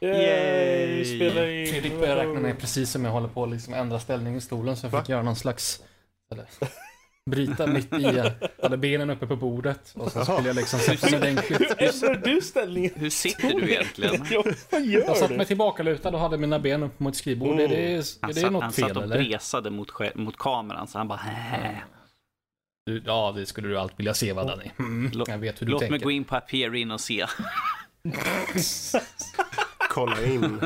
Yay! 0.00 1.04
Fredrik 1.70 2.00
börjar 2.00 2.16
räkna 2.16 2.40
ner 2.40 2.54
precis 2.54 2.90
som 2.90 3.04
jag 3.04 3.12
håller 3.12 3.28
på 3.28 3.44
att 3.44 3.50
liksom 3.50 3.74
ändra 3.74 4.00
ställning 4.00 4.36
i 4.36 4.40
stolen 4.40 4.76
så 4.76 4.86
jag 4.86 4.90
Va? 4.90 5.00
fick 5.00 5.08
göra 5.08 5.22
någon 5.22 5.36
slags... 5.36 5.82
Eller, 6.32 6.46
bryta 7.30 7.66
mitt 7.66 7.92
i. 7.94 8.02
Jag 8.02 8.32
hade 8.62 8.76
benen 8.76 9.10
uppe 9.10 9.26
på 9.26 9.36
bordet 9.36 9.92
och 9.94 10.12
så 10.12 10.24
skulle 10.24 10.46
jag 10.48 10.56
liksom 10.56 10.78
sätta 10.80 11.10
mig 11.10 11.18
ordentligt. 11.18 11.60
Hur 11.60 11.88
ändrar 11.88 12.14
du 12.24 12.40
ställningen? 12.40 12.90
Hur 12.94 13.10
sitter 13.10 13.48
du 13.60 13.70
egentligen? 13.72 14.24
Ja, 14.30 14.44
vad 14.70 14.82
gör 14.86 15.00
Jag 15.06 15.16
satt 15.16 15.30
mig 15.30 15.46
tillbakalutad 15.46 16.08
och 16.08 16.18
hade 16.20 16.38
mina 16.38 16.58
ben 16.58 16.82
upp 16.82 17.00
mot 17.00 17.14
ett 17.14 17.18
skrivbord. 17.18 17.60
Är 17.60 17.68
det, 17.68 18.04
Han, 18.20 18.30
är 18.30 18.34
det 18.34 18.40
satt, 18.40 18.52
något 18.52 18.62
han 18.62 18.72
fel 18.72 18.88
satt 18.88 18.96
och 18.96 19.02
eller? 19.02 19.16
bresade 19.18 19.70
mot, 19.70 19.88
mot 20.14 20.36
kameran 20.38 20.86
så 20.88 20.98
han 20.98 21.08
bara 21.08 21.18
Hä. 21.18 21.76
Du, 22.86 23.02
ja, 23.06 23.32
det 23.36 23.46
skulle 23.46 23.68
du 23.68 23.78
allt 23.78 23.92
vilja 23.96 24.14
se 24.14 24.32
va 24.32 24.44
Danny? 24.44 24.70
Mm, 24.78 25.10
Låt- 25.14 25.28
jag 25.28 25.38
vet 25.38 25.60
hur 25.62 25.66
du 25.66 25.72
Låt 25.72 25.80
tänker. 25.80 25.90
mig 25.90 26.00
gå 26.00 26.10
in 26.10 26.24
på 26.24 26.36
Appearin 26.36 26.90
och 26.90 27.00
se. 27.00 27.26
Kolla 29.98 30.22
in. 30.22 30.60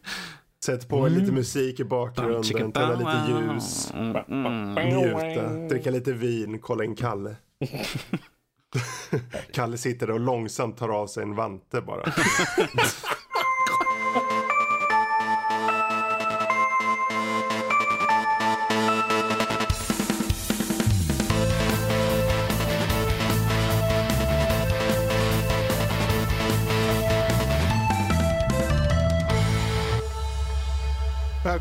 Sätt 0.64 0.88
på 0.88 1.08
lite 1.08 1.32
musik 1.32 1.80
i 1.80 1.84
bakgrunden, 1.84 2.72
tända 2.72 2.94
lite 2.94 3.32
ljus, 3.52 3.92
Mm, 3.94 4.16
mm. 4.28 4.88
njuta, 4.88 5.52
dricka 5.68 5.90
lite 5.90 6.12
vin, 6.12 6.58
kolla 6.58 6.84
in 6.84 6.96
Kalle. 6.96 7.36
Kalle 9.52 9.76
sitter 9.78 10.10
och 10.10 10.20
långsamt 10.20 10.76
tar 10.76 10.88
av 10.88 11.06
sig 11.06 11.22
en 11.22 11.34
vante 11.34 11.80
bara. 11.80 12.02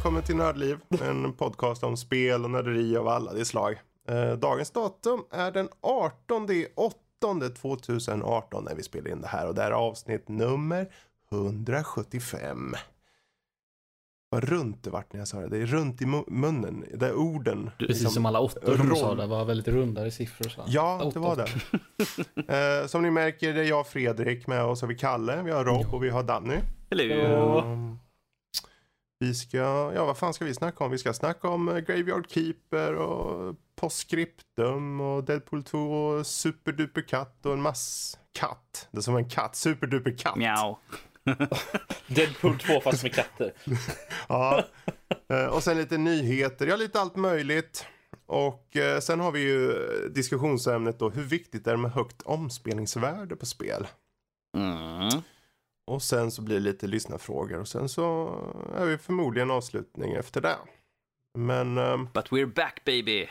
Välkommen 0.07 0.23
till 0.23 0.35
Nördliv, 0.35 0.77
en 1.01 1.33
podcast 1.33 1.83
om 1.83 1.97
spel 1.97 2.43
och 2.43 2.51
nörderi 2.51 2.97
av 2.97 3.07
alla 3.07 3.33
de 3.33 3.45
slag. 3.45 3.81
Eh, 4.07 4.31
dagens 4.31 4.71
datum 4.71 5.23
är 5.31 5.51
den 5.51 5.69
18 5.81 6.47
8 6.75 7.49
2018 7.61 8.63
när 8.63 8.75
vi 8.75 8.83
spelar 8.83 9.11
in 9.11 9.21
det 9.21 9.27
här 9.27 9.47
och 9.47 9.55
det 9.55 9.61
här 9.61 9.71
är 9.71 9.75
avsnitt 9.75 10.27
nummer 10.27 10.89
175. 11.31 12.75
Vad 14.29 14.43
runt 14.43 14.83
det 14.83 14.89
vart 14.89 15.13
när 15.13 15.19
jag 15.19 15.27
sa 15.27 15.39
det. 15.39 15.47
Det 15.47 15.57
är 15.57 15.65
runt 15.65 16.01
i 16.01 16.05
mu- 16.05 16.29
munnen. 16.31 16.85
Det 16.93 17.05
är 17.07 17.13
orden. 17.13 17.69
Precis 17.79 18.13
som 18.13 18.25
alla 18.25 18.39
åttor 18.39 18.77
som 18.77 18.89
du 18.89 18.95
sa, 18.95 19.15
det 19.15 19.27
var 19.27 19.45
väldigt 19.45 19.67
rundare 19.67 20.11
siffror. 20.11 20.49
Så. 20.49 20.63
Ja, 20.67 21.11
det 21.13 21.19
var 21.19 21.35
det. 21.35 21.47
Eh, 22.81 22.87
som 22.87 23.01
ni 23.01 23.11
märker 23.11 23.53
det 23.53 23.61
är 23.61 23.65
jag 23.65 23.79
och 23.79 23.87
Fredrik 23.87 24.47
med 24.47 24.63
oss 24.63 24.81
har 24.81 24.87
vi 24.87 24.95
Kalle, 24.95 25.41
vi 25.43 25.51
har 25.51 25.65
Rob 25.65 25.93
och 25.93 26.03
vi 26.03 26.09
har 26.09 26.23
Danny. 26.23 26.55
Hello. 26.89 27.59
Um, 27.59 27.99
vi 29.19 29.33
ska, 29.33 29.57
ja 29.95 30.05
vad 30.05 30.17
fan 30.17 30.33
ska 30.33 30.45
vi 30.45 30.53
snacka 30.53 30.83
om? 30.83 30.91
Vi 30.91 30.97
ska 30.97 31.13
snacka 31.13 31.49
om 31.49 31.69
eh, 31.69 31.77
Graveyard 31.77 32.29
Keeper 32.29 32.95
och 32.95 33.55
Postscriptum 33.75 35.01
och 35.01 35.23
Deadpool 35.23 35.63
2 35.63 35.79
och 35.79 36.27
Superduper 36.27 37.01
katt 37.01 37.45
och 37.45 37.53
en 37.53 37.61
mass 37.61 38.17
katt. 38.39 38.87
Det 38.91 38.97
är 38.97 39.01
som 39.01 39.15
en 39.15 39.29
katt, 39.29 39.55
Superduper 39.55 40.17
katt. 40.17 40.35
Mjau. 40.35 40.75
Deadpool 42.07 42.59
2 42.59 42.81
fast 42.81 43.03
med 43.03 43.13
katter. 43.13 43.53
Ja. 44.29 44.63
Eh, 45.29 45.45
och 45.45 45.63
sen 45.63 45.77
lite 45.77 45.97
nyheter, 45.97 46.67
ja 46.67 46.75
lite 46.75 46.99
allt 46.99 47.15
möjligt. 47.15 47.85
Och 48.25 48.75
eh, 48.77 48.99
sen 48.99 49.19
har 49.19 49.31
vi 49.31 49.39
ju 49.39 49.73
diskusionsämnet 50.15 50.99
då, 50.99 51.09
hur 51.09 51.23
viktigt 51.23 51.67
är 51.67 51.71
det 51.71 51.77
med 51.77 51.91
högt 51.91 52.21
omspelningsvärde 52.21 53.35
på 53.35 53.45
spel? 53.45 53.87
Mm. 54.57 55.21
Och 55.87 56.01
sen 56.01 56.31
så 56.31 56.41
blir 56.41 56.55
det 56.55 56.61
lite 56.61 56.87
lyssnarfrågor 56.87 57.59
och 57.59 57.67
sen 57.67 57.89
så 57.89 58.35
är 58.75 58.85
vi 58.85 58.97
förmodligen 58.97 59.51
avslutning 59.51 60.13
efter 60.13 60.41
det. 60.41 60.55
Men 61.37 61.77
ehm, 61.77 62.09
But 62.13 62.29
we're 62.29 62.53
back 62.53 62.81
baby. 62.85 63.27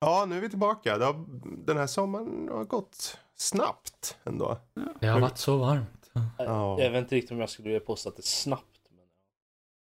ja, 0.00 0.24
nu 0.28 0.36
är 0.36 0.40
vi 0.40 0.48
tillbaka. 0.48 0.98
Det 0.98 1.04
har, 1.04 1.24
den 1.66 1.76
här 1.76 1.86
sommaren 1.86 2.48
har 2.52 2.64
gått 2.64 3.18
snabbt 3.36 4.16
ändå. 4.24 4.58
Det 5.00 5.06
har 5.06 5.20
varit 5.20 5.38
så 5.38 5.56
varmt. 5.56 6.10
Ja. 6.38 6.80
Jag 6.80 6.90
vet 6.90 7.02
inte 7.02 7.14
riktigt 7.14 7.30
om 7.30 7.40
jag 7.40 7.50
skulle 7.50 7.68
vilja 7.68 7.80
påstå 7.86 8.08
att 8.08 8.16
det 8.16 8.20
är 8.20 8.22
snabbt. 8.22 8.80
Men 8.90 9.04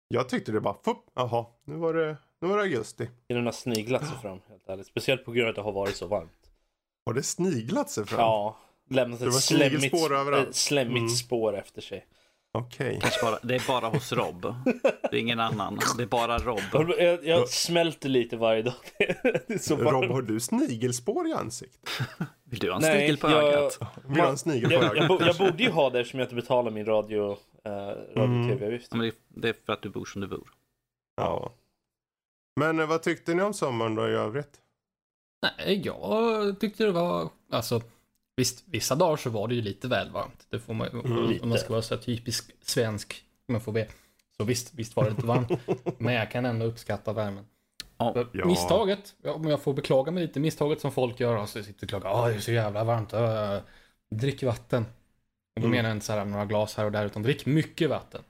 Jag 0.08 0.28
tyckte 0.28 0.52
det 0.52 0.60
bara, 0.60 0.76
fupp, 0.84 1.04
jaha, 1.14 1.46
nu 1.64 1.76
var 1.76 1.94
det, 1.94 2.16
nu 2.40 2.48
var 2.48 2.56
det 2.56 2.62
augusti. 2.62 3.10
den 3.26 3.44
har 3.44 3.52
sniglat 3.52 4.08
sig 4.08 4.18
fram 4.18 4.40
helt 4.48 4.68
ärligt. 4.68 4.86
Speciellt 4.86 5.24
på 5.24 5.32
grund 5.32 5.44
av 5.46 5.50
att 5.50 5.56
det 5.56 5.62
har 5.62 5.72
varit 5.72 5.96
så 5.96 6.06
varmt. 6.06 6.50
Har 7.06 7.14
det 7.14 7.22
sniglat 7.22 7.90
sig 7.90 8.06
fram? 8.06 8.20
Ja. 8.20 8.56
Lämnat 8.90 9.20
ett 9.20 9.26
var 9.26 9.32
slemmigt, 9.32 9.94
överallt. 9.94 10.54
slemmigt 10.54 10.96
Mm. 10.98 11.08
spår 11.08 11.56
efter 11.58 11.80
sig. 11.82 12.06
Okej. 12.52 13.00
Bara, 13.22 13.38
det 13.42 13.54
är 13.54 13.62
bara 13.68 13.88
hos 13.88 14.12
Rob. 14.12 14.54
Det 15.10 15.16
är 15.16 15.20
ingen 15.20 15.40
annan. 15.40 15.78
Det 15.96 16.02
är 16.02 16.06
bara 16.06 16.38
Rob. 16.38 16.60
Jag, 16.72 16.90
jag, 17.00 17.24
jag 17.26 17.48
smälter 17.48 18.08
lite 18.08 18.36
varje 18.36 18.62
dag. 18.62 18.74
Rob, 19.68 20.10
har 20.10 20.22
du 20.22 20.40
snigelspår 20.40 21.28
i 21.28 21.32
ansiktet? 21.32 21.90
Vill 22.44 22.58
du 22.60 22.68
ha 22.70 22.76
en 22.76 22.82
Nej, 22.82 22.96
snigel 22.98 23.16
på 23.16 23.30
jag- 23.30 23.44
ögat? 23.44 23.78
Vill 24.04 24.14
du 24.14 24.20
ha 24.22 24.28
en 24.28 24.38
snigel 24.38 24.68
på 24.68 24.74
Jag, 24.74 24.84
jag, 24.84 24.96
ögat? 24.96 25.08
bo, 25.08 25.18
jag 25.20 25.36
borde 25.36 25.62
ju 25.62 25.70
ha 25.70 25.90
det 25.90 26.00
eftersom 26.00 26.20
jag 26.20 26.24
inte 26.26 26.34
betalar 26.34 26.70
min 26.70 26.86
radio, 26.86 27.30
uh, 27.30 27.36
Mm. 28.22 28.48
Ja, 28.48 28.56
det- 28.98 29.14
Det 29.28 29.48
är 29.48 29.54
för 29.66 29.72
att 29.72 29.82
du 29.82 29.88
bor 29.88 30.04
som 30.04 30.20
du 30.20 30.26
bor. 30.26 30.48
Ja. 31.16 31.52
Men 32.60 32.80
eh, 32.80 32.86
vad 32.86 33.02
tyckte 33.02 33.34
ni 33.34 33.42
om 33.42 33.54
sommaren 33.54 33.94
då 33.94 34.08
i 34.08 34.12
övrigt? 34.12 34.60
Nej, 35.42 35.82
jag 35.84 36.60
tyckte 36.60 36.84
det 36.84 36.92
var, 36.92 37.28
alltså, 37.50 37.82
visst, 38.36 38.64
vissa 38.66 38.94
dagar 38.94 39.16
så 39.16 39.30
var 39.30 39.48
det 39.48 39.54
ju 39.54 39.62
lite 39.62 39.88
väl 39.88 40.10
varmt. 40.10 40.46
Det 40.50 40.58
får 40.60 40.74
man, 40.74 40.88
Mm. 40.88 41.38
om 41.42 41.48
man 41.48 41.58
ska 41.58 41.68
vara 41.68 41.82
så 41.82 41.96
typisk 41.96 42.50
svensk, 42.62 43.24
om 43.48 43.52
man 43.52 43.60
får 43.60 43.72
be. 43.72 43.88
Så 44.36 44.44
visst, 44.44 44.74
visst 44.74 44.96
var 44.96 45.04
det 45.04 45.10
lite 45.10 45.26
varmt. 45.26 45.50
men 45.98 46.14
jag 46.14 46.30
kan 46.30 46.44
ändå 46.44 46.66
uppskatta 46.66 47.12
värmen. 47.12 47.46
Ja. 47.98 48.24
Misstaget, 48.44 49.14
ja, 49.22 49.32
om 49.32 49.44
jag 49.48 49.60
får 49.62 49.74
beklaga 49.74 50.12
mig 50.12 50.22
lite, 50.26 50.40
misstaget 50.40 50.80
som 50.80 50.92
folk 50.92 51.20
gör, 51.20 51.36
alltså 51.36 51.62
sitter 51.62 51.84
och 51.86 51.88
klagar, 51.88 52.10
åh 52.10 52.28
det 52.28 52.34
är 52.34 52.40
så 52.40 52.52
jävla 52.52 52.84
varmt, 52.84 53.12
äh, 53.12 53.58
drick 54.10 54.42
vatten. 54.42 54.82
Och 55.54 55.60
då 55.60 55.66
Mm. 55.66 55.70
menar 55.76 55.88
jag 55.88 55.96
inte 55.96 56.06
så 56.06 56.12
här 56.12 56.24
några 56.24 56.44
glas 56.44 56.74
här 56.76 56.84
och 56.84 56.92
där, 56.92 57.06
utan 57.06 57.22
drick 57.22 57.46
mycket 57.46 57.90
vatten. 57.90 58.22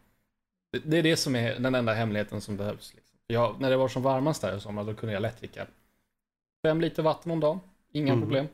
Det, 0.73 0.79
det 0.79 0.97
är 0.99 1.03
det 1.03 1.17
som 1.17 1.37
är 1.37 1.59
den 1.59 1.75
enda 1.75 1.93
hemligheten 1.95 2.41
som 2.41 2.57
behövs. 2.57 2.95
Liksom. 2.95 3.19
Jag, 3.27 3.61
när 3.61 3.71
det 3.71 3.77
var 3.77 3.89
som 3.89 4.03
varmast 4.03 4.43
där 4.43 4.57
i 4.57 4.61
sommar, 4.61 4.85
då 4.85 4.95
kunde 4.95 5.13
jag 5.13 5.21
lätt 5.23 5.39
dricka 5.39 5.67
fem 6.67 6.81
liter 6.81 7.03
vatten 7.03 7.33
om 7.33 7.41
dagen, 7.41 7.61
inga 7.93 8.13
Mm. 8.13 8.23
problem. 8.25 8.47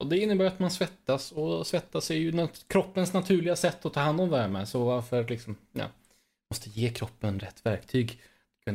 Och 0.00 0.06
det 0.06 0.18
innebär 0.18 0.44
att 0.44 0.58
man 0.58 0.70
svettas, 0.70 1.32
och 1.32 1.66
svettas 1.66 2.10
är 2.10 2.14
ju 2.14 2.32
nat- 2.32 2.64
kroppens 2.68 3.12
naturliga 3.12 3.56
sätt 3.56 3.86
att 3.86 3.92
ta 3.94 4.00
hand 4.00 4.20
om 4.20 4.30
värme, 4.30 4.66
så 4.66 4.84
varför 4.84 5.24
liksom, 5.28 5.56
ja, 5.72 5.84
måste 6.50 6.70
ge 6.70 6.88
kroppen 6.88 7.40
rätt 7.40 7.66
verktyg. 7.66 8.20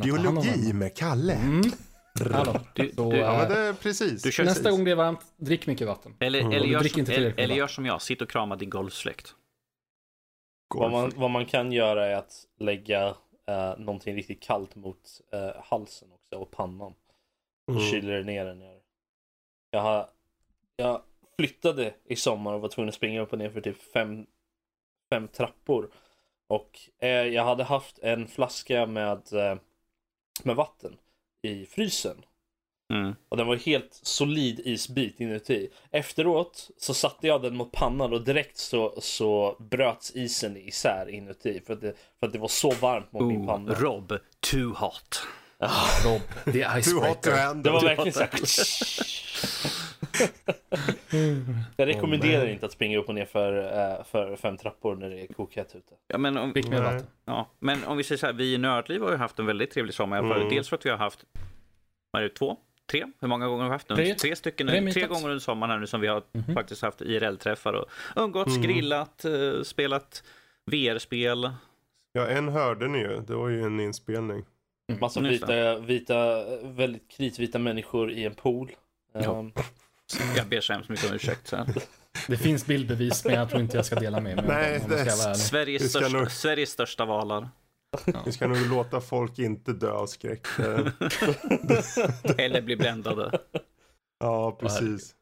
Biologi 0.03 0.73
med 0.73 0.95
Kalle. 0.95 1.33
Mm. 1.33 1.61
Hallå. 2.33 2.59
Du, 2.75 2.91
Så, 2.95 3.11
du, 3.11 3.17
Ja 3.17 3.37
men 3.37 3.49
det 3.49 3.59
är 3.59 3.73
precis. 3.73 4.21
Du 4.21 4.29
Nästa 4.29 4.43
precis. 4.43 4.63
gång 4.67 4.83
det 4.83 4.91
är 4.91 4.95
varmt, 4.95 5.19
drick 5.37 5.67
mycket 5.67 5.87
vatten. 5.87 6.15
eller, 6.19 6.39
Mm. 6.39 6.51
eller, 6.51 6.65
gör 6.67 6.83
som, 6.83 6.99
inte 6.99 7.15
eller, 7.15 7.33
eller 7.39 7.55
gör 7.55 7.67
som 7.67 7.85
jag, 7.85 8.01
sitt 8.01 8.21
och 8.21 8.29
krama 8.29 8.55
din 8.55 8.69
golfsläkt. 8.69 9.35
Vad 10.75 10.91
man, 10.91 11.11
vad 11.15 11.31
man 11.31 11.45
kan 11.45 11.71
göra 11.71 12.05
är 12.05 12.15
att 12.15 12.33
lägga 12.59 13.09
uh, 13.09 13.15
någonting 13.77 14.15
riktigt 14.15 14.41
kallt 14.43 14.75
mot 14.75 15.21
eh, 15.33 15.61
halsen 15.63 16.11
också 16.11 16.35
och 16.35 16.51
pannan. 16.51 16.93
Och 17.67 17.73
Mm. 17.73 17.83
kyler 17.91 18.17
det 18.17 18.23
ner 18.23 18.45
den. 18.45 18.61
Jag, 18.61 18.79
jag, 19.71 19.81
har, 19.81 20.09
jag 20.75 21.01
flyttade 21.37 21.93
i 22.05 22.15
sommar 22.15 22.53
och 22.53 22.61
var 22.61 22.69
tvungen 22.69 22.89
att 22.89 22.95
springa 22.95 23.21
upp 23.21 23.33
och 23.33 23.39
ner 23.39 23.49
för 23.49 23.61
typ 23.61 23.91
fem, 23.93 24.25
fem 25.09 25.27
trappor. 25.27 25.89
Och 26.47 26.79
eh, 26.99 27.09
jag 27.09 27.43
hade 27.43 27.63
haft 27.63 27.99
en 27.99 28.27
flaska 28.27 28.85
med, 28.85 29.33
eh, 29.33 29.57
med 30.43 30.55
vatten 30.55 30.97
i 31.41 31.65
frysen. 31.65 32.25
Mm. 32.93 33.15
Och 33.29 33.37
den 33.37 33.47
var 33.47 33.55
helt 33.55 33.99
solid 34.03 34.59
isbit 34.59 35.19
inuti. 35.19 35.69
Efteråt 35.91 36.69
så 36.77 36.93
satte 36.93 37.27
jag 37.27 37.41
den 37.41 37.55
mot 37.55 37.71
pannan 37.71 38.13
och 38.13 38.23
direkt 38.23 38.57
så, 38.57 38.93
så 39.01 39.55
bröts 39.59 40.15
isen 40.15 40.57
isär 40.57 41.09
inuti. 41.09 41.61
För 41.65 41.73
att 41.73 41.81
det, 41.81 41.93
för 42.19 42.27
att 42.27 42.33
det 42.33 42.39
var 42.39 42.47
så 42.47 42.71
varmt 42.71 43.11
mot 43.11 43.23
min 43.23 43.41
Oh, 43.41 43.47
panna. 43.47 43.73
Rob, 43.73 44.13
too 44.39 44.73
hot. 44.73 45.27
Rob, 46.05 46.21
det 46.45 46.49
är 46.49 46.53
Du 46.53 46.61
har 46.63 46.79
icebreaker. 46.79 47.63
Det 47.63 47.69
var 47.69 47.81
verkligen 47.81 48.13
såhär. 48.13 48.31
jag 51.75 51.87
rekommenderar 51.87 52.43
nej. 52.43 52.53
inte 52.53 52.65
att 52.65 52.71
springa 52.71 52.97
upp 52.97 53.09
och 53.09 53.15
ner 53.15 53.25
för, 53.25 53.57
eh, 53.57 54.03
för 54.03 54.35
fem 54.35 54.57
trappor 54.57 54.95
när 54.95 55.09
det 55.09 55.21
är 55.21 55.27
kokhett 55.27 55.75
ute. 55.75 55.93
Ja, 56.07 56.17
men 56.17 56.37
om, 56.37 56.51
Drick 56.53 56.67
mer 56.67 56.81
vatten. 56.81 57.07
ja, 57.25 57.49
men 57.59 57.83
om 57.83 57.97
vi 57.97 58.03
säger 58.03 58.19
så 58.19 58.25
här, 58.25 58.33
vi 58.33 58.53
i 58.53 58.57
Nördliv 58.57 59.01
har 59.01 59.11
ju 59.11 59.17
haft 59.17 59.39
en 59.39 59.45
väldigt 59.45 59.71
trevlig 59.71 59.93
sommar. 59.95 60.19
Mm. 60.19 60.49
Dels 60.49 60.69
för 60.69 60.75
att 60.77 60.85
vi 60.85 60.89
har 60.89 60.97
haft, 60.97 61.25
vad 62.11 62.21
är 62.23 62.27
det, 62.29 62.35
två? 62.35 62.57
Tre? 62.91 63.05
Hur 63.21 63.27
många 63.27 63.47
gånger 63.47 63.63
har 63.63 63.69
vi 63.69 63.73
haft 63.73 63.89
nu? 63.89 63.95
Tre. 63.95 64.15
Tre 64.15 64.35
stycken, 64.35 64.67
Tre 64.67 64.91
tre, 64.91 65.07
gånger 65.07 65.25
under 65.25 65.39
sommaren 65.39 65.71
här 65.71 65.79
nu 65.79 65.87
som 65.87 66.01
vi 66.01 66.07
har 66.07 66.23
Mhm. 66.31 66.53
faktiskt 66.53 66.81
haft 66.81 67.01
IRL-träffar 67.01 67.73
och 67.73 67.85
umgåtts, 68.15 68.55
Mm. 68.57 68.61
grillat, 68.61 69.25
eh, 69.25 69.61
spelat 69.63 70.23
VR-spel. 70.65 71.49
Ja, 72.11 72.27
en 72.27 72.49
hörde 72.49 72.87
ni 72.87 72.97
ju. 72.99 73.21
Det 73.27 73.35
var 73.35 73.49
ju 73.49 73.61
en 73.63 73.79
inspelning. 73.79 74.45
Massa 74.99 75.19
Mm, 75.19 75.31
just 75.31 75.43
vita, 75.43 75.79
vita, 75.79 76.43
väldigt 76.63 77.11
kritvita 77.11 77.59
människor 77.59 78.11
i 78.11 78.23
en 78.25 78.33
pool. 78.33 78.71
Ja. 79.13 79.39
Ehm, 79.39 79.51
Jag 80.37 80.47
ber 80.47 80.61
så 80.61 80.73
hemskt 80.73 80.89
mycket 80.89 81.09
om 81.09 81.15
ursäkt. 81.15 81.47
Så. 81.47 81.65
Det 82.27 82.37
finns 82.37 82.65
bildbevis, 82.65 83.25
men 83.25 83.33
jag 83.33 83.49
tror 83.49 83.61
inte 83.61 83.77
jag 83.77 83.85
ska 83.85 83.95
dela 83.95 84.19
med 84.19 84.35
mig 84.35 84.45
Nej, 84.47 84.75
av 84.75 84.89
dem, 84.89 84.89
det-. 84.89 85.35
Sveriges 85.35 85.89
ska 85.91 85.99
största, 85.99 86.17
nog- 86.17 86.31
Sveriges 86.31 86.69
största 86.69 87.05
valar. 87.05 87.49
Vi 88.25 88.31
ska 88.31 88.47
nog 88.47 88.67
låta 88.69 89.01
folk 89.01 89.39
inte 89.39 89.73
dö 89.73 89.91
av 89.91 90.07
skräck. 90.07 90.47
Eller 92.37 92.61
bli 92.61 92.75
bländade. 92.75 93.39
Ja, 94.19 94.51
precis. 94.59 95.15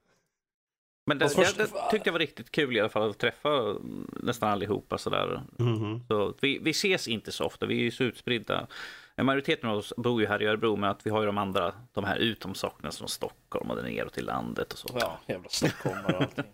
Men 1.07 1.17
det, 1.17 1.29
först- 1.29 1.57
det, 1.57 1.63
det 1.63 1.91
tyckte 1.91 2.07
jag 2.09 2.11
var 2.13 2.19
riktigt 2.19 2.51
kul 2.51 2.77
i 2.77 2.79
alla 2.79 2.89
fall 2.89 3.09
att 3.09 3.17
träffa 3.17 3.49
mm, 3.59 4.11
nästan 4.23 4.49
allihopa 4.49 4.97
sådär. 4.97 5.41
Mhm. 5.59 6.03
Så 6.07 6.33
vi, 6.41 6.59
vi 6.61 6.71
ses 6.71 7.07
inte 7.07 7.31
så 7.31 7.45
ofta, 7.45 7.65
vi 7.65 7.75
är 7.75 7.83
ju 7.83 7.91
så 7.91 8.03
utspridda. 8.03 8.67
En 9.15 9.25
Majoriteten 9.25 9.69
av 9.69 9.77
oss 9.77 9.93
bor 9.97 10.21
ju 10.21 10.27
här 10.27 10.41
i 10.41 10.45
Örebro, 10.45 10.75
men 10.75 10.89
att 10.89 11.05
vi 11.05 11.09
har 11.09 11.19
ju 11.19 11.25
de 11.25 11.37
andra, 11.37 11.73
de 11.91 12.03
här 12.03 12.15
utomsocknen 12.17 12.91
som 12.91 13.07
Stockholm 13.07 13.71
och 13.71 13.83
neråt 13.83 14.13
till 14.13 14.25
landet 14.25 14.73
och 14.73 14.79
så. 14.79 14.97
Ja, 14.99 15.19
jävla 15.27 15.49
stockholmare 15.49 16.15
och 16.15 16.21
allting. 16.21 16.45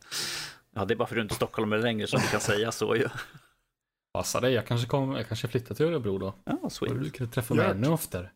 Ja, 0.76 0.86
det 0.86 0.94
är 0.94 0.96
bara 0.96 1.08
för 1.08 1.16
att 1.16 1.18
du 1.18 1.22
inte 1.22 1.34
är 1.34 1.36
stockholmare 1.36 1.82
längre 1.82 2.08
som 2.08 2.20
du 2.20 2.28
kan 2.28 2.40
säga 2.40 2.72
så 2.72 2.96
ju. 2.96 3.10
Passa 4.14 4.40
dig, 4.40 4.54
jag 4.54 4.68
kanske, 4.68 4.88
kom, 4.88 5.12
jag 5.16 5.28
kanske 5.28 5.48
flyttar 5.48 5.76
till 5.76 5.86
Örebro 5.86 6.18
då. 6.18 6.34
Ja, 6.44 6.70
sweet. 6.70 7.04
du 7.04 7.10
kan 7.10 7.30
träffa 7.30 7.54
mig 7.54 7.66
ännu 7.66 7.88
oftare. 7.88 8.30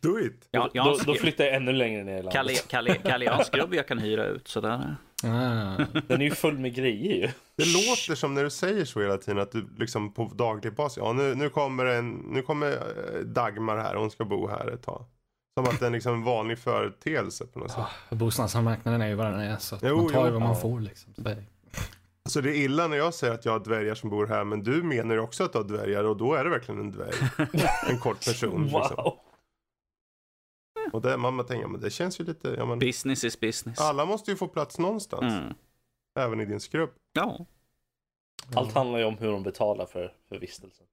Do 0.00 0.20
it! 0.20 0.48
Ja, 0.50 0.70
jag 0.72 0.86
Då, 0.86 0.98
då 1.06 1.14
flyttar 1.14 1.44
jag 1.44 1.54
ännu 1.54 1.72
längre 1.72 2.04
ner 2.04 2.12
i 2.12 2.16
landet. 2.16 2.32
Kalle, 2.32 2.54
Kalle, 2.54 2.94
Kalle, 2.94 3.24
jag 3.24 3.32
har 3.32 3.38
en 3.38 3.44
skrubb 3.44 3.74
jag 3.74 3.88
kan 3.88 3.98
hyra 3.98 4.26
ut 4.26 4.48
sådär. 4.48 4.96
Ah. 5.24 5.76
Den 6.08 6.20
är 6.20 6.24
ju 6.24 6.30
full 6.30 6.58
med 6.58 6.74
grejer 6.74 7.14
ju. 7.14 7.28
Det 7.56 7.64
låter 7.64 8.14
som 8.14 8.34
när 8.34 8.44
du 8.44 8.50
säger 8.50 8.84
så 8.84 9.00
hela 9.00 9.16
tiden 9.16 9.38
att 9.42 9.52
du 9.52 9.68
liksom 9.78 10.12
på 10.12 10.24
daglig 10.34 10.74
basis. 10.74 10.96
Ja, 10.98 11.12
nu, 11.12 11.34
nu 11.34 11.48
kommer 11.48 11.84
en, 11.86 12.10
nu 12.10 12.42
kommer 12.42 12.70
eh, 12.72 13.20
Dagmar 13.20 13.76
här. 13.78 13.94
Hon 13.94 14.10
ska 14.10 14.24
bo 14.24 14.48
här 14.48 14.70
ett 14.74 14.82
tag. 14.82 15.04
Som 15.58 15.64
att 15.68 15.80
det 15.80 15.86
är 15.86 15.90
liksom 15.90 16.14
en 16.14 16.24
vanlig 16.24 16.58
företeelse 16.58 17.46
på 17.46 17.58
något 17.58 17.70
sätt. 17.70 17.78
Ah, 18.10 18.14
Bostadsmarknaden 18.14 19.02
är 19.02 19.08
ju 19.08 19.14
vad 19.14 19.26
den 19.26 19.40
är, 19.40 19.56
så 19.56 19.74
att 19.74 19.82
Jo, 19.84 19.96
man 19.96 20.12
tar 20.12 20.26
ju 20.26 20.32
vad 20.32 20.40
man 20.42 20.48
Ja. 20.54 20.60
får 20.60 20.80
liksom. 20.80 21.14
Så 21.14 21.20
det 21.22 21.30
är- 21.30 21.44
Så 22.28 22.40
det 22.40 22.50
är 22.50 22.54
illa 22.64 22.88
när 22.88 22.96
jag 22.96 23.14
säger 23.14 23.34
att 23.34 23.44
jag 23.44 23.52
har 23.52 23.58
dvärgar 23.60 23.94
som 23.94 24.10
bor 24.10 24.26
här. 24.26 24.44
Men 24.44 24.62
du 24.62 24.82
menar 24.82 25.14
ju 25.14 25.20
också 25.20 25.44
att 25.44 25.52
du 25.52 25.58
har 25.58 25.64
dvärgar 25.64 26.04
och 26.04 26.16
då 26.16 26.34
är 26.34 26.44
det 26.44 26.50
verkligen 26.50 26.80
en 26.80 26.92
dvärg. 26.92 27.14
En 27.90 27.98
kort 27.98 28.24
person. 28.24 28.62
Liksom. 28.74 29.12
Och 30.92 31.00
det, 31.02 31.16
man, 31.16 31.46
tänker, 31.46 31.66
men 31.68 31.80
det 31.80 31.90
känns 31.90 32.20
ju 32.20 32.24
lite, 32.24 32.54
ja, 32.58 32.64
men, 32.66 32.78
Business 32.78 33.24
is 33.24 33.40
business. 33.40 33.80
alla 33.80 34.04
måste 34.04 34.30
ju 34.30 34.36
få 34.36 34.48
plats 34.48 34.78
någonstans. 34.78 35.34
Mm. 35.34 35.54
Även 36.18 36.40
i 36.40 36.44
din 36.44 36.60
skrubb. 36.60 36.90
Ja, 37.12 37.46
Allt 38.54 38.72
handlar 38.72 38.98
ju 38.98 39.04
om 39.04 39.18
hur 39.18 39.30
de 39.32 39.42
betalar 39.42 39.86
för, 39.86 40.12
för 40.28 40.38
vistelsen. 40.38 40.86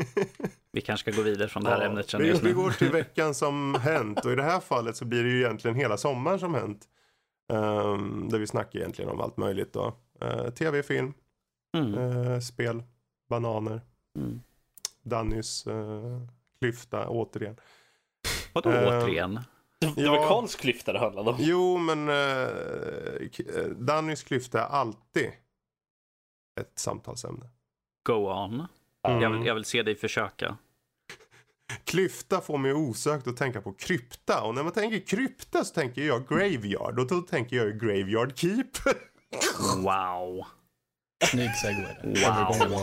vi 0.72 0.80
kanske 0.80 1.12
ska 1.12 1.22
gå 1.22 1.24
vidare 1.24 1.48
från 1.48 1.64
det 1.64 1.70
här 1.70 1.80
Ja, 1.82 1.86
ämnet 1.88 2.08
känner 2.08 2.24
vi, 2.24 2.40
vi 2.42 2.52
går 2.52 2.70
till 2.70 2.90
veckan 2.90 3.34
som 3.34 3.74
hänt 3.74 4.24
och 4.24 4.32
i 4.32 4.34
det 4.34 4.42
här 4.42 4.60
fallet 4.60 4.96
så 4.96 5.04
blir 5.04 5.24
det 5.24 5.30
ju 5.30 5.40
egentligen 5.40 5.76
hela 5.76 5.96
sommaren 5.96 6.38
som 6.38 6.54
hänt. 6.54 6.88
Ehm, 7.52 8.28
där 8.28 8.38
vi 8.38 8.46
snackar 8.46 8.78
egentligen 8.78 9.10
om 9.10 9.20
allt 9.20 9.36
möjligt 9.36 9.72
då. 9.72 9.94
Uh, 10.22 10.50
Tv, 10.50 10.82
film, 10.82 11.14
Mm. 11.76 11.94
eh, 11.94 12.40
spel, 12.40 12.82
bananer, 13.28 13.80
Mm. 14.16 14.40
Dannys 15.02 15.66
uh, 15.66 16.20
klyfta 16.60 17.08
återigen. 17.08 17.56
Vadå 18.52 18.70
Eh, 18.70 18.88
återigen? 18.88 19.40
Det 19.80 19.92
Ja. 19.96 20.10
var 20.10 20.28
Karls 20.28 20.54
klyfta 20.54 20.92
det 20.92 20.98
handlade 20.98 21.30
om. 21.30 21.36
Jo 21.38 21.78
men 21.78 22.08
uh, 22.08 23.66
Dannys 23.76 24.22
klyfta 24.22 24.60
är 24.60 24.66
alltid 24.66 25.30
ett 26.60 26.72
samtalsämne. 26.78 27.46
Go 28.06 28.12
on. 28.32 28.66
Mm. 29.08 29.22
Jag, 29.22 29.30
vill, 29.30 29.46
jag 29.46 29.54
vill 29.54 29.64
se 29.64 29.82
dig 29.82 29.94
försöka. 29.96 30.56
Klyfta 31.84 32.40
får 32.40 32.58
mig 32.58 32.72
osökt 32.72 33.26
att 33.26 33.36
tänka 33.36 33.60
på 33.60 33.72
krypta 33.72 34.42
och 34.42 34.54
när 34.54 34.62
man 34.62 34.72
tänker 34.72 35.06
krypta 35.06 35.64
så 35.64 35.74
tänker 35.74 36.02
jag 36.02 36.28
graveyard 36.28 36.98
och 36.98 37.06
då 37.06 37.20
tänker 37.20 37.56
jag 37.56 37.66
ju 37.66 37.72
graveyard 37.78 38.38
keep. 38.38 38.70
Wow. 39.76 40.46
Snygg 41.24 41.50
segway. 41.54 41.94
Wow. 42.04 42.80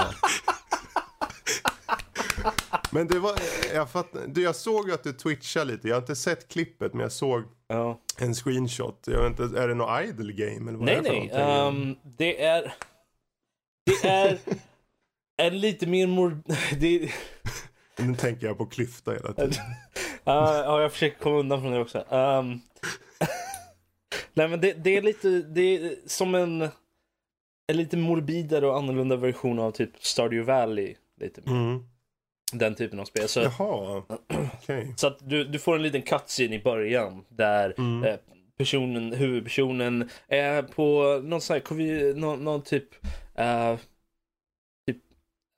Men 2.96 3.08
det 3.08 3.20
var, 3.20 3.34
jag, 3.74 3.90
fatt, 3.90 4.08
du, 4.28 4.44
jag 4.44 4.56
såg 4.56 4.92
att 4.92 5.04
du 5.04 5.14
twitchade 5.14 5.72
lite. 5.72 5.88
Jag 5.88 5.96
har 5.96 6.02
inte 6.02 6.16
sett 6.16 6.48
klippet 6.48 6.94
men 6.94 7.02
jag 7.02 7.12
såg 7.12 7.44
Ja. 7.68 8.00
en 8.18 8.34
screenshot. 8.34 9.04
Jag 9.08 9.24
vet 9.30 9.40
inte, 9.40 9.60
är 9.62 9.68
det 9.68 9.74
något 9.74 10.02
idle 10.04 10.34
game 10.34 10.70
eller 10.70 10.78
vad 10.80 10.86
Nej, 10.86 10.96
är 10.96 11.02
det 11.04 11.10
nej. 11.10 11.28
någonting? 11.28 11.92
ehm, 11.92 11.96
det 12.18 12.44
är... 12.44 12.74
Det 13.86 14.08
är 14.08 14.38
en 15.38 15.60
lite 15.60 15.88
mer 15.88 16.08
mor... 16.08 16.38
Det, 16.80 17.12
Nu 17.98 18.16
tänker 18.16 18.48
jag 18.48 18.58
på 18.58 18.66
klyfta 18.66 19.12
hela 19.12 19.34
tiden. 19.34 19.54
Ja, 20.28 20.64
ja, 20.64 20.82
jag 20.82 20.92
försöker 20.92 21.20
komma 21.20 21.40
undan 21.40 21.62
från 21.62 21.72
det 21.72 21.80
också. 21.80 22.06
Ehm, 22.10 22.60
nej, 24.34 24.48
men 24.48 24.62
det, 24.62 24.74
det 24.74 24.98
är 24.98 25.02
lite, 25.02 25.30
det 25.30 25.62
är 25.62 25.96
som 26.06 26.36
en, 26.36 26.62
en 27.68 27.78
lite 27.78 27.98
morbidare 27.98 28.68
och 28.68 28.78
annorlunda 28.78 29.16
version 29.16 29.60
av 29.60 29.72
typ 29.72 29.90
Stardew 30.00 30.54
Valley. 30.54 30.96
Lite 31.20 31.42
mer. 31.46 31.52
Mm. 31.52 31.84
Den 32.54 32.76
typen 32.76 33.00
av 33.00 33.06
spel. 33.06 33.28
Så, 33.28 33.40
Jaha, 33.42 34.04
okej. 34.08 34.94
så 34.98 35.08
att 35.08 35.18
du, 35.30 35.44
du 35.44 35.60
får 35.60 35.76
en 35.76 35.84
liten 35.84 36.02
cutscene 36.02 36.56
i 36.56 36.60
början 36.60 37.26
där 37.30 37.74
Mm. 37.78 38.04
eh, 38.04 38.16
personen, 38.58 39.14
huvudpersonen 39.14 40.10
är 40.28 40.64
på 40.64 41.20
någon 41.24 41.42
sån 41.42 41.54
här, 41.54 41.62
konvi- 41.62 42.14
någon, 42.16 42.44
någon 42.44 42.62
typ, 42.62 43.06
eh, 43.36 43.76
typ 44.88 44.98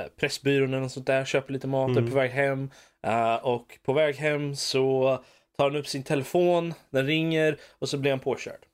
eh, 0.03 0.07
Pressbyrån 0.19 0.69
eller 0.69 0.79
något 0.81 0.91
sånt 0.91 1.07
där, 1.07 1.25
köper 1.25 1.53
lite 1.53 1.67
mat, 1.67 1.89
Mm. 1.89 2.05
är 2.05 2.09
på 2.09 2.15
väg 2.15 2.31
hem. 2.31 2.69
eh, 3.07 3.35
och 3.35 3.79
på 3.83 3.93
väg 3.93 4.15
hem 4.15 4.55
så 4.55 5.17
tar 5.57 5.63
han 5.69 5.75
upp 5.75 5.87
sin 5.87 6.03
telefon, 6.03 6.73
den 6.89 7.05
ringer 7.07 7.57
och 7.79 7.89
så 7.89 7.97
blir 7.97 8.11
han 8.11 8.19
påkörd. 8.19 8.65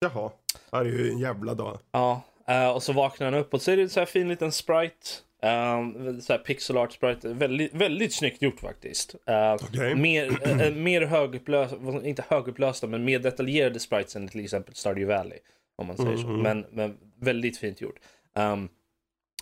Jaha, 0.00 0.30
det 0.70 0.76
är 0.76 0.84
ju 0.84 1.10
en 1.10 1.18
jävla 1.18 1.54
dag. 1.54 1.78
Ja, 1.92 2.22
eh, 2.48 2.68
och 2.70 2.82
så 2.82 2.92
vaknar 2.92 3.32
han 3.32 3.40
upp 3.40 3.54
och 3.54 3.62
så 3.62 3.70
är 3.70 3.76
det 3.76 3.82
en 3.82 3.88
så 3.90 4.00
här 4.00 4.06
fin 4.06 4.28
liten 4.28 4.52
sprite. 4.52 5.06
Um, 5.42 6.20
så 6.20 6.38
pixel 6.38 6.76
art 6.76 6.92
sprite. 6.92 7.28
Väldigt, 7.28 7.74
väldigt 7.74 8.14
snyggt 8.14 8.42
gjort 8.42 8.60
faktiskt. 8.60 9.14
Eh, 9.26 9.54
Okej. 9.54 9.94
Mer, 9.94 10.48
eh, 10.48 10.60
eh, 10.60 10.74
mer 10.74 11.02
högupplösta, 11.02 11.76
inte 12.04 12.24
högupplösta, 12.28 12.86
men 12.86 13.04
mer 13.04 13.18
detaljerade 13.18 13.80
sprites 13.80 14.16
än 14.16 14.28
till 14.28 14.44
exempel 14.44 14.74
Stardew 14.74 15.14
Valley. 15.14 15.38
Om 15.76 15.86
man 15.86 15.96
säger 15.96 16.16
så. 16.16 16.26
Mhm. 16.26 16.42
Men, 16.42 16.66
men 16.70 16.98
väldigt 17.20 17.58
fint 17.58 17.80
gjort. 17.80 17.98
Um, 18.34 18.68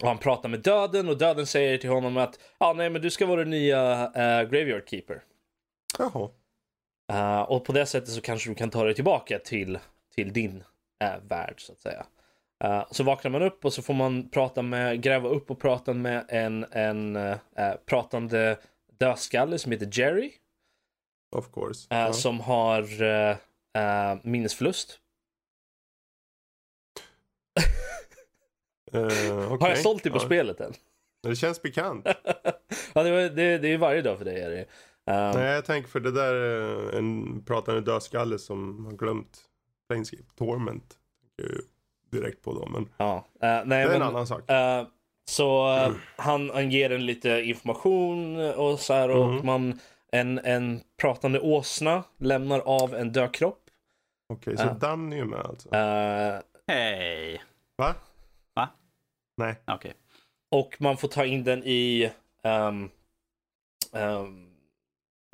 och 0.02 0.08
han 0.08 0.18
pratar 0.18 0.48
med 0.48 0.60
döden 0.60 1.08
och 1.08 1.18
döden 1.18 1.46
säger 1.46 1.78
till 1.78 1.90
honom 1.90 2.16
att 2.16 2.38
ah, 2.58 2.72
nej, 2.72 2.90
men 2.90 3.02
du 3.02 3.10
ska 3.10 3.26
vara 3.26 3.40
den 3.40 3.50
nya 3.50 4.04
eh, 4.14 4.48
Graveyard 4.48 4.88
Keeper. 4.88 5.22
Jaha. 5.98 6.30
Eh, 7.12 7.40
och 7.40 7.64
på 7.64 7.72
det 7.72 7.86
sättet 7.86 8.08
så 8.08 8.20
kanske 8.20 8.50
du 8.50 8.54
kan 8.54 8.70
ta 8.70 8.84
dig 8.84 8.94
tillbaka 8.94 9.38
till, 9.38 9.78
till 10.14 10.32
din 10.32 10.56
uh, 11.04 11.28
värld 11.28 11.54
så 11.56 11.72
att 11.72 11.80
säga. 11.80 12.06
Eh, 12.64 12.84
så 12.90 13.04
vaknar 13.04 13.30
man 13.30 13.42
upp 13.42 13.64
och 13.64 13.72
så 13.72 13.82
får 13.82 13.94
man 13.94 14.28
prata 14.28 14.62
med, 14.62 15.02
gräva 15.02 15.28
upp 15.28 15.50
och 15.50 15.60
prata 15.60 15.94
med 15.94 16.24
en, 16.28 16.66
en 16.70 17.16
eh, 17.16 17.36
pratande 17.86 18.56
dödskalle 18.98 19.58
som 19.58 19.72
heter 19.72 19.90
Jerry. 19.92 20.32
Of 21.36 21.52
course. 21.52 21.86
eh, 21.90 21.98
ja. 21.98 22.12
Som 22.12 22.40
har 22.40 23.02
uh, 23.02 24.16
minnesförlust. 24.22 24.98
Eh, 28.92 29.02
Har 29.60 29.68
jag 29.68 29.78
sålt 29.78 30.02
dig 30.02 30.12
på 30.12 30.18
ja. 30.18 30.22
spelet 30.24 30.60
än? 30.60 30.72
Det 31.22 31.36
känns 31.36 31.62
bekant. 31.62 32.06
ja, 32.94 33.02
det, 33.02 33.10
var, 33.10 33.20
det, 33.20 33.58
det 33.58 33.68
är 33.68 33.78
varje 33.78 34.02
dag 34.02 34.18
för 34.18 34.24
dig. 34.24 34.40
Är 34.40 34.50
det. 34.50 34.60
Eh, 35.12 35.34
Nej, 35.34 35.54
jag 35.54 35.64
tänker 35.64 35.88
för 35.88 36.00
det 36.00 36.10
där 36.10 36.34
är 36.34 36.98
en 36.98 37.42
pratande 37.44 37.80
dödskalle 37.80 38.38
som 38.38 38.86
har 38.86 38.92
glömt 38.92 39.40
Planescape. 39.88 40.22
Torment. 40.36 40.98
Direkt 42.10 42.42
på 42.42 42.54
då, 42.54 42.66
men 42.66 42.88
ja. 42.96 43.16
Eh, 43.16 43.48
nej, 43.48 43.64
det 43.66 43.74
är 43.76 43.84
en 43.86 43.92
men, 43.92 44.02
annan 44.02 44.26
sak. 44.26 44.50
Eh, 44.50 44.86
så 45.30 45.74
eh, 45.76 45.92
han, 46.16 46.50
han 46.50 46.70
ger 46.70 46.90
en 46.92 47.06
lite 47.06 47.28
information 47.30 48.36
och 48.54 48.80
så 48.80 48.92
här 48.94 49.08
och 49.10 49.28
Mhm. 49.28 49.46
man 49.46 49.80
en, 50.12 50.38
en 50.38 50.80
pratande 51.00 51.40
åsna 51.40 52.04
lämnar 52.18 52.60
av 52.60 52.94
en 52.94 53.12
död 53.12 53.32
kropp. 53.34 53.64
Okej, 54.32 54.56
så 54.56 54.62
ja. 54.64 54.72
Dan 54.72 55.12
är 55.12 55.16
ju 55.16 55.24
med 55.24 55.38
alltså. 55.40 55.74
Eh, 55.74 56.40
Hej. 56.66 57.42
Va? 57.76 57.94
Va? 58.54 58.68
Nej. 59.36 59.54
Okej. 59.66 59.94
och 60.50 60.76
man 60.80 60.96
får 60.96 61.08
ta 61.08 61.24
in 61.24 61.44
den 61.44 61.62
i 61.64 62.10
ehm, 62.42 62.90
ehm, 63.92 64.50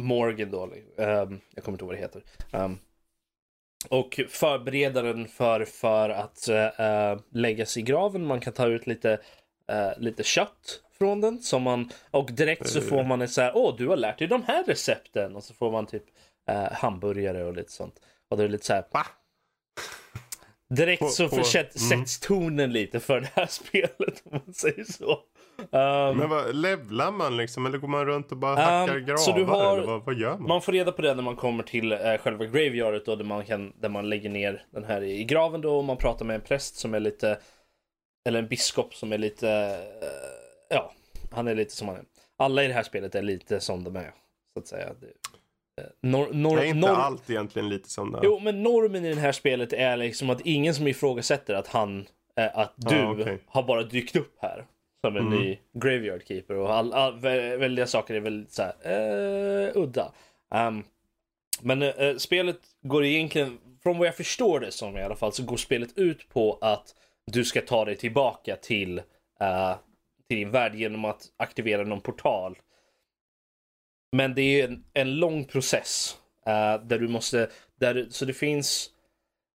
Morgan 0.03 0.51
då. 0.51 0.63
ehm, 0.97 1.41
jag 1.55 1.65
kommer 1.65 1.75
inte 1.75 1.85
ihåg 1.85 1.89
vad 1.89 1.95
det 1.95 2.01
heter. 2.01 2.23
Ehm, 2.53 2.79
och 3.89 4.21
förbereda 4.29 5.03
den 5.03 5.29
för, 5.29 5.65
för 5.65 6.11
att 6.11 6.49
uh, 6.51 7.23
läggas 7.33 7.77
i 7.77 7.83
graven. 7.83 8.27
Man 8.27 8.41
kan 8.41 8.53
ta 8.53 8.67
ut 8.67 8.87
lite, 8.87 9.19
eh, 9.69 9.91
lite 9.99 10.23
kött 10.23 10.81
från 10.99 11.21
den. 11.21 11.43
Som 11.43 11.63
man, 11.63 11.91
och 12.11 12.33
direkt 12.33 12.69
så 12.69 12.79
Eh. 12.79 12.85
får 12.85 13.05
man 13.05 13.23
ett 13.23 13.31
så 13.31 13.41
här, 13.41 13.53
åh 13.55 13.77
du 13.79 13.89
har 13.89 13.97
lärt 13.97 14.19
dig 14.19 14.29
de 14.29 14.43
här 14.43 14.65
recepten. 14.65 15.37
Och 15.37 15.45
så 15.45 15.55
får 15.55 15.71
man 15.71 15.87
typ 15.87 16.05
eh, 16.49 16.73
hamburgare 16.73 17.45
och 17.45 17.57
lite 17.57 17.73
sånt. 17.73 18.01
Och 18.29 18.37
det 18.37 18.45
är 18.45 18.49
lite 18.49 18.67
så 18.67 18.73
här, 18.73 18.85
Va? 18.93 19.07
direkt 20.75 21.11
så 21.13 21.29
försätt, 21.29 21.77
mm. 21.77 21.89
sätts 21.89 22.21
tonen 22.21 22.73
lite 22.73 23.01
för 23.01 23.21
det 23.21 23.31
här 23.35 23.47
spelet 23.51 24.23
om 24.25 24.41
man 24.47 24.55
säger 24.55 24.85
så. 24.85 25.19
Um, 25.59 26.19
Men 26.19 26.29
vad, 26.29 26.55
levlar 26.55 27.11
man 27.13 27.37
liksom 27.37 27.67
eller 27.67 27.79
går 27.79 27.89
man 27.89 28.07
runt 28.07 28.33
och 28.33 28.39
bara 28.39 28.57
hackar 28.57 28.97
Um, 28.97 29.05
gravar? 29.05 29.17
så 29.19 29.33
du 29.33 29.45
har- 29.45 29.77
eller 29.77 29.87
vad, 29.87 30.05
vad 30.05 30.15
gör 30.15 30.39
man? 30.39 30.49
Man 30.49 30.63
får 30.63 30.73
reda 30.73 30.93
på 30.93 31.03
det 31.03 31.15
när 31.15 31.23
man 31.23 31.37
kommer 31.37 31.63
till 31.63 31.93
eh, 31.93 31.99
själva 31.99 32.45
graveyardet 32.45 33.07
då, 33.07 33.17
där 33.17 33.25
man, 33.25 33.45
kan, 33.45 33.73
där 33.81 33.89
man 33.89 34.09
lägger 34.09 34.31
ner 34.31 34.65
den 34.71 34.85
här 34.85 35.03
i 35.03 35.25
graven 35.25 35.61
då 35.61 35.77
och 35.77 35.85
man 35.85 35.97
pratar 35.97 36.25
med 36.25 36.35
en 36.35 36.41
präst 36.41 36.77
som 36.77 36.95
är 36.95 37.01
lite 37.01 37.39
eller 38.29 38.39
en 38.39 38.49
biskop 38.49 38.95
som 38.95 39.13
är 39.13 39.19
lite 39.19 39.49
eh, 40.03 40.77
ja, 40.77 40.93
han 41.33 41.49
är 41.49 41.55
lite 41.55 41.73
som 41.77 41.89
han 41.89 41.97
är. 41.97 42.05
Alla 42.39 42.65
i 42.65 42.69
det 42.69 42.75
här 42.75 42.83
spelet 42.83 43.15
är 43.15 43.23
lite 43.23 43.61
som 43.61 43.85
de 43.85 43.97
är 43.97 44.13
så 44.55 44.59
att 44.61 44.67
säga. 44.67 44.89
Det, 45.01 45.07
eh, 45.83 45.89
nor, 46.03 46.29
nor, 46.33 46.57
det 46.57 46.63
är 46.63 46.67
inte 46.67 46.91
allt 46.91 47.31
egentligen 47.31 47.69
lite 47.69 47.91
som 47.91 48.13
det 48.13 48.21
Jo, 48.23 48.39
men 48.39 48.63
normen 48.63 49.05
i 49.05 49.15
det 49.15 49.21
här 49.21 49.33
spelet 49.33 49.73
är 49.73 49.97
liksom 49.97 50.31
att 50.31 50.41
ingen 50.41 50.75
som 50.75 50.87
ifrågasätter 50.87 51.55
att 51.55 51.67
han, 51.67 52.07
eh, 52.37 52.59
att 52.59 52.73
du 52.77 52.97
Ja, 52.97 53.11
okej. 53.13 53.39
har 53.47 53.63
bara 53.63 53.83
dykt 53.83 54.17
upp 54.17 54.35
här. 54.41 54.65
Som 55.05 55.17
en 55.17 55.27
Mm. 55.27 55.39
ny 55.39 55.59
graveyard 55.73 56.27
keeper 56.29 56.55
och 56.57 56.75
all, 56.75 56.93
all, 56.93 57.19
vä- 57.21 57.57
väldiga 57.57 57.87
saker 57.87 58.15
är 58.15 58.21
väldigt 58.21 58.53
så 58.53 58.63
här, 58.63 58.75
eh, 58.85 59.77
udda. 59.77 60.13
Um, 60.55 60.85
men 61.63 61.83
eh, 61.83 62.17
spelet 62.17 62.57
går 62.83 63.05
egentligen, 63.05 63.59
från 63.83 63.99
vad 63.99 64.07
jag 64.09 64.17
förstår 64.17 64.61
det 64.61 64.73
som 64.73 64.97
i 64.97 65.03
alla 65.03 65.17
fall, 65.17 65.33
så 65.33 65.43
går 65.45 65.57
spelet 65.57 65.99
ut 65.99 66.29
på 66.29 66.59
att 66.61 66.95
du 67.27 67.45
ska 67.45 67.61
ta 67.61 67.85
dig 67.85 67.97
tillbaka 67.97 68.57
till, 68.57 68.99
eh, 69.41 69.77
till 70.29 70.37
din 70.39 70.51
värld 70.51 70.75
genom 70.75 71.05
att 71.05 71.23
aktivera 71.37 71.85
någon 71.85 72.01
portal. 72.01 72.59
Men 74.13 74.35
det 74.35 74.61
är 74.61 74.69
en, 74.69 74.85
en 74.93 75.15
lång 75.15 75.45
process 75.45 76.17
där 76.85 76.99
du 76.99 77.09
måste, 77.09 77.51
där, 77.81 78.07
så 78.11 78.25
det 78.25 78.33
finns 78.35 78.91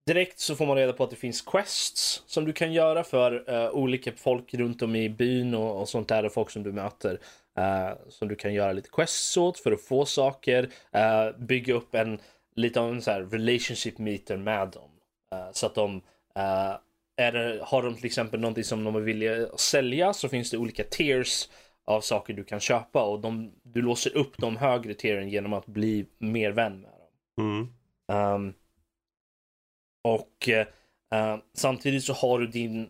Direkt 0.07 0.39
så 0.39 0.55
får 0.55 0.65
man 0.65 0.77
reda 0.77 0.93
på 0.93 1.03
att 1.03 1.09
det 1.09 1.15
finns 1.15 1.41
quests 1.41 2.23
som 2.27 2.45
du 2.45 2.53
kan 2.53 2.73
göra 2.73 3.03
för 3.03 3.43
eh, 3.53 3.69
olika 3.69 4.11
folk 4.11 4.53
runt 4.53 4.81
om 4.81 4.95
i 4.95 5.09
byn 5.09 5.53
och, 5.53 5.81
och 5.81 5.89
sånt 5.89 6.07
där 6.07 6.25
och 6.25 6.33
folk 6.33 6.49
som 6.49 6.63
du 6.63 6.71
möter. 6.71 7.19
eh, 7.57 7.89
som 8.09 8.27
du 8.27 8.35
kan 8.35 8.53
göra 8.53 8.71
lite 8.71 8.89
quests 8.89 9.37
åt 9.37 9.59
för 9.59 9.71
att 9.71 9.81
få 9.81 10.05
saker. 10.05 10.69
eh, 10.91 11.37
bygga 11.37 11.73
upp 11.73 11.95
en 11.95 12.19
lite 12.55 12.79
av 12.79 12.89
en 12.89 13.01
så 13.01 13.11
här 13.11 13.21
relationship 13.21 13.97
meter 13.97 14.37
med 14.37 14.67
dem. 14.67 14.89
Så 15.53 15.65
att 15.65 15.75
de 15.75 16.01
är 17.17 17.31
det, 17.31 17.59
har 17.63 17.83
de 17.83 17.95
till 17.95 18.05
exempel 18.05 18.39
någonting 18.39 18.63
som 18.63 18.83
de 18.83 19.03
vill 19.03 19.47
sälja 19.57 20.13
så 20.13 20.29
finns 20.29 20.51
det 20.51 20.57
olika 20.57 20.83
tiers 20.83 21.49
av 21.85 22.01
saker 22.01 22.33
du 22.33 22.43
kan 22.43 22.59
köpa 22.59 23.03
och 23.03 23.19
de, 23.19 23.51
du 23.63 23.81
låser 23.81 24.17
upp 24.17 24.37
de 24.37 24.57
högre 24.57 24.93
tieren 24.93 25.29
genom 25.29 25.53
att 25.53 25.65
bli 25.65 26.05
mer 26.17 26.51
vän 26.51 26.81
med 26.81 26.91
dem. 26.91 27.71
Mm. 28.07 28.33
Um, 28.35 28.53
och 30.13 30.49
eh, 30.49 30.67
eh, 31.13 31.37
samtidigt 31.53 32.03
så 32.03 32.13
har 32.13 32.39
du 32.39 32.47
din, 32.47 32.87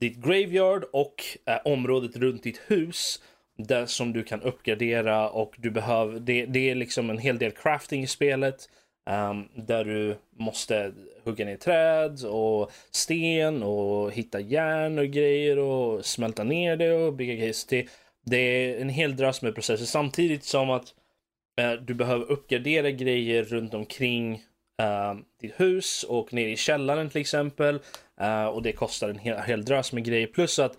ditt 0.00 0.16
graveyard 0.16 0.84
och 0.92 1.24
eh, 1.46 1.58
området 1.64 2.16
runt 2.16 2.42
ditt 2.42 2.60
hus 2.66 3.22
där 3.58 3.86
som 3.86 4.12
du 4.12 4.24
kan 4.24 4.42
uppgradera 4.42 5.30
och 5.30 5.54
du 5.58 5.70
behöver, 5.70 6.20
det, 6.20 6.46
det 6.46 6.70
är 6.70 6.74
liksom 6.74 7.10
en 7.10 7.18
hel 7.18 7.38
del 7.38 7.50
crafting 7.50 8.02
i 8.02 8.06
spelet. 8.06 8.68
um, 9.10 9.48
där 9.66 9.84
du 9.84 10.16
måste 10.38 10.92
hugga 11.24 11.44
ner 11.44 11.56
träd 11.56 12.24
och 12.24 12.70
sten 12.90 13.62
och 13.62 14.12
hitta 14.12 14.40
järn 14.40 14.98
och 14.98 15.06
grejer 15.06 15.58
och 15.58 16.04
smälta 16.04 16.44
ner 16.44 16.76
det 16.76 16.92
och 16.92 17.12
bygga 17.12 17.34
grejer. 17.34 17.54
Det, 17.68 17.86
det 18.26 18.36
är 18.36 18.80
en 18.80 18.88
hel 18.88 19.16
drös 19.16 19.42
med 19.42 19.54
processer 19.54 19.84
samtidigt 19.84 20.44
som 20.44 20.70
att 20.70 20.94
uh, 21.60 21.72
du 21.72 21.94
behöver 21.94 22.30
uppgradera 22.32 22.90
grejer 22.90 23.44
runt 23.44 23.74
omkring 23.74 24.42
eh, 24.78 25.14
ditt 25.40 25.60
hus 25.60 26.04
och 26.04 26.32
ner 26.32 26.48
i 26.48 26.56
källaren 26.56 27.10
till 27.10 27.20
exempel. 27.20 27.80
Eh, 28.20 28.46
och 28.46 28.62
det 28.62 28.72
kostar 28.72 29.08
en 29.08 29.18
hel, 29.18 29.38
hel 29.38 29.64
drös 29.64 29.92
med 29.92 30.04
grejer. 30.04 30.26
Plus 30.26 30.58
att 30.58 30.78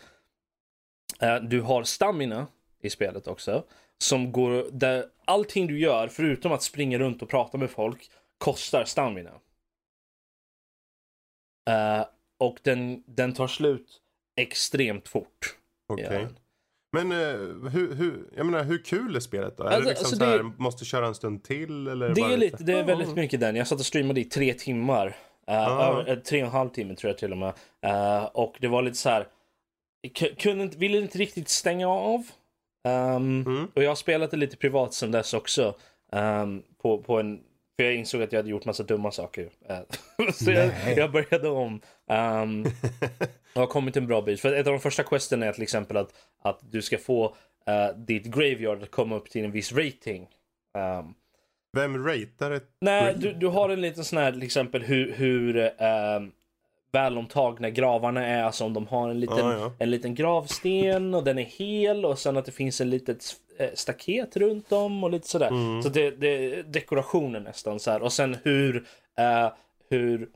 eh, 1.20 1.36
du 1.36 1.62
har 1.62 1.84
stamina 1.84 2.48
i 2.82 2.90
spelet 2.90 3.28
också. 3.28 3.64
Som 3.98 4.32
går, 4.32 4.66
där 4.72 5.06
allting 5.26 5.68
du 5.68 5.80
gör 5.80 6.08
förutom 6.08 6.52
att 6.52 6.64
springa 6.64 7.00
runt 7.00 7.22
och 7.22 7.30
prata 7.30 7.58
med 7.58 7.70
folk 7.70 8.12
kostar 8.38 8.86
stamina. 8.86 9.32
Och 12.38 12.60
den, 12.64 13.04
den 13.08 13.34
tar 13.34 13.48
slut 13.48 14.02
extremt 14.36 15.08
fort. 15.08 15.58
Ja. 15.88 16.28
Men 16.92 17.12
eh, 17.12 17.18
hur, 17.72 17.94
hur, 17.96 18.24
jag 18.38 18.46
menar, 18.46 18.64
hur 18.64 18.84
kul 18.84 19.16
är 19.16 19.20
spelet 19.20 19.58
då? 19.58 19.64
Är 19.64 19.68
Alltså- 19.68 19.82
det 19.84 19.90
liksom 19.90 20.06
alltså 20.06 20.16
så 20.16 20.26
det- 20.26 20.32
här, 20.32 20.52
måste 20.58 20.86
köra 20.86 21.08
en 21.08 21.16
stund 21.16 21.44
till 21.44 21.88
eller? 21.88 22.10
Det 22.16 22.22
är, 22.22 22.38
lite, 22.38 22.64
det 22.64 22.74
är 22.80 22.84
väldigt 22.84 23.16
mycket 23.16 23.40
den. 23.40 23.56
Jag 23.56 23.68
satt 23.68 23.80
och 23.80 23.86
streamade 23.86 24.20
i 24.22 24.26
tre 24.26 24.54
timmar. 24.54 25.08
Uh, 25.08 25.14
Ah. 25.58 25.90
över, 25.92 26.10
eh, 26.12 26.16
tre 26.20 26.42
och 26.42 26.48
en 26.48 26.54
halv 26.54 26.70
timme 26.70 26.96
tror 26.96 27.10
jag 27.10 27.18
till 27.18 27.32
och 27.32 27.38
med. 27.38 27.54
Eh, 27.86 28.24
och 28.26 28.56
det 28.60 28.68
var 28.68 28.82
lite 28.82 28.98
så 28.98 29.10
här. 29.10 29.28
Kunde 30.38 30.64
inte, 30.64 30.78
ville 30.78 30.98
inte 30.98 31.18
riktigt 31.18 31.50
stänga 31.50 31.88
av. 31.90 32.24
Um, 32.88 33.44
Mm. 33.46 33.68
Och 33.76 33.84
jag 33.84 33.90
har 33.90 33.96
spelat 33.96 34.32
det 34.32 34.38
lite 34.38 34.58
privat 34.58 34.94
sen 34.94 35.12
dess 35.12 35.34
också. 35.34 35.76
Um, 36.12 36.64
på, 36.82 36.98
på 37.04 37.20
en, 37.20 37.40
för 37.80 37.84
jag 37.84 37.96
insåg 37.96 38.22
att 38.22 38.32
jag 38.32 38.40
hade 38.40 38.50
gjort 38.50 38.66
massa 38.66 38.84
dumma 38.84 39.12
saker. 39.12 39.50
Eh, 39.70 39.80
så 40.34 40.52
jag, 40.52 40.72
jag 40.98 41.12
började 41.12 41.50
om. 41.50 41.82
Um, 42.12 42.66
och 43.54 43.62
har 43.62 43.68
kommit 43.68 43.98
en 43.98 44.08
bra 44.08 44.22
bit. 44.22 44.40
För 44.40 44.54
ett 44.54 44.68
av 44.68 44.74
de 44.74 44.80
första 44.80 45.04
questen 45.04 45.44
är 45.44 45.54
till 45.54 45.64
exempel 45.64 45.98
att, 45.98 46.14
att 46.42 46.60
du 46.72 46.82
ska 46.82 46.98
få 46.98 47.36
eh, 47.68 47.98
ditt 47.98 48.26
graveyard 48.26 48.84
att 48.84 48.92
komma 48.92 49.16
upp 49.16 49.30
till 49.30 49.46
en 49.46 49.52
viss 49.52 49.74
rating. 49.74 50.28
Um, 50.78 51.14
Vem 51.74 52.06
ratear 52.06 52.52
ett? 52.52 52.68
Nej, 52.82 53.16
du, 53.18 53.34
du 53.34 53.48
har 53.48 53.70
en 53.70 53.82
liten 53.82 54.04
sån 54.04 54.20
här 54.20 54.32
till 54.32 54.44
exempel 54.44 54.84
hur, 54.84 55.14
hur 55.14 55.58
eh, 55.58 56.20
välomtagna 56.92 57.70
gravarna 57.70 58.26
är. 58.26 58.44
Alltså 58.44 58.66
om 58.66 58.74
de 58.74 58.88
har 58.88 59.10
en 59.10 59.20
liten, 59.20 59.38
Ja, 59.38 59.54
ja. 59.54 59.74
en 59.80 59.92
liten 59.92 60.16
gravsten 60.16 61.14
och 61.14 61.24
den 61.24 61.38
är 61.38 61.44
hel 61.44 62.06
och 62.06 62.20
sen 62.20 62.38
att 62.38 62.46
det 62.46 62.52
finns 62.52 62.82
en 62.82 62.90
litet 62.90 63.36
staket 63.74 64.38
runt 64.38 64.72
om 64.72 65.04
och 65.04 65.12
lite 65.12 65.28
sådär. 65.28 65.48
Mm. 65.48 65.84
Så 65.84 65.90
det, 65.90 66.12
det 66.12 66.28
är 66.28 66.64
dekorationen 66.64 67.44
nästan 67.44 67.80
så 67.80 67.92
här. 67.92 68.02
Och 68.02 68.14
sen 68.14 68.38
hur, 68.44 68.88
eh, 69.18 69.52
hur, 69.90 70.30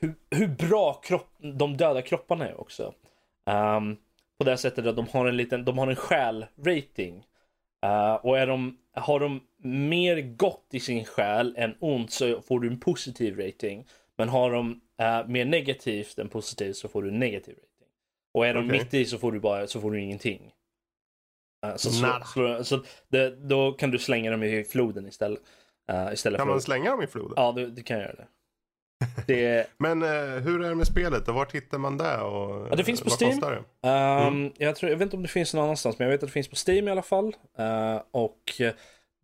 hur, 0.00 0.14
hur 0.30 0.48
bra 0.48 0.94
kropp, 0.94 1.28
de 1.38 1.76
döda 1.76 2.02
kropparna 2.02 2.48
är 2.48 2.60
också. 2.60 2.94
Ehm, 3.46 3.96
på 4.38 4.44
det 4.44 4.56
sättet 4.56 4.86
att 4.86 4.96
de 4.96 5.06
har 5.12 5.26
en 5.26 5.36
liten, 5.36 5.64
de 5.64 5.78
har 5.78 5.86
en 5.86 5.96
själ-rating. 5.96 7.24
Eh, 7.82 8.14
och 8.14 8.38
är 8.38 8.46
de, 8.46 8.78
har 8.92 9.20
de 9.20 9.40
mer 9.62 10.20
gott 10.20 10.66
i 10.70 10.80
sin 10.80 11.04
själ 11.04 11.54
än 11.56 11.74
ont 11.80 12.10
så 12.10 12.40
får 12.40 12.60
du 12.60 12.68
en 12.68 12.80
positiv 12.80 13.38
rating. 13.38 13.86
Men 14.16 14.28
har 14.28 14.52
de 14.52 14.80
eh, 14.98 15.26
mer 15.26 15.44
negativt 15.44 16.18
än 16.18 16.28
positivt 16.28 16.76
så 16.76 16.88
får 16.88 17.02
du 17.02 17.08
en 17.08 17.18
negativ 17.18 17.54
rating. 17.54 17.88
Och 18.34 18.46
är 18.46 18.54
de 18.54 18.66
Okej. 18.66 18.78
mitt 18.78 18.94
i 18.94 19.04
så 19.04 19.18
får 19.18 19.32
du 19.32 19.40
bara 19.40 19.66
så 19.66 19.80
får 19.80 19.90
du 19.90 20.00
ingenting. 20.00 20.52
Eh, 21.70 21.76
så 21.76 21.90
slå, 21.90 22.64
så 22.64 22.84
det, 23.08 23.48
då 23.48 23.72
kan 23.72 23.90
du 23.90 23.98
slänga 23.98 24.30
dem 24.30 24.42
i 24.42 24.64
floden 24.64 25.06
istället. 25.08 25.40
Uh, 25.92 26.12
istället 26.12 26.38
Kan 26.38 26.46
för 26.46 26.50
man 26.50 26.56
att- 26.56 26.62
slänga 26.62 26.90
dem 26.90 27.02
i 27.02 27.06
floden? 27.06 27.32
Ja, 27.36 27.52
du, 27.56 27.70
du 27.70 27.82
kan 27.82 27.98
göra 27.98 28.12
det. 28.14 28.26
Det, 29.26 29.66
Men 29.78 30.02
eh, 30.02 30.08
hur 30.42 30.62
är 30.64 30.68
det 30.68 30.74
med 30.74 30.86
spelet 30.86 31.28
och 31.28 31.34
vart 31.34 31.54
hittar 31.54 31.78
man 31.78 31.96
det? 31.98 32.16
Och, 32.20 32.68
Ja, 32.70 32.76
det 32.76 32.84
finns 32.84 33.00
på 33.00 33.10
vad 33.10 33.20
Steam. 33.22 33.32
Kostar 33.32 33.64
det? 33.80 33.88
Um, 34.28 34.52
jag, 34.58 34.76
tror, 34.76 34.90
jag 34.90 34.96
vet 34.98 35.06
inte 35.06 35.16
om 35.16 35.22
det 35.22 35.28
finns 35.28 35.54
någon 35.54 35.64
annanstans, 35.64 35.98
men 35.98 36.06
jag 36.08 36.12
vet 36.12 36.22
att 36.22 36.28
det 36.28 36.32
finns 36.32 36.48
på 36.48 36.56
Steam 36.70 36.88
i 36.88 36.90
alla 36.90 37.02
fall. 37.02 37.26
Uh, 37.60 38.00
och 38.10 38.38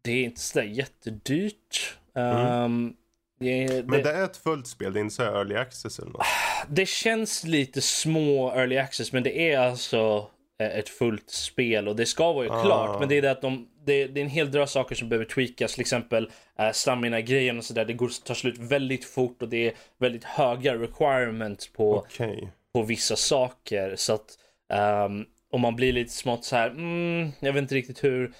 det 0.02 0.12
är 0.12 0.24
inte 0.24 0.40
sådär 0.40 0.66
jättedyrt. 0.66 1.96
Um, 2.14 2.96
det, 3.40 3.66
det, 3.66 3.74
Mm. 3.74 3.86
Men 3.86 4.02
det 4.02 4.12
är 4.12 4.24
ett 4.24 4.36
fullt 4.36 4.66
spel, 4.66 4.92
det 4.92 4.98
är 4.98 5.02
inte 5.02 5.14
så 5.14 5.22
early 5.22 5.54
access 5.56 5.98
eller 5.98 6.10
något. 6.10 6.26
det 6.68 6.88
känns 6.88 7.44
lite 7.44 7.80
små 7.80 8.52
early 8.54 8.76
access, 8.78 9.12
men 9.12 9.22
det 9.22 9.52
är 9.52 9.58
alltså 9.58 10.26
ett 10.64 10.88
fullt 10.88 11.30
spel 11.30 11.88
och 11.88 11.96
det 11.96 12.06
ska 12.06 12.32
vara 12.32 12.44
ju 12.44 12.50
Ah. 12.50 12.62
klart. 12.64 13.00
Men 13.00 13.08
det 13.08 13.14
är 13.18 13.22
det 13.22 13.30
att 13.30 13.42
de, 13.42 13.68
det, 13.84 14.06
det 14.06 14.20
är 14.20 14.24
en 14.24 14.30
hel 14.30 14.50
drös 14.50 14.70
saker 14.70 14.94
som 14.94 15.08
behöver 15.08 15.24
tweakas, 15.24 15.72
till 15.72 15.80
exempel 15.80 16.30
uh, 16.60 16.70
stamina-grejen 16.72 17.58
och 17.58 17.64
sådär. 17.64 17.84
Det 17.84 17.92
går, 17.92 18.10
tar 18.24 18.34
slut 18.34 18.58
väldigt 18.58 19.04
fort 19.04 19.42
och 19.42 19.48
det 19.48 19.66
är 19.66 19.72
väldigt 19.98 20.24
höga 20.24 20.74
requirements 20.74 21.68
på 21.72 21.96
Okej. 21.96 22.48
på 22.74 22.82
vissa 22.82 23.16
saker. 23.16 23.94
Så 23.96 24.12
att 24.14 24.38
um, 25.08 25.26
om 25.52 25.60
man 25.60 25.76
blir 25.76 25.92
lite 25.92 26.12
smått 26.12 26.44
så 26.44 26.56
här, 26.56 26.70
mm, 26.70 27.30
jag 27.40 27.52
vet 27.52 27.62
inte 27.62 27.74
riktigt 27.74 28.04
hur. 28.04 28.32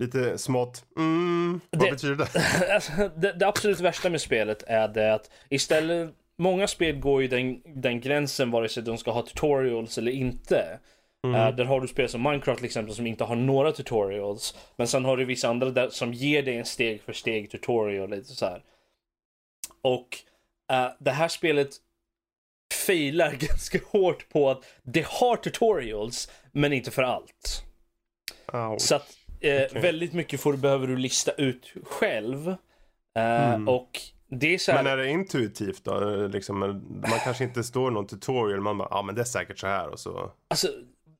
Lite 0.00 0.38
smått. 0.38 0.84
Mm, 0.96 1.60
vad 1.70 1.86
Det- 1.86 1.90
betyder 1.90 2.14
det? 2.16 2.28
Alltså, 2.74 2.92
det, 3.16 3.32
det 3.32 3.46
absolut 3.48 3.80
värsta 3.80 4.10
med 4.10 4.20
spelet 4.20 4.62
är 4.66 4.88
det 4.88 5.14
att 5.14 5.30
istället, 5.48 6.10
många 6.38 6.66
spel 6.68 6.96
går 6.96 7.22
ju 7.22 7.28
den, 7.28 7.62
den 7.82 8.00
gränsen 8.00 8.50
vare 8.50 8.68
sig 8.68 8.82
de 8.82 8.98
ska 8.98 9.10
ha 9.10 9.22
tutorials 9.22 9.98
eller 9.98 10.12
inte. 10.12 10.78
Mm. 11.24 11.34
Eh, 11.34 11.56
där 11.56 11.64
har 11.64 11.80
du 11.80 11.88
spel 11.88 12.08
som 12.08 12.22
Minecraft 12.22 12.58
till 12.58 12.66
exempel 12.66 12.94
som 12.94 13.06
inte 13.06 13.24
har 13.24 13.36
några 13.36 13.72
tutorials. 13.72 14.56
Men 14.76 14.88
sen 14.88 15.04
har 15.04 15.16
du 15.16 15.24
vissa 15.24 15.48
andra 15.48 15.70
där, 15.70 15.88
som 15.88 16.12
ger 16.12 16.42
dig 16.42 16.56
en 16.56 16.64
steg 16.64 17.02
för 17.02 17.12
steg 17.12 17.50
tutorial 17.50 18.10
lite 18.10 18.28
så 18.28 18.46
här. 18.46 18.62
Och 19.82 20.18
eh, 20.72 20.88
det 20.98 21.10
här 21.10 21.28
spelet 21.28 21.68
failar 22.86 23.30
ganska 23.38 23.78
hårt 23.90 24.28
på 24.28 24.50
att 24.50 24.64
det 24.82 25.06
har 25.06 25.36
tutorials 25.36 26.30
men 26.52 26.72
inte 26.72 26.90
för 26.90 27.02
allt. 27.02 27.64
Au. 28.46 28.78
Så 28.78 28.94
att 28.94 29.16
eh, 29.40 29.62
Okej. 29.62 29.82
väldigt 29.82 30.12
mycket 30.12 30.40
får, 30.40 30.56
behöver 30.56 30.86
du 30.86 30.96
lista 30.96 31.32
ut 31.32 31.72
själv. 31.84 32.48
Eh, 32.48 32.54
Mm. 33.54 33.68
Och 33.68 34.00
det 34.28 34.54
är 34.54 34.58
så 34.58 34.72
här. 34.72 34.82
Men 34.82 34.92
är 34.92 34.96
det 34.96 35.10
intuitivt 35.10 35.84
då? 35.84 36.26
Liksom, 36.26 36.58
man 37.08 37.18
kanske 37.24 37.44
inte 37.44 37.64
står 37.64 37.90
någon 37.90 38.06
tutorial, 38.06 38.60
man 38.60 38.78
bara, 38.78 38.88
ja 38.90 38.98
ah, 38.98 39.02
men 39.02 39.14
det 39.14 39.20
är 39.20 39.24
säkert 39.24 39.58
så 39.58 39.66
här 39.66 39.88
och 39.88 40.00
så. 40.00 40.32
Alltså, 40.48 40.68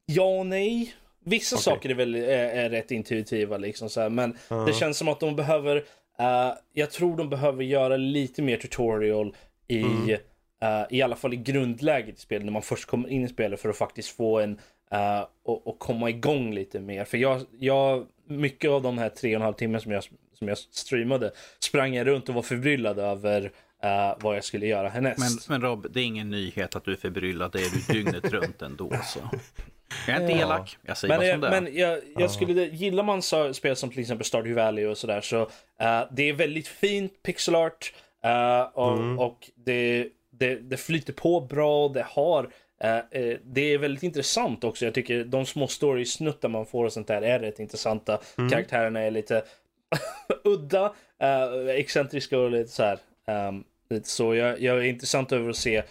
ja 0.07 0.39
och 0.39 0.47
nej. 0.47 0.95
Vissa 1.25 1.57
Okej. 1.57 1.63
saker 1.63 1.89
är 1.91 1.95
väl 1.95 2.15
är, 2.15 2.21
är 2.29 2.71
rätt 2.71 2.91
intuitiva 2.91 3.57
liksom 3.57 3.89
så 3.91 4.01
här, 4.01 4.09
men 4.11 4.37
Ja. 4.51 4.57
det 4.57 4.73
känns 4.73 4.99
som 4.99 5.09
att 5.09 5.21
de 5.21 5.37
behöver, 5.37 5.77
eh, 6.19 6.53
jag 6.73 6.91
tror 6.91 7.17
de 7.17 7.31
behöver 7.31 7.65
göra 7.65 7.97
lite 7.97 8.43
mer 8.43 8.57
tutorial 8.57 9.37
i, 9.69 9.83
Mm. 9.83 10.11
eh, 10.63 10.83
i 10.91 11.03
alla 11.03 11.17
fall 11.17 11.35
i 11.35 11.37
grundläget 11.37 12.19
i 12.19 12.21
spelet 12.21 12.45
när 12.45 12.53
man 12.53 12.63
först 12.63 12.85
kommer 12.87 13.09
in 13.09 13.25
i 13.25 13.29
spelet 13.29 13.61
för 13.61 13.69
att 13.69 13.77
faktiskt 13.77 14.09
få 14.17 14.41
en 14.41 14.61
eh, 14.91 15.25
och, 15.45 15.67
och 15.67 15.79
komma 15.79 16.11
igång 16.11 16.55
lite 16.55 16.81
mer. 16.81 17.05
För 17.05 17.19
jag, 17.19 17.41
jag, 17.59 18.07
mycket 18.29 18.71
av 18.71 18.83
de 18.83 18.99
här 18.99 19.09
tre 19.09 19.31
och 19.31 19.37
en 19.41 19.43
halv 19.45 19.55
timmar 19.55 19.79
som 19.79 19.93
jag, 19.93 20.05
som 20.39 20.49
jag 20.49 20.59
streamade 20.59 21.33
sprang 21.59 21.95
jag 21.95 22.07
runt 22.07 22.29
och 22.29 22.35
var 22.35 22.43
förbryllad 22.43 22.99
över 22.99 23.53
eh, 23.85 24.15
vad 24.21 24.37
jag 24.37 24.45
skulle 24.45 24.67
göra 24.67 24.89
härnäst. 24.89 25.49
Men, 25.49 25.61
men 25.61 25.71
Rob, 25.71 25.87
det 25.91 26.01
är 26.01 26.05
ingen 26.05 26.31
nyhet 26.31 26.77
att 26.77 26.85
du 26.85 26.93
är 26.93 26.97
förbryllad. 26.97 27.53
Det 27.53 27.59
är 27.59 27.71
du 27.71 27.95
dygnet 27.95 28.25
runt 28.33 28.63
ändå. 28.63 28.93
Så. 29.05 29.19
Jag 30.07 30.17
är 30.17 30.21
inte 30.21 30.33
Ja. 30.33 30.39
elak. 30.41 30.79
Jag 30.83 30.97
säger 30.97 31.19
Men, 31.19 31.27
jag, 31.27 31.35
som 31.35 31.41
det 31.41 31.57
är. 31.57 31.61
men 31.61 31.75
jag, 31.77 31.99
jag 32.17 32.31
skulle, 32.31 32.65
gillar 32.65 33.03
man 33.03 33.23
så, 33.23 33.55
spel 33.55 33.77
som 33.77 33.91
till 33.91 34.01
exempel 34.01 34.25
Stardew 34.25 34.63
Valley 34.63 34.87
och 34.87 34.99
sådär 34.99 35.21
så 35.21 35.41
eh, 35.81 36.03
det 36.13 36.29
är 36.29 36.33
väldigt 36.33 36.69
fint 36.69 37.23
pixel 37.23 37.55
art 37.55 37.93
eh, 38.25 38.61
och, 38.61 38.93
Mm. 38.99 39.19
och 39.19 39.51
det, 39.55 40.09
det, 40.31 40.55
det 40.55 40.77
flyter 40.77 41.13
på 41.13 41.41
bra, 41.41 41.89
det 41.89 42.07
har 42.09 42.49
det 43.45 43.61
är 43.75 43.79
väldigt 43.79 44.03
intressant 44.03 44.65
också. 44.65 44.85
Jag 44.85 44.95
tycker 44.95 45.25
de 45.25 45.47
små 45.47 45.67
story-snuttar 45.69 46.49
man 46.49 46.67
får 46.67 46.85
och 46.85 46.93
sånt 46.93 47.07
där 47.07 47.23
är 47.23 47.39
rätt 47.39 47.59
intressanta. 47.59 48.19
Mm. 48.39 48.51
Karaktärerna 48.51 49.01
är 49.01 49.11
lite 49.11 49.45
udda, 50.45 50.93
eh, 51.23 51.69
excentriska 51.69 52.39
och 52.39 52.51
lite 52.51 52.71
så 52.71 52.83
här. 52.83 52.99
ehm, 53.27 53.65
lite 53.91 54.09
så 54.09 54.35
jag, 54.35 54.61
jag 54.61 54.79
är 54.79 54.83
intressant 54.83 55.33
över 55.33 55.51
att 55.51 55.57
se 55.57 55.83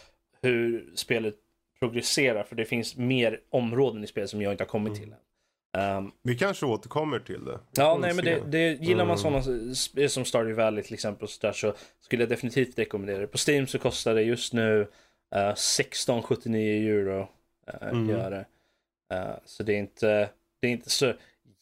hur 0.41 0.91
spelet 0.95 1.35
progresserar 1.79 2.43
för 2.43 2.55
det 2.55 2.65
finns 2.65 2.97
mer 2.97 3.39
områden 3.49 4.03
i 4.03 4.07
spelet 4.07 4.29
som 4.29 4.41
jag 4.41 4.53
inte 4.53 4.63
har 4.63 4.69
kommit 4.69 4.95
till 4.95 5.13
än. 5.13 5.17
Ehm, 5.81 6.11
Vi 6.23 6.35
kanske 6.37 6.65
återkommer 6.65 7.19
till 7.19 7.45
det. 7.45 7.59
ja, 7.75 7.97
nej 8.01 8.13
men 8.13 8.25
det, 8.25 8.41
det 8.47 8.71
gillar 8.73 9.05
man 9.05 9.17
Mm. 9.19 9.41
sådana 9.43 9.75
spel 9.75 10.09
som 10.09 10.25
Stardew 10.25 10.63
Valley 10.63 10.83
till 10.83 10.93
exempel 10.93 11.27
så, 11.27 11.47
där, 11.47 11.53
så 11.53 11.73
skulle 12.01 12.21
jag 12.23 12.29
definitivt 12.29 12.79
rekommendera 12.79 13.19
det. 13.19 13.27
På 13.27 13.37
Steam 13.47 13.67
så 13.67 13.79
kostar 13.79 14.15
det 14.15 14.21
just 14.21 14.53
nu 14.53 14.79
uh, 14.79 14.87
16,79 15.35 16.55
euro. 16.89 17.19
Uh, 17.19 17.87
Mm. 17.89 18.09
gör 18.09 18.31
det. 18.31 18.45
Eh, 19.15 19.35
så 19.45 19.63
det 19.63 19.73
är 19.73 19.77
inte, 19.77 20.29
det 20.59 20.67
är 20.67 20.71
inte 20.71 20.89
så 20.89 21.13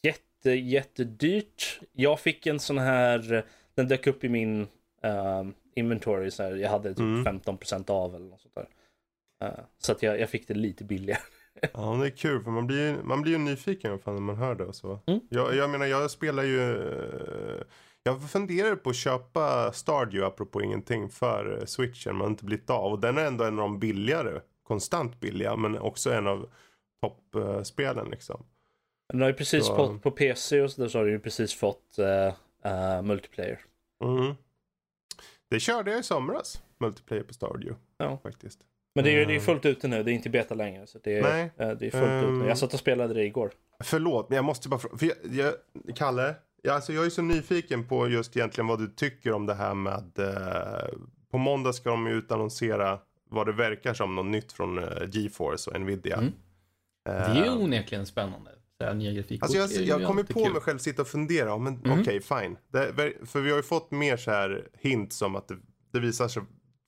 jätte, 0.02 0.50
jättedyrt. 0.50 1.80
Jag 1.92 2.20
fick 2.20 2.46
en 2.46 2.60
sån 2.60 2.78
här, 2.78 3.44
den 3.74 3.88
dök 3.88 4.06
upp 4.06 4.24
i 4.24 4.28
min 4.28 4.66
ehm, 5.02 5.54
inventory, 5.74 6.30
så 6.30 6.42
här, 6.42 6.56
jag 6.56 6.70
hade 6.70 6.88
typ 6.88 6.98
Mm. 6.98 7.24
15% 7.24 7.90
av 7.90 8.14
eller 8.14 8.26
något 8.26 8.40
sånt 8.40 8.54
där. 8.54 8.68
Eh, 9.44 9.54
så 9.78 9.92
att 9.92 10.02
jag, 10.02 10.20
jag 10.20 10.30
fick 10.30 10.48
det 10.48 10.54
lite 10.54 10.84
billigare. 10.84 11.20
Ja, 11.72 11.90
men 11.90 12.00
det 12.00 12.06
är 12.06 12.10
kul 12.16 12.42
för 12.44 12.50
man 12.50 12.66
blir 12.66 12.96
man 13.04 13.22
blir 13.22 13.32
ju 13.32 13.38
nyfiken 13.38 13.98
när 14.06 14.12
man 14.12 14.36
hör 14.36 14.54
det 14.54 14.64
och 14.64 14.74
så. 14.74 14.98
Mm. 15.06 15.20
Jag, 15.28 15.54
jag 15.56 15.70
menar, 15.70 15.86
jag 15.86 16.10
spelar 16.10 16.42
ju... 16.42 16.70
eh, 16.92 17.62
Jag 18.02 18.30
funderar 18.30 18.76
på 18.76 18.90
att 18.90 18.96
köpa 18.96 19.72
Stardew, 19.72 20.26
apropå 20.26 20.62
ingenting, 20.62 21.08
för 21.08 21.58
eh, 21.58 21.64
switchen, 21.64 22.18
men 22.18 22.26
inte 22.26 22.44
blivit 22.44 22.70
av. 22.70 22.92
Och 22.92 22.98
den 23.00 23.18
är 23.18 23.24
ändå 23.24 23.44
en 23.44 23.58
av 23.58 23.62
de 23.62 23.78
billigare, 23.78 24.40
konstant 24.62 25.20
billiga, 25.20 25.56
men 25.56 25.78
också 25.78 26.12
en 26.12 26.26
av 26.26 26.48
toppspelen 27.02 28.08
liksom. 28.10 28.44
Den 29.12 29.20
har 29.20 29.28
ju 29.28 29.34
precis 29.34 29.66
Så- 29.66 29.76
fått 29.76 30.02
på 30.02 30.10
PC 30.10 30.60
och 30.60 30.70
så 30.70 30.80
där 30.82 30.88
så 30.88 30.98
har 30.98 31.04
du 31.04 31.10
ju 31.10 31.18
precis 31.20 31.54
fått 31.54 31.98
eh, 31.98 32.26
eh, 32.72 33.02
multiplayer. 33.02 33.60
Mm. 34.04 34.34
Det 35.52 35.60
körde 35.60 35.90
jag 35.90 36.00
i 36.00 36.02
somras, 36.02 36.62
multiplayer 36.80 37.22
på 37.22 37.34
Stardew. 37.34 37.74
Ja. 37.98 38.18
Faktiskt. 38.22 38.58
Men 38.94 39.04
det 39.04 39.10
är 39.10 39.12
ju 39.12 39.24
det 39.24 39.32
är 39.32 39.34
Mm. 39.34 39.42
fullt 39.44 39.64
ute 39.66 39.88
nu, 39.88 40.02
det 40.02 40.10
är 40.10 40.14
inte 40.14 40.30
beta 40.30 40.54
längre. 40.54 40.86
Så 40.86 40.98
det 41.04 41.18
är, 41.18 41.22
Nej. 41.22 41.50
eh, 41.58 41.70
det 41.78 41.86
är 41.86 41.90
fullt 41.90 42.04
ut 42.24 42.28
Ehm. 42.28 42.38
nu. 42.38 42.46
Jag 42.48 42.58
satt 42.58 42.74
och 42.74 42.80
spelade 42.80 43.14
det 43.14 43.24
igår. 43.24 43.50
Förlåt, 43.84 44.28
men 44.28 44.36
jag 44.36 44.44
måste 44.44 44.68
bara 44.68 44.80
fråga. 44.80 44.96
Jag, 45.22 45.52
jag, 45.84 45.96
Kalle, 45.96 46.34
jag, 46.62 46.74
alltså 46.74 46.92
jag 46.92 47.06
är 47.06 47.10
så 47.10 47.22
nyfiken 47.22 47.88
på 47.88 48.08
just 48.08 48.36
egentligen 48.36 48.66
vad 48.68 48.78
du 48.78 48.86
tycker 48.88 49.32
om 49.32 49.46
det 49.46 49.54
här 49.54 49.74
med... 49.74 50.18
Eh, 50.18 50.98
på 51.30 51.38
måndag 51.38 51.72
ska 51.72 51.90
de 51.90 52.06
ju 52.06 52.12
utannonsera 52.12 52.98
vad 53.30 53.46
det 53.46 53.52
verkar 53.52 53.94
som 53.94 54.14
något 54.14 54.26
nytt 54.26 54.52
från 54.52 54.78
eh, 54.78 54.84
GeForce 55.12 55.70
och 55.70 55.80
Nvidia. 55.80 56.16
Mm. 56.16 56.32
Det 57.04 57.10
är 57.10 57.34
ju 57.34 57.44
Eh, 57.44 57.56
onekligen 57.62 58.06
spännande. 58.06 58.50
Här, 58.84 58.94
nya 58.94 59.12
grafikkort 59.12 59.42
Alltså 59.42 59.58
jag, 59.58 59.70
ju 59.70 59.82
jag 59.84 60.06
kommer 60.06 60.22
på 60.22 60.44
kul. 60.44 60.52
mig 60.52 60.62
själv 60.62 60.78
sitta 60.78 61.02
och 61.02 61.08
fundera, 61.08 61.58
men 61.58 61.80
Mm. 61.84 62.00
okej 62.00 62.20
fine. 62.20 62.56
Det, 62.72 63.12
för 63.26 63.40
vi 63.40 63.50
har 63.50 63.56
ju 63.56 63.62
fått 63.62 63.90
mer 63.90 64.16
så 64.16 64.30
här 64.30 64.68
hint 64.78 65.12
som 65.12 65.36
att 65.36 65.48
det, 65.48 65.56
det 65.92 66.00
visar 66.00 66.28
sig 66.28 66.42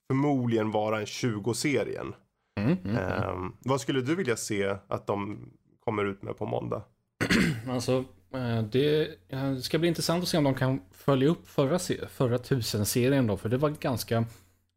förmodligen 0.07 0.71
vara 0.71 0.99
en 1.01 1.05
20-serien. 1.07 2.14
Mm, 2.61 2.77
mm. 2.85 2.97
Ehm, 2.97 3.53
vad 3.64 3.81
skulle 3.81 4.01
du 4.01 4.14
vilja 4.16 4.37
se 4.37 4.77
att 4.88 5.07
de 5.07 5.38
kommer 5.85 6.05
ut 6.05 6.23
med 6.23 6.37
på 6.37 6.47
måndag? 6.47 6.83
Alltså, 7.68 8.05
eh, 8.35 8.62
det 8.62 9.09
eh, 9.29 9.57
ska 9.57 9.79
bli 9.79 9.88
intressant 9.88 10.23
att 10.23 10.29
se 10.29 10.38
om 10.38 10.45
de 10.45 10.55
kan 10.55 10.81
följa 10.92 11.29
upp 11.29 11.49
förra, 11.49 11.79
förra 12.09 12.38
tusen-serien 12.38 13.27
då, 13.27 13.37
för 13.37 13.49
det 13.49 13.57
var 13.57 13.71
ganska, 13.71 14.16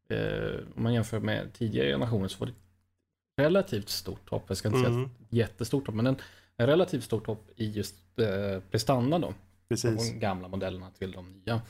eh, 0.09 0.59
om 0.75 0.83
man 0.83 0.93
jämför 0.93 1.19
med 1.19 1.53
tidigare 1.53 1.87
generationer 1.91 2.27
så 2.27 2.39
var 2.39 2.47
det 2.47 2.53
relativt 3.43 3.89
stort 3.89 4.29
hopp. 4.29 4.43
Jag 4.47 4.57
ska 4.57 4.67
inte 4.67 4.79
säga 4.79 4.89
Mm, 4.89 5.03
ett 5.03 5.09
jättestort 5.29 5.87
hopp, 5.87 5.95
men 5.95 6.07
en, 6.07 6.13
en 6.15 6.21
relativt 6.57 7.03
stort 7.03 7.27
hopp 7.27 7.47
i 7.55 7.69
just 7.71 7.95
eh, 8.19 8.59
prestanda 8.71 9.19
då. 9.19 9.33
precis. 9.69 10.11
De 10.13 10.19
gamla 10.19 10.47
modellerna 10.47 10.91
till 10.91 11.11
de 11.11 11.31
nya. 11.31 11.61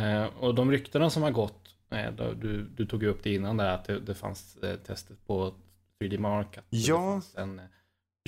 Eh, 0.00 0.24
och 0.40 0.54
de 0.54 0.70
ryktena 0.70 1.10
som 1.10 1.22
har 1.22 1.30
gått, 1.30 1.74
eh, 1.90 2.12
du, 2.40 2.62
du 2.76 2.86
tog 2.86 3.02
ju 3.02 3.08
upp 3.08 3.22
det 3.22 3.34
innan 3.34 3.56
där, 3.56 3.68
att 3.74 3.84
det, 3.84 4.00
det 4.00 4.14
fanns 4.14 4.56
eh, 4.56 4.76
testet 4.76 5.26
på 5.26 5.54
3D 6.00 6.18
Mark. 6.18 6.58
Ja. 6.70 7.20
En 7.36 7.58
eh, 7.58 7.64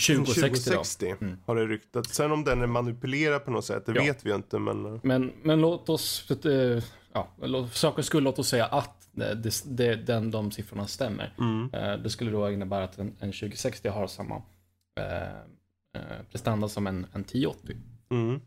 2060 0.08 0.40
då. 0.40 0.48
2060 0.48 1.14
Mm. 1.20 1.36
har 1.46 1.56
det 1.56 1.66
ryktats. 1.66 2.14
Sen 2.14 2.32
om 2.32 2.44
den 2.44 2.62
är 2.62 2.66
manipulerad 2.66 3.44
på 3.44 3.50
något 3.50 3.64
sätt, 3.64 3.86
det 3.86 3.92
Ja. 3.92 4.02
vet 4.02 4.26
vi 4.26 4.34
inte. 4.34 4.58
Men 4.58 4.86
eh, 4.94 5.00
Men, 5.02 5.32
men 5.42 5.60
låt 5.60 5.88
oss, 5.88 6.30
eh, 6.44 6.82
ja, 7.12 7.28
för 7.40 7.68
sakens 7.78 8.06
skull, 8.06 8.22
låt 8.22 8.38
oss 8.38 8.48
säga 8.48 8.66
att 8.66 9.08
det, 9.12 9.34
det, 9.66 9.94
den, 9.94 10.30
de 10.30 10.50
siffrorna 10.50 10.86
stämmer. 10.86 11.34
mm, 11.38 11.70
Eh, 11.72 12.02
Det 12.02 12.10
skulle 12.10 12.30
då 12.30 12.50
innebära 12.50 12.84
att 12.84 12.98
en, 12.98 13.06
en 13.20 13.32
2060 13.32 13.88
har 13.88 14.06
samma 14.06 14.42
eh, 15.98 16.12
eh, 16.18 16.22
prestanda 16.32 16.68
som 16.68 16.86
en, 16.86 17.06
en 17.12 17.20
1080. 17.20 17.76
mm, 18.10 18.40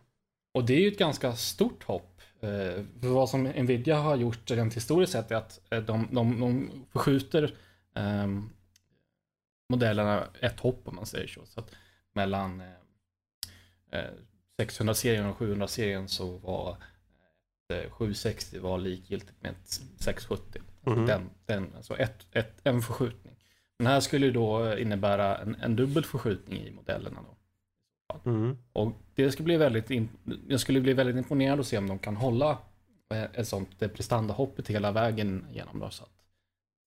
Och 0.53 0.65
det 0.65 0.73
är 0.73 0.79
ju 0.79 0.87
ett 0.87 0.99
ganska 0.99 1.35
stort 1.35 1.83
hopp. 1.83 2.21
Eh, 2.41 2.83
vad 2.95 3.29
som 3.29 3.43
Nvidia 3.43 3.97
har 3.97 4.15
gjort 4.15 4.51
rent 4.51 4.73
historiskt 4.73 5.11
sett 5.13 5.31
är 5.31 5.35
att 5.35 5.61
eh, 5.69 5.83
de, 5.83 6.07
de, 6.11 6.39
de 6.39 6.69
förskjuter 6.91 7.55
ehm, 7.95 8.49
modellerna 9.69 10.27
ett 10.39 10.59
hopp 10.59 10.87
om 10.87 10.95
man 10.95 11.05
säger 11.05 11.27
så. 11.27 11.45
så 11.45 11.59
att 11.59 11.71
mellan 12.13 12.61
eh, 12.61 12.67
eh, 13.91 14.11
600-serien 14.61 15.25
och 15.25 15.37
700-serien 15.37 16.07
så 16.07 16.37
var 16.37 16.77
eh, 17.73 17.91
760 17.91 18.59
var 18.59 18.77
likgiltigt 18.77 19.41
med 19.41 19.51
ett 19.51 19.81
670. 19.99 20.61
Alltså 20.83 20.99
Mhm. 20.99 21.07
den, 21.07 21.29
den, 21.45 21.75
alltså 21.75 21.97
ett, 21.97 22.27
ett, 22.31 22.61
en 22.63 22.81
förskjutning. 22.81 23.35
Den 23.77 23.87
här 23.87 23.99
skulle 23.99 24.25
ju 24.25 24.31
då 24.31 24.77
innebära 24.77 25.37
en, 25.37 25.55
en 25.55 25.75
dubbel 25.75 26.05
förskjutning 26.05 26.61
i 26.61 26.71
modellerna. 26.71 27.19
Då. 27.21 27.37
Mm. 28.25 28.57
Och 28.73 28.93
det 29.15 29.31
ska 29.31 29.43
bli 29.43 29.57
väldigt, 29.57 29.91
in, 29.91 30.09
jag 30.47 30.59
skulle 30.59 30.81
bli 30.81 30.93
väldigt 30.93 31.15
imponerad 31.15 31.59
att 31.59 31.67
se 31.67 31.77
om 31.77 31.87
de 31.87 31.99
kan 31.99 32.15
hålla 32.15 32.57
eh, 33.13 33.23
ett 33.23 33.47
sånt 33.47 33.81
eh, 33.81 33.87
prestandahoppet 33.87 34.67
hela 34.67 34.91
vägen 34.91 35.45
igenom 35.51 35.79
då. 35.79 35.89
Så 35.89 36.03
att 36.03 36.09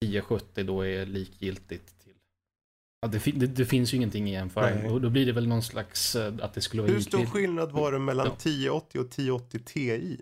1070 0.05 0.65
då 0.65 0.87
är 0.87 1.07
likgiltigt 1.07 2.01
till 2.05 2.13
Ja, 3.01 3.09
det, 3.09 3.31
det, 3.39 3.47
det 3.47 3.65
finns 3.65 3.93
ju 3.93 3.97
ingenting 3.97 4.29
i 4.29 4.33
jämförelse. 4.33 4.89
Och 4.89 5.01
då 5.01 5.11
blir 5.11 5.27
det 5.27 5.33
väl 5.33 5.49
någon 5.49 5.63
slags 5.63 6.17
eh, 6.17 6.35
att 6.43 6.55
det 6.55 6.61
skulle 6.61 6.83
vara 6.83 6.93
Hur 6.93 7.01
stor 7.01 7.27
skillnad 7.27 7.73
var 7.73 7.93
det 7.93 7.99
mellan 7.99 8.27
Ja. 8.27 8.33
1080 8.33 8.99
och 9.01 9.07
1080 9.07 9.59
Ti? 9.65 10.17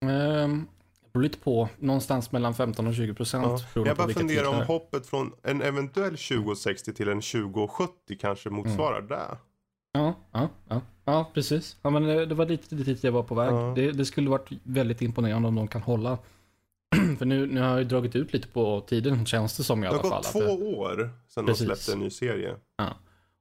Det 0.00 1.12
beror 1.12 1.22
lite 1.22 1.38
på. 1.38 1.68
Någonstans 1.78 2.32
mellan 2.32 2.54
15 2.54 2.86
och 2.86 2.94
20 2.94 3.14
procent. 3.14 3.64
Ja. 3.74 3.86
Jag 3.86 3.96
bara 3.96 4.08
funderar 4.08 4.48
om 4.48 4.66
hoppet 4.66 5.06
från 5.06 5.32
en 5.42 5.62
eventuell 5.62 6.16
2060 6.16 6.94
till 6.94 7.08
en 7.08 7.20
2070 7.20 8.18
kanske 8.20 8.50
motsvarar 8.50 8.98
Mm. 8.98 9.08
det. 9.08 9.38
Ja, 9.98 10.14
ja, 10.32 10.48
ja, 10.68 10.80
ja, 11.04 11.30
precis. 11.34 11.76
Ja, 11.82 11.90
men 11.90 12.02
det, 12.02 12.26
det 12.26 12.34
var 12.34 12.46
lite 12.46 12.74
dit 12.74 13.04
jag 13.04 13.12
var 13.12 13.22
på 13.22 13.34
väg. 13.34 13.52
Ja. 13.52 13.72
Det, 13.76 13.92
det 13.92 14.04
skulle 14.04 14.30
varit 14.30 14.48
väldigt 14.62 15.02
imponerande 15.02 15.48
om 15.48 15.54
de 15.54 15.68
kan 15.68 15.82
hålla. 15.82 16.18
För 17.18 17.24
nu, 17.24 17.46
nu 17.46 17.60
har 17.60 17.68
jag 17.68 17.78
ju 17.78 17.84
dragit 17.84 18.16
ut 18.16 18.32
lite 18.32 18.48
på 18.48 18.80
tiden 18.80 19.26
känns 19.26 19.56
det 19.56 19.62
som 19.64 19.78
i 19.78 19.86
Det 19.86 19.88
alla 19.88 19.98
har 19.98 20.02
fall. 20.10 20.18
gått 20.18 20.26
att 20.26 20.32
två 20.32 20.40
det, 20.40 20.76
år 20.76 21.10
sedan 21.28 21.46
Precis. 21.46 21.68
de 21.68 21.74
släppte 21.76 21.92
en 21.92 21.98
ny 21.98 22.10
serie. 22.10 22.54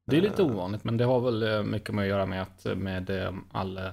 det 0.08 0.18
är 0.18 0.22
lite 0.22 0.42
Eh. 0.42 0.48
ovanligt 0.48 0.84
men 0.84 0.98
det 0.98 1.04
har 1.06 1.20
väl 1.20 1.44
eh, 1.44 1.64
mycket 1.64 1.96
med 1.96 2.02
att 2.04 2.10
göra 2.10 2.26
med 2.26 2.42
att 2.42 2.66
eh, 2.66 2.76
med 2.76 3.10
eh, 3.10 3.32
all 3.52 3.78
eh, 3.78 3.84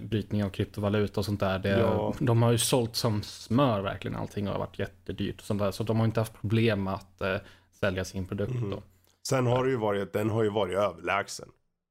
brytning 0.00 0.44
av 0.44 0.50
kryptovaluta 0.50 1.20
och 1.20 1.24
sånt 1.24 1.40
där. 1.40 1.58
Det, 1.58 1.68
Ja. 1.80 2.14
De 2.18 2.42
har 2.42 2.52
ju 2.52 2.58
sålt 2.58 2.96
som 2.96 3.22
smör 3.22 3.80
verkligen. 3.80 4.16
Allting 4.16 4.46
har 4.46 4.58
varit 4.58 4.78
jättedyrt 4.78 5.40
och 5.40 5.46
sånt 5.46 5.60
där. 5.60 5.70
Så 5.70 5.82
de 5.82 5.98
har 5.98 6.04
inte 6.06 6.20
haft 6.20 6.40
problem 6.40 6.84
med 6.84 6.94
att 6.94 7.20
eh, 7.20 7.36
sälja 7.80 8.04
sin 8.04 8.26
produkt 8.26 8.52
då. 8.70 8.82
Sen 9.28 9.46
har 9.46 9.64
det 9.64 9.70
ju 9.70 9.76
varit, 9.76 10.12
den 10.12 10.30
har 10.30 10.42
ju 10.42 10.50
varit 10.50 10.76
överlägsen. 10.76 11.48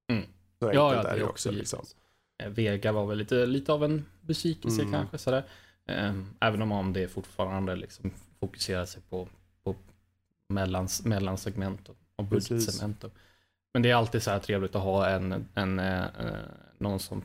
Mm. 0.10 0.24
Så 0.60 0.66
Ja, 0.66 0.74
ja, 0.74 0.96
det 0.96 1.04
det 1.04 1.10
är 1.10 1.18
ju 1.18 1.24
också. 1.24 1.52
Liksom. 1.52 1.86
Eh, 2.44 2.50
Vega 2.50 2.92
var 2.92 3.06
väl 3.06 3.18
lite, 3.18 3.46
lite 3.46 3.74
av 3.74 3.84
en 3.84 4.06
besvikelse 4.22 4.82
Mm. 4.82 4.94
kanske 4.94 5.18
sådär. 5.18 5.44
Ehm, 5.86 6.28
Även 6.40 6.62
om- 6.62 6.94
det 6.94 7.08
fortfarande 7.08 7.76
liksom 7.76 8.12
fokuserar 8.40 8.86
sig 8.86 9.02
på, 9.10 9.28
på 9.64 9.76
mellans, 10.50 11.06
mellansegment 11.06 11.90
och, 11.90 11.96
och 12.16 12.26
budgetsegment. 12.26 13.06
men 13.74 13.82
det 13.84 13.90
är 13.92 13.96
alltid 13.96 14.24
så 14.24 14.32
här 14.32 14.40
trevligt 14.40 14.76
att 14.76 14.82
ha 14.84 15.08
en, 15.10 15.46
en, 15.56 15.80
eh, 15.80 16.04
någon 16.78 17.00
som 17.00 17.24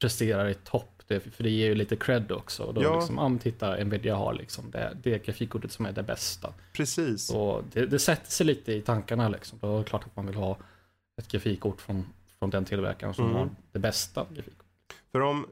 presterar 0.00 0.48
i 0.48 0.54
topp. 0.54 0.90
Det, 1.06 1.20
för 1.20 1.42
det 1.42 1.50
ger 1.50 1.66
ju 1.66 1.74
lite 1.74 1.96
cred 1.96 2.32
också. 2.32 2.62
Och 2.62 2.74
då 2.74 2.82
Ja. 2.82 2.96
liksom, 2.98 3.14
men 3.14 3.38
titta, 3.38 3.76
Nvidia 3.84 4.14
har 4.16 4.34
liksom 4.34 4.70
det, 4.70 4.96
det 5.02 5.26
grafikkortet 5.26 5.72
som 5.72 5.86
är 5.86 5.92
det 5.92 6.02
bästa. 6.02 6.54
Precis. 6.72 7.30
Och 7.30 7.64
det, 7.72 7.86
det 7.86 7.98
sätter 7.98 8.30
sig 8.30 8.46
lite 8.46 8.72
i 8.72 8.82
tankarna 8.82 9.28
liksom. 9.28 9.58
Då 9.62 9.74
är 9.74 9.78
det 9.78 9.84
klart 9.84 10.04
att 10.06 10.16
man 10.16 10.26
vill 10.26 10.34
ha 10.36 10.56
ett 11.16 11.28
grafikkort 11.28 11.80
från, 11.80 12.06
från 12.44 12.50
den 12.50 12.64
tillverkaren 12.64 13.14
som 13.14 13.24
Mm. 13.24 13.36
har 13.36 13.50
det 13.72 13.78
bästa 13.78 14.26
grafikkortet. 14.34 14.66
För 15.12 15.20
om 15.20 15.46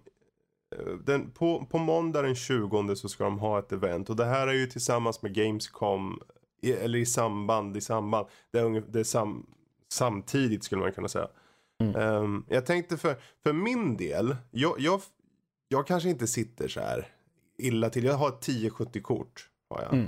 eh, 0.77 0.95
den, 1.05 1.31
på, 1.31 1.67
på 1.71 1.79
måndag 1.79 2.23
den 2.23 2.35
20 2.35 2.95
så 2.97 3.09
ska 3.09 3.25
de 3.25 3.39
ha 3.39 3.59
ett 3.59 3.73
event 3.73 4.11
och 4.11 4.17
det 4.17 4.25
här 4.25 4.47
är 4.47 4.53
ju 4.53 4.67
tillsammans 4.67 5.23
med 5.23 5.35
Gamescom 5.35 6.21
i, 6.63 6.73
eller 6.73 6.99
i 6.99 7.07
samband, 7.07 7.77
i 7.77 7.81
samband. 7.81 8.27
Det 8.51 8.59
är, 8.59 8.83
det 8.93 9.01
är 9.01 9.05
sam, 9.05 9.47
samtidigt 9.93 10.65
skulle 10.65 10.81
man 10.83 10.93
kunna 10.93 11.09
säga. 11.09 11.29
Mm. 11.81 11.97
Ehm, 11.97 12.45
jag 12.49 12.67
tänkte 12.67 12.97
för, 12.97 13.17
för 13.43 13.53
min 13.53 13.97
del, 13.97 14.37
jag, 14.51 14.81
jag, 14.81 15.01
jag 15.69 15.87
kanske 15.87 16.09
inte 16.09 16.27
sitter 16.27 16.69
så 16.69 16.81
här 16.81 17.09
illa 17.59 17.91
till. 17.91 18.05
Jag 18.05 18.15
har 18.15 18.29
ett 18.29 18.49
1070-kort. 18.49 19.49
Har 19.71 19.83
jag. 19.83 19.93
Mm. 19.93 20.07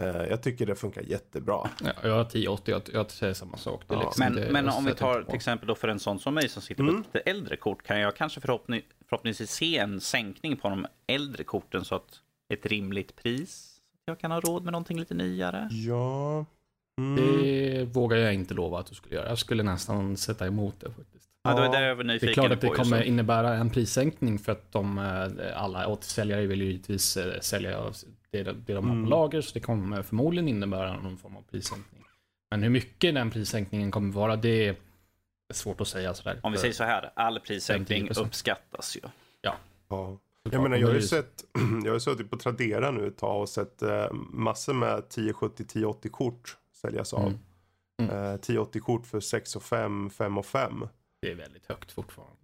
Eh, 0.00 0.06
jag 0.30 0.42
tycker 0.42 0.66
det 0.66 0.74
funkar 0.74 1.02
jättebra. 1.02 1.70
Ja, 1.84 1.92
jag 2.02 2.14
har 2.14 2.20
1080, 2.22 2.72
jag, 2.72 2.82
jag 2.92 3.10
säger 3.10 3.34
samma 3.34 3.56
sak. 3.56 3.82
Det 3.88 3.94
är 3.94 3.98
Ja. 3.98 4.04
liksom, 4.04 4.24
Men, 4.24 4.34
det, 4.34 4.52
men 4.52 4.68
om 4.68 4.84
vi 4.84 4.94
tar 4.94 5.22
till 5.22 5.34
exempel 5.34 5.68
då 5.68 5.74
för 5.74 5.88
en 5.88 5.98
sån 6.00 6.18
som 6.18 6.34
mig 6.34 6.48
som 6.48 6.62
sitter 6.62 6.82
Mm. 6.82 6.94
på 6.94 7.00
ett 7.08 7.14
lite 7.14 7.30
äldre 7.30 7.56
kort 7.56 7.82
kan 7.82 8.00
jag 8.00 8.16
kanske 8.16 8.40
förhoppning, 8.40 8.82
förhoppningsvis 9.08 9.50
se 9.50 9.78
en 9.78 10.00
sänkning 10.00 10.56
på 10.56 10.68
de 10.68 10.86
äldre 11.06 11.44
korten 11.44 11.84
så 11.84 11.94
att 11.94 12.20
ett 12.52 12.66
rimligt 12.66 13.16
pris. 13.16 13.76
Jag 14.04 14.18
kan 14.20 14.30
ha 14.30 14.40
råd 14.40 14.64
med 14.64 14.72
någonting 14.72 14.98
lite 14.98 15.14
nyare. 15.14 15.68
Ja. 15.72 16.44
Mm. 17.00 17.16
Det 17.42 17.84
vågar 17.84 18.16
jag 18.18 18.34
inte 18.34 18.54
lova 18.54 18.78
att 18.78 18.86
du 18.86 18.94
skulle 18.94 19.14
göra. 19.16 19.28
Jag 19.28 19.38
skulle 19.38 19.62
nästan 19.62 20.16
sätta 20.16 20.46
emot 20.46 20.80
det 20.80 20.86
faktiskt. 20.86 21.28
Ja, 21.42 21.50
det 21.50 21.56
var 21.56 21.64
Ja, 21.74 21.80
det 21.80 21.86
jag 21.86 21.96
var 21.96 22.04
Det 22.04 22.22
är 22.22 22.32
klart 22.32 22.52
att 22.52 22.60
det 22.60 22.68
kommer 22.68 23.02
innebära 23.02 23.54
en 23.54 23.70
prissänkning 23.70 24.38
för 24.38 24.52
att 24.52 24.72
de 24.72 24.98
eh, 24.98 25.62
alla 25.62 25.88
återsäljare 25.88 26.46
vill 26.46 26.60
ju 26.62 26.66
givetvis 26.66 27.16
eh, 27.16 27.40
sälja 27.40 27.78
det, 28.30 28.42
det 28.42 28.72
de 28.72 28.84
har 28.88 28.94
Mm. 28.94 29.04
på 29.04 29.10
lager 29.10 29.40
så 29.40 29.54
det 29.54 29.60
kommer 29.60 30.02
förmodligen 30.02 30.48
innebära 30.48 31.00
någon 31.00 31.18
form 31.18 31.36
av 31.36 31.42
prissänkning. 31.42 32.04
Men 32.50 32.62
hur 32.62 32.70
mycket 32.70 33.14
den 33.14 33.30
prissänkningen 33.30 33.90
kommer 33.90 34.12
vara 34.12 34.36
det 34.36 34.68
är 34.68 34.76
svårt 35.52 35.80
att 35.80 35.88
säga 35.88 36.14
sådär. 36.14 36.40
Om 36.42 36.52
vi 36.52 36.58
säger 36.58 36.74
så 36.74 36.84
här, 36.84 37.12
all 37.16 37.40
prissänkning 37.40 38.08
10%. 38.08 38.26
uppskattas 38.26 38.96
ju. 38.96 39.00
Ja. 39.40 39.56
Såklart. 39.88 40.20
Jag 40.52 40.62
menar, 40.62 40.76
jag 40.76 40.88
har 40.88 40.94
ju 40.94 41.02
sett, 41.02 41.44
jag 41.84 41.92
har 41.92 41.98
suttit 41.98 42.30
på 42.30 42.36
Tradera 42.36 42.90
nu 42.90 43.06
ett 43.06 43.18
tag 43.18 43.40
och 43.40 43.48
sett 43.48 43.82
eh, 43.82 44.12
massor 44.30 44.74
med 44.74 45.00
1070-1080 45.00 46.08
kort 46.08 46.56
säljas 46.72 47.12
av. 47.12 47.26
Mm. 47.26 47.38
Mm. 48.02 48.16
Eh, 48.16 48.34
1080 48.34 48.80
kort 48.80 49.06
för 49.06 49.20
6 49.20 49.56
och 49.56 49.62
5, 49.62 50.10
5 50.10 50.38
och 50.38 50.46
5. 50.46 50.88
Det 51.22 51.30
är 51.30 51.34
väldigt 51.34 51.66
högt 51.66 51.92
fortfarande. 51.92 52.36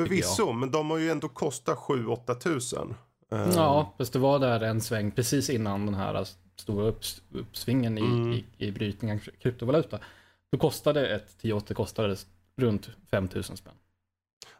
Förvisso, 0.00 0.52
men 0.52 0.70
de 0.70 0.90
har 0.90 0.98
ju 0.98 1.10
ändå 1.10 1.28
kostat 1.28 1.78
7-8 1.78 2.34
tusen. 2.34 2.94
Eh, 3.30 3.50
Ja, 3.54 3.94
fast 3.98 4.12
det 4.12 4.18
var 4.18 4.38
där 4.38 4.60
en 4.60 4.80
sväng 4.80 5.10
precis 5.10 5.50
innan 5.50 5.86
den 5.86 5.94
här 5.94 6.26
stora 6.56 6.86
upps, 6.86 7.22
uppsvingen 7.32 7.98
i, 7.98 8.00
Mm. 8.00 8.32
i, 8.32 8.44
i 8.58 8.72
brytningen 8.72 9.16
av 9.16 9.20
kryptovaluta. 9.20 9.98
Då 10.52 10.58
kostade 10.58 11.08
ett 11.08 11.28
1080 11.28 11.74
kostade 11.74 12.16
runt 12.56 12.90
5000 13.10 13.56
spänn. 13.56 13.74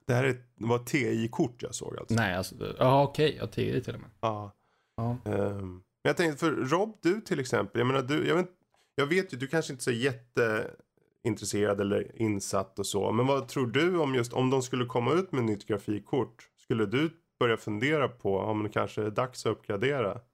Det 0.07 0.15
här 0.15 0.25
är, 0.25 0.37
var 0.55 0.77
ett 0.77 0.87
TI-kort 0.87 1.63
jag 1.63 1.75
såg 1.75 1.99
alltså. 1.99 2.15
Nej, 2.15 2.35
alltså, 2.35 2.55
ja 2.79 3.03
okej, 3.03 3.37
jag 3.41 3.53
tio 3.53 3.81
till 3.81 3.95
och 3.95 4.01
med. 4.01 4.11
Ja. 4.21 4.53
Ja. 4.97 5.17
ehm, 5.25 5.71
men 5.71 6.09
jag 6.09 6.17
tänkte, 6.17 6.39
för 6.39 6.53
Rob, 6.53 6.97
du 7.03 7.21
till 7.21 7.41
exempel, 7.41 7.79
jag 7.79 7.87
menar 7.87 8.03
du, 8.03 8.27
jag 8.29 8.37
vet, 8.37 8.51
jag 8.95 9.07
vet 9.07 9.33
ju, 9.33 9.37
du 9.37 9.47
kanske 9.47 9.73
inte 9.73 9.81
är 9.83 9.85
så 9.85 9.91
jätteintresserad 9.91 11.81
eller 11.81 12.23
insatt 12.23 12.79
och 12.79 12.87
så. 12.87 13.13
Men 13.13 13.27
vad 13.27 13.49
tror 13.49 13.67
du 13.67 13.99
om 13.99 14.15
just, 14.15 14.33
om 14.33 14.51
de 14.51 14.63
skulle 14.63 14.85
komma 14.87 15.13
ut 15.13 15.33
med 15.33 15.45
nytt 15.45 15.67
grafikkort? 15.67 16.49
Skulle 16.57 16.87
du 16.87 17.11
börja 17.45 17.57
fundera 17.57 18.09
på 18.09 18.39
om 18.39 18.63
det 18.63 18.69
kanske 18.69 19.03
är 19.03 19.11
dags 19.11 19.47
att 19.47 19.51
uppgradera? 19.53 20.21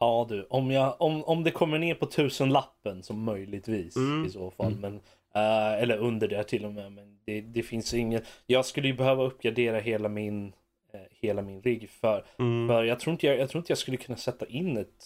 Ja 0.00 0.26
du, 0.28 0.46
om, 0.50 0.70
jag, 0.70 0.96
om, 1.00 1.24
om 1.24 1.44
det 1.44 1.50
kommer 1.50 1.78
ner 1.78 1.94
på 1.94 2.06
tusenlappen 2.06 3.02
så 3.02 3.14
möjligtvis 3.14 3.96
Mm. 3.96 4.26
i 4.26 4.30
så 4.30 4.50
fall. 4.50 4.72
Mm. 4.72 4.80
Men, 4.80 4.94
eh, 5.34 5.82
eller 5.82 5.98
under 5.98 6.28
det 6.28 6.44
till 6.44 6.64
och 6.64 6.72
med. 6.72 6.92
Men 6.92 7.18
det, 7.24 7.40
det 7.40 7.62
finns 7.62 7.94
inget. 7.94 8.24
Jag 8.46 8.66
skulle 8.66 8.88
ju 8.88 8.94
behöva 8.94 9.22
uppgradera 9.24 9.78
hela 9.78 10.08
min, 10.08 10.52
eh, 10.92 11.00
hela 11.10 11.42
min 11.42 11.62
rigg 11.62 11.90
för, 11.90 12.24
Mm. 12.38 12.68
för 12.68 12.84
jag, 12.84 13.00
tror 13.00 13.12
inte 13.12 13.26
jag, 13.26 13.38
jag 13.38 13.50
tror 13.50 13.58
inte 13.60 13.70
jag 13.70 13.78
skulle 13.78 13.96
kunna 13.96 14.16
sätta 14.18 14.46
in 14.46 14.76
ett 14.76 15.04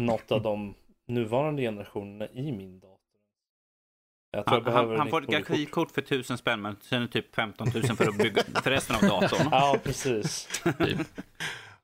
något 0.00 0.32
av 0.32 0.42
de 0.42 0.74
nuvarande 1.06 1.62
generationerna 1.62 2.28
i 2.32 2.52
min 2.52 2.80
dator. 2.80 2.93
Jag 4.34 4.46
tror 4.46 4.60
Han, 4.60 4.74
han, 4.74 4.98
han 4.98 5.06
ett 5.06 5.10
får 5.10 5.22
ett 5.22 5.28
grafikkort 5.28 5.90
för 5.90 6.02
1000 6.02 6.38
spänn 6.38 6.62
men 6.62 6.76
sen 6.80 6.98
är 7.02 7.06
det 7.06 7.12
typ 7.12 7.34
15 7.34 7.68
000 7.74 7.82
för, 7.84 8.08
att 8.08 8.16
bygga, 8.18 8.42
för 8.62 8.70
resten 8.70 8.96
av 8.96 9.02
datorn. 9.02 9.48
Ja, 9.50 9.76
precis. 9.84 10.48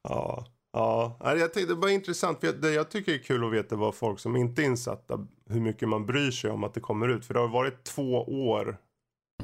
Ja, 0.02 0.46
ja. 0.72 1.18
Nej, 1.24 1.38
jag 1.38 1.52
tänkte 1.54 1.74
det 1.74 1.80
var 1.80 1.88
intressant. 1.88 2.40
För 2.40 2.46
jag, 2.46 2.56
det 2.60 2.70
jag 2.70 2.90
tycker 2.90 3.14
är 3.14 3.18
kul 3.18 3.44
att 3.44 3.52
veta 3.52 3.76
vad 3.76 3.94
folk 3.94 4.18
som 4.20 4.36
inte 4.36 4.62
är 4.62 4.66
insatta, 4.66 5.26
hur 5.48 5.60
mycket 5.60 5.88
man 5.88 6.06
bryr 6.06 6.30
sig 6.30 6.50
om 6.50 6.64
att 6.64 6.74
det 6.74 6.80
kommer 6.80 7.08
ut. 7.08 7.26
För 7.26 7.34
det 7.34 7.40
har 7.40 7.48
varit 7.48 7.84
två 7.84 8.12
år 8.48 8.78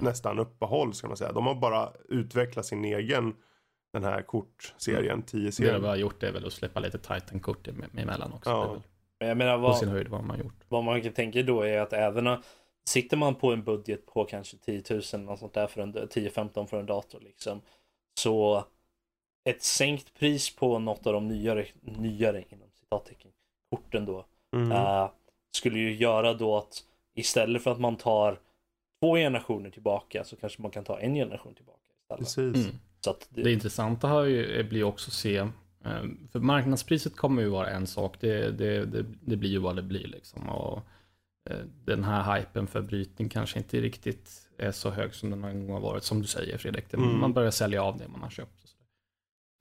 nästan 0.01 0.39
uppehåll 0.39 0.95
ska 0.95 1.09
man 1.09 1.17
säga. 1.17 1.33
De 1.33 1.47
har 1.47 1.55
bara 1.55 1.89
utvecklat 2.09 2.67
sin 2.67 2.85
egen, 2.85 3.35
den 3.93 4.05
här 4.05 4.23
kortserien, 4.23 5.23
10 5.23 5.51
Det 5.59 5.73
de 5.73 5.85
har 5.85 5.97
gjort 5.97 6.23
är 6.23 6.33
väl 6.33 6.47
att 6.47 6.53
släppa 6.53 6.81
lite 6.81 6.99
Titan-kort 6.99 7.69
em- 7.69 8.01
emellan 8.01 8.33
också. 8.33 8.51
Ja. 8.51 8.57
Det 8.61 8.65
är 8.67 8.73
väl 8.73 8.83
Men 9.21 9.29
jag 9.29 9.37
menar 9.37 9.57
på 9.57 9.63
vad, 9.63 9.79
sin 9.79 9.89
höjd 9.89 10.09
vad 10.09 10.21
man 10.25 10.31
har 10.31 10.45
gjort. 10.45 10.65
vad 10.69 10.85
man 10.85 11.03
kan 11.03 11.13
tänka 11.13 11.43
då 11.43 11.63
är 11.63 11.81
att 11.81 11.93
även 11.93 12.27
sitter 12.89 13.17
man 13.17 13.35
på 13.35 13.53
en 13.53 13.65
budget 13.65 14.07
på 14.07 14.25
kanske 14.25 14.57
10 14.57 14.83
000 14.91 15.29
och 15.29 15.39
sånt 15.39 15.53
där 15.53 15.67
för 15.67 15.81
en 15.81 15.95
10-15 15.95 16.67
för 16.67 16.81
en 16.81 16.87
dator 16.87 17.21
liksom. 17.21 17.61
Så 18.21 18.65
ett 19.45 19.63
sänkt 19.63 20.15
pris 20.15 20.57
på 20.57 20.79
något 20.79 21.07
av 21.07 21.13
de 21.13 21.29
nyare, 21.29 21.67
nyare 21.81 22.45
inom 22.49 22.69
citattecken, 22.73 23.31
korten 23.71 24.07
då. 24.07 24.27
Mm. 24.57 24.73
eh, 24.73 25.11
skulle 25.57 25.79
ju 25.79 25.97
göra 25.97 26.35
då 26.35 26.57
att 26.57 26.85
istället 27.15 27.63
för 27.63 27.73
att 27.73 27.81
man 27.81 27.97
tar 27.97 28.41
två 29.01 29.17
generationer 29.17 29.71
tillbaka 29.71 30.25
så 30.25 30.37
kanske 30.37 30.63
man 30.63 30.71
kan 30.71 30.85
ta 30.85 30.99
en 30.99 31.15
generation 31.15 31.55
tillbaka 31.55 31.81
istället. 32.01 32.19
Precis. 32.19 32.67
Mm. 32.67 32.79
Så 33.01 33.11
att 33.11 33.29
det, 33.31 33.43
Det 33.43 33.53
intressanta 33.53 34.09
har 34.09 34.25
ju, 34.25 34.65
blir 34.65 34.85
också 34.85 35.09
att 35.09 35.15
se, 35.15 35.37
eh, 35.37 36.05
för 36.33 36.39
marknadspriset 36.39 37.17
kommer 37.17 37.43
ju 37.43 37.49
vara 37.49 37.71
en 37.71 37.87
sak, 37.87 38.17
det, 38.21 38.51
det, 38.51 38.85
det, 38.85 39.05
det 39.21 39.37
blir 39.37 39.51
ju 39.51 39.59
vad 39.59 39.77
det 39.77 39.83
blir 39.83 40.07
liksom. 40.07 40.49
Och 40.49 40.77
eh, 40.77 40.83
den 41.85 42.05
här 42.05 42.37
hypen 42.39 42.67
för 42.67 42.83
brytning 42.83 43.29
kanske 43.29 43.59
inte 43.59 43.81
riktigt 43.81 44.49
är 44.59 44.73
så 44.73 44.91
hög 44.91 45.15
som 45.15 45.31
den 45.31 45.41
någon 45.41 45.67
gång 45.67 45.75
har 45.75 45.81
varit, 45.81 46.03
som 46.05 46.21
du 46.21 46.27
säger 46.27 46.59
Fredrik. 46.59 46.95
Mm. 46.95 47.21
Man 47.21 47.33
börjar 47.33 47.51
sälja 47.51 47.83
av 47.83 47.99
det 47.99 48.09
man 48.09 48.23
har 48.23 48.31
köpt. 48.31 48.75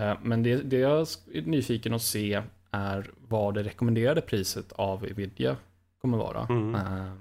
Eh, 0.02 0.18
Men 0.22 0.44
det, 0.44 0.56
det 0.56 0.78
jag 0.78 1.08
är 1.34 1.42
nyfiken 1.42 1.94
att 1.94 2.02
se 2.02 2.42
är 2.72 3.12
vad 3.28 3.54
det 3.54 3.64
rekommenderade 3.64 4.22
priset 4.22 4.72
av 4.72 5.04
Nvidia 5.04 5.58
kommer 6.02 6.18
vara. 6.18 6.46
Mm. 6.50 6.76
eh, 6.76 7.14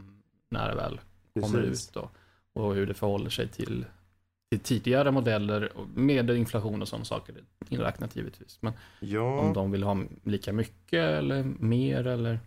När 0.51 0.69
det 0.69 0.75
väl 0.75 1.01
kommer 1.41 1.63
Precis. 1.63 1.89
ut 1.89 1.95
då. 1.95 2.11
Och 2.53 2.75
hur 2.75 2.87
det 2.87 2.95
förhåller 2.95 3.31
sig 3.31 3.49
till, 3.49 3.85
till 4.51 4.61
tidigare 4.61 5.11
modeller 5.11 5.73
med 5.95 6.31
inflation 6.31 6.83
och 6.83 6.89
sådana 6.89 7.05
saker 7.05 7.35
inräknat 7.69 8.17
givetvis. 8.17 8.59
Men 8.63 8.73
om 8.73 8.79
Ja. 9.09 9.53
de 9.55 9.71
vill 9.71 9.83
ha 9.83 9.99
lika 10.25 10.53
mycket 10.53 11.01
eller 11.19 11.43
mer 11.45 12.07
eller 12.07 12.41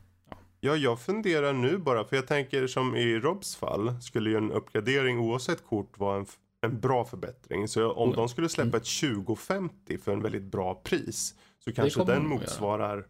ja, 0.60 0.76
jag 0.76 1.00
funderar 1.00 1.54
nu 1.54 1.78
bara. 1.78 2.04
För 2.04 2.16
jag 2.16 2.28
tänker 2.28 2.68
som 2.68 2.96
i 2.96 3.20
Robs 3.20 3.56
fall 3.56 4.02
skulle 4.02 4.30
ju 4.30 4.38
en 4.38 4.52
uppgradering 4.52 5.20
oavsett 5.20 5.66
kort 5.66 6.00
vara 6.00 6.18
en, 6.18 6.26
en 6.62 6.80
bra 6.80 7.06
förbättring. 7.06 7.68
Så 7.68 7.92
om 7.92 8.10
ja. 8.10 8.16
de 8.16 8.30
skulle 8.30 8.50
släppa 8.50 8.78
ett 8.78 9.00
2050 9.02 9.98
för 9.98 10.12
en 10.14 10.22
väldigt 10.22 10.44
bra 10.44 10.82
pris. 10.84 11.36
Så 11.60 11.74
kanske 11.74 12.04
den 12.04 12.28
motsvarar 12.28 13.06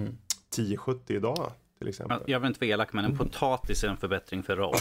Mm. 0.00 0.18
1070 0.52 1.16
idag 1.16 1.52
till 1.86 1.90
exempel. 1.90 2.22
Jag 2.26 2.40
vill 2.40 2.46
inte 2.46 2.60
vara 2.60 2.70
elak 2.70 2.92
men 2.92 3.04
en 3.04 3.18
potatis 3.18 3.84
är 3.84 3.88
en 3.88 3.96
förbättring 3.96 4.42
för 4.42 4.56
Rob. 4.56 4.74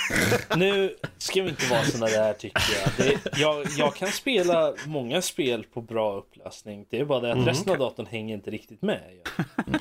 Nu 0.56 0.96
ska 1.18 1.42
vi 1.42 1.48
inte 1.48 1.66
vara 1.70 1.82
sådana 1.82 2.06
där 2.06 2.32
tycker 2.32 2.62
jag. 2.84 3.06
Det, 3.06 3.38
jag. 3.40 3.66
Jag 3.78 3.94
kan 3.94 4.08
spela 4.08 4.74
många 4.86 5.22
spel 5.22 5.66
på 5.74 5.80
bra 5.82 6.16
upplösning. 6.16 6.86
Det 6.90 7.00
är 7.00 7.04
bara 7.04 7.20
det 7.20 7.30
att 7.30 7.36
Mm. 7.36 7.48
resten 7.48 7.72
av 7.72 7.78
datorn 7.78 8.06
hänger 8.06 8.34
inte 8.34 8.50
riktigt 8.50 8.82
med. 8.82 9.02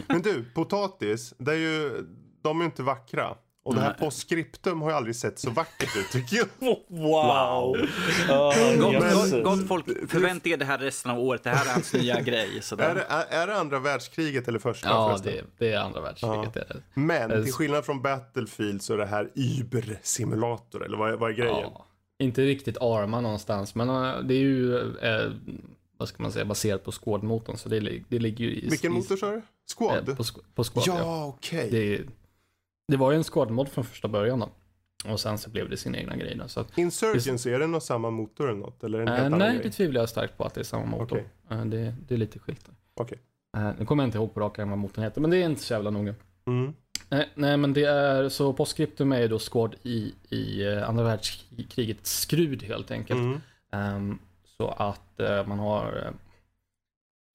Men 0.08 0.22
du, 0.22 0.46
potatis, 0.56 1.34
det 1.38 1.52
är 1.52 1.56
ju, 1.56 2.06
de 2.42 2.58
är 2.60 2.64
ju 2.64 2.66
inte 2.66 2.84
vackra. 2.84 3.36
Och 3.66 3.76
det 3.76 3.82
här 3.82 3.90
Nej. 3.90 3.98
postscriptum 4.00 4.82
har 4.82 4.90
ju 4.90 4.96
aldrig 4.96 5.16
sett 5.16 5.40
så 5.40 5.50
vackert 5.50 5.96
ut 5.98 6.12
tycker 6.12 6.38
jag. 6.38 6.48
Wow! 6.88 7.78
Ja, 8.28 8.54
Gott, 8.80 8.94
jösses. 8.94 9.44
gott, 9.44 9.68
folk, 9.68 9.86
förvänta 10.10 10.50
er 10.50 10.58
det 10.58 10.66
här 10.66 10.78
resten 10.78 11.12
av 11.12 11.20
året. 11.20 11.44
Det 11.44 11.50
här 11.50 11.66
är 11.66 11.74
hans 11.74 11.94
nya 11.94 12.22
grej. 12.22 12.62
Är 12.72 12.96
det, 12.96 13.06
är, 13.10 13.26
är 13.44 13.48
det 13.48 13.56
andra 13.58 13.80
världskriget 13.80 14.48
eller 14.48 14.60
första 14.60 14.88
Ja, 14.90 15.18
det, 15.24 15.42
det 15.58 15.72
är 15.72 15.80
andra 15.80 16.02
världskriget. 16.02 16.54
det 16.54 16.60
är 16.60 16.68
det. 16.68 16.82
Men 16.94 17.32
Eh, 17.32 17.44
till 17.44 17.54
skillnad 17.54 17.86
från 17.86 18.02
Battlefield 18.02 18.82
så 18.82 18.94
är 18.94 18.98
det 18.98 19.06
här 19.06 19.30
Uber-simulator, 19.36 20.86
eller 20.86 20.98
vad, 20.98 21.12
är- 21.12 21.18
vad 21.18 21.30
är 21.30 21.36
grejen? 21.36 21.56
Ja, 21.74 21.86
inte 22.20 22.42
riktigt 22.42 22.78
arma 22.82 23.22
någonstans, 23.22 23.76
men 23.76 23.90
eh, 23.90 24.20
det 24.20 24.34
är 24.34 24.40
ju, 24.40 24.78
eh, 24.98 25.32
vad 25.98 26.08
ska 26.08 26.24
man 26.24 26.32
säga, 26.32 26.46
baserat 26.46 26.84
på 26.84 26.92
Squad-motorn. 26.92 27.58
Så 27.58 27.70
det, 27.70 27.80
det 28.10 28.20
ligger 28.20 28.46
ju 28.46 28.52
i... 28.56 28.70
Vilken 28.70 28.92
motor 28.94 29.18
sa 29.18 29.32
du? 29.32 29.42
Squad? 29.78 30.10
Eh, 30.10 30.16
på, 30.16 30.24
på 30.56 30.64
Squad, 30.64 30.84
ja. 30.88 30.98
ja, 31.00 31.26
okej. 31.26 31.94
Är, 31.94 32.06
det 32.88 32.98
var 32.98 33.12
ju 33.12 33.18
en 33.18 33.24
squad-mod 33.24 33.70
från 33.70 33.84
första 33.84 34.08
början 34.08 34.40
då. 34.40 34.50
Och 35.12 35.20
sen 35.20 35.38
så 35.38 35.50
blev 35.50 35.70
det 35.70 35.78
sin 35.78 35.96
egna 35.96 36.16
grej 36.16 36.36
då. 36.36 36.48
Så 36.48 36.60
att, 36.60 36.78
Insurgents, 36.78 37.46
är 37.46 37.60
det 37.60 37.68
någon 37.68 37.82
samma 37.82 38.10
motor 38.10 38.50
eller 38.50 38.60
något? 38.60 38.84
Eller 38.84 39.00
är 39.00 39.06
det 39.06 39.12
en 39.12 39.34
eh, 39.34 39.40
nej, 39.40 39.54
det 39.54 39.62
grej? 39.62 39.72
tvivlar 39.72 40.02
jag 40.02 40.10
starkt 40.10 40.38
på 40.38 40.44
att 40.44 40.54
det 40.54 40.62
är 40.62 40.64
samma 40.64 40.86
motor. 40.86 41.04
Okej. 41.18 41.58
Eh, 41.58 41.66
det, 41.66 41.96
det 42.08 42.14
är 42.14 42.18
lite 42.18 42.40
skilt. 42.40 42.70
Okej. 42.96 43.18
Eh, 43.58 43.70
nu 43.80 43.86
kommer 43.86 44.04
jag 44.04 44.08
inte 44.08 44.18
ihåg 44.18 44.34
på 44.34 44.40
rak 44.40 44.60
arm 44.60 44.70
vad 44.70 44.80
motorn 44.80 45.04
heter, 45.04 45.22
men 45.22 45.30
det 45.32 45.38
är 45.38 45.46
inte 45.46 45.62
så 45.62 45.74
jävla 45.74 45.90
noga. 45.90 46.16
Mm. 46.48 46.74
Nej, 47.36 47.58
men 47.58 47.74
det 47.74 47.84
är 47.84 48.30
så 48.30 48.54
postscriptum 48.54 49.12
är 49.12 49.22
ju 49.22 49.28
då 49.28 49.40
squad 49.40 49.76
i, 49.84 50.14
i 50.30 50.68
andra 50.68 51.04
världskrigets 51.04 52.20
skrud 52.20 52.64
helt 52.64 52.92
enkelt. 52.92 53.20
Mm. 53.20 53.42
Ehm, 53.72 54.20
så 54.58 54.68
att 54.68 55.20
man 55.46 55.60
har 55.60 56.14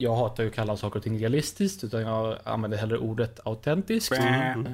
jag 0.02 0.16
hatar 0.16 0.42
ju 0.42 0.48
att 0.48 0.54
kalla 0.54 0.76
saker 0.76 0.96
och 0.98 1.02
ting 1.02 1.18
realistiskt 1.18 1.84
utan 1.84 2.00
jag 2.02 2.38
använder 2.44 2.78
hellre 2.78 2.98
ordet 2.98 3.40
autentiskt. 3.46 4.10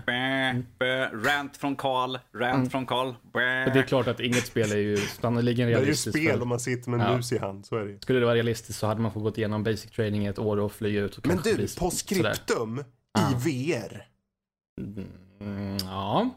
Bä. 0.06 1.10
Rant 1.12 1.56
från 1.56 1.76
Karl, 1.76 2.18
rant 2.34 2.54
Mm. 2.56 2.70
från 2.70 2.86
Karl. 2.86 3.14
Det 3.32 3.40
är 3.78 3.82
klart 3.82 4.06
att 4.06 4.20
inget 4.20 4.46
spel 4.46 4.72
är 4.72 4.76
ju 4.76 4.96
sannoliken 4.96 5.66
Det 5.66 5.72
är 5.72 5.76
ju 5.78 5.82
realistiskt. 5.82 6.18
spel 6.18 6.42
om 6.42 6.48
man 6.48 6.60
sitter 6.60 6.90
med 6.90 7.00
en 7.00 7.06
Ja. 7.06 7.16
mus 7.16 7.32
i 7.32 7.38
hand, 7.38 7.66
så 7.66 7.76
är 7.76 7.84
det. 7.84 8.02
Skulle 8.02 8.18
det 8.18 8.24
vara 8.24 8.34
realistiskt 8.34 8.78
så 8.78 8.86
hade 8.86 9.00
man 9.00 9.12
fått 9.12 9.22
gått 9.22 9.38
igenom 9.38 9.62
basic 9.64 9.90
training 9.90 10.26
ett 10.26 10.38
år 10.38 10.56
och 10.56 10.72
flyga 10.72 11.00
ut. 11.00 11.18
Och 11.18 11.26
Men 11.26 11.36
du, 11.44 11.54
bli 11.54 11.62
på 11.78 11.90
sådär. 11.90 11.90
skriptum 11.90 12.84
Ja. 13.12 13.30
i 13.30 13.34
VR. 13.34 14.06
Mm, 15.40 15.76
ja, 15.84 16.30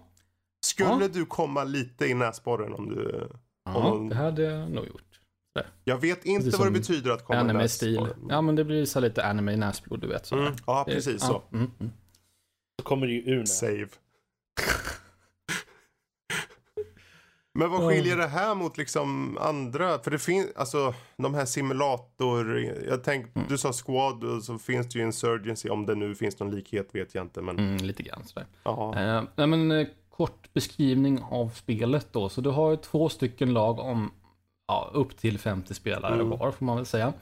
Skulle 0.65 0.89
Ja. 1.01 1.07
du 1.13 1.25
komma 1.25 1.63
lite 1.63 2.05
i 2.05 2.13
näsborren 2.13 2.73
om 2.73 2.89
du... 2.89 3.29
ja 3.65 3.75
Om- 3.75 4.09
det 4.09 4.15
hade 4.15 4.41
jag 4.43 4.71
nog 4.71 4.87
gjort. 4.87 5.03
Jag 5.83 5.97
vet 5.97 6.25
inte 6.25 6.43
Precis 6.43 6.59
vad 6.59 6.67
det 6.67 6.71
betyder 6.79 7.11
att 7.11 7.25
komma 7.25 7.39
Anime-stil. 7.39 7.93
näsborren. 7.93 8.25
Ja 8.29 8.41
men 8.41 8.55
det 8.55 8.63
blir 8.63 8.85
så 8.85 8.99
lite 8.99 9.25
anime 9.25 9.55
näsblod 9.55 10.01
du 10.01 10.07
vet. 10.07 10.25
sådär. 10.25 10.41
Mm. 10.41 10.55
Ja, 10.67 10.83
Det- 10.87 10.93
precis 10.93 11.21
ja, 11.21 11.27
så. 11.27 11.43
Mm, 11.57 11.71
mm. 11.79 11.91
Så 12.81 12.83
kommer 12.87 13.07
det 13.07 13.13
ju 13.13 13.21
ur 13.33 13.37
nu. 13.39 13.45
Save. 13.45 13.87
Men 17.53 17.71
vad 17.71 17.83
Ja. 17.83 17.89
skiljer 17.89 18.17
det 18.17 18.27
här 18.27 18.55
mot 18.55 18.77
liksom 18.77 19.37
andra? 19.41 19.99
För 19.99 20.11
det 20.11 20.19
finns, 20.19 20.47
alltså 20.55 20.93
de 21.17 21.33
här 21.33 21.45
simulator, 21.45 22.59
jag 22.87 23.03
tänk, 23.03 23.35
Mm. 23.35 23.47
du 23.49 23.57
sa 23.57 23.73
squad 23.73 24.23
och 24.23 24.43
så 24.43 24.57
finns 24.57 24.87
det 24.89 24.99
ju 24.99 25.05
insurgency, 25.05 25.69
om 25.69 25.85
det 25.85 25.95
nu 25.95 26.15
finns 26.15 26.39
någon 26.39 26.55
likhet 26.55 26.89
vet 26.95 27.15
jag 27.15 27.25
inte 27.25 27.41
men 27.41 27.59
Mm, 27.59 27.77
lite 27.77 28.03
grann 28.03 28.23
sådär. 28.25 28.47
ja. 28.63 28.93
Eh, 28.99 29.23
nej, 29.35 29.47
men, 29.47 29.71
eh, 29.71 29.87
kort 30.09 30.53
beskrivning 30.53 31.21
av 31.31 31.49
spelet 31.49 32.07
då. 32.11 32.29
Så 32.29 32.41
du 32.41 32.49
har 32.49 32.71
ju 32.71 32.77
två 32.77 33.09
stycken 33.09 33.53
lag 33.53 33.79
om 33.79 34.11
ja, 34.69 34.89
upp 34.93 35.17
till 35.17 35.39
50 35.39 35.73
spelare 35.73 36.13
Mm. 36.13 36.29
var 36.29 36.51
får 36.51 36.65
man 36.65 36.75
väl 36.75 36.85
säga. 36.85 37.13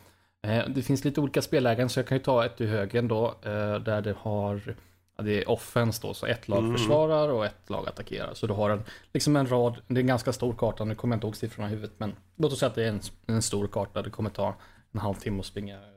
Eh, 0.48 0.64
det 0.70 0.82
finns 0.82 1.06
lite 1.06 1.22
olika 1.22 1.42
spellägen 1.42 1.90
så 1.90 2.00
jag 2.00 2.08
kan 2.08 2.18
ju 2.18 2.24
ta 2.24 2.46
ett 2.46 2.62
ur 2.62 2.68
högen 2.68 3.08
då. 3.08 3.28
Eh, 3.28 3.76
där 3.80 4.02
det 4.02 4.16
har 4.20 4.76
det 5.22 5.42
är 5.44 5.50
offense 5.50 6.08
då, 6.08 6.14
så 6.14 6.26
ett 6.26 6.48
lag 6.48 6.60
Mm. 6.60 6.78
försvarar 6.78 7.30
och 7.30 7.46
ett 7.46 7.70
lag 7.70 7.88
attackerar. 7.88 8.34
Så 8.34 8.48
du 8.48 8.54
har 8.54 8.70
en, 8.70 8.84
liksom 9.14 9.36
en 9.36 9.48
rad, 9.50 9.76
det 9.88 9.96
är 9.96 10.00
en 10.00 10.08
ganska 10.08 10.34
stor 10.34 10.54
karta, 10.54 10.84
nu 10.84 10.96
kommer 10.96 11.16
jag 11.16 11.18
inte 11.18 11.28
ihåg 11.28 11.36
siffrorna 11.36 11.68
i 11.68 11.72
huvudet, 11.72 11.94
men 11.98 12.16
låt 12.36 12.54
oss 12.54 12.60
säga 12.60 12.70
att 12.70 12.76
det 12.76 12.84
är 12.84 12.90
en, 12.90 13.00
en 13.28 13.42
stor 13.42 13.68
karta, 13.68 14.02
det 14.02 14.10
kommer 14.10 14.30
ta 14.30 14.56
en 14.92 15.00
halvtimme 15.00 15.40
att 15.40 15.46
springa 15.46 15.76
över. 15.78 15.88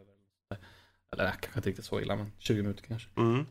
Eller 1.13 1.25
nej, 1.25 1.33
kanske 1.41 1.59
inte 1.59 1.69
riktigt 1.69 1.85
så 1.85 2.01
illa, 2.01 2.17
men 2.17 2.33
20 2.39 2.63
minuter 2.63 2.83
kanske. 2.89 3.09
Mm. 3.17 3.47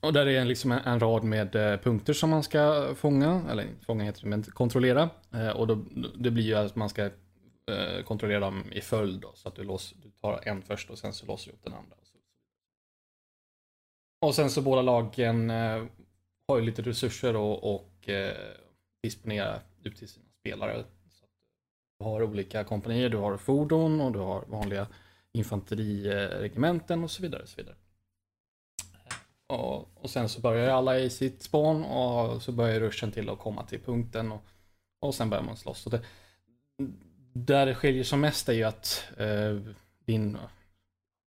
Och 0.00 0.12
där 0.12 0.26
är 0.26 0.44
liksom 0.44 0.72
en, 0.72 0.78
en 0.78 1.00
rad 1.00 1.24
med 1.24 1.56
eh, 1.56 1.80
punkter 1.80 2.12
som 2.12 2.30
man 2.30 2.42
ska 2.42 2.94
fånga, 2.94 3.42
eller 3.50 3.66
fånga 3.86 4.04
heter 4.04 4.22
det, 4.22 4.28
men 4.28 4.42
kontrollera. 4.42 5.10
Eh, 5.32 5.48
och 5.48 5.66
då, 5.66 5.84
det 6.14 6.30
blir 6.30 6.44
ju 6.44 6.54
att 6.54 6.76
man 6.76 6.88
ska 6.88 7.04
eh, 7.04 8.04
kontrollera 8.04 8.40
dem 8.40 8.72
i 8.72 8.80
följd 8.80 9.20
då, 9.20 9.32
så 9.34 9.48
att 9.48 9.56
du, 9.56 9.64
lås, 9.64 9.94
du 10.02 10.10
tar 10.10 10.40
en 10.48 10.62
först 10.62 10.90
och 10.90 10.98
sen 10.98 11.12
så 11.12 11.26
låser 11.26 11.50
du 11.50 11.56
upp 11.56 11.64
den 11.64 11.74
andra. 11.74 11.96
Och 14.24 14.34
sen 14.34 14.50
så 14.50 14.62
båda 14.62 14.82
lagen 14.82 15.50
eh, 15.50 15.84
har 16.48 16.58
ju 16.58 16.64
lite 16.64 16.82
resurser 16.82 17.36
och, 17.36 17.74
och 17.74 18.08
eh, 18.08 18.36
disponera 19.02 19.60
ut 19.82 19.96
till 19.96 20.08
sina 20.08 20.26
spelare. 20.40 20.84
Så 21.08 21.24
att 21.24 21.30
du 21.98 22.04
har 22.04 22.22
olika 22.22 22.64
kompanier, 22.64 23.08
du 23.08 23.16
har 23.16 23.36
fordon 23.36 24.00
och 24.00 24.12
du 24.12 24.18
har 24.18 24.44
vanliga 24.46 24.86
infanteriregementen 25.32 27.04
och 27.04 27.10
så 27.10 27.22
vidare. 27.22 27.42
Och 27.42 27.48
så 27.48 27.56
vidare. 27.56 27.76
Och, 29.48 29.88
och 30.04 30.10
sen 30.10 30.28
så 30.28 30.40
börjar 30.40 30.70
alla 30.70 30.98
i 30.98 31.10
sitt 31.10 31.42
spån 31.42 31.84
och 31.84 32.42
så 32.42 32.52
börjar 32.52 32.80
ruschen 32.80 33.12
till 33.12 33.30
att 33.30 33.38
komma 33.38 33.62
till 33.62 33.80
punkten 33.80 34.32
och, 34.32 34.42
och 35.00 35.14
sen 35.14 35.30
börjar 35.30 35.44
man 35.44 35.56
slåss. 35.56 35.78
Så 35.80 35.90
det, 35.90 36.00
där 37.32 37.66
det 37.66 37.74
skiljer 37.74 38.04
som 38.04 38.20
mest 38.20 38.48
är 38.48 38.52
ju 38.52 38.64
att 38.64 39.04
eh, 39.18 39.74
din, 40.06 40.38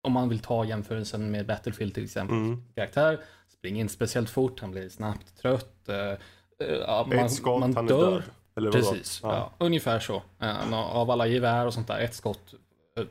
om 0.02 0.12
man 0.12 0.28
vill 0.28 0.38
ta 0.40 0.64
jämförelsen 0.64 1.30
med 1.30 1.46
Battlefield 1.46 1.94
till 1.94 2.04
exempel, 2.04 2.36
Mm. 2.36 2.62
karaktär 2.74 3.20
springer 3.48 3.80
inte 3.80 3.94
speciellt 3.94 4.30
fort, 4.30 4.60
han 4.60 4.70
blir 4.70 4.88
snabbt 4.88 5.36
trött. 5.38 5.88
Eh, 5.88 5.96
eh, 6.06 6.16
ja, 6.58 7.06
man, 7.08 7.18
Ett 7.18 7.32
skott, 7.32 7.60
man 7.60 7.74
han 7.76 7.84
är 7.84 7.88
dör. 7.88 8.10
död. 8.10 8.22
Eller 8.56 8.70
vadå? 8.72 8.90
Precis, 8.90 9.20
ja. 9.22 9.50
ungefär 9.58 10.00
så. 10.00 10.22
Eh, 10.40 10.72
av 10.74 11.10
alla 11.10 11.26
gevär 11.26 11.66
och 11.66 11.74
sånt 11.74 11.86
där, 11.88 11.98
ett 12.00 12.14
skott 12.14 12.54
eh, 12.96 13.04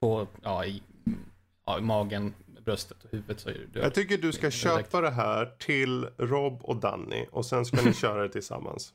på, 0.00 0.26
ja, 0.42 0.64
i, 0.64 0.82
ja, 1.66 1.78
i 1.78 1.82
magen, 1.82 2.34
bröstet 2.68 3.04
och 3.04 3.10
huvudet 3.10 3.40
så 3.40 3.48
är 3.48 3.52
du 3.54 3.66
död. 3.66 3.84
Jag 3.84 3.94
tycker 3.94 4.18
du 4.18 4.32
ska 4.32 4.50
köpa 4.50 5.00
det 5.00 5.10
här 5.10 5.54
till 5.58 6.06
Rob 6.18 6.60
och 6.62 6.76
Danny 6.76 7.26
och 7.30 7.46
sen 7.46 7.64
ska 7.64 7.82
ni 7.82 7.92
köra 8.04 8.22
det 8.22 8.28
tillsammans. 8.28 8.92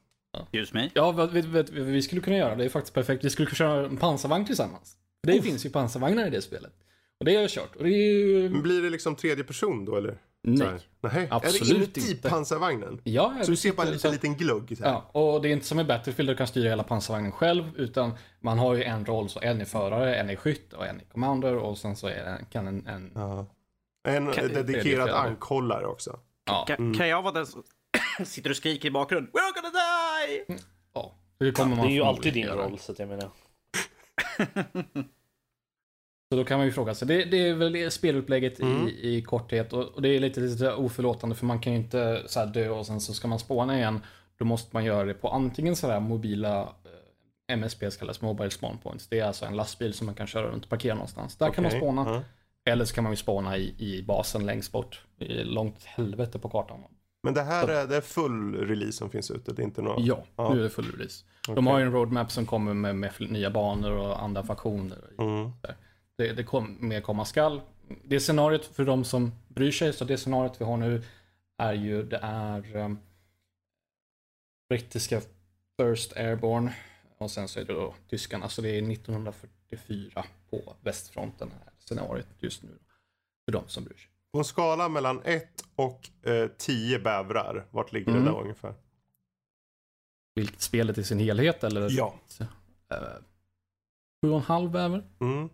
Excuse 0.51 0.73
me. 0.77 0.89
Ja, 0.93 1.11
vad- 1.11 1.31
vet, 1.31 1.45
vet, 1.45 1.69
vi 1.69 2.01
skulle 2.01 2.21
kunna 2.21 2.37
göra, 2.37 2.55
det 2.55 2.65
är 2.65 2.69
faktiskt 2.69 2.93
perfekt. 2.93 3.23
Vi 3.25 3.29
skulle 3.29 3.45
kunna 3.45 3.55
köra 3.55 3.85
en 3.85 3.97
pansarvagn 3.97 4.45
tillsammans. 4.45 4.97
För 5.25 5.31
det 5.33 5.41
finns 5.41 5.65
ju 5.65 5.69
pansarvagnar 5.69 6.27
i 6.27 6.29
det 6.29 6.41
spelet. 6.41 6.73
Och 7.19 7.25
det 7.25 7.35
har 7.35 7.41
jag 7.41 7.49
kört. 7.49 7.75
Och 7.75 7.83
det 7.83 7.89
är 7.89 8.27
ju... 8.27 8.49
Men 8.49 8.61
blir 8.61 8.81
det 8.81 8.89
liksom 8.89 9.15
tredje 9.15 9.43
person 9.43 9.85
då 9.85 9.95
eller? 9.97 10.17
Nej. 10.43 10.67
Nej. 11.01 11.27
Absolut 11.31 11.61
är 11.61 11.65
det 11.65 11.75
inuti 11.75 12.11
inte. 12.11 12.29
pansarvagnen? 12.29 13.01
Ja, 13.03 13.33
Så 13.43 13.51
du 13.51 13.57
ser 13.57 13.71
bara 13.73 13.87
en 13.87 13.93
liten, 13.93 14.11
liten 14.11 14.35
glugg? 14.35 14.77
Så 14.77 14.83
här. 14.83 14.91
Ja, 14.91 15.19
och 15.21 15.41
det 15.41 15.49
är 15.49 15.51
inte 15.53 15.65
som 15.65 15.79
i 15.79 15.83
Battlefield 15.83 16.29
där 16.29 16.33
du 16.33 16.37
kan 16.37 16.47
styra 16.47 16.69
hela 16.69 16.83
pansarvagnen 16.83 17.31
själv, 17.31 17.63
utan 17.77 18.11
man 18.41 18.59
har 18.59 18.75
ju 18.75 18.83
en 18.83 19.05
roll, 19.05 19.29
så 19.29 19.39
en 19.41 19.61
är 19.61 19.65
förare, 19.65 20.15
en 20.15 20.29
är 20.29 20.35
skytt 20.35 20.73
och 20.73 20.85
en 20.87 20.99
är 20.99 21.05
commander 21.05 21.55
och 21.55 21.77
sen 21.77 21.95
så 21.95 22.07
är 22.07 22.15
det, 22.25 22.45
kan 22.51 22.67
en, 22.67 22.87
en 22.87 23.11
Ja. 23.15 23.45
En 24.03 24.31
Kan- 24.33 24.47
dedikerad 24.47 25.07
det 25.07 25.11
det. 25.11 25.17
ankhållare 25.17 25.85
också. 25.85 26.19
ja, 26.45 26.65
Kan, 26.67 26.93
kan 26.93 27.07
jag 27.07 27.21
vara 27.21 27.33
den 27.33 27.45
som 27.47 27.63
sitter 28.25 28.49
och 28.49 28.55
skriker 28.55 28.87
i 28.87 28.91
bakgrunden? 28.91 29.31
We're 29.33 29.61
gonna 29.61 29.69
die! 29.69 30.57
ja, 30.93 31.15
det 31.37 31.51
kommer 31.51 31.75
Det 31.75 31.81
man 31.81 31.87
är 31.87 31.93
ju 31.93 32.03
alltid 32.03 32.33
din 32.33 32.47
roll, 32.47 32.79
så 32.79 32.91
att 32.91 32.99
jag 32.99 33.09
menar. 33.09 33.29
Så 36.31 36.37
då 36.37 36.43
kan 36.45 36.57
man 36.57 36.65
ju 36.67 36.71
fråga 36.73 36.95
sig, 36.95 37.07
det, 37.07 37.23
det 37.25 37.37
är 37.49 37.53
väl 37.53 37.91
spelupplägget 37.91 38.59
Mm. 38.59 38.87
i, 38.87 38.91
i 39.17 39.21
korthet 39.21 39.73
och, 39.73 39.83
och 39.83 40.01
det 40.01 40.09
är 40.09 40.19
lite, 40.19 40.39
lite 40.39 40.73
oförlåtande 40.73 41.35
för 41.35 41.45
man 41.45 41.59
kan 41.61 41.73
ju 41.73 41.79
inte 41.79 42.23
så 42.25 42.39
här 42.39 42.47
dö 42.47 42.69
och 42.69 42.85
sen 42.85 43.01
så 43.01 43.13
ska 43.13 43.27
man 43.27 43.39
spåna 43.39 43.77
igen. 43.77 43.99
Då 44.37 44.45
måste 44.45 44.69
man 44.75 44.85
göra 44.85 45.05
det 45.05 45.13
på 45.13 45.29
antingen 45.29 45.75
sådär 45.75 45.99
mobila 45.99 46.61
eh, 47.47 47.53
MSP 47.53 47.89
kallas 47.99 48.21
Mobile 48.21 48.49
Spawn 48.51 48.77
Points. 48.77 49.07
Det 49.07 49.19
är 49.19 49.25
alltså 49.25 49.45
en 49.45 49.55
lastbil 49.55 49.93
som 49.93 50.05
man 50.05 50.15
kan 50.15 50.27
köra 50.27 50.47
runt 50.51 50.63
och 50.63 50.69
parkera 50.69 50.93
någonstans. 50.93 51.35
Där 51.37 51.49
kan 51.53 51.61
man 51.63 51.71
spåna. 51.71 52.05
ja. 52.07 52.23
Eller 52.65 52.85
så 52.85 52.95
kan 52.95 53.03
man 53.03 53.13
ju 53.13 53.17
spåna 53.17 53.57
i, 53.57 53.75
i 53.77 54.03
basen 54.03 54.45
längst 54.45 54.71
bort. 54.71 55.01
I 55.19 55.43
långt 55.43 55.83
helvete 55.83 56.39
på 56.39 56.49
kartan. 56.49 56.83
Men 57.23 57.33
det 57.33 57.41
här 57.41 57.67
är, 57.67 57.87
det 57.87 57.95
är 57.95 58.01
full 58.01 58.55
release 58.67 58.97
som 58.97 59.09
finns 59.09 59.31
ute, 59.31 59.53
det 59.53 59.61
är 59.61 59.63
inte 59.63 59.81
något... 59.81 60.05
Ja, 60.05 60.23
Ja. 60.35 60.53
nu 60.53 60.59
är 60.59 60.63
det 60.63 60.69
full 60.69 60.91
release. 60.91 61.25
De 61.45 61.51
Okej. 61.51 61.71
har 61.71 61.79
ju 61.79 61.85
en 61.85 61.91
roadmap 61.91 62.31
som 62.31 62.45
kommer 62.45 62.73
med, 62.73 62.95
med 62.95 63.11
nya 63.19 63.49
banor 63.49 63.91
och 63.91 64.23
andra 64.23 64.43
faktioner. 64.43 65.11
Mm. 65.17 65.51
Det, 66.17 66.33
det 66.33 66.43
kom, 66.43 66.77
mer 66.79 67.01
komma 67.01 67.25
skall. 67.25 67.61
Det 68.03 68.19
scenariot 68.19 68.65
för 68.65 68.85
de 68.85 69.03
som 69.03 69.31
bryr 69.47 69.71
sig, 69.71 69.93
så 69.93 70.05
det 70.05 70.17
scenariot 70.17 70.61
vi 70.61 70.65
har 70.65 70.77
nu 70.77 71.03
är 71.57 71.73
ju, 71.73 72.03
det 72.03 72.19
är 72.21 72.75
um, 72.75 72.99
brittiska 74.69 75.21
First 75.77 76.17
Airborne 76.17 76.73
och 77.17 77.31
sen 77.31 77.47
så 77.47 77.59
är 77.59 77.65
det 77.65 77.73
då 77.73 77.93
tyskarna, 78.09 78.49
så 78.49 78.61
det 78.61 78.69
är 78.69 78.91
1944 78.91 80.25
på 80.49 80.75
västfronten 80.81 81.51
här 81.51 81.72
scenariot 81.85 82.27
just 82.39 82.63
nu. 82.63 82.69
För 83.45 83.51
de 83.51 83.67
som 83.67 83.83
bryr 83.83 83.95
sig. 83.97 84.09
På 84.31 84.37
en 84.39 84.45
skala 84.45 84.89
mellan 84.89 85.21
1 85.23 85.63
och 85.75 86.09
10 86.57 86.99
bävrar, 86.99 87.65
vart 87.71 87.91
ligger 87.91 88.11
Mm. 88.11 88.23
det 88.25 88.31
där 88.31 88.41
ungefär? 88.41 88.73
Vilket 90.35 90.61
spelet 90.61 90.97
i 90.97 91.03
sin 91.03 91.19
helhet 91.19 91.63
eller? 91.63 91.87
Ja. 91.91 92.13
Uh, 92.91 92.97
sju 94.25 94.29
och 94.31 94.37
en 94.37 94.43
halv 94.43 94.75
över. 94.75 95.03
Mm. 95.21 95.49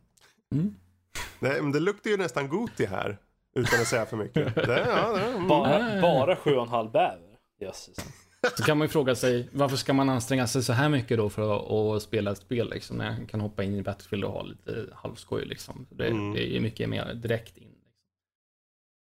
Mm. 0.56 0.76
Det, 1.40 1.62
men 1.62 1.72
det 1.72 1.80
luktar 1.80 2.10
ju 2.10 2.18
nästan 2.18 2.50
Goti 2.50 2.86
här. 2.86 3.18
Utan 3.56 3.82
att 3.82 3.88
säga 3.88 4.06
för 4.06 4.18
mycket. 4.18 4.56
Det, 4.56 4.80
ja, 4.88 5.12
det, 5.18 5.26
mm. 5.26 5.48
Bara, 5.48 6.02
bara 6.02 6.36
sju 6.36 6.56
och 6.56 6.64
en 6.64 6.70
halv 6.70 6.92
bäver. 6.92 7.38
Jösses. 7.60 7.98
Så 8.58 8.64
kan 8.64 8.78
man 8.78 8.86
ju 8.86 8.90
fråga 8.90 9.16
sig, 9.16 9.50
varför 9.52 9.78
ska 9.78 9.94
man 9.94 10.10
anstränga 10.10 10.48
sig 10.48 10.64
så 10.64 10.74
här 10.74 10.90
mycket 10.90 11.18
då 11.18 11.30
för 11.30 11.56
att, 11.56 11.72
att 11.72 12.04
spela 12.04 12.32
ett 12.32 12.38
spel 12.38 12.70
liksom, 12.70 12.98
när 12.98 13.18
jag 13.20 13.30
kan 13.30 13.42
hoppa 13.42 13.64
in 13.64 13.76
i 13.76 13.82
Battlefield 13.82 14.24
och 14.26 14.32
ha 14.32 14.42
lite 14.44 14.86
halvskoj 14.94 15.46
liksom. 15.46 15.86
Det, 15.90 16.08
Mm. 16.08 16.34
det 16.34 16.56
är 16.58 16.60
mycket 16.60 16.90
mer 16.90 17.14
direkt 17.14 17.58
in. 17.58 17.64
Liksom. 17.64 17.76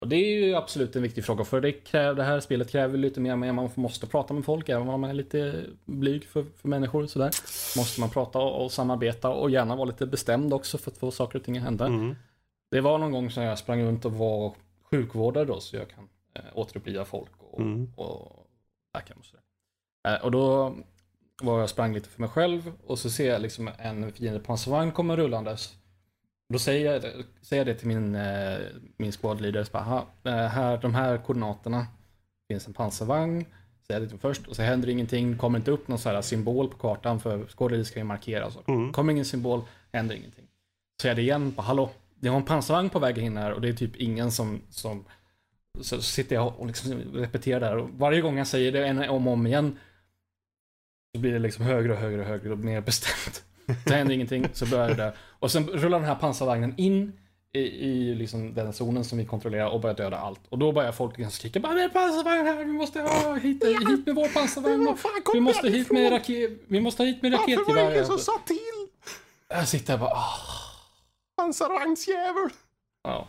Och 0.01 0.07
det 0.09 0.15
är 0.15 0.45
ju 0.45 0.55
absolut 0.55 0.95
en 0.95 1.01
viktig 1.01 1.25
fråga, 1.25 1.43
för 1.43 1.61
det, 1.61 1.71
kräver, 1.71 2.13
det 2.15 2.23
här 2.23 2.39
spelet 2.39 2.71
kräver 2.71 2.97
lite 2.97 3.19
mer, 3.19 3.35
men 3.35 3.55
man 3.55 3.69
måste 3.75 4.07
prata 4.07 4.33
med 4.33 4.45
folk, 4.45 4.69
även 4.69 4.89
om 4.89 5.01
man 5.01 5.09
är 5.09 5.13
lite 5.13 5.63
blyg 5.85 6.25
för, 6.25 6.45
för 6.61 6.67
människor 6.67 7.05
sådär. 7.07 7.31
Måste 7.77 7.99
man 7.99 8.09
prata 8.09 8.39
och, 8.39 8.63
och 8.65 8.71
samarbeta 8.71 9.29
och 9.29 9.49
gärna 9.49 9.75
vara 9.75 9.85
lite 9.85 10.05
bestämd 10.05 10.53
också 10.53 10.77
för 10.77 10.91
att 10.91 10.97
få 10.97 11.11
saker 11.11 11.39
och 11.39 11.45
ting 11.45 11.57
att 11.57 11.63
hända. 11.63 11.85
Mm. 11.85 12.15
Det 12.71 12.81
var 12.81 12.97
någon 12.97 13.11
gång 13.11 13.31
som 13.31 13.43
jag 13.43 13.59
sprang 13.59 13.83
runt 13.83 14.05
och 14.05 14.11
var 14.13 14.53
sjukvårdare 14.91 15.45
då, 15.45 15.59
så 15.59 15.75
jag 15.75 15.89
kan 15.89 16.07
eh, 16.35 16.41
återuppliva 16.53 17.05
folk 17.05 17.31
och, 17.39 17.59
Mm. 17.59 17.91
och 17.95 18.42
läka 18.93 19.13
dem 19.13 19.19
och 19.19 19.25
sådär. 19.25 20.23
Och 20.23 20.31
då 20.31 20.75
var 21.41 21.59
jag 21.59 21.69
sprang 21.69 21.93
lite 21.93 22.09
för 22.09 22.21
mig 22.21 22.29
själv 22.29 22.71
och 22.87 22.99
så 22.99 23.09
ser 23.09 23.29
jag 23.29 23.41
liksom 23.41 23.69
en 23.77 24.11
fiende 24.11 24.39
pansarvagn 24.39 24.91
komma 24.91 25.15
rullandes. 25.15 25.73
Då 26.49 26.59
säger 26.59 26.93
jag, 26.93 27.01
säger 27.41 27.59
jag 27.65 27.67
det 27.67 27.79
till 27.79 27.87
min, 27.87 28.15
eh, 28.15 28.57
min 28.97 29.11
squad 29.11 29.41
leader. 29.41 29.63
Så 29.63 29.71
bara, 29.71 29.83
"Aha, 29.83 30.07
eh, 30.23 30.33
här, 30.33 30.77
de 30.77 30.95
här 30.95 31.17
koordinaterna 31.17 31.87
finns 32.47 32.67
en 32.67 32.73
pansarvagn. 32.73 33.45
Säger 33.87 34.01
jag 34.01 34.09
det 34.09 34.17
först 34.17 34.47
och 34.47 34.55
så 34.55 34.61
händer 34.61 34.89
ingenting. 34.89 35.37
Kommer 35.37 35.59
inte 35.59 35.71
upp 35.71 35.87
någon 35.87 35.99
sån 35.99 36.15
här 36.15 36.21
symbol 36.21 36.69
på 36.69 36.77
kartan 36.77 37.19
för 37.19 37.47
leader 37.47 37.83
ska 37.83 37.99
ju 37.99 38.03
markera. 38.05 38.51
Så. 38.51 38.59
Mm. 38.67 38.93
Kommer 38.93 39.11
ingen 39.13 39.25
symbol, 39.25 39.61
händer 39.91 40.15
ingenting. 40.15 40.47
Så 41.01 41.07
jag 41.07 41.15
det 41.15 41.21
igen, 41.21 41.51
bara, 41.51 41.61
hallå, 41.61 41.89
det 42.15 42.29
har 42.29 42.37
en 42.37 42.45
pansarvagn 42.45 42.89
på 42.89 42.99
väg 42.99 43.17
in 43.17 43.37
här 43.37 43.51
och 43.53 43.61
det 43.61 43.69
är 43.69 43.73
typ 43.73 43.95
ingen 43.95 44.31
som, 44.31 44.61
som 44.69 45.05
så 45.81 46.01
sitter 46.01 46.35
jag 46.35 46.53
och 46.59 46.67
liksom 46.67 46.91
repeterar 47.13 47.59
där 47.59 47.77
och 47.77 47.89
varje 47.89 48.21
gång 48.21 48.37
jag 48.37 48.47
säger 48.47 48.71
det 48.71 48.87
en 48.87 49.09
om 49.09 49.27
och 49.27 49.33
om 49.33 49.47
igen 49.47 49.77
så 51.15 51.21
blir 51.21 51.31
det 51.33 51.39
liksom 51.39 51.65
högre 51.65 51.91
och 51.93 51.99
högre 51.99 52.21
och 52.21 52.27
högre 52.27 52.51
och 52.51 52.57
mer 52.57 52.81
bestämt. 52.81 53.43
Så 53.87 53.93
händer 53.93 54.13
ingenting, 54.13 54.47
så 54.53 54.65
börjar 54.65 54.87
det 54.87 54.95
där. 54.95 55.17
Och 55.39 55.51
sen 55.51 55.67
rullar 55.67 55.99
den 55.99 56.07
här 56.07 56.15
pansarvagnen 56.15 56.73
in 56.77 57.19
i, 57.53 57.59
i 57.59 58.15
liksom 58.15 58.53
den 58.53 58.73
zonen 58.73 59.03
som 59.05 59.17
vi 59.17 59.25
kontrollerar 59.25 59.69
och 59.69 59.81
börjar 59.81 59.95
döda 59.95 60.17
allt. 60.17 60.39
Och 60.49 60.57
då 60.59 60.71
börjar 60.71 60.91
folk 60.91 61.17
liksom 61.17 61.31
skrika 61.31 61.59
bara 61.59 61.73
det 61.73 61.83
är 61.83 61.89
pansarvagn 61.89 62.45
här, 62.45 62.65
vi 62.65 62.71
måste 62.71 63.01
ha 63.01 63.35
hit, 63.35 63.63
hit 63.65 64.05
med 64.05 64.15
vår 64.15 64.33
pansarvagn. 64.33 64.85
Kom 65.23 65.33
Vi 65.33 65.39
måste 65.39 65.69
hit 65.69 65.91
med, 65.91 66.11
raket, 66.11 66.51
vi 66.67 66.79
måste 66.79 67.03
hit 67.03 67.21
med 67.21 67.31
Varför 67.31 67.47
var 67.47 67.55
det 67.55 67.61
raketgevär. 67.63 67.91
ingen 67.93 68.05
som 68.05 68.17
sa 68.19 68.39
till? 68.45 68.57
Jag 69.49 69.67
sitter 69.67 69.93
här 69.93 69.99
bara, 69.99 70.09
ah. 70.11 70.39
Pansarvagnsjävel! 71.35 72.49
Ja. 73.03 73.27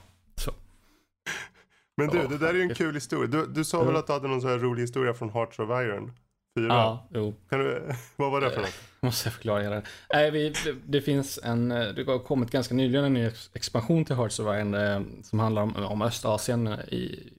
Men 1.97 2.09
du, 2.09 2.27
det 2.27 2.39
där 2.39 2.49
är 2.49 2.55
ju 2.55 2.63
en 2.63 2.75
kul 2.75 2.95
historia. 2.95 3.27
Du, 3.27 3.47
du 3.47 3.65
sa 3.65 3.85
väl 3.85 3.97
att 3.97 4.07
du 4.07 4.13
hade 4.13 4.29
någon 4.29 4.41
sån 4.41 4.51
här 4.51 4.59
rolig 4.59 4.83
historia 4.83 5.15
från 5.15 5.31
Hearts 5.31 5.59
of 5.59 5.71
Iron? 5.71 6.13
Fyra? 6.59 6.67
Ja, 6.75 7.09
jo. 7.15 7.35
Kan 7.51 7.59
du, 7.59 7.83
vad 8.17 8.31
var 8.33 8.41
det 8.41 8.51
för 8.51 8.61
något? 8.61 8.81
Måste 9.01 9.27
jag 9.27 9.35
förklara 9.35 9.71
det. 9.71 9.83
Nej, 10.13 10.31
vi, 10.31 10.49
det, 10.65 10.75
det 10.87 11.01
finns 11.01 11.39
en, 11.43 11.69
det 11.69 12.05
har 12.07 12.19
kommit 12.19 12.51
ganska 12.51 12.75
nyligen 12.75 13.05
en 13.05 13.13
ny 13.15 13.27
ex- 13.27 13.51
expansion 13.55 14.05
till 14.05 14.17
Hearts 14.17 14.41
of 14.41 14.47
Iron 14.47 14.75
eh, 14.75 15.01
som 15.23 15.39
handlar 15.39 15.63
om, 15.63 15.77
om 15.77 16.03
Östasien 16.03 16.67
eh, 16.67 16.79
i, 16.79 17.33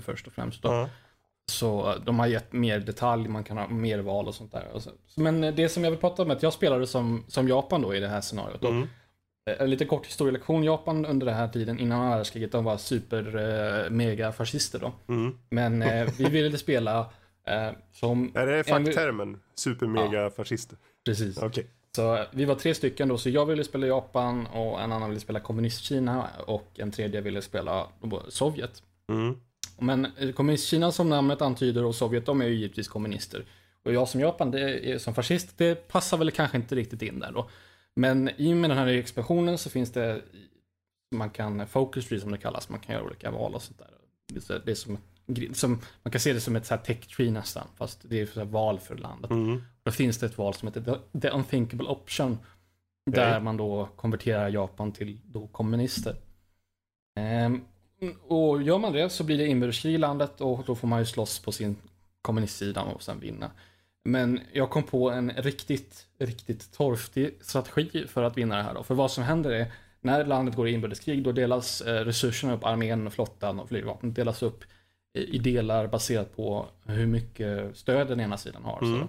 först 0.00 0.26
och 0.26 0.32
främst. 0.32 0.62
Då. 0.62 0.68
Ja. 0.68 0.88
Så 1.50 1.90
eh, 1.90 1.96
de 2.04 2.18
har 2.18 2.26
gett 2.26 2.52
mer 2.52 2.78
detalj, 2.80 3.28
man 3.28 3.44
kan 3.44 3.58
ha 3.58 3.68
mer 3.68 3.98
val 3.98 4.28
och 4.28 4.34
sånt 4.34 4.52
där. 4.52 4.68
Men 5.16 5.40
det 5.40 5.68
som 5.68 5.84
jag 5.84 5.90
vill 5.90 6.00
prata 6.00 6.22
om 6.22 6.30
är 6.30 6.34
att 6.36 6.42
jag 6.42 6.52
spelade 6.52 6.86
som, 6.86 7.24
som 7.28 7.48
Japan 7.48 7.82
då 7.82 7.94
i 7.94 8.00
det 8.00 8.08
här 8.08 8.20
scenariot. 8.20 8.64
Mm. 8.64 8.88
Eh, 9.50 9.54
En 9.62 9.70
lite 9.70 9.84
kort 9.84 10.06
historielektion. 10.06 10.64
Japan 10.64 11.06
under 11.06 11.26
den 11.26 11.34
här 11.36 11.48
tiden 11.48 11.78
innan 11.78 12.00
andra 12.00 12.16
världskriget, 12.16 12.52
de 12.52 12.64
var 12.64 12.76
super 12.76 13.36
eh, 13.84 13.90
mega 13.90 14.32
fascister 14.32 14.78
då. 14.78 14.92
Mm. 15.08 15.38
Men 15.50 15.82
eh, 15.82 16.08
vi 16.18 16.24
ville 16.24 16.58
spela 16.58 16.98
eh, 17.46 17.70
som... 17.92 18.32
Är 18.34 18.46
det 18.46 18.58
en- 18.58 18.64
facktermen? 18.64 19.40
Supermega 19.54 20.30
fascister? 20.30 20.78
Precis. 21.04 21.38
Okej. 21.38 21.66
Så 21.96 22.16
eh, 22.16 22.22
vi 22.32 22.44
var 22.44 22.54
tre 22.54 22.74
stycken 22.74 23.08
då, 23.08 23.18
så 23.18 23.30
jag 23.30 23.46
ville 23.46 23.64
spela 23.64 23.86
Japan 23.86 24.46
och 24.46 24.80
en 24.80 24.92
annan 24.92 25.08
ville 25.10 25.20
spela 25.20 25.40
kommunistkina 25.40 26.26
och 26.46 26.70
en 26.78 26.90
tredje 26.90 27.20
ville 27.20 27.42
spela 27.42 27.86
Sovjet. 28.28 28.82
Mm. 29.08 29.36
Men 29.78 30.06
eh, 30.18 30.32
kommunistkina 30.32 30.92
som 30.92 31.08
namnet 31.08 31.42
antyder 31.42 31.84
och 31.84 31.94
Sovjet, 31.94 32.26
de 32.26 32.40
är 32.42 32.46
ju 32.46 32.54
givetvis 32.54 32.88
kommunister. 32.88 33.44
Och 33.84 33.92
jag 33.92 34.08
som 34.08 34.20
Japan, 34.20 34.50
det 34.50 34.60
är, 34.92 34.98
som 34.98 35.14
fascist, 35.14 35.58
det 35.58 35.88
passar 35.88 36.16
väl 36.18 36.30
kanske 36.30 36.56
inte 36.56 36.74
riktigt 36.74 37.02
in 37.02 37.18
där 37.20 37.32
då. 37.32 37.48
Men 37.96 38.30
i 38.36 38.52
och 38.52 38.56
med 38.56 38.70
den 38.70 38.78
här 38.78 38.86
expansionen 38.86 39.58
så 39.58 39.70
finns 39.70 39.92
det, 39.92 40.22
man 41.14 41.30
kan 41.30 41.66
focus 41.66 42.08
tree 42.08 42.20
som 42.20 42.30
det 42.32 42.38
kallas, 42.38 42.68
man 42.68 42.80
kan 42.80 42.94
göra 42.94 43.04
olika 43.04 43.30
val 43.30 43.54
och 43.54 43.62
sånt 43.62 43.78
där. 43.78 43.88
Det 44.64 44.70
är 44.70 44.74
som, 44.74 44.98
som, 45.52 45.80
man 46.02 46.12
kan 46.12 46.20
se 46.20 46.32
det 46.32 46.40
som 46.40 46.56
ett 46.56 46.66
så 46.66 46.74
här 46.74 46.82
tech 46.82 47.06
tree 47.16 47.30
nästan, 47.30 47.66
fast 47.76 48.00
det 48.08 48.20
är 48.20 48.26
så 48.26 48.44
val 48.44 48.78
för 48.78 48.96
landet. 48.96 49.30
Mm. 49.30 49.62
Då 49.82 49.90
finns 49.90 50.18
det 50.18 50.26
ett 50.26 50.38
val 50.38 50.54
som 50.54 50.68
heter 50.68 50.98
The- 51.20 51.28
Unthinkable 51.28 51.88
Option. 51.88 52.38
Där 53.10 53.30
Okej. 53.30 53.40
man 53.40 53.56
då 53.56 53.88
konverterar 53.96 54.48
Japan 54.48 54.92
till 54.92 55.18
då 55.24 55.46
kommunister. 55.46 56.16
Ehm, 57.20 57.60
och 58.28 58.62
gör 58.62 58.78
man 58.78 58.92
det 58.92 59.10
så 59.10 59.24
blir 59.24 59.38
det 59.38 59.46
inbördeskrig 59.46 59.94
i 59.94 59.98
landet 59.98 60.40
och 60.40 60.64
då 60.66 60.74
får 60.74 60.88
man 60.88 60.98
ju 60.98 61.06
slåss 61.06 61.38
på 61.38 61.52
sin 61.52 61.76
kommunistsida 62.22 62.82
och 62.82 63.02
sen 63.02 63.20
vinna. 63.20 63.50
Men 64.04 64.40
jag 64.52 64.70
kom 64.70 64.82
på 64.82 65.10
en 65.10 65.30
riktigt, 65.30 66.06
riktigt 66.18 66.72
torftig 66.72 67.38
strategi 67.40 68.06
för 68.06 68.22
att 68.22 68.36
vinna 68.36 68.56
det 68.56 68.62
här 68.62 68.74
då. 68.74 68.82
För 68.82 68.94
vad 68.94 69.10
som 69.10 69.24
händer 69.24 69.50
är, 69.50 69.72
när 70.00 70.24
landet 70.24 70.56
går 70.56 70.68
i 70.68 70.72
inbördeskrig 70.72 71.22
då 71.22 71.32
delas 71.32 71.80
eh, 71.80 72.04
resurserna 72.04 72.54
upp, 72.54 72.64
armén, 72.64 73.10
flottan 73.10 73.60
och 73.60 73.68
flygvapnet 73.68 74.14
delas 74.14 74.42
upp 74.42 74.64
i 75.14 75.38
delar 75.38 75.86
baserat 75.86 76.36
på 76.36 76.66
hur 76.84 77.06
mycket 77.06 77.76
stöd 77.76 78.08
den 78.08 78.20
ena 78.20 78.36
sidan 78.36 78.64
har. 78.64 78.82
Mm. 78.82 79.00
Så 79.00 79.08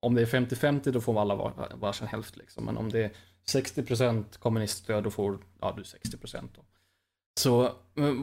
om 0.00 0.14
det 0.14 0.22
är 0.22 0.26
50-50 0.26 0.90
då 0.90 1.00
får 1.00 1.20
alla 1.20 1.34
var, 1.34 1.52
varsin 1.74 2.06
hälft 2.06 2.36
liksom. 2.36 2.64
Men 2.64 2.76
om 2.76 2.88
det 2.88 3.04
är 3.04 3.10
60% 3.48 4.24
kommuniststöd 4.38 5.04
då 5.04 5.10
får 5.10 5.38
ja, 5.60 5.74
du 5.76 5.82
60% 5.82 6.48
då. 6.56 6.62
Så 7.40 7.72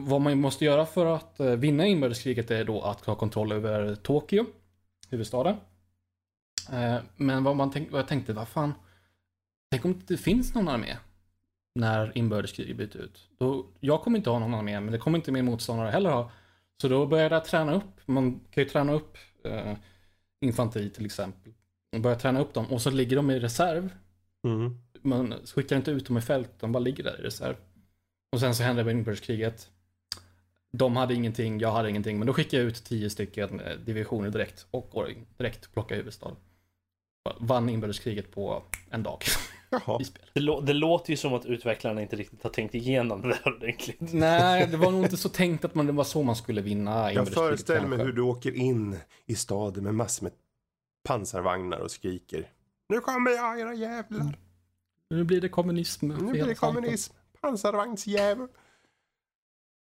vad 0.06 0.20
man 0.20 0.40
måste 0.40 0.64
göra 0.64 0.86
för 0.86 1.06
att 1.06 1.40
eh, 1.40 1.46
vinna 1.46 1.86
inbördeskriget 1.86 2.50
är 2.50 2.64
då 2.64 2.82
att 2.82 3.04
ha 3.04 3.14
kontroll 3.14 3.52
över 3.52 3.94
Tokyo, 3.94 4.46
huvudstaden. 5.10 5.56
Eh, 6.72 6.98
Men 7.16 7.44
vad, 7.44 7.56
man 7.56 7.70
tänk, 7.70 7.90
vad 7.92 8.00
jag 8.00 8.08
tänkte, 8.08 8.32
vad 8.32 8.48
fan, 8.48 8.74
tänk 9.70 9.84
om 9.84 9.92
det 9.92 9.98
inte 9.98 10.16
finns 10.16 10.54
någon 10.54 10.68
armé 10.68 10.96
när 11.74 12.18
inbördeskriget 12.18 12.76
bryter 12.76 12.98
ut. 12.98 13.28
Då, 13.38 13.66
jag 13.80 14.02
kommer 14.02 14.18
inte 14.18 14.30
ha 14.30 14.38
någon 14.38 14.54
armé, 14.54 14.80
men 14.80 14.92
det 14.92 14.98
kommer 14.98 15.18
inte 15.18 15.32
min 15.32 15.44
motståndare 15.44 15.90
heller 15.90 16.10
ha. 16.10 16.30
Så 16.80 16.88
då 16.88 17.06
började 17.06 17.34
jag 17.34 17.44
träna 17.44 17.74
upp, 17.74 18.00
man 18.06 18.40
kan 18.50 18.64
ju 18.64 18.70
träna 18.70 18.92
upp 18.92 19.16
eh, 19.44 19.74
infanteri 20.40 20.90
till 20.90 21.06
exempel. 21.06 21.52
Man 21.92 22.02
börjar 22.02 22.18
träna 22.18 22.40
upp 22.40 22.54
dem 22.54 22.66
och 22.66 22.82
så 22.82 22.90
ligger 22.90 23.16
de 23.16 23.30
i 23.30 23.38
reserv. 23.38 23.94
Mm. 24.44 24.78
Man 25.02 25.34
skickar 25.44 25.76
inte 25.76 25.90
ut 25.90 26.06
dem 26.06 26.18
i 26.18 26.20
fält, 26.20 26.50
de 26.60 26.72
bara 26.72 26.78
ligger 26.78 27.04
där 27.04 27.20
i 27.20 27.22
reserv. 27.22 27.56
Och 28.32 28.40
sen 28.40 28.54
så 28.54 28.62
hände 28.62 28.82
det 28.82 28.90
inbördeskriget. 28.90 29.70
De 30.72 30.96
hade 30.96 31.14
ingenting, 31.14 31.60
jag 31.60 31.72
hade 31.72 31.90
ingenting, 31.90 32.18
men 32.18 32.26
då 32.26 32.32
skickade 32.32 32.62
jag 32.62 32.68
ut 32.68 32.84
tio 32.84 33.10
stycken 33.10 33.60
eh, 33.60 33.76
divisioner 33.76 34.30
direkt 34.30 34.66
och 34.70 34.90
går 34.92 35.14
direkt 35.38 35.72
plocka 35.72 35.94
huvudstaden. 35.94 36.36
Vann 37.40 37.68
inbördeskriget 37.68 38.30
på 38.34 38.62
en 38.90 39.02
dag 39.02 39.22
Jaha. 39.70 40.00
Det, 40.32 40.40
lå- 40.40 40.60
det 40.60 40.72
låter 40.72 41.10
ju 41.10 41.16
som 41.16 41.34
att 41.34 41.46
utvecklarna 41.46 42.02
inte 42.02 42.16
riktigt 42.16 42.42
har 42.42 42.50
tänkt 42.50 42.74
igenom 42.74 43.22
det 43.22 43.28
där 43.28 43.52
ordentligt. 43.56 43.96
Nej, 44.00 44.66
det 44.66 44.76
var 44.76 44.90
nog 44.90 45.02
inte 45.04 45.16
så 45.16 45.28
tänkt 45.28 45.64
att 45.64 45.74
man, 45.74 45.86
det 45.86 45.92
var 45.92 46.04
så 46.04 46.22
man 46.22 46.36
skulle 46.36 46.60
vinna 46.60 47.12
Jag 47.12 47.28
föreställer 47.28 47.86
mig 47.86 47.98
hur 47.98 48.12
du 48.12 48.22
åker 48.22 48.52
in 48.56 48.96
i 49.26 49.34
staden 49.34 49.84
med 49.84 49.94
massor 49.94 50.24
med 50.24 50.32
pansarvagnar 51.08 51.78
och 51.78 51.90
skriker. 51.90 52.50
Nu 52.88 53.00
kommer 53.00 53.30
jag 53.30 53.60
era 53.60 53.74
jävlar. 53.74 54.38
Nu 55.10 55.24
blir 55.24 55.40
det 55.40 55.48
kommunism. 55.48 56.08
Nu 56.08 56.30
blir 56.30 56.44
det 56.46 56.54
kommunism. 56.54 57.14
Pansarvagnsjävel. 57.40 58.48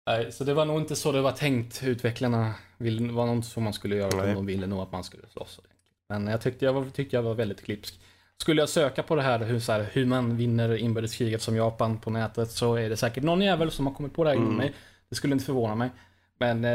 Nej, 0.06 0.32
så 0.32 0.44
det 0.44 0.54
var 0.54 0.64
nog 0.64 0.80
inte 0.80 0.96
så 0.96 1.12
det 1.12 1.20
var 1.22 1.32
tänkt. 1.32 1.82
Utvecklarna 1.84 2.54
vill, 2.78 3.10
var 3.10 3.26
nog 3.26 3.36
inte 3.36 3.48
så 3.48 3.60
man 3.60 3.72
skulle 3.72 3.96
göra. 3.96 4.24
Nej. 4.24 4.34
De 4.34 4.46
ville 4.46 4.66
nog 4.66 4.80
att 4.80 4.92
man 4.92 5.04
skulle 5.04 5.28
slåss. 5.28 5.58
ordentligt. 5.58 5.73
Men 6.08 6.26
jag 6.26 6.40
tyckte 6.40 6.64
jag 6.64 6.72
var, 6.72 6.84
tyckte 6.90 7.16
jag 7.16 7.22
var 7.22 7.34
väldigt 7.34 7.64
klipsk. 7.64 8.00
Skulle 8.36 8.62
jag 8.62 8.68
söka 8.68 9.02
på 9.02 9.14
det 9.16 9.22
här 9.22 9.38
hur, 9.38 9.60
så 9.60 9.72
här, 9.72 9.86
hur 9.92 10.06
man 10.06 10.36
vinner 10.36 10.76
inbördeskriget 10.76 11.42
som 11.42 11.56
Japan 11.56 11.98
på 12.00 12.10
nätet 12.10 12.50
så 12.50 12.74
är 12.74 12.88
det 12.90 12.96
säkert 12.96 13.24
någon 13.24 13.40
jävel 13.42 13.70
som 13.70 13.86
har 13.86 13.94
kommit 13.94 14.14
på 14.14 14.24
det 14.24 14.30
här 14.30 14.36
Mm. 14.36 14.54
mig. 14.56 14.72
Det 15.08 15.14
skulle 15.14 15.32
inte 15.32 15.44
förvåna 15.44 15.74
mig. 15.74 15.90
Men 16.38 16.64
eh, 16.64 16.70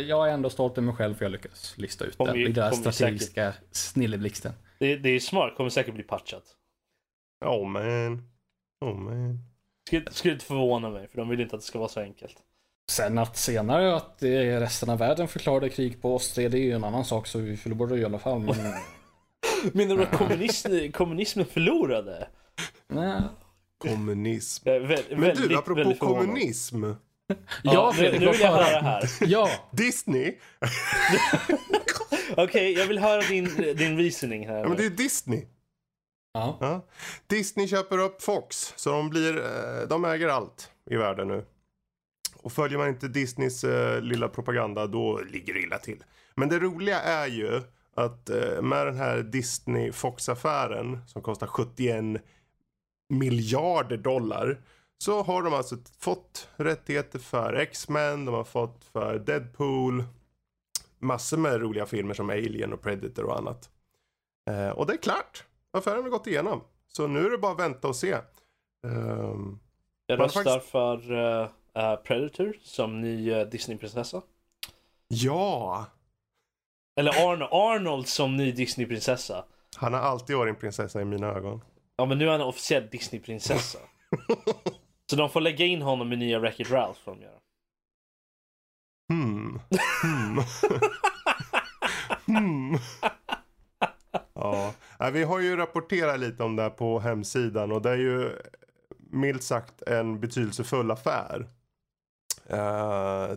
jag 0.00 0.28
är 0.28 0.32
ändå 0.32 0.50
stolt 0.50 0.72
över 0.78 0.86
mig 0.86 0.94
själv 0.94 1.14
för 1.14 1.24
jag 1.24 1.32
lyckas 1.32 1.74
lista 1.78 2.04
ut 2.04 2.18
den 2.18 2.34
ju- 2.36 2.48
i 2.48 2.52
den 2.52 2.70
ju 2.72 2.76
strategiska 2.76 3.54
snilleblixten. 3.70 4.52
Det, 4.78 4.96
det 4.96 5.08
är 5.08 5.20
smart, 5.20 5.56
kommer 5.56 5.70
säkert 5.70 5.94
bli 5.94 6.02
patchat. 6.02 6.42
Oh 7.44 7.66
man. 7.68 8.28
Oh 8.80 8.94
man. 8.96 9.38
Skulle, 9.86 10.10
skulle 10.10 10.34
inte 10.34 10.46
förvåna 10.46 10.90
mig, 10.90 11.08
för 11.08 11.18
de 11.18 11.28
vill 11.28 11.40
inte 11.40 11.56
att 11.56 11.62
det 11.62 11.66
ska 11.66 11.78
vara 11.78 11.88
så 11.88 12.00
enkelt. 12.00 12.36
Sen 12.90 13.18
att 13.18 13.36
senare 13.36 13.96
att 13.96 14.16
resten 14.20 14.90
av 14.90 14.98
världen 14.98 15.28
förklarade 15.28 15.68
krig 15.68 16.02
på 16.02 16.14
oss, 16.16 16.32
det 16.34 16.44
är 16.44 16.50
ju 16.56 16.72
en 16.72 16.84
annan 16.84 17.04
sak 17.04 17.26
så 17.26 17.38
vi 17.38 17.56
förlorade 17.56 17.98
i 18.00 18.04
alla 18.04 18.18
fall. 18.18 18.40
Men, 18.40 18.56
Menar 19.72 19.96
du 19.96 20.02
att 20.02 20.12
kommunist, 20.18 20.66
kommunismen 20.92 21.46
förlorade? 21.46 22.28
nej. 22.88 23.20
Kommunism. 23.78 24.68
Vä- 24.68 25.16
Men 25.16 25.36
du, 25.36 25.56
apropå 25.56 25.94
kommunism. 25.98 26.84
Ja, 27.62 27.92
nu, 27.92 27.98
Fredrik, 27.98 28.20
nu 28.20 28.26
vad 28.26 28.34
vill 28.34 28.42
jag 28.44 28.52
höra 28.52 28.80
här. 28.80 29.08
Ja, 29.26 29.48
Disney. 29.70 30.34
Okej, 32.36 32.72
jag 32.72 32.86
vill 32.86 32.98
höra 32.98 33.20
din, 33.22 33.44
din 33.76 33.98
reasoning 33.98 34.48
här. 34.48 34.56
Ja, 34.58 34.68
men 34.68 34.76
det 34.76 34.82
nu. 34.82 34.86
är 34.86 34.90
Disney. 34.90 35.44
ja. 36.34 36.58
Ja. 36.60 36.84
Disney 37.26 37.68
köper 37.68 37.98
upp 37.98 38.22
Fox. 38.22 38.72
Så 38.76 38.90
de 38.90 39.10
blir, 39.10 39.36
eh, 39.36 39.88
de 39.88 40.04
äger 40.04 40.28
allt 40.28 40.70
i 40.90 40.96
världen 40.96 41.28
nu. 41.28 41.44
Och 42.44 42.52
följer 42.52 42.78
man 42.78 42.88
inte 42.88 43.08
Disneys 43.08 43.64
eh, 43.64 44.00
lilla 44.02 44.28
propaganda 44.28 44.86
då 44.86 45.18
ligger 45.30 45.54
det 45.54 45.60
illa 45.60 45.78
till. 45.78 46.04
Men 46.34 46.48
det 46.48 46.58
roliga 46.58 47.00
är 47.00 47.26
ju 47.26 47.62
att 47.94 48.30
eh, 48.30 48.62
med 48.62 48.86
den 48.86 48.96
här 48.96 49.22
Disney 49.22 49.92
Fox-affären 49.92 50.98
som 51.06 51.22
kostar 51.22 51.46
71 51.46 52.22
miljarder 53.08 53.96
dollar. 53.96 54.60
så 54.98 55.22
har 55.22 55.42
de 55.42 55.54
alltså 55.54 55.76
fått 55.98 56.48
rättigheter 56.56 57.18
för 57.18 57.52
X-Men, 57.54 58.24
de 58.24 58.34
har 58.34 58.44
fått 58.44 58.84
för 58.84 59.18
Deadpool, 59.18 60.04
massor 60.98 61.36
med 61.36 61.60
roliga 61.60 61.86
filmer 61.86 62.14
som 62.14 62.30
Alien 62.30 62.72
och 62.72 62.82
Predator 62.82 63.24
och 63.24 63.38
annat. 63.38 63.70
Eh, 64.50 64.68
och 64.68 64.86
det 64.86 64.92
är 64.92 64.96
klart. 64.96 65.44
Affären 65.72 66.02
har 66.02 66.10
gått 66.10 66.26
igenom. 66.26 66.60
Så 66.88 67.06
nu 67.06 67.26
är 67.26 67.30
det 67.30 67.38
bara 67.38 67.52
att 67.52 67.60
vänta 67.60 67.88
och 67.88 67.96
se. 67.96 68.16
Um, 68.86 69.60
Jag 70.06 70.20
röstar 70.20 70.42
faktiskt- 70.44 70.70
för 70.70 71.12
eh, 71.42 71.48
eh, 71.74 71.96
Predator 71.96 72.52
som 72.62 73.00
ny 73.00 73.32
uh, 73.32 73.46
Disneyprinsessa. 73.48 74.22
ja, 75.08 75.86
Eller 77.00 77.12
Arn- 77.12 77.48
Arnold 77.50 78.06
som 78.08 78.36
ny 78.36 78.52
Disneyprinsessa. 78.52 79.44
han 79.76 79.92
har 79.92 80.00
alltid 80.00 80.36
varit 80.36 80.54
en 80.54 80.60
prinsessa 80.60 81.00
i 81.00 81.04
mina 81.04 81.26
ögon. 81.26 81.60
Ja 81.96 82.04
men 82.06 82.18
nu 82.18 82.26
är 82.26 82.30
han 82.32 82.40
officiell 82.40 82.88
Disneyprinsessa. 82.90 83.78
Så 85.10 85.16
de 85.16 85.30
får 85.30 85.40
lägga 85.40 85.66
in 85.66 85.82
honom 85.82 86.12
i 86.12 86.16
nya 86.16 86.38
Wreck-It 86.38 86.70
Ralph 86.70 87.00
får 87.00 87.12
de 87.14 87.20
göra. 87.22 87.38
Hmm. 89.12 89.60
Hmm. 90.02 90.44
hmm. 92.38 92.78
Ja, 94.34 94.72
vi 95.12 95.22
har 95.24 95.40
ju 95.40 95.56
rapporterat 95.56 96.20
lite 96.20 96.42
om 96.42 96.56
det 96.56 96.62
här 96.62 96.70
på 96.70 96.98
hemsidan 97.00 97.72
och 97.72 97.82
det 97.82 97.90
är 97.90 97.96
ju 97.96 98.30
milt 98.98 99.42
sagt 99.42 99.82
en 99.82 100.20
betydelsefull 100.20 100.90
affär. 100.90 101.48
Uh, 102.50 103.36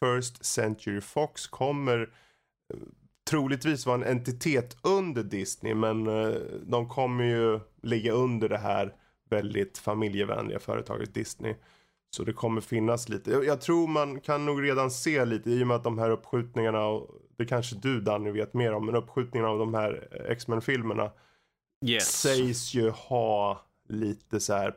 21st 0.00 0.44
Century 0.44 1.00
Fox 1.00 1.46
kommer 1.46 2.00
eh, 2.74 2.80
troligtvis 3.30 3.86
vara 3.86 3.96
en 3.96 4.04
entitet 4.16 4.76
under 4.82 5.22
Disney 5.22 5.74
men 5.74 6.06
eh, 6.06 6.34
de 6.66 6.88
kommer 6.88 7.24
ju 7.24 7.60
ligga 7.82 8.12
under 8.12 8.48
det 8.48 8.58
här 8.58 8.94
väldigt 9.30 9.78
familjevänliga 9.78 10.58
företaget 10.58 11.14
Disney. 11.14 11.54
Så 12.10 12.24
det 12.24 12.32
kommer 12.32 12.60
finnas 12.60 13.08
lite. 13.08 13.30
Jag, 13.30 13.60
tror 13.60 13.88
man 13.88 14.20
kan 14.20 14.46
nog 14.46 14.62
redan 14.62 14.90
se 14.90 15.24
lite 15.24 15.50
i 15.50 15.62
och 15.62 15.66
med 15.66 15.76
att 15.76 15.84
de 15.84 15.98
här 15.98 16.10
uppskjutningarna, 16.10 16.86
och 16.86 17.10
det 17.36 17.46
kanske 17.46 17.76
du 17.76 18.00
Danny 18.00 18.30
vet 18.30 18.54
mer 18.54 18.72
om, 18.72 18.86
men 18.86 18.94
uppskjutningarna 18.94 19.52
av 19.52 19.58
de 19.58 19.74
här 19.74 20.08
eh, 20.12 20.30
X-Men-filmerna 20.32 21.10
Yes. 21.86 22.20
sägs 22.20 22.74
ju 22.74 22.90
ha 22.90 23.66
lite 23.88 24.40
så 24.40 24.54
här 24.54 24.74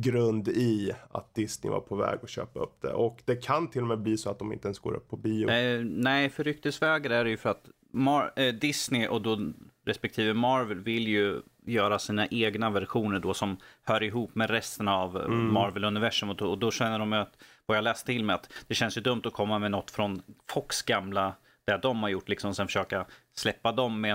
grund 0.00 0.48
i 0.48 0.92
att 1.10 1.34
Disney 1.34 1.70
var 1.72 1.80
på 1.80 1.96
väg 1.96 2.18
att 2.22 2.28
köpa 2.30 2.60
upp 2.60 2.80
det. 2.82 2.92
Och 2.92 3.22
det 3.24 3.36
kan 3.36 3.68
till 3.70 3.82
och 3.82 3.88
med 3.88 3.98
bli 4.00 4.16
så 4.16 4.30
att 4.30 4.38
de 4.38 4.52
inte 4.52 4.68
ens 4.68 4.78
går 4.78 4.94
upp 4.94 5.08
på 5.08 5.16
bio. 5.16 5.50
Eh, 5.50 5.84
nej, 5.84 6.28
för 6.30 6.44
ryktesvägar 6.44 7.10
är 7.10 7.24
det 7.24 7.30
ju 7.30 7.36
för 7.36 7.50
att 7.50 7.64
Mar- 7.92 8.30
eh, 8.36 8.54
Disney 8.54 9.08
och 9.08 9.22
då 9.22 9.38
respektive 9.86 10.34
Marvel 10.34 10.80
vill 10.80 11.08
ju 11.08 11.40
göra 11.66 11.98
sina 11.98 12.26
egna 12.26 12.70
versioner 12.70 13.18
då 13.18 13.34
som 13.34 13.56
hör 13.82 14.02
ihop 14.02 14.34
med 14.34 14.50
resten 14.50 14.88
av 14.88 15.16
eh, 15.16 15.28
Marvel-universum. 15.28 16.30
Och, 16.30 16.36
då- 16.36 16.50
och 16.50 16.58
då 16.58 16.70
känner 16.70 16.98
de 16.98 17.12
att, 17.12 17.42
vad 17.66 17.76
jag 17.76 17.84
läst 17.84 18.06
till 18.06 18.24
med, 18.24 18.34
att 18.34 18.52
det 18.66 18.74
känns 18.74 18.96
ju 18.96 19.00
dumt 19.00 19.22
att 19.24 19.32
komma 19.32 19.58
med 19.58 19.70
något 19.70 19.90
från 19.90 20.22
Fox 20.50 20.82
gamla, 20.82 21.34
det 21.64 21.76
de 21.82 22.02
har 22.02 22.08
gjort, 22.10 22.28
liksom 22.28 22.54
sen 22.54 22.66
försöka 22.66 23.06
släppa 23.36 23.72
dem 23.72 24.00
med 24.00 24.14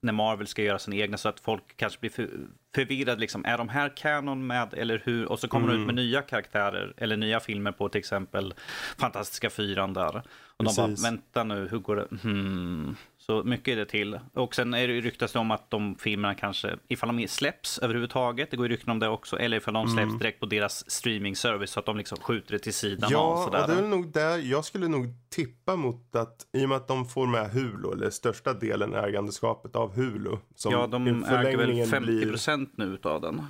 när 0.00 0.12
Marvel 0.12 0.46
ska 0.46 0.62
göra 0.62 0.78
sina 0.78 0.96
egna 0.96 1.16
så 1.16 1.28
att 1.28 1.40
folk 1.40 1.76
kanske 1.76 2.00
blir 2.00 2.10
för, 2.10 2.30
förvirrade. 2.74 3.20
Liksom, 3.20 3.44
är 3.44 3.58
de 3.58 3.68
här 3.68 3.96
kanon 3.96 4.46
med 4.46 4.74
eller 4.74 5.02
hur? 5.04 5.26
Och 5.26 5.38
så 5.38 5.48
kommer 5.48 5.68
de 5.68 5.80
ut 5.80 5.86
med 5.86 5.94
nya 5.94 6.22
karaktärer 6.22 6.94
eller 6.96 7.16
nya 7.16 7.40
filmer 7.40 7.72
på 7.72 7.88
till 7.88 7.98
exempel 7.98 8.54
Fantastiska 8.98 9.50
fyran 9.50 9.94
där. 9.94 10.16
Och 10.56 10.64
de 10.64 10.64
Precis. 10.64 11.02
bara, 11.02 11.10
vänta 11.10 11.44
nu, 11.44 11.68
hur 11.70 11.78
går 11.78 11.96
det? 11.96 12.08
Hmm. 12.22 12.96
Så 13.30 13.42
mycket 13.44 13.72
är 13.72 13.76
det 13.76 13.86
till. 13.86 14.18
Och 14.34 14.54
sen 14.54 14.74
är 14.74 14.88
det 14.88 15.00
ryktas 15.00 15.32
det 15.32 15.38
om 15.38 15.50
att 15.50 15.70
de 15.70 15.94
filmerna 15.94 16.34
kanske, 16.34 16.76
ifall 16.88 17.16
de 17.16 17.28
släpps 17.28 17.78
överhuvudtaget, 17.78 18.50
det 18.50 18.56
går 18.56 18.66
ju 18.66 18.72
rykten 18.72 18.90
om 18.90 18.98
det 18.98 19.08
också, 19.08 19.38
eller 19.38 19.56
ifall 19.56 19.74
de 19.74 19.88
släpps 19.88 20.18
direkt 20.18 20.40
på 20.40 20.46
deras 20.46 20.90
streaming-service 20.90 21.70
så 21.70 21.80
att 21.80 21.86
de 21.86 21.96
liksom 21.96 22.18
skjuter 22.18 22.52
det 22.52 22.58
till 22.58 22.74
sidan 22.74 23.10
Ja, 23.12 23.42
sådär. 23.44 23.62
och 23.62 23.68
det 23.70 23.78
är 23.86 23.88
nog 23.88 24.12
där 24.12 24.38
jag 24.38 24.64
skulle 24.64 24.88
nog 24.88 25.06
tippa 25.30 25.76
mot 25.76 26.16
att 26.16 26.46
i 26.52 26.64
och 26.64 26.68
med 26.68 26.76
att 26.76 26.88
de 26.88 27.06
får 27.06 27.26
med 27.26 27.50
Hulu, 27.50 27.92
eller 27.92 28.10
största 28.10 28.52
delen 28.54 28.94
ägandeskapet 28.94 29.76
av 29.76 29.94
Hulu. 29.96 30.36
Som 30.54 30.72
ja, 30.72 30.86
de 30.86 31.06
äger 31.24 31.56
väl 31.56 31.86
50 31.86 32.00
blir- 32.06 32.30
procent 32.30 32.72
nu 32.76 32.84
utav 32.84 33.20
den. 33.20 33.42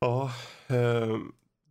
Ja, 0.00 0.30
eh, 0.66 1.16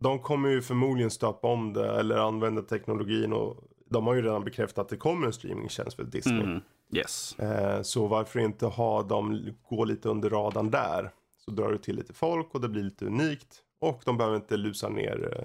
de 0.00 0.18
kommer 0.18 0.48
ju 0.48 0.62
förmodligen 0.62 1.10
stöpa 1.10 1.48
om 1.48 1.72
det 1.72 1.98
eller 1.98 2.16
använda 2.16 2.62
teknologin 2.62 3.32
och 3.32 3.64
de 3.90 4.06
har 4.06 4.14
ju 4.14 4.22
redan 4.22 4.44
bekräftat 4.44 4.78
att 4.82 4.88
det 4.88 4.96
kommer 4.96 5.26
en 5.26 5.32
streamingtjänst 5.32 5.96
för 5.96 6.04
Disney. 6.04 6.42
Mm. 6.42 6.60
Yes. 6.92 7.38
Eh, 7.38 7.82
så 7.82 8.06
varför 8.06 8.40
inte 8.40 8.66
ha 8.66 9.02
dem 9.02 9.54
gå 9.68 9.84
lite 9.84 10.08
under 10.08 10.30
radarn 10.30 10.70
där? 10.70 11.10
Så 11.44 11.50
drar 11.50 11.72
du 11.72 11.78
till 11.78 11.96
lite 11.96 12.12
folk 12.12 12.54
och 12.54 12.60
det 12.60 12.68
blir 12.68 12.82
lite 12.82 13.04
unikt. 13.04 13.62
Och 13.80 14.02
de 14.04 14.16
behöver 14.16 14.36
inte 14.36 14.56
lusa 14.56 14.88
ner 14.88 15.42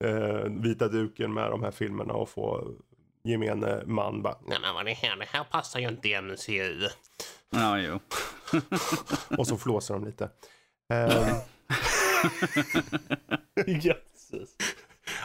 eh, 0.00 0.08
eh, 0.10 0.44
vita 0.44 0.88
duken 0.88 1.34
med 1.34 1.50
de 1.50 1.62
här 1.62 1.70
filmerna 1.70 2.14
och 2.14 2.28
få 2.28 2.74
gemene 3.24 3.82
man 3.86 4.22
bara 4.22 4.38
Nej 4.46 4.58
men 4.60 4.74
vad 4.74 4.82
är 4.82 4.84
det 4.84 4.92
här? 4.92 5.16
Det 5.16 5.26
här 5.28 5.44
passar 5.44 5.80
ju 5.80 5.88
inte 5.88 6.08
i 6.08 6.20
MCU. 6.20 6.88
Ja, 7.50 7.78
jo. 7.78 8.00
och 9.38 9.46
så 9.46 9.56
flåsar 9.56 9.94
de 9.94 10.04
lite. 10.04 10.30
Eh, 10.92 11.38
Jesus. 13.66 14.56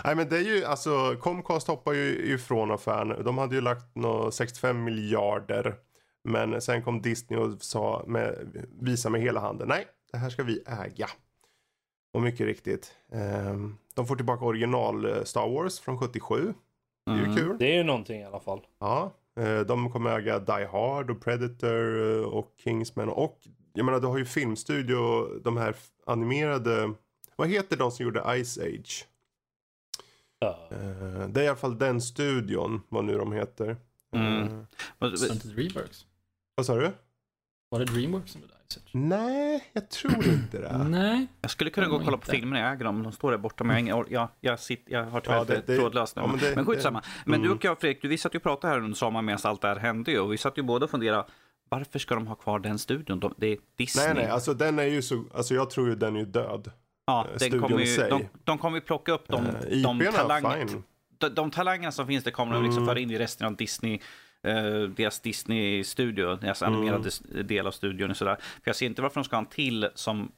Nej 0.03 0.15
men 0.15 0.29
det 0.29 0.37
är 0.37 0.41
ju 0.41 0.65
alltså 0.65 1.15
Comcast 1.19 1.67
hoppar 1.67 1.93
ju 1.93 2.33
ifrån 2.33 2.71
affären. 2.71 3.23
De 3.25 3.37
hade 3.37 3.55
ju 3.55 3.61
lagt 3.61 3.95
nå 3.95 4.31
65 4.31 4.83
miljarder. 4.83 5.75
Men 6.23 6.61
sen 6.61 6.81
kom 6.83 7.01
Disney 7.01 7.39
och 7.39 7.61
sa 7.63 8.03
med, 8.07 8.35
visa 8.81 9.09
med 9.09 9.21
hela 9.21 9.39
handen. 9.39 9.67
Nej, 9.67 9.87
det 10.11 10.17
här 10.17 10.29
ska 10.29 10.43
vi 10.43 10.63
äga. 10.67 11.07
Och 12.13 12.21
mycket 12.21 12.45
riktigt. 12.45 12.93
ehm, 13.11 13.77
de 13.95 14.07
får 14.07 14.15
tillbaka 14.15 14.45
original 14.45 15.05
eh, 15.05 15.23
Star 15.23 15.49
Wars 15.49 15.79
från 15.79 15.99
77. 15.99 16.53
Det 17.05 17.11
är 17.11 17.15
ju 17.15 17.23
Mm. 17.23 17.35
kul. 17.37 17.55
Det 17.59 17.65
är 17.71 17.75
ju 17.77 17.83
någonting 17.83 18.21
i 18.21 18.25
alla 18.25 18.39
fall. 18.39 18.61
Ja, 18.79 19.11
eh, 19.39 19.59
de 19.59 19.91
kommer 19.91 20.19
äga 20.19 20.39
Die 20.39 20.65
Hard 20.71 21.11
och 21.11 21.21
Predator 21.21 22.17
eh, 22.19 22.25
och 22.25 22.53
Kingsman. 22.63 23.09
Och 23.09 23.39
jag 23.73 23.85
menar 23.85 23.99
du 23.99 24.07
har 24.07 24.17
ju 24.17 24.25
filmstudio, 24.25 25.27
de 25.39 25.57
här 25.57 25.75
animerade. 26.05 26.93
Vad 27.35 27.47
heter 27.47 27.77
de 27.77 27.91
som 27.91 28.05
gjorde 28.05 28.43
Ice 28.45 28.57
Age? 28.57 29.05
Ja. 30.43 30.59
Eh, 30.71 31.27
Det 31.29 31.39
är 31.41 31.43
i 31.43 31.47
alla 31.47 31.55
fall 31.57 31.77
den 31.77 32.01
studion, 32.01 32.81
vad 32.89 33.05
nu 33.05 33.17
de 33.17 33.31
heter. 33.31 33.77
Mm. 34.15 34.43
Eh, 34.43 35.09
Och- 35.11 35.19
Så 35.19 35.33
inte 35.33 35.47
Dreamworks? 35.47 36.05
vad 36.55 36.65
sa 36.65 36.75
du? 36.75 36.91
Var 37.69 37.79
det 37.79 37.85
Dreamworks 37.85 38.31
som 38.31 38.41
Age? 38.41 38.77
Nej, 38.91 39.63
jag 39.73 39.89
tror 39.89 40.25
inte 40.27 40.57
det. 40.61 40.77
Nej. 40.89 41.27
Jag 41.41 41.51
skulle 41.51 41.69
kunna 41.69 41.87
gå 41.87 41.95
och 41.95 42.03
kolla 42.05 42.17
på 42.17 42.25
filmerna, 42.31 42.59
jag 42.59 42.73
äger 42.73 42.83
dem, 42.85 43.03
de 43.03 43.11
står 43.11 43.31
där 43.31 43.37
borta, 43.37 43.63
men 43.63 43.87
jag, 43.87 44.11
jag, 44.11 44.27
jag, 44.39 44.59
sitter, 44.59 44.91
jag 44.93 45.03
har 45.05 45.19
tyvärr 45.21 45.37
Ja, 45.37 45.43
det- 45.43 45.55
inte 45.55 45.71
det- 45.71 45.77
trådlöst 45.77 46.15
nu. 46.15 46.21
ja, 46.21 46.27
men 46.27 46.39
men, 46.41 46.55
det- 46.55 46.63
skitsamma. 46.65 47.03
Men 47.25 47.35
mm. 47.35 47.47
du 47.47 47.55
och 47.55 47.65
jag 47.65 47.79
Fredrik, 47.79 48.01
du, 48.01 48.07
vi 48.07 48.17
satt 48.17 48.33
ju 48.35 48.37
och 48.37 48.43
pratade 48.43 48.73
här 48.73 48.79
under 48.81 48.95
sommaren 48.95 49.25
medan 49.25 49.39
allt 49.43 49.61
det 49.61 49.67
här 49.67 49.75
hände 49.75 50.11
ju, 50.11 50.19
och 50.19 50.33
vi 50.33 50.37
satt 50.37 50.57
ju 50.57 50.61
båda 50.61 50.83
och 50.85 50.89
funderade, 50.91 51.25
varför 51.69 51.99
ska 51.99 52.15
de 52.15 52.27
ha 52.27 52.35
kvar 52.35 52.59
den 52.59 52.79
studion? 52.79 53.19
De, 53.19 53.33
det 53.37 53.47
är 53.47 53.57
Disney. 53.75 54.05
Nej, 54.05 54.13
nej, 54.15 54.27
alltså 54.29 54.53
den 54.53 54.79
är 54.79 54.83
ju 54.83 55.01
så, 55.01 55.23
alltså 55.33 55.53
jag 55.53 55.69
tror 55.69 55.87
ju 55.89 55.95
den 55.95 56.15
är 56.15 56.25
död. 56.25 56.71
Ja, 57.07 57.21
eh, 57.25 57.29
den 57.29 57.39
studion 57.39 57.61
kommer 57.61 57.79
i 57.81 57.89
ju, 57.89 57.95
sig. 57.95 58.09
de, 58.09 58.27
de 58.43 58.57
kommer 58.57 58.77
ju 58.77 58.81
plocka 58.81 59.11
upp 59.11 59.27
de, 59.27 59.45
Eh, 59.45 59.51
de, 59.83 59.99
fine. 59.99 60.83
de, 61.17 61.29
de 61.29 61.51
talangerna 61.51 61.91
som 61.91 62.07
finns, 62.07 62.23
det 62.23 62.31
kommer 62.31 62.53
de 62.53 62.63
liksom 62.63 62.83
Mm. 62.83 62.87
föra 62.91 62.99
in 62.99 63.11
i 63.11 63.17
resten 63.19 63.47
av 63.47 63.55
Disney. 63.55 63.99
eh, 64.43 64.81
deras 64.81 65.19
Disney-studio, 65.19 66.35
deras 66.35 66.61
Mm. 66.61 66.73
animerade 66.73 67.07
s- 67.07 67.21
del 67.45 67.67
av 67.67 67.71
studion 67.71 68.09
och 68.11 68.17
sådär. 68.17 68.35
För 68.35 68.61
jag 68.63 68.75
ser 68.75 68.85
inte 68.85 69.01
varför 69.01 69.15
de 69.15 69.23
ska 69.23 69.35
ha 69.35 69.41
en 69.41 69.45
till 69.49 69.89
som 69.95 70.31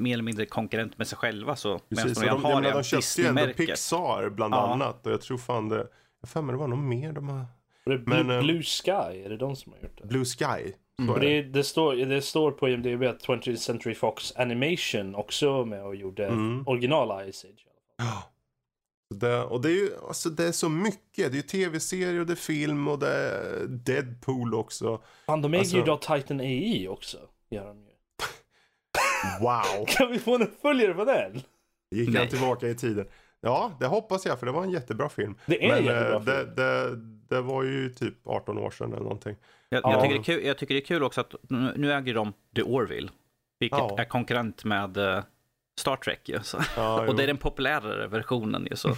mer 0.00 0.12
eller 0.12 0.22
mindre 0.24 0.46
konkurrent 0.46 0.98
med 0.98 1.06
sig 1.06 1.18
själva. 1.18 1.56
Så, 1.56 1.78
Precis, 1.78 2.18
de 2.18 2.26
de, 2.26 2.44
har 2.44 2.60
menar, 2.60 2.74
de 2.74 2.82
köpte 2.82 3.22
ju 3.22 3.26
ändå. 3.28 3.46
Pixar 3.56 4.28
bland 4.30 4.54
Ja. 4.54 4.72
annat. 4.72 5.06
Och 5.06 5.12
jag 5.12 5.20
tror 5.20 5.38
fan 5.38 5.68
det, 5.68 5.86
jag 6.20 6.28
för 6.30 6.42
mig 6.42 6.52
det 6.52 6.58
var 6.58 6.68
nog 6.68 6.78
mer 6.78 7.12
de 7.12 7.28
har. 7.28 7.44
Blue, 7.86 8.02
Men, 8.06 8.30
eh, 8.30 8.40
Blue 8.42 8.62
Sky, 8.62 8.90
är 8.90 9.28
det 9.28 9.36
de 9.36 9.56
som 9.56 9.72
har 9.72 9.78
gjort 9.80 9.98
det? 10.02 10.06
Blue 10.08 10.24
Sky. 10.24 10.72
Mm. 11.02 11.20
det. 11.20 11.42
det, 11.42 11.64
står, 11.64 11.94
det 11.96 12.22
står 12.22 12.50
på 12.52 12.68
IMDB 12.68 13.02
att 13.02 13.22
20th 13.26 13.56
Century 13.56 13.94
Fox 13.94 14.32
Animation 14.36 15.14
också 15.14 15.64
med 15.64 15.82
och 15.84 15.96
gjorde 15.96 16.26
Mm. 16.26 16.64
original 16.66 17.32
Ice 17.32 17.44
Age. 17.44 17.66
Ja. 17.96 18.30
Det, 19.14 19.42
och 19.42 19.60
det 19.60 19.68
är 19.68 19.72
ju 19.72 19.90
alltså 20.08 20.30
det 20.30 20.44
är 20.44 20.52
så 20.52 20.68
mycket. 20.68 21.00
Det 21.16 21.22
är 21.24 21.32
ju 21.32 21.42
tv-serier 21.42 22.20
och 22.20 22.26
det 22.26 22.32
är 22.32 22.36
film 22.36 22.88
och 22.88 22.98
det 22.98 23.08
är 23.12 23.66
Deadpool 23.66 24.54
också. 24.54 25.02
Fan, 25.26 25.42
de 25.42 25.52
äger 25.54 25.58
Alltså- 25.60 25.76
ju 25.76 25.82
idag 25.82 26.02
Titan 26.02 26.40
AI 26.40 26.88
också. 26.88 27.18
Gör 27.50 27.66
de 27.66 27.78
ju. 27.78 27.86
Wow! 29.40 29.86
Kan 29.88 30.12
vi 30.12 30.18
få 30.18 30.34
en 30.34 30.42
uppföljare 30.42 30.94
på 30.94 31.04
den? 31.04 31.42
Gick 31.90 32.08
Nej. 32.08 32.18
han 32.18 32.28
tillbaka 32.28 32.68
i 32.68 32.74
tiden? 32.74 33.06
Ja, 33.40 33.76
det 33.80 33.86
hoppas 33.86 34.26
jag 34.26 34.38
för 34.38 34.46
det 34.46 34.52
var 34.52 34.62
en 34.62 34.70
jättebra 34.70 35.08
film. 35.08 35.34
Det 35.46 35.64
är 35.66 35.76
en 35.76 35.84
Men 35.84 35.94
jättebra 35.94 36.16
eh, 36.16 36.20
det, 36.24 36.44
film. 36.44 36.54
det, 37.28 37.36
det 37.36 37.40
var 37.42 37.62
ju 37.62 37.90
typ 37.90 38.14
18 38.26 38.58
år 38.58 38.70
sedan 38.70 38.92
eller 38.92 39.02
någonting. 39.02 39.36
Jag, 39.68 39.80
Ja. 39.84 39.92
jag, 39.92 40.02
tycker 40.02 40.14
det 40.14 40.20
är 40.20 40.22
kul, 40.24 40.44
jag 40.46 40.58
tycker 40.58 40.74
det 40.74 40.80
är 40.80 40.84
kul 40.86 41.02
också 41.02 41.20
att 41.20 41.34
nu 41.48 41.72
nu 41.76 41.92
äger 41.92 42.14
de 42.14 42.32
The 42.56 42.62
Orville. 42.62 43.08
Vilket 43.60 43.78
Ja. 43.78 43.96
är 43.98 44.04
konkurrent 44.04 44.64
med, 44.64 44.96
eh, 44.96 45.24
Star 45.80 45.96
Trek 45.96 46.28
ju. 46.28 46.40
Så. 46.42 46.58
Ja, 46.76 47.06
och 47.08 47.16
det 47.16 47.22
är 47.22 47.26
den 47.26 47.36
populärare 47.36 48.06
versionen 48.06 48.66
ju. 48.70 48.76
Så 48.76 48.96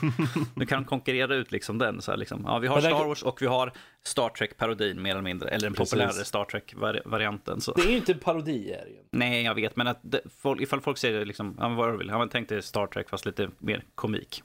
nu 0.57 0.67
kan 0.67 0.83
de 0.83 0.89
konkurrera 0.89 1.35
ut 1.35 1.53
liksom 1.53 1.79
den. 1.79 2.03
Så 2.03 2.11
här, 2.11 2.19
liksom. 2.19 2.43
ja, 2.47 2.59
vi 2.59 2.67
har 2.67 2.81
Star 2.81 3.05
Wars 3.05 3.23
och 3.23 3.43
vi 3.43 3.47
har 3.47 3.73
Star 4.03 4.29
Trek-parodin 4.29 5.03
mer 5.03 5.11
eller 5.11 5.23
mindre. 5.23 5.49
Eller 5.49 5.61
den 5.67 5.75
Precis. 5.75 5.91
populärare 5.91 6.25
Star 6.25 6.45
Trek-varianten. 6.45 7.61
Så. 7.61 7.73
Det 7.73 7.83
är 7.83 7.91
ju 7.91 7.97
inte 7.97 8.13
en 8.13 8.19
parodi 8.19 8.71
är 8.73 8.85
det. 8.85 9.19
Nej, 9.19 9.43
jag 9.45 9.55
vet, 9.55 9.77
men 9.77 9.87
att 9.87 9.99
det, 10.03 10.21
folk, 10.37 10.61
ifall 10.61 10.81
folk 10.81 10.99
säger 10.99 11.19
det 11.19 11.25
liksom, 11.25 11.57
ja, 11.61 11.69
vad 11.69 11.99
vill, 11.99 12.09
ja, 12.09 12.19
men 12.19 12.29
tänk 12.29 12.49
dig 12.49 12.63
Star 12.63 12.87
Trek 12.87 13.09
fast 13.09 13.27
lite 13.27 13.51
mer 13.59 13.85
komik. 13.95 14.43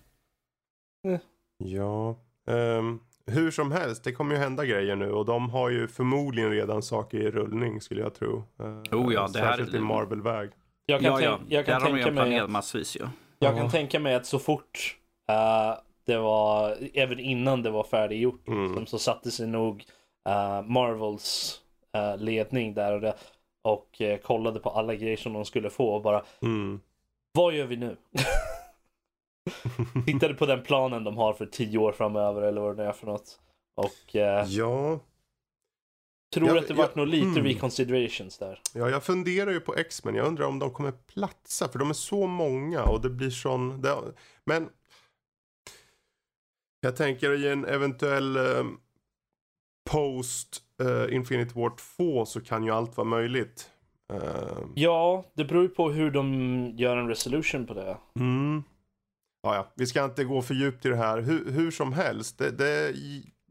Ja, 1.57 2.17
ehm, 2.47 2.99
hur 3.31 3.51
som 3.51 3.71
helst, 3.71 4.03
det 4.03 4.11
kommer 4.11 4.35
ju 4.35 4.41
hända 4.41 4.65
grejer 4.65 4.95
nu 4.95 5.11
och 5.11 5.25
de 5.25 5.49
har 5.49 5.69
ju 5.69 5.87
förmodligen 5.87 6.51
redan 6.51 6.81
saker 6.83 7.17
i 7.17 7.31
rullning 7.31 7.81
skulle 7.81 8.01
jag 8.01 8.13
tro. 8.15 8.43
Eh, 8.59 8.97
Oh 8.99 9.13
ja, 9.13 9.27
det 9.33 9.39
här- 9.39 9.47
Särskilt 9.47 9.73
i 9.75 9.79
Marvel-väg. 9.79 10.49
Jag 10.85 11.01
kan, 11.01 11.11
Ja, 11.13 11.21
ja, 11.21 11.39
jag 11.47 11.65
kan 11.65 11.81
tänka 11.81 12.11
mig 12.11 12.39
att, 12.39 12.49
massvis 12.49 12.95
ju. 12.97 13.05
jag 13.39 13.57
kan 13.57 13.69
tänka 13.69 13.99
mig 13.99 14.15
att 14.15 14.25
så 14.25 14.39
fort 14.39 14.97
eh, 15.29 15.73
det 16.05 16.17
var, 16.17 16.77
även 16.93 17.19
innan 17.19 17.63
det 17.63 17.69
var 17.69 17.83
färdiggjort, 17.83 18.47
Mm. 18.47 18.73
som 18.73 18.85
så 18.85 18.99
satte 18.99 19.31
sig 19.31 19.47
nog 19.47 19.83
eh, 20.29 20.61
Marvels 20.61 21.59
eh, 21.95 22.17
ledning 22.17 22.73
där 22.73 22.93
och, 22.93 23.01
det, 23.01 23.13
och 23.61 24.01
kollade 24.23 24.59
på 24.59 24.69
alla 24.69 24.95
grejer 24.95 25.17
som 25.17 25.33
de 25.33 25.45
skulle 25.45 25.69
få 25.69 25.89
och 25.95 26.01
bara 26.01 26.23
Mm. 26.41 26.79
Vad 27.33 27.53
gör 27.53 27.65
vi 27.65 27.75
nu? 27.77 27.97
Tittade 30.05 30.33
på 30.33 30.45
den 30.45 30.63
planen 30.63 31.03
de 31.03 31.17
har 31.17 31.33
för 31.33 31.45
tio 31.45 31.77
år 31.77 31.91
framöver 31.91 32.41
eller 32.41 32.61
vad 32.61 32.77
det 32.77 32.83
är 32.83 32.91
för 32.93 33.05
något. 33.07 33.39
Och 33.75 34.15
eh, 34.15 34.45
Ja, 34.47 34.99
tror 36.33 36.47
Jag- 36.47 36.57
att 36.57 36.67
det 36.67 36.73
vart 36.73 36.89
jag- 36.89 36.97
nog 36.97 37.07
lite 37.07 37.27
mm. 37.39 37.43
reconsiderations 37.43 38.37
där. 38.37 38.59
ja, 38.73 38.89
jag 38.89 39.03
funderar 39.03 39.51
ju 39.51 39.59
på 39.59 39.75
X-Men. 39.75 40.15
Jag 40.15 40.27
undrar 40.27 40.45
om 40.45 40.59
de 40.59 40.71
kommer 40.71 40.91
platsa 40.91 41.67
för 41.67 41.79
de 41.79 41.89
är 41.89 41.93
så 41.93 42.27
många 42.27 42.83
och 42.83 43.01
det 43.01 43.09
blir 43.09 43.29
sån... 43.29 43.81
Det, 43.81 43.97
men 44.45 44.69
jag 46.81 46.95
tänker 46.95 47.33
i 47.45 47.49
en 47.49 47.65
eventuell 47.65 48.35
eh, 48.37 48.63
post 49.91 50.61
eh, 50.83 51.15
Infinity 51.15 51.59
War 51.59 51.69
2 51.97 52.25
så 52.25 52.41
kan 52.41 52.63
ju 52.63 52.71
allt 52.71 52.97
vara 52.97 53.07
möjligt. 53.07 53.69
Eh, 54.13 54.57
Ja, 54.75 55.23
det 55.33 55.45
beror 55.45 55.63
ju 55.63 55.69
på 55.69 55.89
hur 55.91 56.11
de 56.11 56.33
gör 56.77 56.97
en 56.97 57.07
resolution 57.07 57.65
på 57.67 57.73
det. 57.73 57.97
Mm. 58.19 58.63
Ja, 59.43 59.55
ja, 59.55 59.71
vi 59.75 59.85
ska 59.85 60.05
inte 60.05 60.23
gå 60.23 60.41
för 60.41 60.53
djupt 60.53 60.85
i 60.85 60.89
det 60.89 60.95
här. 60.95 61.21
Hur, 61.21 61.51
hur 61.51 61.71
som 61.71 61.93
helst, 61.93 62.37
det, 62.37 62.51
det 62.51 62.67
är 62.69 62.93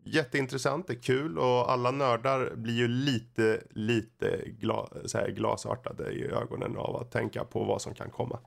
jätteintressant, 0.04 0.86
det 0.86 0.92
är 0.92 1.02
kul 1.02 1.38
och 1.38 1.70
alla 1.72 1.90
nördar 1.90 2.54
blir 2.56 2.74
ju 2.74 2.88
lite, 2.88 3.62
lite 3.70 4.42
gla, 4.46 4.88
så 5.04 5.18
här 5.18 5.28
glasartade 5.30 6.12
i 6.12 6.24
ögonen 6.24 6.76
av 6.76 6.96
att 6.96 7.10
tänka 7.10 7.44
på 7.44 7.64
vad 7.64 7.82
som 7.82 7.94
kan 7.94 8.10
komma. 8.10 8.38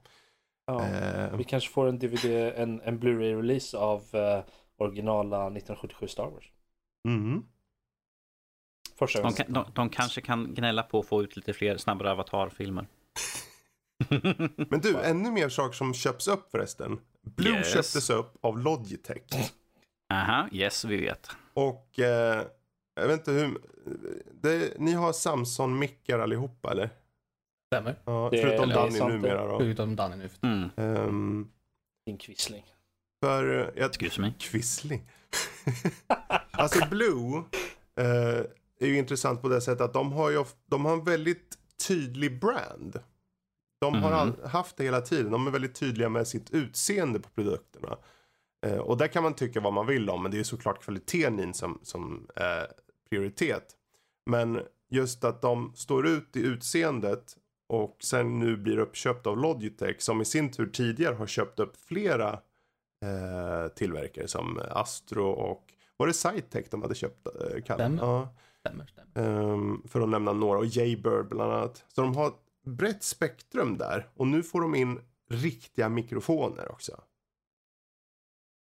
Ja. 0.65 0.85
Eh, 0.85 1.37
Vi 1.37 1.43
kanske 1.43 1.69
får 1.73 1.87
en 1.87 1.99
DVD, 1.99 2.25
en, 2.55 2.81
en 2.81 2.99
Blu-ray-release 2.99 3.77
av 3.77 4.01
eh, 4.13 4.43
originala 4.77 5.37
1977 5.37 6.07
Star 6.07 6.29
Wars. 6.29 6.51
mm. 7.07 7.43
Första 8.95 9.21
De, 9.21 9.33
kan, 9.33 9.53
de, 9.53 9.65
de 9.73 9.89
kanske 9.89 10.21
kan 10.21 10.53
gnälla 10.53 10.83
på 10.83 10.99
att 10.99 11.05
få 11.07 11.23
ut 11.23 11.35
lite 11.35 11.53
fler 11.53 11.77
snabbare 11.77 12.11
avatarfilmer. 12.11 12.87
Men 14.69 14.79
du, 14.79 14.97
ännu 15.03 15.31
mer 15.31 15.49
saker 15.49 15.73
som 15.73 15.93
köps 15.93 16.27
upp 16.27 16.51
förresten. 16.51 16.99
Blue 17.25 17.57
Yes. 17.57 17.73
köptes 17.73 18.09
upp 18.09 18.37
av 18.41 18.59
Logitech. 18.59 19.51
Aha, 20.13 20.47
yes, 20.51 20.85
vi 20.85 20.97
vet. 20.97 21.29
Och 21.53 21.99
eh, 21.99 22.45
jag 22.95 23.07
vet 23.07 23.19
inte 23.19 23.31
hur... 23.31 23.57
Det, 24.41 24.79
ni 24.79 24.93
har 24.93 25.13
Samson-mickar 25.13 26.19
allihopa 26.19 26.71
eller? 26.71 26.89
Stämmer. 27.73 27.95
Ja, 28.05 28.29
Det- 28.31 28.41
förutom 28.41 28.69
Danny 28.69 28.99
numera 28.99 29.47
då. 29.47 29.57
Förutom 29.59 29.95
Danny 29.95 30.15
nu. 30.15 30.29
Mm. 30.41 30.69
Ehm, 30.77 31.47
Din 32.05 32.17
kvissling. 32.17 32.63
för 33.23 33.71
jag, 33.75 33.89
Excuse 33.89 34.21
me. 34.21 34.33
Quisling. 34.39 35.09
alltså 36.51 36.85
Blue 36.89 37.43
eh, 37.99 38.45
är 38.79 38.87
ju 38.87 38.97
intressant 38.97 39.41
på 39.41 39.49
det 39.49 39.61
sättet 39.61 39.81
att 39.81 39.93
de 39.93 40.11
har 40.13 40.29
ju 40.29 40.45
de 40.65 40.85
har 40.85 40.93
en 40.93 41.03
väldigt 41.03 41.57
tydlig 41.87 42.39
brand. 42.39 42.99
De 43.79 43.93
har 44.03 44.11
all, 44.11 44.33
haft 44.45 44.77
det 44.77 44.83
hela 44.83 45.01
tiden. 45.01 45.31
De 45.31 45.47
är 45.47 45.51
väldigt 45.51 45.75
tydliga 45.75 46.09
med 46.09 46.27
sitt 46.27 46.51
utseende 46.51 47.19
på 47.19 47.29
produkterna. 47.29 47.97
Eh, 48.65 48.77
och 48.77 48.97
där 48.97 49.07
kan 49.07 49.23
man 49.23 49.33
tycka 49.33 49.59
vad 49.59 49.73
man 49.73 49.85
vill 49.87 50.09
om. 50.09 50.23
Men 50.23 50.31
det 50.31 50.39
är 50.39 50.43
såklart 50.43 50.83
kvaliteten 50.83 51.39
in 51.39 51.53
som, 51.53 51.79
som 51.83 52.27
är 52.35 52.67
prioritet. 53.09 53.65
Men 54.25 54.61
just 54.89 55.23
att 55.23 55.41
de 55.41 55.73
står 55.75 56.07
ut 56.07 56.35
i 56.35 56.39
utseendet 56.39 57.37
och 57.67 57.97
sen 57.99 58.39
nu 58.39 58.57
blir 58.57 58.77
uppköpt 58.77 59.27
av 59.27 59.37
Logitech 59.37 60.01
som 60.01 60.21
i 60.21 60.25
sin 60.25 60.51
tur 60.51 60.65
tidigare 60.67 61.15
har 61.15 61.27
köpt 61.27 61.59
upp 61.59 61.77
flera 61.87 62.33
eh, 63.05 63.67
tillverkare 63.75 64.27
som 64.27 64.59
Astro 64.71 65.25
och 65.29 65.63
var 65.97 66.07
det 66.07 66.13
Cytec 66.13 66.69
de 66.69 66.81
hade 66.81 66.95
köpt? 66.95 67.27
Eh, 67.27 67.63
Kalle? 67.65 67.83
Stämmer. 67.83 68.03
Ja, 68.03 68.35
Stämmer, 68.59 68.85
stämmer. 68.85 69.51
ehm, 69.53 69.81
för 69.87 70.01
att 70.01 70.09
nämna 70.09 70.33
några 70.33 70.57
och 70.59 70.65
Jaybird 70.65 71.27
bland 71.29 71.51
annat. 71.53 71.85
Så 71.87 72.01
de 72.01 72.15
har 72.15 72.33
brett 72.65 73.03
spektrum 73.03 73.77
där 73.77 74.07
och 74.15 74.27
nu 74.27 74.43
får 74.43 74.61
de 74.61 74.75
in 74.75 74.99
riktiga 75.29 75.89
mikrofoner 75.89 76.71
också. 76.71 77.01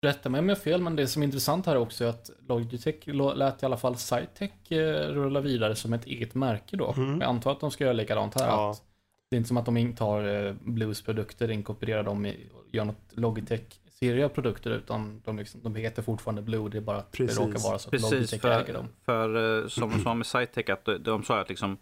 Rätta 0.02 0.28
mig 0.28 0.38
om 0.38 0.48
jag 0.48 0.56
har 0.56 0.60
fel, 0.62 0.80
men 0.82 0.96
det 0.96 1.06
som 1.06 1.22
är 1.22 1.26
intressant 1.26 1.66
här 1.66 1.76
också 1.76 2.04
är 2.04 2.08
att 2.08 2.30
Logitech 2.48 3.06
lo- 3.06 3.34
lät 3.34 3.62
i 3.62 3.66
alla 3.66 3.76
fall 3.76 3.96
Cytec 3.96 4.50
eh, 4.70 5.08
rulla 5.08 5.40
vidare 5.40 5.74
som 5.76 5.92
ett 5.92 6.04
eget 6.06 6.34
märke 6.34 6.76
då. 6.76 6.92
Mm. 6.96 7.20
Jag 7.20 7.28
antar 7.28 7.52
att 7.52 7.60
de 7.60 7.70
ska 7.70 7.84
göra 7.84 7.92
likadant 7.94 8.40
här. 8.40 8.46
Ja. 8.48 8.70
Att 8.70 8.82
det 9.30 9.36
är 9.36 9.38
inte 9.38 9.48
som 9.48 9.56
att 9.56 9.64
de 9.64 9.76
inte 9.76 10.04
har 10.04 10.46
eh, 10.46 10.54
Blues 10.60 11.02
produkter, 11.02 11.50
inkorporerar 11.50 12.02
dem 12.02 12.26
i, 12.26 12.48
och 12.54 12.74
gör 12.74 12.84
något 12.84 13.10
Logitech-serie 13.10 14.24
av 14.24 14.28
produkter, 14.28 14.70
utan 14.70 15.20
de, 15.24 15.38
liksom, 15.38 15.60
de 15.62 15.74
heter 15.74 16.02
fortfarande 16.02 16.42
Blue, 16.42 16.68
det 16.68 16.76
är 16.78 16.82
bara 16.82 16.96
att 16.96 17.10
Precis. 17.12 17.36
det 17.38 17.44
råkar 17.44 17.58
vara 17.58 17.78
så 17.78 17.88
att 17.88 17.90
Precis, 17.90 18.10
Logitech 18.12 18.44
äger 18.44 18.64
för, 18.64 18.72
dem. 18.72 18.88
för 19.04 19.62
eh, 19.62 19.68
som 19.68 19.90
de 19.90 20.02
sa 20.02 20.14
med 20.14 20.26
Cytec, 20.26 20.68
att 20.68 20.84
de, 20.84 20.98
de 20.98 21.22
sa 21.22 21.40
att 21.40 21.48
liksom 21.48 21.78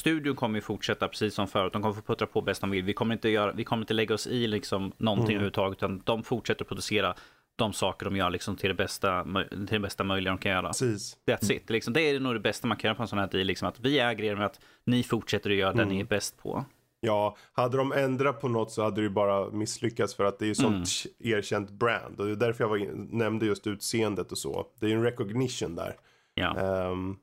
Studion 0.00 0.36
kommer 0.36 0.58
ju 0.58 0.60
fortsätta 0.62 1.08
precis 1.08 1.34
som 1.34 1.48
förut. 1.48 1.72
De 1.72 1.82
kommer 1.82 1.94
få 1.94 2.02
puttra 2.02 2.26
på 2.26 2.40
bäst 2.40 2.60
de 2.60 2.70
vill. 2.70 2.84
Vi 2.84 2.92
kommer 2.92 3.14
inte, 3.14 3.28
göra, 3.28 3.52
vi 3.52 3.64
kommer 3.64 3.82
inte 3.82 3.94
lägga 3.94 4.14
oss 4.14 4.26
i 4.26 4.46
liksom 4.46 4.92
någonting 4.96 5.24
Mm. 5.24 5.34
överhuvudtaget. 5.34 5.78
Utan 5.78 6.02
de 6.04 6.22
fortsätter 6.22 6.64
producera 6.64 7.14
de 7.56 7.72
saker 7.72 8.06
de 8.06 8.16
gör 8.16 8.30
liksom 8.30 8.56
till, 8.56 8.68
det 8.68 8.74
bästa, 8.74 9.24
till 9.50 9.66
det 9.70 9.78
bästa 9.80 10.04
möjliga 10.04 10.32
de 10.32 10.38
kan 10.38 10.52
göra. 10.52 10.66
Precis. 10.68 11.16
That's 11.26 11.52
it. 11.52 11.70
Liksom, 11.70 11.92
det 11.92 12.00
är 12.02 12.20
nog 12.20 12.34
det 12.34 12.40
bästa 12.40 12.66
man 12.66 12.76
kan 12.76 12.88
göra 12.88 12.94
på 12.96 13.02
en 13.02 13.08
sån 13.08 13.18
här 13.18 13.26
deal. 13.28 13.46
Liksom, 13.46 13.68
att 13.68 13.80
vi 13.80 13.98
äger 13.98 14.24
er 14.24 14.36
med 14.36 14.46
att 14.46 14.60
ni 14.84 15.02
fortsätter 15.02 15.50
att 15.50 15.56
göra 15.56 15.72
det 15.72 15.82
Mm. 15.82 15.94
ni 15.94 16.00
är 16.00 16.04
bäst 16.04 16.38
på. 16.42 16.64
Ja, 17.00 17.36
hade 17.52 17.76
de 17.76 17.92
ändrat 17.92 18.40
på 18.40 18.48
något 18.48 18.70
så 18.72 18.82
hade 18.82 18.96
det 18.96 19.02
ju 19.02 19.08
bara 19.10 19.50
misslyckats 19.50 20.14
för 20.14 20.24
att 20.24 20.38
det 20.38 20.44
är 20.44 20.48
ju 20.48 20.54
sånt 20.54 20.88
erkänt 21.18 21.70
brand. 21.70 22.20
Och 22.20 22.26
det 22.26 22.32
är 22.32 22.36
därför 22.36 22.64
jag 22.64 22.68
var 22.68 22.76
in, 22.76 23.08
nämnde 23.12 23.46
just 23.46 23.66
utseendet 23.66 24.32
och 24.32 24.38
så. 24.38 24.66
Det 24.80 24.86
är 24.86 24.90
ju 24.90 24.96
en 24.96 25.02
recognition 25.02 25.74
där. 25.74 25.96
Ja. 26.34 26.56
Ehm, 26.58 27.16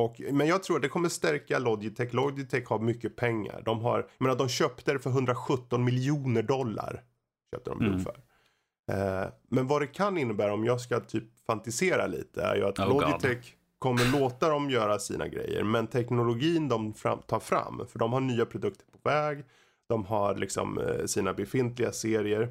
och, 0.00 0.20
men 0.32 0.46
jag 0.46 0.62
tror 0.62 0.76
att 0.76 0.82
det 0.82 0.88
kommer 0.88 1.08
stärka 1.08 1.58
Logitech. 1.58 2.12
Logitech 2.14 2.64
har 2.68 2.78
mycket 2.78 3.16
pengar. 3.16 3.62
De 3.64 3.80
har, 3.80 3.98
jag 3.98 4.24
menar, 4.24 4.36
de 4.36 4.48
köpte 4.48 4.92
det 4.92 4.98
för 4.98 5.10
117 5.10 5.84
miljoner 5.84 6.42
dollar. 6.42 7.02
Köpte 7.54 7.70
de 7.70 7.80
Mm. 7.86 8.00
för. 8.00 8.16
Eh, 8.92 9.28
men 9.48 9.66
vad 9.66 9.82
det 9.82 9.86
kan 9.86 10.18
innebära 10.18 10.52
om 10.52 10.64
jag 10.64 10.80
ska 10.80 11.00
typ 11.00 11.24
fantisera 11.46 12.06
lite 12.06 12.42
är 12.42 12.56
ju 12.56 12.64
att 12.64 12.78
Oh 12.78 12.88
God. 12.88 13.02
Logitech 13.02 13.54
kommer 13.78 14.20
låta 14.20 14.48
dem 14.48 14.70
göra 14.70 14.98
sina 14.98 15.28
grejer. 15.28 15.64
Men 15.64 15.86
teknologin 15.86 16.68
de 16.68 16.94
fram, 16.94 17.18
tar 17.26 17.40
fram, 17.40 17.86
för 17.88 17.98
de 17.98 18.12
har 18.12 18.20
nya 18.20 18.46
produkter 18.46 18.84
på 18.92 19.08
väg. 19.08 19.44
De 19.88 20.04
har 20.04 20.34
liksom 20.36 20.78
eh, 20.78 21.06
sina 21.06 21.34
befintliga 21.34 21.92
serier. 21.92 22.48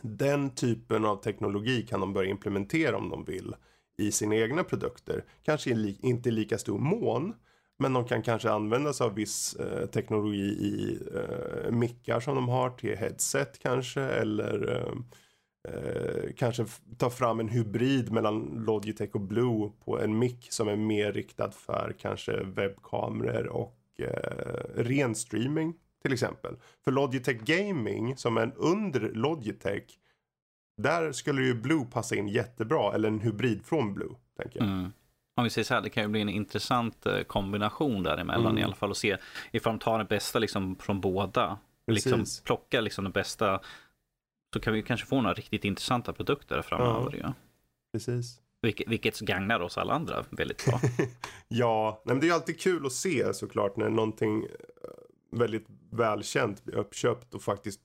Den 0.00 0.50
typen 0.54 1.04
av 1.04 1.16
teknologi 1.16 1.82
kan 1.82 2.00
de 2.00 2.12
börja 2.12 2.30
implementera 2.30 2.96
om 2.96 3.08
de 3.08 3.24
vill 3.24 3.54
i 3.96 4.12
sina 4.12 4.36
egna 4.36 4.64
produkter. 4.64 5.24
Kanske 5.42 5.70
inte 6.00 6.28
i 6.28 6.32
lika 6.32 6.58
stor 6.58 6.78
mån. 6.78 7.34
Men 7.78 7.92
de 7.92 8.04
kan 8.04 8.22
kanske 8.22 8.50
använda 8.50 8.92
sig 8.92 9.04
av 9.06 9.14
viss 9.14 9.54
eh, 9.54 9.86
teknologi 9.86 10.38
i 10.40 10.98
eh, 11.14 11.70
mickar 11.70 12.20
som 12.20 12.34
de 12.34 12.48
har 12.48 12.70
till 12.70 12.96
headset 12.96 13.58
kanske. 13.58 14.00
Eller 14.00 14.68
eh, 14.70 14.92
eh 15.74 16.32
kanske 16.36 16.66
ta 16.98 17.10
fram 17.10 17.40
en 17.40 17.48
hybrid 17.48 18.12
mellan 18.12 18.64
Logitech 18.66 19.14
och 19.14 19.20
Blue 19.20 19.70
på 19.84 20.00
en 20.00 20.18
mick 20.18 20.46
som 20.52 20.68
är 20.68 20.76
mer 20.76 21.12
riktad 21.12 21.50
för 21.50 21.94
kanske 21.98 22.42
webbkameror 22.44 23.46
och 23.46 23.78
eh, 23.98 24.82
ren 24.82 25.14
streaming 25.14 25.74
till 26.02 26.12
exempel. 26.12 26.56
För 26.84 26.92
Logitech 26.92 27.40
Gaming 27.40 28.16
som 28.16 28.36
är 28.36 28.52
under 28.56 29.00
Logitech 29.00 29.98
där 30.76 31.12
skulle 31.12 31.42
ju 31.42 31.54
Blue 31.54 31.84
passa 31.84 32.16
in 32.16 32.28
jättebra 32.28 32.94
eller 32.94 33.08
en 33.08 33.20
hybrid 33.20 33.64
från 33.64 33.94
Blue 33.94 34.14
tänker 34.36 34.58
jag. 34.60 34.68
Mm. 34.68 34.92
Om 35.36 35.44
vi 35.44 35.50
säger 35.50 35.64
så 35.64 35.74
här, 35.74 35.80
det 35.80 35.90
kan 35.90 36.02
ju 36.02 36.08
bli 36.08 36.20
en 36.20 36.28
intressant 36.28 37.06
eh, 37.06 37.20
kombination 37.22 38.02
däremellan 38.02 38.46
Mm. 38.46 38.58
i 38.58 38.62
alla 38.64 38.74
fall 38.74 38.90
och 38.90 38.96
se 38.96 39.16
ifall 39.52 39.72
de 39.72 39.78
tar 39.78 39.98
det 39.98 40.04
bästa 40.04 40.38
liksom 40.38 40.76
från 40.76 41.00
båda. 41.00 41.58
Liksom 41.86 42.12
Precis. 42.12 42.40
plocka 42.40 42.80
liksom 42.80 43.04
det 43.04 43.10
bästa. 43.10 43.60
Så 44.54 44.60
kan 44.60 44.72
vi 44.74 44.82
kanske 44.82 45.06
få 45.06 45.20
några 45.20 45.34
riktigt 45.34 45.64
intressanta 45.64 46.12
produkter 46.12 46.62
framöver. 46.62 47.18
Ja. 47.22 47.34
Precis. 47.92 48.40
Vilket, 48.62 48.88
vilket 48.88 49.20
gagnar 49.20 49.60
oss 49.60 49.78
alla 49.78 49.92
andra 49.94 50.24
väldigt 50.30 50.64
bra. 50.66 50.80
Ja, 51.48 52.02
nej, 52.04 52.14
men 52.14 52.20
det 52.20 52.26
är 52.26 52.28
ju 52.28 52.34
alltid 52.34 52.60
kul 52.60 52.86
att 52.86 52.92
se 52.92 53.34
såklart 53.34 53.76
när 53.76 53.90
någonting 53.90 54.42
eh, 54.44 54.48
väldigt 55.38 55.66
välkänt 55.90 56.64
blir 56.64 56.74
uppköpt 56.74 57.34
och 57.34 57.42
faktiskt 57.42 57.80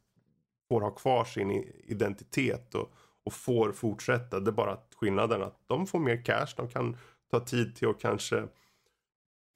får 0.69 0.81
ha 0.81 0.91
kvar 0.91 1.25
sin 1.25 1.51
identitet 1.83 2.75
och, 2.75 2.93
och 3.25 3.33
får 3.33 3.71
fortsätta. 3.71 4.39
Det 4.39 4.49
är 4.49 4.53
bara 4.53 4.77
skillnaden 4.95 5.43
att 5.43 5.59
de 5.67 5.87
får 5.87 5.99
mer 5.99 6.25
cash, 6.25 6.47
de 6.57 6.69
kan 6.69 6.97
ta 7.31 7.39
tid 7.39 7.75
till 7.75 7.87
att 7.87 7.99
kanske 7.99 8.47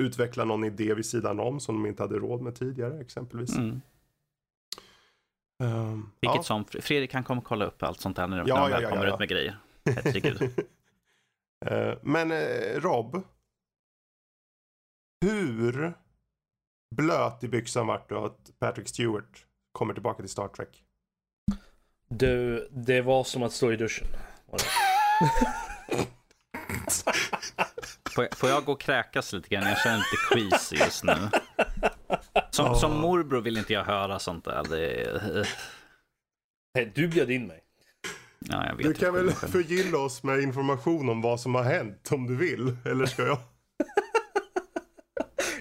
utveckla 0.01 0.45
någon 0.45 0.64
idé 0.64 0.93
vid 0.93 1.05
sidan 1.05 1.39
om 1.39 1.59
som 1.59 1.76
de 1.76 1.89
inte 1.89 2.03
hade 2.03 2.16
råd 2.16 2.41
med 2.41 2.55
tidigare 2.55 2.99
exempelvis. 2.99 3.57
Mm. 3.57 3.82
Ehm, 5.64 6.09
Vilket 6.22 6.36
ja. 6.36 6.43
som, 6.43 6.66
Fredrik 6.66 7.11
kan 7.11 7.24
komma 7.24 7.41
och 7.41 7.47
kolla 7.47 7.66
upp 7.66 7.84
allt 7.84 7.99
sånt 7.99 8.16
där 8.16 8.28
när, 8.28 8.43
Ja, 8.47 8.55
när 8.55 8.61
de 8.61 8.72
väl 8.72 8.84
ja, 8.84 8.89
kommer 8.89 9.14
ut 9.14 9.20
med 9.20 9.30
grejer. 9.30 9.57
Herregud. 9.86 10.41
Eh, 11.66 11.97
Men 12.01 12.32
eh, 12.32 12.80
Rob. 12.82 13.24
Hur 15.26 15.93
blöt 16.95 17.43
i 17.43 17.47
byxan 17.47 17.88
vart 17.88 18.09
du 18.09 18.18
att 18.18 18.51
Patrick 18.59 18.88
Stewart 18.88 19.45
kommer 19.72 19.93
tillbaka 19.93 20.20
till 20.20 20.30
Star 20.30 20.47
Trek? 20.47 20.82
Du, 22.18 22.68
det 22.72 23.01
var 23.01 23.24
som 23.24 23.43
att 23.43 23.53
stå 23.53 23.72
i 23.72 23.76
duschen. 23.76 24.07
Får 28.16 28.24
jag, 28.24 28.38
får 28.38 28.49
jag 28.49 28.66
gå 28.66 28.72
och 28.72 28.82
kräkas 28.82 29.34
lite 29.34 29.49
grann? 29.49 29.64
Jag 29.68 29.78
känner 29.78 29.97
lite 29.97 30.18
queasy 30.49 30.76
just 30.76 31.03
nu. 31.03 31.14
Som, 32.49 32.76
som 32.76 32.97
morbror 32.99 33.41
vill 33.41 33.57
inte 33.57 33.74
jag 33.74 33.84
höra 33.84 34.20
sånt 34.20 34.45
där. 34.45 34.64
Det 34.70 35.45
Nej, 36.76 36.91
Du 36.95 37.07
bjöd 37.07 37.32
in 37.32 37.47
mig. 37.47 37.59
ja, 38.39 38.66
jag 38.68 38.76
vet 38.76 38.86
Du 38.86 38.93
kan 38.93 39.14
väl 39.14 39.32
förgylla 39.32 39.97
oss 39.97 40.24
med 40.24 40.39
information 40.39 41.09
om 41.09 41.22
vad 41.22 41.39
som 41.39 41.55
har 41.55 41.64
hänt 41.64 42.09
om 42.11 42.28
du 42.28 42.36
vill? 42.36 42.78
Eller 42.86 43.05
ska 43.05 43.26
jag? 43.26 43.38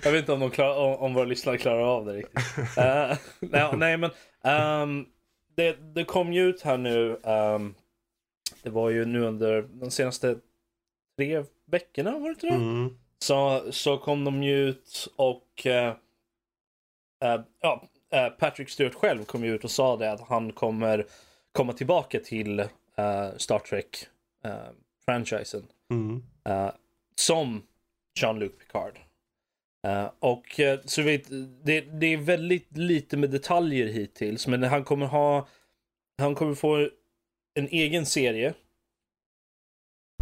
Jag 0.04 0.12
vet 0.12 0.18
inte 0.20 0.32
om, 0.32 0.40
de 0.40 0.50
klarar, 0.50 0.76
om, 0.76 0.94
om 0.94 1.14
våra 1.14 1.24
lyssnare 1.24 1.58
klarar 1.58 1.96
av 1.96 2.06
det 2.06 2.12
riktigt. 2.12 2.38
Eh, 2.78 3.16
nej, 3.40 3.70
nej, 3.76 3.96
men 3.96 4.10
ehm, 4.44 5.06
det, 5.62 5.76
det 5.94 6.04
kom 6.04 6.32
ju 6.32 6.42
ut 6.48 6.62
här 6.62 6.78
nu. 6.78 7.20
ehm, 7.24 7.74
det 8.62 8.70
var 8.70 8.90
ju 8.90 9.04
nu 9.04 9.20
under 9.20 9.62
de 9.62 9.90
senaste 9.90 10.38
tre 11.16 11.44
veckorna, 11.66 12.10
var 12.18 12.20
det 12.28 12.28
inte 12.30 12.46
det? 12.46 12.54
Mm. 12.54 12.96
Så, 13.18 13.62
så 13.72 13.98
kom 13.98 14.24
de 14.24 14.42
ju 14.42 14.56
ut 14.68 15.08
och 15.16 15.66
eh, 15.66 15.94
eh, 17.24 17.40
ja, 17.60 17.88
eh, 18.12 18.28
Patrick 18.28 18.68
Stewart 18.68 18.94
själv 18.94 19.24
kom 19.24 19.44
ju 19.44 19.54
ut 19.54 19.64
och 19.64 19.70
sa 19.70 19.96
det 19.96 20.12
att 20.12 20.20
han 20.20 20.52
kommer 20.52 21.06
komma 21.52 21.72
tillbaka 21.72 22.20
till 22.20 22.64
Star 23.36 23.58
Trek 23.58 24.06
franchisen 25.04 25.66
Mm. 25.90 26.22
som 27.16 27.62
Jean-Luc 28.20 28.52
Picard. 28.58 28.98
Eh, 29.86 30.10
och 30.18 30.60
eh, 30.60 30.80
så 30.84 31.02
vet, 31.02 31.22
det, 31.64 31.80
det 31.80 32.06
är 32.06 32.16
väldigt 32.16 32.76
lite 32.76 33.16
med 33.16 33.30
detaljer 33.30 33.86
hittills, 33.86 34.46
men 34.46 34.62
han 34.62 34.84
kommer 34.84 35.06
ha, 35.06 35.48
han 36.18 36.34
kommer 36.34 36.54
få 36.54 36.88
en 37.54 37.68
egen 37.68 38.06
serie. 38.06 38.54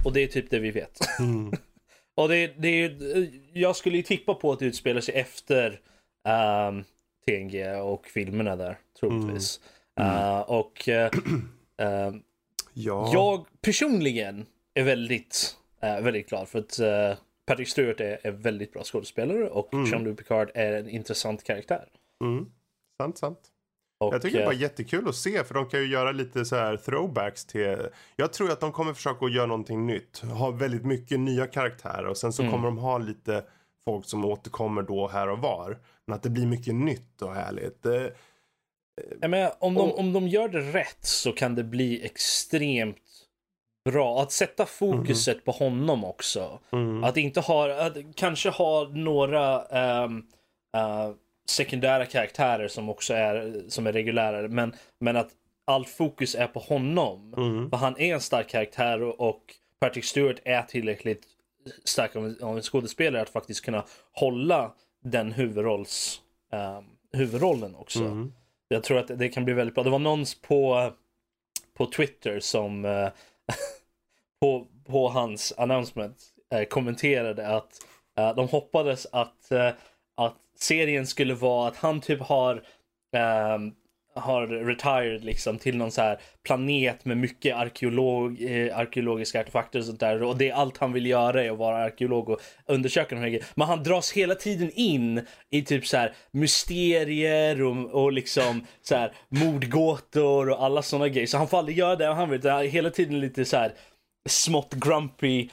Och 0.04 0.12
det 0.12 0.20
är 0.20 0.26
typ 0.26 0.50
det 0.50 0.58
vi 0.58 0.70
vet. 0.70 0.98
Mm. 1.18 1.52
Och 2.14 2.28
det, 2.28 2.46
det 2.46 2.68
är, 2.68 3.30
jag 3.52 3.76
skulle 3.76 3.96
ju 3.96 4.02
tippa 4.02 4.34
på 4.34 4.52
att 4.52 4.58
det 4.58 4.66
utspelar 4.66 5.00
sig 5.00 5.14
efter 5.14 5.80
ehm, 6.28 6.84
TNG 7.26 7.80
och 7.80 8.06
filmerna 8.06 8.56
där, 8.56 8.78
troligtvis. 9.00 9.60
Eh, 10.00 10.40
och 10.40 10.88
eh, 10.88 11.10
ehm, 11.78 12.22
Ja. 12.74 13.10
jag 13.12 13.46
personligen 13.60 14.46
är 14.74 14.82
väldigt, 14.82 15.56
väldigt 15.80 16.28
glad 16.28 16.48
för 16.48 16.58
att 16.58 16.78
Patrick 17.46 17.68
Stewart 17.68 18.00
är, 18.00 18.18
är 18.26 18.30
väldigt 18.30 18.72
bra 18.72 18.82
skådespelare 18.84 19.48
och 19.50 19.74
Mm. 19.74 19.86
Jean-Luc 19.86 20.16
Picard 20.16 20.50
är 20.54 20.72
en 20.72 20.88
intressant 20.88 21.44
karaktär. 21.44 21.88
Mm. 22.24 22.46
Sant, 23.02 23.18
sant. 23.18 23.38
Och, 24.00 24.14
Jag 24.14 24.22
tycker 24.22 24.36
det 24.36 24.42
eh, 24.42 24.46
var 24.48 24.54
jättekul 24.54 25.08
att 25.08 25.14
se 25.16 25.44
för 25.44 25.54
de 25.54 25.68
kan 25.68 25.80
ju 25.80 25.86
göra 25.86 26.12
lite 26.12 26.44
så 26.44 26.56
här 26.56 26.76
throwbacks 26.76 27.44
till. 27.46 27.76
Jag 28.16 28.32
tror 28.32 28.50
att 28.50 28.60
de 28.60 28.72
kommer 28.72 28.92
försöka 28.94 29.24
att 29.26 29.32
göra 29.34 29.46
någonting 29.46 29.86
nytt. 29.86 30.18
Ha 30.18 30.50
väldigt 30.50 30.84
mycket 30.84 31.20
nya 31.20 31.46
karaktärer 31.46 32.06
och 32.06 32.16
sen 32.16 32.32
så 32.32 32.42
Mm. 32.42 32.52
kommer 32.52 32.64
de 32.68 32.78
ha 32.78 32.98
lite 32.98 33.44
folk 33.84 34.04
som 34.06 34.24
återkommer 34.24 34.82
då 34.82 35.08
här 35.08 35.28
och 35.28 35.38
var. 35.38 35.78
Men 36.06 36.14
att 36.16 36.22
det 36.22 36.30
blir 36.30 36.46
mycket 36.46 36.74
nytt 36.74 37.22
och 37.22 37.34
härligt. 37.34 37.86
Eh, 37.86 38.06
Jag 39.20 39.30
menar, 39.30 39.52
om, 39.60 39.74
de, 39.74 39.92
om 39.92 40.12
de 40.12 40.28
gör 40.28 40.48
det 40.48 40.60
rätt 40.60 41.04
så 41.04 41.32
kan 41.32 41.54
det 41.54 41.64
bli 41.64 42.04
extremt 42.04 42.96
bra. 43.84 44.22
Att 44.22 44.32
sätta 44.32 44.66
fokuset 44.66 45.44
på 45.44 45.50
honom 45.50 46.04
också. 46.04 46.58
Mm. 46.72 47.04
Att 47.04 47.16
inte 47.16 47.40
ha, 47.40 47.86
att 47.86 47.96
kanske 48.14 48.50
ha 48.50 48.88
några 48.88 49.62
ehm, 49.62 50.22
eh, 50.76 51.10
sekundära 51.48 52.06
karaktärer 52.06 52.68
som 52.68 52.88
också 52.88 53.14
är, 53.14 53.62
som 53.68 53.86
är 53.86 53.92
reguljära. 53.92 54.48
Men, 54.48 54.74
men 54.98 55.16
att 55.16 55.30
allt 55.64 55.88
fokus 55.88 56.34
är 56.34 56.46
på 56.46 56.60
honom. 56.60 57.34
Mm. 57.36 57.70
För 57.70 57.76
han 57.76 57.98
är 57.98 58.14
en 58.14 58.20
stark 58.20 58.48
karaktär 58.48 59.02
och, 59.02 59.28
och 59.28 59.54
Patrick 59.80 60.04
Stewart 60.04 60.40
är 60.44 60.62
tillräckligt 60.62 61.22
stark 61.84 62.16
av 62.16 62.24
en, 62.24 62.36
av 62.42 62.56
en 62.56 62.62
skådespelare 62.62 63.22
att 63.22 63.30
faktiskt 63.30 63.64
kunna 63.64 63.84
hålla 64.12 64.72
den 65.04 65.32
huvudrolls, 65.32 66.20
ehm, 66.52 66.84
huvudrollen 67.12 67.74
också. 67.74 67.98
Mm. 67.98 68.32
Jag 68.68 68.82
tror 68.82 68.98
att 68.98 69.18
det 69.18 69.28
kan 69.28 69.44
bli 69.44 69.54
väldigt 69.54 69.74
bra. 69.74 69.84
Det 69.84 69.90
var 69.90 69.98
någon 69.98 70.24
på, 70.42 70.92
på 71.74 71.86
Twitter 71.86 72.40
som 72.40 72.84
eh, 72.84 73.08
på, 74.40 74.66
på 74.86 75.08
hans 75.08 75.52
announcement 75.56 76.16
eh, 76.54 76.64
kommenterade 76.64 77.48
att 77.48 77.72
eh, 78.18 78.34
de 78.34 78.48
hoppades 78.48 79.06
att, 79.12 79.50
eh, 79.52 79.70
att 80.16 80.36
serien 80.56 81.06
skulle 81.06 81.34
vara 81.34 81.68
att 81.68 81.76
han 81.76 82.00
typ 82.00 82.20
har 82.20 82.62
ehm, 83.16 83.72
har 84.14 84.46
retired 84.46 85.24
liksom 85.24 85.58
till 85.58 85.76
någon 85.76 85.90
så 85.90 86.02
här 86.02 86.18
planet 86.44 87.04
med 87.04 87.16
mycket 87.16 87.56
arkeolog, 87.56 88.42
eh, 88.42 88.78
arkeologiska 88.78 89.40
artefakter 89.40 89.78
och 89.78 89.84
sånt 89.84 90.00
där. 90.00 90.22
Och 90.22 90.36
det 90.36 90.48
är 90.48 90.54
allt 90.54 90.78
han 90.78 90.92
vill 90.92 91.06
göra 91.06 91.44
är 91.44 91.50
att 91.50 91.58
vara 91.58 91.84
arkeolog 91.84 92.28
och 92.28 92.40
undersöka 92.66 93.14
de 93.14 93.20
här 93.20 93.28
grejerna. 93.28 93.46
Men 93.54 93.68
han 93.68 93.82
dras 93.82 94.12
hela 94.12 94.34
tiden 94.34 94.70
in 94.74 95.26
i 95.50 95.62
typ 95.62 95.86
så 95.86 95.96
här 95.96 96.12
mysterier 96.30 97.62
och, 97.62 98.02
och 98.02 98.12
liksom 98.12 98.66
så 98.82 98.94
här 98.94 99.12
mordgåtor 99.28 100.50
och 100.50 100.64
alla 100.64 100.82
sådana 100.82 101.08
grejer. 101.08 101.26
Så 101.26 101.38
han 101.38 101.48
får 101.48 101.58
aldrig 101.58 101.78
göra 101.78 101.96
det 101.96 102.06
han 102.06 102.30
vill. 102.30 102.48
Han 102.48 102.60
är 102.60 102.64
hela 102.64 102.90
tiden 102.90 103.20
lite 103.20 103.44
så 103.44 103.56
här 103.56 103.72
smått 104.28 104.74
grumpy. 104.74 105.48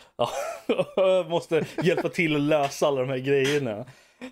Måste 1.30 1.66
hjälpa 1.84 2.10
till 2.10 2.36
att 2.36 2.42
lösa 2.42 2.88
alla 2.88 3.02
de 3.02 3.10
här 3.10 3.18
grejerna. 3.18 3.86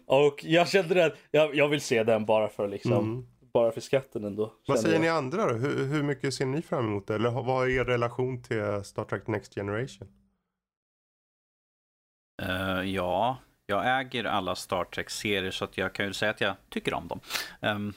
Och 0.08 0.46
jag 0.46 0.70
kände 0.70 1.06
att 1.06 1.14
jag, 1.32 1.56
jag 1.56 1.68
vill 1.68 1.82
se 1.82 2.04
den 2.04 2.26
bara 2.26 2.50
för 2.50 2.68
liksom 2.68 2.94
Mm 2.94 3.26
bara 3.56 3.72
för 3.72 3.82
skatten 3.82 4.24
ändå. 4.24 4.54
Vad 4.68 4.80
säger 4.80 4.96
jag. 4.96 5.02
ni 5.02 5.10
andra 5.10 5.46
då? 5.46 5.54
Hur, 5.54 5.86
hur 5.86 6.04
mycket 6.04 6.34
ser 6.34 6.46
ni 6.46 6.62
fram 6.62 6.86
emot 6.86 7.08
det? 7.08 7.16
Eller 7.16 7.30
vad 7.32 7.68
är 7.68 7.72
er 7.72 7.86
relation 7.86 8.44
till 8.44 8.84
Star 8.84 9.04
Trek 9.04 9.28
Next 9.28 9.56
Generation? 9.56 10.08
Eh, 12.42 12.82
ja, 12.82 13.38
jag 13.66 14.00
äger 14.00 14.24
alla 14.24 14.56
Star 14.56 14.84
Trek-serier 14.84 15.52
så 15.52 15.66
att 15.66 15.78
jag 15.78 15.94
kan 15.94 16.06
ju 16.06 16.14
säga 16.14 16.32
att 16.32 16.42
jag 16.42 16.56
tycker 16.70 16.94
om 16.94 17.08
dem. 17.08 17.20
Um, 17.62 17.94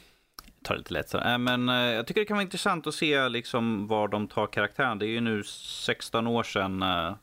tar 0.63 0.75
det 0.75 0.79
lite 0.79 0.93
lätt 0.93 1.09
så. 1.09 1.19
Eh, 1.19 1.39
men 1.39 1.69
eh, 1.69 1.75
jag 1.75 2.07
tycker 2.07 2.21
det 2.21 2.25
kan 2.25 2.37
vara 2.37 2.43
intressant 2.43 2.87
att 2.87 2.95
se 2.95 3.29
liksom 3.29 3.87
var 3.87 4.09
de 4.09 4.29
tar 4.29 4.47
karaktären. 4.47 4.99
Det 4.99 5.07
är 5.07 5.11
ju 5.11 5.21
nu 5.21 5.45
16 5.45 6.27
år 6.27 6.43
sedan 6.43 6.83
eh, 6.83 7.15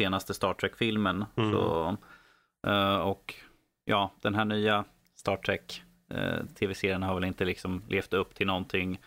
senaste 0.00 0.34
Star 0.34 0.54
Trek-filmen. 0.54 1.24
Mm. 1.36 1.52
Så, 1.52 1.96
eh, 2.66 2.96
och 2.96 3.34
ja, 3.84 4.10
den 4.20 4.34
här 4.34 4.44
nya 4.44 4.84
Star 5.16 5.36
Trek 5.36 5.82
eh, 5.82 5.85
tv-serien 6.58 7.02
har 7.02 7.14
väl 7.14 7.24
inte 7.24 7.44
liksom 7.44 7.82
levt 7.88 8.12
upp 8.12 8.34
till 8.34 8.46
någonting 8.46 8.98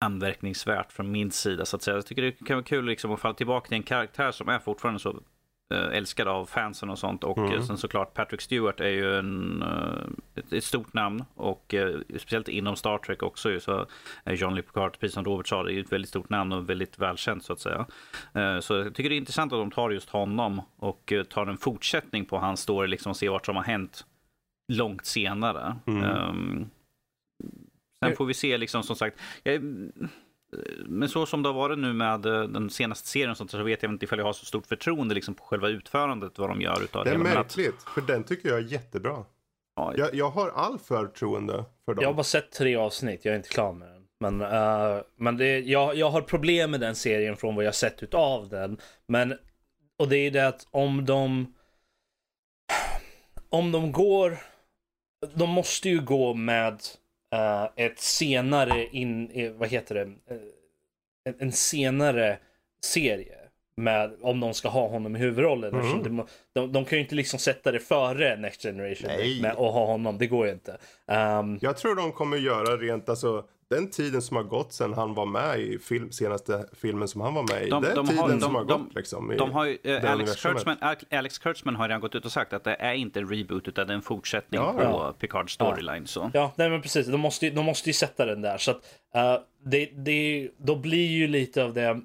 anmärkningsvärt 0.00 0.92
från 0.92 1.10
min 1.12 1.30
sida 1.30 1.64
så 1.64 1.76
att 1.76 1.82
säga. 1.82 1.96
Jag 1.96 2.06
tycker 2.06 2.22
det 2.22 2.32
kan 2.32 2.56
vara 2.56 2.64
kul 2.64 2.84
liksom 2.84 3.12
att 3.12 3.20
falla 3.20 3.34
tillbaka 3.34 3.68
till 3.68 3.76
en 3.76 3.82
karaktär 3.82 4.30
som 4.30 4.48
är 4.48 4.58
fortfarande 4.58 5.00
så 5.00 5.20
eh, 5.74 5.96
älskad 5.96 6.28
av 6.28 6.46
fansen 6.46 6.90
och 6.90 6.98
sånt. 6.98 7.24
Och 7.24 7.38
Mm. 7.38 7.52
eh, 7.52 7.62
sen 7.62 7.78
såklart 7.78 8.14
Patrick 8.14 8.40
Stewart 8.40 8.80
är 8.80 8.88
ju 8.88 9.18
en, 9.18 9.62
eh, 9.62 10.08
ett, 10.34 10.52
ett 10.52 10.64
stort 10.64 10.94
namn 10.94 11.24
och 11.34 11.74
eh, 11.74 11.98
speciellt 12.18 12.48
inom 12.48 12.76
Star 12.76 12.98
Trek 12.98 13.22
också 13.22 13.50
ju, 13.50 13.60
så 13.60 13.86
är 14.24 14.34
John 14.34 14.54
Lee 14.54 14.62
Picard, 14.62 14.98
precis 15.00 15.14
som 15.14 15.24
Robert 15.24 15.46
sa, 15.48 15.62
det 15.62 15.72
är 15.72 15.74
ju 15.74 15.80
ett 15.80 15.92
väldigt 15.92 16.08
stort 16.08 16.28
namn 16.30 16.52
och 16.52 16.70
väldigt 16.70 16.98
välkänt 16.98 17.44
så 17.44 17.52
att 17.52 17.60
säga. 17.60 17.86
Eh, 18.34 18.60
så 18.60 18.74
jag 18.76 18.94
tycker 18.94 19.10
det 19.10 19.14
är 19.16 19.18
intressant 19.18 19.52
att 19.52 19.58
de 19.58 19.70
tar 19.70 19.90
just 19.90 20.10
honom 20.10 20.62
och 20.76 21.12
eh, 21.12 21.22
tar 21.24 21.46
en 21.46 21.56
fortsättning 21.58 22.24
på 22.24 22.38
hans 22.38 22.60
story, 22.60 22.88
liksom 22.88 23.10
och 23.10 23.16
ser 23.16 23.28
vad 23.28 23.44
som 23.44 23.56
har 23.56 23.62
hänt 23.62 24.06
långt 24.72 25.06
senare. 25.06 25.76
Mm. 25.86 26.02
Ehm, 26.04 26.70
sen 27.98 28.16
får 28.16 28.26
vi 28.26 28.34
se 28.34 28.58
liksom 28.58 28.82
som 28.82 28.96
sagt. 28.96 29.18
Jag, 29.42 29.62
men 30.86 31.08
så 31.08 31.26
som 31.26 31.42
det 31.42 31.48
har 31.48 31.54
varit 31.54 31.78
nu 31.78 31.92
med 31.92 32.26
eh, 32.26 32.42
den 32.42 32.70
senaste 32.70 33.08
serien 33.08 33.30
och 33.30 33.36
sånt, 33.36 33.50
så 33.50 33.62
vet 33.62 33.82
jag 33.82 33.92
inte 33.92 34.04
ifall 34.04 34.18
jag 34.18 34.26
har 34.26 34.32
så 34.32 34.44
stort 34.44 34.66
förtroende 34.66 35.14
liksom 35.14 35.34
på 35.34 35.44
själva 35.44 35.68
utförandet, 35.68 36.38
vad 36.38 36.50
de 36.50 36.60
gör 36.60 36.82
utav 36.82 37.04
Det 37.04 37.10
är 37.10 37.12
hela. 37.12 37.24
Men 37.24 37.32
att- 37.32 37.56
märkligt, 37.56 37.82
för 37.94 38.00
den 38.00 38.24
tycker 38.24 38.48
jag 38.48 38.58
är 38.58 38.62
jättebra. 38.62 39.24
ja, 39.76 39.92
Jag, 39.96 40.14
jag 40.14 40.30
har 40.30 40.48
all 40.48 40.78
förtroende 40.78 41.64
för 41.84 41.94
dem. 41.94 42.02
Jag 42.02 42.08
har 42.08 42.14
bara 42.14 42.24
sett 42.24 42.52
tre 42.52 42.76
avsnitt, 42.76 43.24
jag 43.24 43.32
är 43.32 43.36
inte 43.36 43.48
klar 43.48 43.72
med 43.72 43.88
den. 43.88 43.94
Men, 44.20 44.40
eh, 44.40 45.02
men 45.16 45.36
det, 45.36 45.58
jag, 45.58 45.96
jag 45.96 46.10
har 46.10 46.20
problem 46.22 46.70
med 46.70 46.80
den 46.80 46.94
serien 46.94 47.36
från 47.36 47.54
vad 47.56 47.64
jag 47.64 47.74
sett 47.74 48.02
utav 48.02 48.48
den. 48.48 48.78
Men, 49.06 49.34
och 49.98 50.08
det 50.08 50.16
är 50.16 50.30
det 50.30 50.48
att 50.48 50.66
om 50.70 51.04
de... 51.04 51.54
Om 53.48 53.72
de 53.72 53.92
går... 53.92 54.38
De 55.34 55.50
måste 55.50 55.88
ju 55.88 56.00
gå 56.00 56.34
med 56.34 56.80
eh, 57.34 57.68
ett 57.76 57.98
senare 57.98 58.86
in, 58.86 59.30
vad 59.58 59.68
heter 59.68 59.94
det, 59.94 60.00
Eh, 60.02 60.36
en, 61.24 61.34
en 61.38 61.52
senare 61.52 62.38
serie. 62.84 63.34
Med, 63.76 64.12
om 64.20 64.40
de 64.40 64.54
ska 64.54 64.68
ha 64.68 64.88
honom 64.88 65.16
i 65.16 65.18
huvudrollen. 65.18 65.74
Mm. 65.74 66.14
må- 66.16 66.26
De, 66.52 66.72
de 66.72 66.84
kan 66.84 66.98
ju 66.98 67.02
inte 67.04 67.14
liksom 67.14 67.38
sätta 67.38 67.72
det 67.72 67.80
före 67.80 68.36
Next 68.36 68.62
Generation 68.62 69.10
med 69.42 69.50
att 69.50 69.56
ha 69.56 69.86
honom. 69.86 70.18
Det 70.18 70.26
går 70.26 70.46
ju 70.46 70.52
inte. 70.52 70.76
Ehm, 71.06 71.58
Jag 71.62 71.76
tror 71.76 71.94
de 71.96 72.12
kommer 72.12 72.36
göra 72.36 72.76
rent, 72.76 73.08
alltså 73.08 73.44
den 73.70 73.90
tiden 73.90 74.22
som 74.22 74.36
har 74.36 74.44
gått 74.44 74.72
sedan 74.72 74.92
han 74.94 75.14
var 75.14 75.26
med 75.26 75.60
i 75.60 75.78
film, 75.78 76.12
senaste 76.12 76.66
filmen 76.72 77.08
som 77.08 77.20
han 77.20 77.34
var 77.34 77.42
med 77.54 77.66
i. 77.66 77.70
De- 77.70 77.82
den 77.82 77.94
de 77.96 78.06
tiden 78.06 78.18
har- 78.22 78.28
de- 78.28 78.40
som 78.40 78.54
har 78.54 78.64
de- 78.64 78.82
gått 78.84 78.94
liksom. 78.94 79.32
I 79.32 79.36
De 79.36 79.52
har 79.52 79.64
ju, 79.64 79.78
eh, 79.84 80.12
Alex. 80.12 80.42
Kurtzman, 80.42 80.76
Alex- 81.10 81.38
Kurtzman 81.38 81.76
har 81.76 81.88
redan 81.88 82.00
gått 82.00 82.14
ut 82.14 82.24
och 82.24 82.32
sagt 82.32 82.52
att 82.52 82.64
det 82.64 82.74
är 82.74 82.92
inte 82.94 83.20
en 83.20 83.28
reboot 83.28 83.68
utan 83.68 83.86
det 83.86 83.92
är 83.92 83.94
en 83.96 84.02
fortsättning 84.02 84.60
Ja, 84.60 84.72
på 84.72 84.82
ja. 84.82 85.14
Picards 85.20 85.52
storyline. 85.52 86.06
Så. 86.06 86.30
Ja, 86.34 86.52
nej 86.56 86.70
men 86.70 86.82
precis. 86.82 87.06
De 87.06 87.20
måste, 87.20 87.46
ju- 87.46 87.52
de 87.52 87.64
måste 87.64 87.88
ju 87.88 87.92
sätta 87.94 88.24
den 88.26 88.42
där. 88.42 88.58
Så 88.58 88.70
att 88.70 88.80
eh, 89.14 89.36
det, 89.64 89.86
det, 89.94 90.50
då 90.58 90.76
blir 90.76 91.06
ju 91.06 91.26
lite 91.26 91.64
av 91.64 91.74
det. 91.74 92.00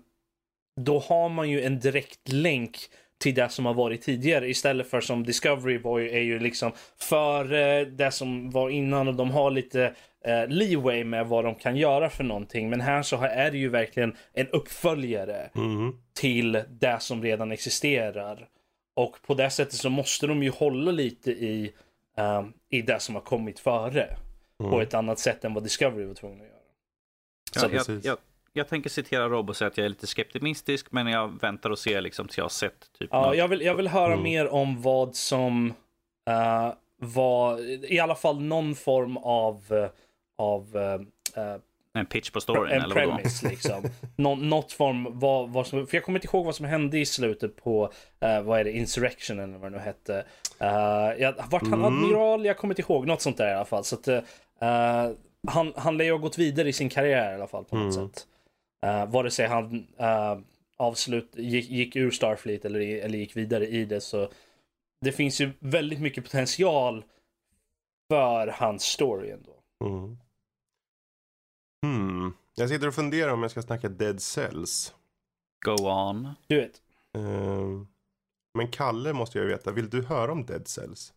Då 0.82 0.99
har 0.99 1.30
man 1.30 1.49
ju 1.49 1.62
en 1.64 1.80
direkt 1.80 2.32
länk 2.32 2.78
till 3.22 3.36
det 3.36 3.49
som 3.49 3.66
har 3.66 3.74
varit 3.74 4.01
tidigare 4.01 4.49
istället 4.49 4.89
för 4.89 5.01
som 5.01 5.24
Discovery 5.24 5.78
var 5.78 5.99
ju, 5.99 6.10
är 6.10 6.20
ju 6.22 6.39
liksom 6.39 6.72
före 6.99 7.86
det 7.86 8.12
som 8.12 8.51
var 8.51 8.70
innan 8.70 9.07
och 9.07 9.16
de 9.16 9.32
har 9.32 9.51
lite 9.51 9.93
eh, 10.26 10.47
leeway 10.47 11.03
med 11.03 11.28
vad 11.28 11.43
de 11.45 11.55
kan 11.55 11.76
göra 11.78 12.09
för 12.09 12.24
någonting. 12.24 12.70
Men 12.70 12.82
här 12.82 13.03
så 13.03 13.22
är 13.22 13.51
det 13.51 13.57
ju 13.57 13.70
verkligen 13.70 14.15
en 14.34 14.47
uppföljare 14.47 15.49
Mhm. 15.53 15.99
till 16.13 16.63
det 16.70 16.97
som 17.01 17.24
redan 17.24 17.51
existerar. 17.51 18.47
Och 18.95 19.17
på 19.28 19.34
det 19.34 19.49
sättet 19.49 19.74
så 19.76 19.89
måste 19.89 20.28
de 20.28 20.43
ju 20.43 20.49
hålla 20.49 20.91
lite 20.91 21.32
i, 21.32 21.74
ehm, 22.17 22.53
i 22.70 22.82
det 22.82 22.99
som 22.99 23.15
har 23.15 23.22
kommit 23.22 23.59
före. 23.59 24.17
Mm. 24.59 24.72
På 24.72 24.82
ett 24.82 24.93
annat 24.93 25.20
sätt 25.20 25.45
än 25.45 25.53
vad 25.53 25.63
Discovery 25.63 26.05
var 26.05 26.13
tvungna 26.13 26.43
att 26.43 26.49
göra. 26.49 26.59
Ja, 27.72 27.82
Så 27.82 27.91
jag, 27.91 27.99
jag, 28.05 28.17
jag 28.53 28.67
tänker 28.67 28.89
citera 28.89 29.28
Rob 29.30 29.49
och 29.49 29.57
säga 29.57 29.67
att 29.67 29.78
jag 29.78 29.86
är 29.86 29.89
lite 29.89 30.07
skeptimistisk 30.07 30.91
men 30.91 31.07
jag 31.07 31.39
väntar 31.41 31.70
och 31.70 31.80
ser 31.80 32.01
liksom 32.01 32.28
tills 32.28 32.38
jag 32.38 32.43
har 32.45 32.49
sett 32.49 32.91
typ 32.99 33.09
Ja, 33.11 33.26
något. 33.28 33.38
jag 33.38 33.47
vill, 33.47 33.61
jag 33.61 33.76
vill 33.76 33.88
höra 33.88 34.11
Mm. 34.13 34.24
mer 34.24 34.47
om 34.47 34.82
vad 34.82 35.15
som 35.15 35.74
eh, 36.30 36.74
var, 36.97 37.59
i 37.93 37.99
alla 37.99 38.15
fall 38.15 38.41
någon 38.41 38.76
form 38.76 39.17
av, 39.17 39.63
eh, 39.72 39.89
av 40.39 40.77
eh, 41.35 41.55
en 41.93 42.05
pitch 42.05 42.29
på 42.31 42.41
storyn 42.41 42.71
en 42.73 42.81
eller 42.81 42.95
vadå? 42.95 43.11
premise 43.11 43.49
liksom. 43.49 43.83
Nå, 44.15 44.35
något 44.35 44.71
form, 44.71 45.07
vad, 45.19 45.49
vad 45.49 45.67
som, 45.67 45.87
för 45.87 45.97
jag 45.97 46.03
kommer 46.03 46.19
inte 46.19 46.27
ihåg 46.27 46.45
vad 46.45 46.55
som 46.55 46.65
hände 46.65 46.99
i 46.99 47.05
slutet 47.05 47.55
på, 47.55 47.91
eh, 48.19 48.41
vad 48.41 48.59
är 48.59 48.63
det, 48.63 48.71
Insurrection 48.71 49.39
eller 49.39 49.57
vad 49.57 49.71
det 49.71 49.77
nu 49.77 49.83
hette. 49.83 50.25
Uh, 50.61 51.21
jag, 51.21 51.33
vart 51.49 51.61
han 51.67 51.73
Mm. 51.73 51.85
admiral? 51.85 52.45
Jag 52.45 52.57
kommer 52.57 52.73
inte 52.73 52.81
ihåg, 52.91 53.07
något 53.07 53.21
sånt 53.21 53.37
där 53.37 53.51
i 53.51 53.53
alla 53.55 53.65
fall. 53.65 53.83
Så 53.83 53.95
att, 53.95 54.07
eh, 54.07 54.21
han, 55.47 55.73
han 55.75 55.97
lär 55.97 56.05
ju 56.05 56.11
ha 56.11 56.17
gått 56.17 56.37
vidare 56.37 56.69
i 56.69 56.73
sin 56.73 56.89
karriär 56.89 57.31
i 57.31 57.35
alla 57.35 57.47
fall 57.47 57.63
på 57.65 57.75
något 57.75 57.95
Mm. 57.95 58.09
sätt. 58.09 58.27
Uh, 58.85 59.05
vare 59.11 59.31
sig 59.31 59.47
han 59.47 59.75
uh, 60.01 60.39
avslut, 60.77 61.29
gick, 61.35 61.69
gick 61.69 61.95
ur 61.95 62.11
Starfleet 62.11 62.65
eller, 62.65 62.79
eller 62.79 63.17
gick 63.17 63.35
vidare 63.37 63.67
i 63.67 63.85
det 63.85 64.01
så 64.01 64.29
det 65.05 65.11
finns 65.11 65.41
ju 65.41 65.51
väldigt 65.59 65.99
mycket 66.01 66.23
potential 66.23 67.03
för 68.11 68.47
hans 68.47 68.83
story 68.83 69.29
ändå. 69.31 69.51
Mm. 69.85 70.17
Hmm. 71.86 72.34
Jag 72.55 72.69
sitter 72.69 72.88
och 72.88 72.95
funderar 72.95 73.34
om 73.34 73.41
jag 73.41 73.51
ska 73.51 73.61
snacka 73.61 73.89
Dead 73.89 74.21
Cells. 74.21 74.93
Go 75.65 75.71
on. 75.89 76.30
Du 76.47 76.55
vet, 76.55 76.82
Ehm, 77.13 77.88
men 78.53 78.67
Kalle 78.71 79.13
måste 79.13 79.38
jag 79.39 79.45
veta, 79.45 79.71
vill 79.71 79.89
du 79.89 80.01
höra 80.01 80.32
om 80.32 80.45
Dead 80.45 80.67
Cells? 80.67 81.13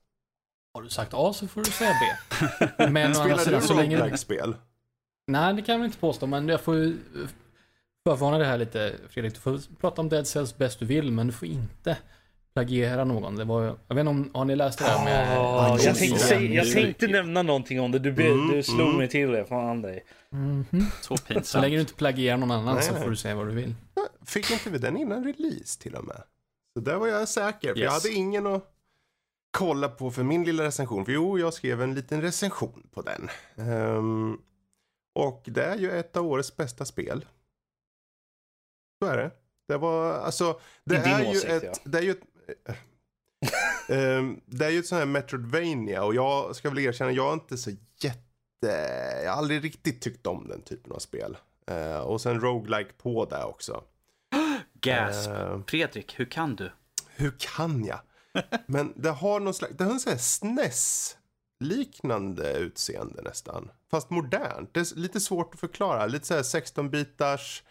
Har 0.74 0.82
du 0.82 0.88
sagt 0.88 1.14
A 1.14 1.32
så 1.32 1.48
får 1.48 1.64
du 1.64 1.70
säga 1.70 1.90
B. 2.00 2.34
Men 2.90 3.14
Spelar 3.14 3.60
du 3.60 3.66
så 3.66 3.74
länge... 3.74 3.96
roguelike-spel? 3.96 4.56
Nej, 5.26 5.54
det 5.54 5.62
kan 5.62 5.72
jag 5.72 5.78
väl 5.78 5.86
inte 5.86 5.98
påstå, 5.98 6.26
men 6.26 6.48
jag 6.48 6.60
får 6.60 6.76
ju 6.76 6.98
förvarna 8.08 8.38
det 8.38 8.44
här 8.44 8.58
lite, 8.58 8.98
Fredrik. 9.08 9.34
Du 9.34 9.40
får 9.40 9.76
prata 9.80 10.00
om 10.00 10.08
Dead 10.08 10.26
Cells 10.26 10.56
bäst 10.58 10.78
du 10.78 10.86
vill, 10.86 11.12
men 11.12 11.26
du 11.26 11.32
får 11.32 11.48
inte 11.48 11.98
plagiera 12.54 13.04
någon. 13.04 13.36
Det 13.36 13.44
var, 13.44 13.62
jag 13.62 13.94
vet 13.94 14.00
inte 14.00 14.10
om, 14.10 14.30
har 14.34 14.44
ni 14.44 14.56
läst 14.56 14.78
det 14.78 14.84
här 14.84 15.04
med... 15.04 15.38
Ah, 15.38 15.78
jag, 15.80 15.96
tänkte, 15.96 16.34
jag 16.34 16.72
tänkte 16.72 17.06
nämna 17.06 17.42
någonting 17.42 17.80
om 17.80 17.92
det. 17.92 17.98
Du, 17.98 18.12
be, 18.12 18.22
Mm, 18.26 18.48
du 18.56 18.62
slog 18.62 18.80
mm. 18.80 18.96
mig 18.96 19.08
till 19.08 19.30
det. 19.32 19.44
Fan 19.44 19.82
dig. 19.82 20.04
Mhm. 20.30 20.66
Så 21.00 21.16
Så 21.16 21.24
pinsamt. 21.24 21.62
länge 21.62 21.76
du 21.76 21.80
inte 21.80 21.94
plagierar 21.94 22.36
någon 22.36 22.50
annan 22.50 22.74
Nej, 22.74 22.84
så 22.84 22.94
får 22.94 23.10
du 23.10 23.16
säga 23.16 23.34
vad 23.34 23.46
du 23.46 23.52
vill. 23.54 23.74
Fick 24.26 24.50
inte 24.50 24.70
vi 24.70 24.78
den 24.78 24.96
innan 24.96 25.24
release 25.24 25.80
till 25.80 25.94
och 25.94 26.04
med? 26.04 26.22
Så 26.74 26.80
där 26.80 26.96
var 26.96 27.06
jag 27.08 27.28
säker, 27.28 27.74
för 27.74 27.80
jag 27.80 27.92
Yes. 27.92 27.92
hade 28.04 28.14
ingen 28.14 28.46
att 28.46 28.68
kolla 29.50 29.88
på 29.88 30.10
för 30.10 30.22
min 30.22 30.44
lilla 30.44 30.62
recension. 30.64 31.04
För 31.04 31.12
jo, 31.12 31.38
jag 31.38 31.54
skrev 31.54 31.82
en 31.82 31.94
liten 31.94 32.22
recension 32.22 32.86
på 32.94 33.02
den. 33.02 33.28
Ehm, 33.68 34.38
och 35.14 35.42
det 35.44 35.64
är 35.64 35.76
ju 35.76 35.90
ett 35.90 36.16
av 36.16 36.26
årets 36.26 36.56
bästa 36.56 36.84
spel. 36.84 37.24
Så 39.02 39.08
är 39.10 39.16
det. 39.16 39.30
Det 39.68 39.76
var, 39.76 40.12
alltså, 40.14 40.60
det 40.84 40.96
är 40.96 41.20
ju 41.24 41.30
åsikt, 41.30 41.44
ett, 41.52 41.62
ja. 41.62 41.72
det 41.84 41.98
är 41.98 42.02
ju 42.02 42.10
ett, 42.10 42.20
Ehm, 43.88 44.40
det 44.46 44.66
är 44.66 44.70
ju 44.70 44.78
ett 44.78 44.86
sånt 44.86 44.98
här 44.98 45.06
Metroidvania 45.06 46.04
och 46.04 46.14
jag 46.14 46.56
ska 46.56 46.70
väl 46.70 46.78
erkänna, 46.78 47.12
jag 47.12 47.28
är 47.28 47.32
inte 47.32 47.58
så 47.58 47.70
jätte, 48.00 48.66
jag 49.24 49.30
har 49.30 49.38
aldrig 49.38 49.64
riktigt 49.64 50.02
tyckt 50.02 50.26
om 50.26 50.48
den 50.48 50.62
typen 50.62 50.92
av 50.92 50.98
spel. 50.98 51.36
Eh, 51.66 51.98
och 51.98 52.20
sen 52.20 52.40
roguelike 52.40 52.92
på 52.98 53.24
det 53.24 53.44
också. 53.44 53.84
Gasp. 54.80 55.30
Eh, 55.30 55.60
Fredrik, 55.66 56.20
hur 56.20 56.24
kan 56.24 56.56
du? 56.56 56.72
hur 57.16 57.34
kan 57.38 57.84
jag? 57.84 58.00
Men 58.66 58.92
det 58.96 59.10
har 59.10 59.40
någon 59.40 59.54
slags, 59.54 59.76
det 59.76 59.84
har 59.84 59.92
en 59.92 60.00
sån 60.00 60.12
här 60.12 60.18
SNES 60.18 61.16
liknande 61.60 62.52
utseende 62.52 63.22
nästan. 63.22 63.70
Fast 63.90 64.10
modernt. 64.10 64.74
Det 64.74 64.80
är 64.80 64.98
lite 64.98 65.20
svårt 65.20 65.54
att 65.54 65.60
förklara. 65.60 66.06
Lite 66.06 66.26
så 66.26 66.34
här 66.34 66.42
16-bitars 66.42 67.62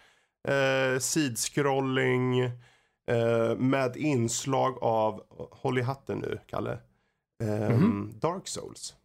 eh, 0.48 1.00
sidskrolling 1.00 2.52
eh, 3.08 3.56
med 3.58 3.98
inslag 3.98 4.78
av, 4.82 5.24
håll 5.52 5.78
i 5.80 5.82
hatten 5.82 6.18
nu 6.18 6.40
Kalle, 6.48 6.80
Ehm, 7.44 7.72
Mhm. 7.74 8.14
Dark 8.20 8.48
Souls. 8.48 8.96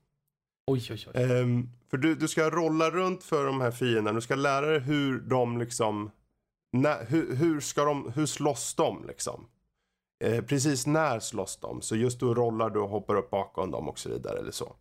Oj, 0.66 0.88
oj, 0.90 1.06
oj. 1.14 1.22
Ehm, 1.22 1.70
för 1.90 1.96
du, 1.96 2.14
du 2.14 2.28
ska 2.28 2.50
rolla 2.50 2.90
runt 2.90 3.24
för 3.24 3.46
de 3.46 3.60
här 3.60 3.70
fienderna. 3.70 4.12
Du 4.12 4.20
ska 4.20 4.34
lära 4.34 4.66
dig 4.66 4.78
hur 4.80 5.20
de 5.20 5.58
liksom... 5.58 6.10
När, 6.72 7.04
hur, 7.06 7.34
hur 7.36 7.60
ska 7.60 7.84
de... 7.84 8.12
Hur 8.12 8.26
slåss 8.26 8.74
de 8.74 9.06
liksom? 9.06 9.46
Eh, 10.24 10.44
precis 10.44 10.86
när 10.86 11.20
slåss 11.20 11.56
de? 11.56 11.82
Så 11.82 11.96
just 11.96 12.20
då 12.20 12.34
rollar 12.34 12.70
du 12.70 12.80
och 12.80 12.88
hoppar 12.88 13.14
upp 13.14 13.30
bakom 13.30 13.70
dem 13.70 13.88
och 13.88 13.98
så 13.98 14.08
vidare 14.08 14.38
eller 14.38 14.50
så. 14.50 14.76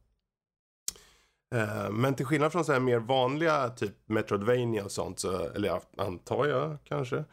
Eh, 1.56 1.90
men 1.92 2.16
till 2.16 2.26
skillnad 2.26 2.52
från 2.52 2.66
så 2.66 2.74
här 2.74 2.80
mer 2.80 3.00
vanliga 3.00 3.70
typ 3.70 3.96
Metroidvania 4.06 4.84
och 4.84 4.92
sånt 4.92 5.20
så, 5.20 5.40
eller 5.50 5.82
antar 5.98 6.46
jag 6.46 6.78
kanske. 6.84 7.24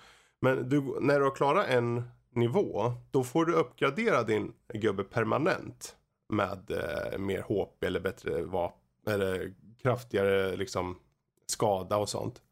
Men 0.42 0.68
du, 0.68 0.80
när 1.00 1.18
du 1.18 1.24
har 1.24 1.34
klarat 1.34 1.66
en 1.68 2.02
nivå, 2.34 2.92
då 3.10 3.24
får 3.24 3.44
du 3.44 3.52
uppgradera 3.52 4.22
din 4.22 4.52
gubbe 4.74 5.04
permanent 5.04 5.96
med 6.28 6.70
eh, 6.70 7.18
mer 7.18 7.40
HP 7.40 7.84
eller 7.86 8.00
bättre 8.00 8.42
vapen 8.42 8.78
eller 9.06 9.54
kraftigare 9.82 10.56
liksom 10.56 10.98
skada 11.46 11.96
och 11.96 12.08
sånt. 12.08 12.42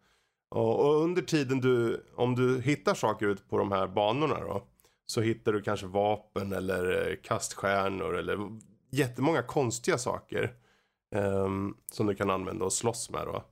Och, 0.49 0.81
och 0.81 1.03
under 1.03 1.23
tiden 1.23 1.61
du, 1.61 2.05
om 2.17 2.35
du 2.35 2.61
hittar 2.61 2.95
saker 2.95 3.27
ut 3.27 3.49
på 3.49 3.59
de 3.59 3.73
här 3.73 3.87
banorna 3.87 4.41
då, 4.41 4.63
så 5.07 5.21
hittar 5.21 5.53
du 5.53 5.63
kanske 5.63 5.87
vapen 5.87 6.53
eller 6.53 7.11
eh, 7.11 7.17
kaststjärnor 7.23 8.17
eller 8.17 8.39
jättemånga 8.91 9.43
konstiga 9.43 9.99
saker 9.99 10.55
Eh, 11.15 11.49
som 11.93 12.07
du 12.07 12.15
kan 12.15 12.31
använda 12.31 12.65
och 12.65 12.73
slåss 12.73 13.11
med 13.11 13.27
då. 13.27 13.45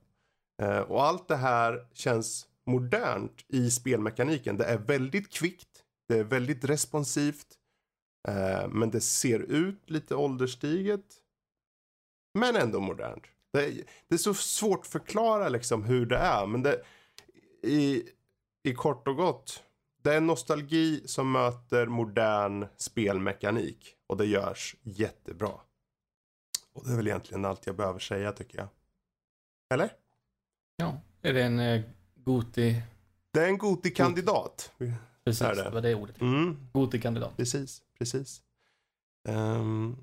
Eh, 0.65 0.79
och 0.79 1.03
allt 1.03 1.27
det 1.27 1.35
här 1.35 1.87
känns 1.93 2.47
modernt 2.69 3.45
i 3.47 3.71
spelmekaniken. 3.71 4.57
Det 4.57 4.65
är 4.65 4.77
väldigt 4.77 5.29
kvickt, 5.29 5.83
det 6.07 6.19
är 6.19 6.23
väldigt 6.23 6.63
responsivt, 6.63 7.47
eh, 8.27 8.67
men 8.69 8.91
det 8.91 9.01
ser 9.01 9.39
ut 9.39 9.89
lite 9.89 10.15
ålderstiget. 10.15 11.05
Men 12.33 12.55
ändå 12.55 12.79
modernt. 12.79 13.23
Det 13.53 13.65
är, 13.65 13.83
det 14.07 14.15
är 14.15 14.17
så 14.17 14.33
svårt 14.33 14.79
att 14.79 14.87
förklara 14.87 15.49
liksom 15.49 15.83
hur 15.83 16.05
det 16.05 16.17
är, 16.17 16.45
men 16.45 16.63
det 16.63 16.83
i, 17.63 18.03
i 18.63 18.73
kort 18.73 19.07
och 19.07 19.15
gott. 19.15 19.63
Det 20.01 20.13
är 20.13 20.21
nostalgi 20.21 21.07
som 21.07 21.31
möter 21.31 21.85
modern 21.85 22.65
spelmekanik 22.77 23.95
och 24.07 24.17
det 24.17 24.25
görs 24.25 24.75
jättebra. 24.81 25.53
Och 26.73 26.85
det 26.85 26.91
är 26.91 26.95
väl 26.95 27.07
egentligen 27.07 27.45
allt 27.45 27.65
jag 27.65 27.75
behöver 27.75 27.99
säga 27.99 28.31
tycker 28.31 28.57
jag. 28.57 28.67
Eller? 29.73 29.93
Ja, 30.75 31.01
är 31.21 31.33
det 31.33 31.43
en 31.43 31.59
eh, 31.59 31.81
Goti... 32.25 32.81
Det 33.33 33.39
är 33.39 33.47
en 33.47 33.57
Goti-kandidat. 33.57 34.71
Precis, 35.25 35.41
Är 35.41 35.55
det? 35.55 35.63
det 35.63 35.69
var 35.69 35.81
det 35.81 35.95
ordet. 35.95 36.21
Mm, 36.21 36.69
Goti-kandidat. 36.73 37.37
precis, 37.37 37.81
precis. 37.99 38.41
Ehm, 39.27 39.95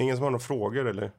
ingen 0.00 0.16
som 0.16 0.22
har 0.24 0.30
några 0.30 0.42
frågor 0.44 0.86
eller? 0.86 1.12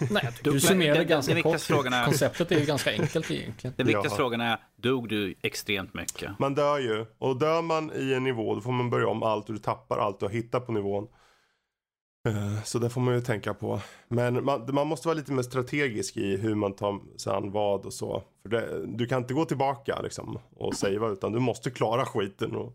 Nej, 0.10 0.20
jag 0.24 0.34
tycker 0.36 0.50
Du- 0.50 0.58
det 0.58 0.94
den 0.94 1.06
ganska 1.06 1.34
viktigaste 1.34 1.72
kort. 1.72 1.76
frågan 1.76 1.92
är- 1.92 2.04
Konceptet 2.04 2.52
är 2.52 2.58
ju 2.60 2.66
ganska 2.66 2.90
enkelt 2.92 3.30
egentligen. 3.30 3.74
Den 3.76 3.86
viktigaste 3.86 4.08
Jaha. 4.08 4.16
frågan 4.16 4.40
är, 4.40 4.58
dog 4.76 5.08
du 5.08 5.34
extremt 5.42 5.94
mycket? 5.94 6.38
Man 6.38 6.54
dör 6.54 6.78
ju. 6.78 7.06
Och 7.18 7.38
dör 7.38 7.62
man 7.62 7.92
i 7.94 8.14
en 8.14 8.24
nivå 8.24 8.54
då 8.54 8.60
får 8.60 8.72
man 8.72 8.90
börja 8.90 9.08
om 9.08 9.22
allt 9.22 9.48
och 9.48 9.52
du 9.54 9.58
tappar 9.60 9.98
allt 9.98 10.20
du 10.20 10.26
har 10.26 10.32
hittat 10.32 10.66
på 10.66 10.72
nivån. 10.72 11.08
Eh, 12.26 12.62
Så 12.64 12.78
det 12.78 12.90
får 12.90 13.00
man 13.00 13.14
ju 13.14 13.20
tänka 13.20 13.54
på. 13.54 13.80
Men 14.08 14.44
man, 14.44 14.74
man 14.74 14.86
måste 14.86 15.08
vara 15.08 15.16
lite 15.18 15.32
mer 15.32 15.42
strategisk 15.42 16.16
i 16.16 16.36
hur 16.36 16.54
man 16.54 16.72
tar 16.72 17.00
sig 17.18 17.32
an 17.32 17.50
vad 17.50 17.86
och 17.86 17.92
så. 17.92 18.22
För 18.42 18.48
det, 18.48 18.86
du 18.86 19.06
kan 19.06 19.22
inte 19.22 19.34
gå 19.34 19.44
tillbaka 19.44 20.00
liksom 20.02 20.38
och 20.56 20.74
savea 20.74 21.08
utan 21.08 21.32
du 21.32 21.38
måste 21.38 21.70
klara 21.70 22.04
skiten 22.06 22.56
och, 22.56 22.72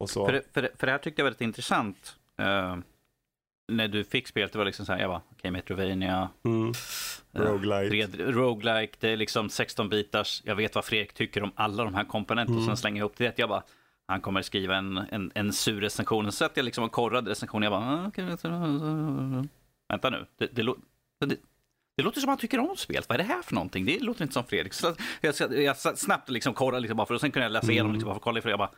och 0.00 0.10
så. 0.10 0.26
För, 0.26 0.42
för, 0.52 0.70
för 0.76 0.86
det 0.86 0.90
här 0.92 0.98
tyckte 0.98 1.20
jag 1.20 1.24
var 1.24 1.30
väldigt 1.30 1.40
intressant. 1.40 2.16
eh, 2.38 2.76
när 3.72 3.88
du 3.88 4.04
fick 4.04 4.28
spelet, 4.28 4.52
det 4.52 4.58
var 4.58 4.64
liksom 4.66 4.86
så 4.86 4.92
här, 4.92 5.00
jag 5.00 5.10
bara, 5.10 5.22
okej, 5.32 5.50
Metrovania, 5.50 6.28
Mm. 6.44 6.72
Roguelite. 7.32 7.94
Red, 7.96 8.34
roguelike, 8.34 8.92
det 9.00 9.08
är 9.08 9.16
liksom 9.16 9.50
16 9.50 9.88
bitars. 9.88 10.42
Jag 10.44 10.54
vet 10.56 10.74
vad 10.74 10.84
Fredrik 10.84 11.12
tycker 11.14 11.42
om 11.42 11.52
alla 11.54 11.84
de 11.84 11.94
här 11.94 12.04
komponenterna 12.04 12.56
och 12.56 12.62
Mm. 12.62 12.68
sen 12.70 12.76
slänger 12.76 12.98
jag 13.00 13.06
ihop 13.06 13.16
det. 13.16 13.38
Jag 13.38 13.48
bara, 13.48 13.62
han 14.08 14.20
kommer 14.20 14.42
skriva 14.42 14.76
en, 14.76 14.96
en, 14.98 15.32
en 15.34 15.52
sur 15.52 15.80
recension. 15.80 16.24
Så 16.24 16.32
satt 16.32 16.56
jag 16.56 16.64
liksom 16.64 16.84
och 16.84 16.92
korrade 16.92 17.30
recensionen. 17.30 17.72
Jag 17.72 17.80
bara, 17.80 18.04
ah, 18.06 19.44
vänta 19.88 20.10
nu. 20.10 20.26
Det, 20.38 20.46
det, 20.46 20.62
det, 21.26 21.36
det 21.96 22.02
låter 22.02 22.20
som 22.20 22.28
att 22.28 22.32
han 22.32 22.38
tycker 22.38 22.58
om 22.58 22.76
spelet. 22.76 23.08
Vad 23.08 23.14
är 23.20 23.24
det 23.24 23.28
här 23.34 23.42
för 23.42 23.54
någonting? 23.54 23.84
Det 23.84 23.98
låter 24.00 24.22
inte 24.22 24.34
som 24.34 24.44
Fredrik. 24.44 24.72
Så 24.72 24.94
jag, 25.20 25.34
jag, 25.40 25.62
jag 25.62 25.76
snabbt 25.98 26.30
liksom 26.30 26.54
korrade 26.54 26.80
liksom 26.80 26.96
bara 26.96 27.06
för 27.06 27.14
och 27.14 27.20
sen 27.20 27.30
kunde 27.30 27.44
jag 27.44 27.52
läsa 27.52 27.72
igenom 27.72 27.86
Mm. 27.90 27.94
liksom 27.94 28.06
bara 28.08 28.14
för 28.14 28.18
att 28.18 28.24
kolla 28.24 28.38
ifrån. 28.38 28.50
Jag 28.50 28.58
bara, 28.58 28.70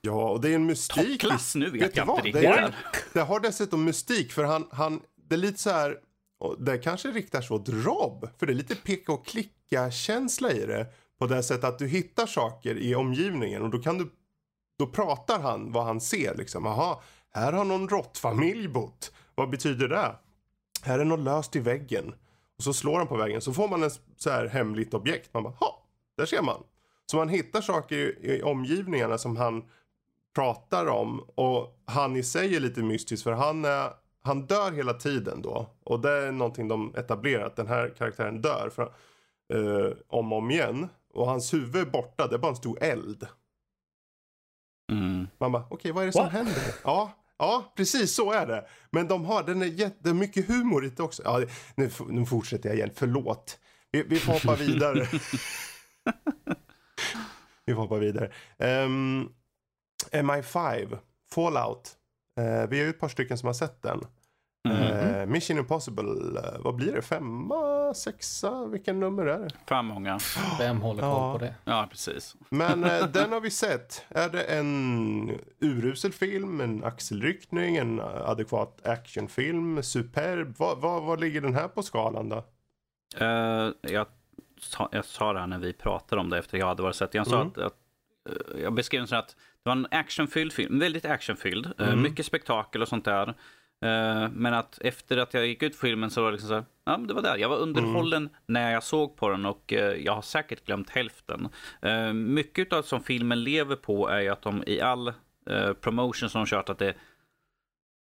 Ja, 0.00 0.30
och 0.30 0.40
det 0.40 0.48
är 0.50 0.54
en 0.54 0.66
mystik. 0.66 1.20
toppklass 1.20 1.54
nu 1.54 1.70
vet, 1.70 1.82
Vet 1.82 1.96
jag 1.96 2.08
inte 2.08 2.22
riktigt. 2.22 2.42
Det, 2.42 2.48
är, 2.48 2.74
det 3.12 3.20
har 3.20 3.40
dessutom 3.40 3.84
mystik 3.84 4.32
för 4.32 4.44
han, 4.44 4.68
han 4.72 5.00
det 5.28 5.34
är 5.34 5.38
lite 5.38 5.58
så 5.58 5.70
här, 5.70 5.96
det 6.58 6.78
kanske 6.78 7.08
riktar 7.10 7.40
sig 7.42 7.54
åt 7.54 7.68
Rob, 7.68 8.28
för 8.38 8.46
det 8.46 8.52
är 8.52 8.54
lite 8.54 8.76
peka 8.76 9.12
och 9.12 9.26
klicka 9.26 9.90
känsla 9.90 10.52
i 10.52 10.66
det. 10.66 10.86
På 11.20 11.26
det 11.26 11.42
sättet 11.42 11.64
att 11.64 11.78
du 11.78 11.86
hittar 11.86 12.26
saker 12.26 12.78
i 12.78 12.94
omgivningen 12.94 13.62
och 13.62 13.70
då 13.70 13.78
kan 13.78 13.98
du, 13.98 14.10
då 14.78 14.86
pratar 14.86 15.40
han 15.40 15.72
vad 15.72 15.84
han 15.84 16.00
ser 16.00 16.34
liksom. 16.34 16.66
Aha, 16.66 17.02
här 17.30 17.52
har 17.52 17.64
någon 17.64 17.88
råttfamilj 17.88 18.68
bott. 18.68 19.12
Vad 19.34 19.50
betyder 19.50 19.88
det? 19.88 20.14
Här 20.82 20.98
är 20.98 21.04
något 21.04 21.20
löst 21.20 21.56
i 21.56 21.60
väggen. 21.60 22.14
Och 22.56 22.64
så 22.64 22.72
slår 22.72 22.98
han 22.98 23.06
på 23.06 23.16
väggen 23.16 23.40
så 23.40 23.52
får 23.52 23.68
man 23.68 23.82
ett 23.82 24.00
så 24.16 24.30
här 24.30 24.46
hemligt 24.46 24.94
objekt. 24.94 25.34
Man 25.34 25.42
bara, 25.42 25.54
ha, 25.60 25.86
där 26.16 26.26
ser 26.26 26.42
man. 26.42 26.62
Så 27.06 27.16
man 27.16 27.28
hittar 27.28 27.60
saker 27.60 27.96
i, 27.96 28.36
i 28.36 28.42
omgivningarna 28.42 29.18
som 29.18 29.36
han 29.36 29.64
pratar 30.34 30.86
om 30.86 31.20
och 31.34 31.80
han 31.84 32.16
i 32.16 32.22
sig 32.22 32.56
är 32.56 32.60
lite 32.60 32.82
mystisk 32.82 33.24
för 33.24 33.32
han, 33.32 33.64
är, 33.64 33.90
han 34.22 34.46
dör 34.46 34.72
hela 34.72 34.94
tiden 34.94 35.42
då. 35.42 35.70
Och 35.84 36.00
det 36.00 36.10
är 36.10 36.32
någonting 36.32 36.68
de 36.68 36.94
etablerar 36.96 37.46
att 37.46 37.56
den 37.56 37.66
här 37.66 37.94
karaktären 37.98 38.42
dör 38.42 38.70
för, 38.74 38.92
uh, 39.54 39.92
om 40.08 40.32
och 40.32 40.38
om 40.38 40.50
igen. 40.50 40.88
Och 41.12 41.26
hans 41.26 41.54
huvud 41.54 41.76
är 41.76 41.90
borta, 41.90 42.26
det 42.26 42.34
är 42.34 42.38
bara 42.38 42.50
en 42.50 42.56
stor 42.56 42.82
eld. 42.82 43.26
Mm. 44.92 45.28
Man 45.38 45.52
bara, 45.52 45.66
okej 45.70 45.92
vad 45.92 46.02
är 46.02 46.06
det 46.06 46.12
som 46.12 46.24
What? 46.24 46.32
händer? 46.32 46.74
Ja, 46.84 47.12
ja, 47.38 47.72
precis 47.76 48.14
så 48.14 48.32
är 48.32 48.46
det. 48.46 48.68
Men 48.90 49.08
de 49.08 49.24
har, 49.24 49.42
den 49.42 49.62
är 49.62 49.66
jätte, 49.66 50.14
mycket 50.14 50.48
humor 50.48 50.84
i 50.84 50.88
det 50.88 51.02
också. 51.02 51.22
Ja, 51.24 51.42
nu, 51.74 51.90
nu 52.08 52.26
fortsätter 52.26 52.68
jag 52.68 52.76
igen, 52.76 52.90
förlåt. 52.94 53.58
Vi, 53.92 54.02
vi 54.02 54.18
får 54.18 54.32
hoppa 54.32 54.54
vidare. 54.54 55.06
vi 57.64 57.74
får 57.74 57.82
hoppa 57.82 57.98
vidare. 57.98 58.32
Um, 58.58 59.32
MI5, 60.12 60.98
Fallout. 61.34 61.96
Eh, 62.38 62.68
vi 62.68 62.80
är 62.80 62.84
ju 62.84 62.90
ett 62.90 63.00
par 63.00 63.08
stycken 63.08 63.38
som 63.38 63.46
har 63.46 63.54
sett 63.54 63.82
den. 63.82 64.06
Mm. 64.68 64.76
Eh, 64.82 65.26
Mission 65.26 65.58
Impossible, 65.58 66.40
eh, 66.40 66.58
vad 66.60 66.74
blir 66.74 66.92
det? 66.92 67.02
Femma, 67.02 67.94
sexa? 67.94 68.66
Vilken 68.66 69.00
nummer 69.00 69.26
är 69.26 69.38
det? 69.38 69.50
För 69.66 69.82
många. 69.82 70.18
Vem 70.58 70.80
håller 70.80 71.00
koll 71.02 71.10
Ja. 71.10 71.32
på 71.32 71.38
det? 71.44 71.54
Ja, 71.64 71.86
precis. 71.90 72.36
Men 72.48 72.84
eh, 72.84 73.06
den 73.12 73.32
har 73.32 73.40
vi 73.40 73.50
sett. 73.50 74.04
Är 74.08 74.28
det 74.28 74.42
en 74.42 75.30
urusel 75.60 76.12
film, 76.12 76.60
en 76.60 76.84
axelryckning, 76.84 77.76
en 77.76 78.00
adekvat 78.00 78.86
actionfilm, 78.86 79.82
superb? 79.82 80.54
Vad 80.58 80.78
vad- 80.78 81.02
vad 81.02 81.20
ligger 81.20 81.40
den 81.40 81.54
här 81.54 81.68
på 81.68 81.82
skalan 81.82 82.28
då? 82.28 82.44
Eh, 83.16 83.70
jag, 83.92 84.06
sa, 84.60 84.88
jag 84.92 85.04
sa 85.04 85.32
det 85.32 85.40
här 85.40 85.46
när 85.46 85.58
vi 85.58 85.72
pratade 85.72 86.20
om 86.20 86.30
det 86.30 86.38
efter 86.38 86.58
jag 86.58 86.66
hade 86.66 86.82
varit 86.82 86.96
sett. 86.96 87.14
Jag 87.14 87.26
sa 87.26 87.36
Mm. 87.36 87.48
att, 87.48 87.58
att 87.58 87.76
jag 88.62 88.72
beskrev 88.74 89.00
den 89.00 89.08
så 89.08 89.16
att 89.16 89.28
det 89.28 89.36
var 89.68 89.72
en 89.72 89.86
actionfylld 89.90 90.52
film, 90.52 90.78
väldigt 90.78 91.04
actionfylld, 91.04 91.72
Mm. 91.78 92.02
mycket 92.02 92.26
spektakel 92.26 92.82
och 92.82 92.88
sånt 92.88 93.04
där. 93.04 93.34
Eh, 93.84 94.28
men 94.32 94.54
att 94.54 94.78
efter 94.80 95.16
att 95.16 95.34
jag 95.34 95.46
gick 95.46 95.62
ut 95.62 95.76
filmen 95.76 96.10
så 96.10 96.22
var 96.22 96.28
det 96.28 96.32
liksom 96.32 96.48
så 96.48 96.54
här, 96.54 96.64
ja 96.84 96.98
men 96.98 97.06
det 97.06 97.14
var 97.14 97.22
där. 97.22 97.36
Jag 97.36 97.48
var 97.48 97.56
underhållen 97.56 98.28
när 98.46 98.72
jag 98.72 98.82
såg 98.82 99.16
på 99.16 99.28
den 99.28 99.46
och 99.46 99.72
eh, 99.72 99.94
jag 100.04 100.14
har 100.14 100.22
säkert 100.22 100.66
glömt 100.66 100.90
hälften. 100.90 101.48
Eh, 101.82 102.12
mycket 102.12 102.72
av 102.72 102.82
som 102.82 103.02
filmen 103.02 103.44
lever 103.44 103.76
på 103.76 104.08
är 104.08 104.20
ju 104.20 104.28
att 104.28 104.42
de 104.42 104.64
i 104.66 104.80
all 104.80 105.12
promotion 105.80 106.30
som 106.30 106.40
de 106.40 106.46
kört 106.46 106.68
att 106.68 106.78
det 106.78 106.94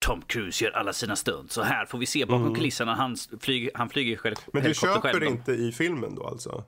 Tom 0.06 0.22
Cruise 0.22 0.64
gör 0.66 0.72
alla 0.72 0.94
sina 0.94 1.16
stunts. 1.16 1.54
Så 1.56 1.62
här 1.62 1.86
får 1.86 1.98
vi 1.98 2.06
se 2.06 2.26
bakom 2.26 2.42
Mm. 2.42 2.56
kulisserna. 2.56 2.96
Han, 2.96 3.16
flyger, 3.40 3.72
han 3.74 3.90
flyger 3.90 4.16
själv, 4.18 4.36
Men 4.54 4.64
du 4.64 4.74
köper 4.74 5.00
själv. 5.02 5.20
det 5.20 5.26
inte 5.26 5.52
i 5.52 5.72
filmen 5.72 6.16
då 6.16 6.28
alltså? 6.28 6.64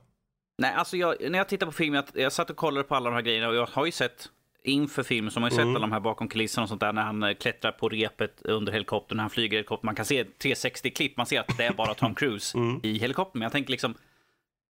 Nej, 0.58 0.74
alltså 0.74 0.96
jag, 0.96 1.30
när 1.30 1.38
jag 1.38 1.48
tittar 1.48 1.66
på 1.66 1.72
filmen, 1.72 2.02
jag, 2.14 2.22
jag 2.22 2.32
satt 2.32 2.50
och 2.50 2.56
kollade 2.56 2.84
på 2.84 2.94
alla 2.94 3.10
de 3.10 3.14
här 3.14 3.22
grejerna 3.22 3.48
och 3.48 3.54
jag 3.54 3.66
har 3.66 3.86
ju 3.86 3.92
sett 3.92 4.28
inför 4.64 5.02
filmen 5.02 5.30
så 5.30 5.36
har 5.36 5.40
man 5.40 5.50
ju 5.50 5.54
Mm. 5.56 5.66
sett 5.68 5.76
alla 5.76 5.86
de 5.86 5.92
här 5.92 6.00
bakom 6.00 6.28
kulisserna 6.28 6.62
och 6.62 6.68
sånt 6.68 6.80
där 6.80 6.92
när 6.92 7.02
han 7.02 7.22
eh, 7.22 7.34
klättrar 7.34 7.72
på 7.72 7.88
repet 7.88 8.42
under 8.44 8.72
helikoptern, 8.72 9.16
när 9.16 9.22
han 9.22 9.30
flyger 9.30 9.56
helikoptern. 9.56 9.86
Man 9.86 9.94
kan 9.94 10.04
se 10.04 10.24
360-klipp, 10.24 11.16
man 11.16 11.26
ser 11.26 11.40
att 11.40 11.56
det 11.58 11.64
är 11.64 11.72
bara 11.72 11.94
Tom 11.94 12.14
Cruise 12.14 12.58
Mm. 12.58 12.80
i 12.82 12.98
helikoptern. 12.98 13.38
Men 13.38 13.42
jag 13.42 13.52
tänker 13.52 13.70
liksom, 13.70 13.94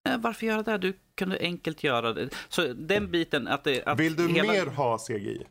eh, 0.09 0.17
varför 0.17 0.45
göra 0.45 0.63
det? 0.63 0.77
Du 0.77 0.93
kunde 1.15 1.37
enkelt 1.41 1.83
göra 1.83 2.13
det. 2.13 2.29
Så 2.49 2.73
den 2.73 3.11
biten 3.11 3.47
att 3.47 3.63
det... 3.63 3.83
Att 3.85 3.99
Vill 3.99 4.15
du 4.15 4.27
hela- 4.27 4.53
mer 4.53 4.65
ha 4.65 4.97
CGI? 4.97 5.43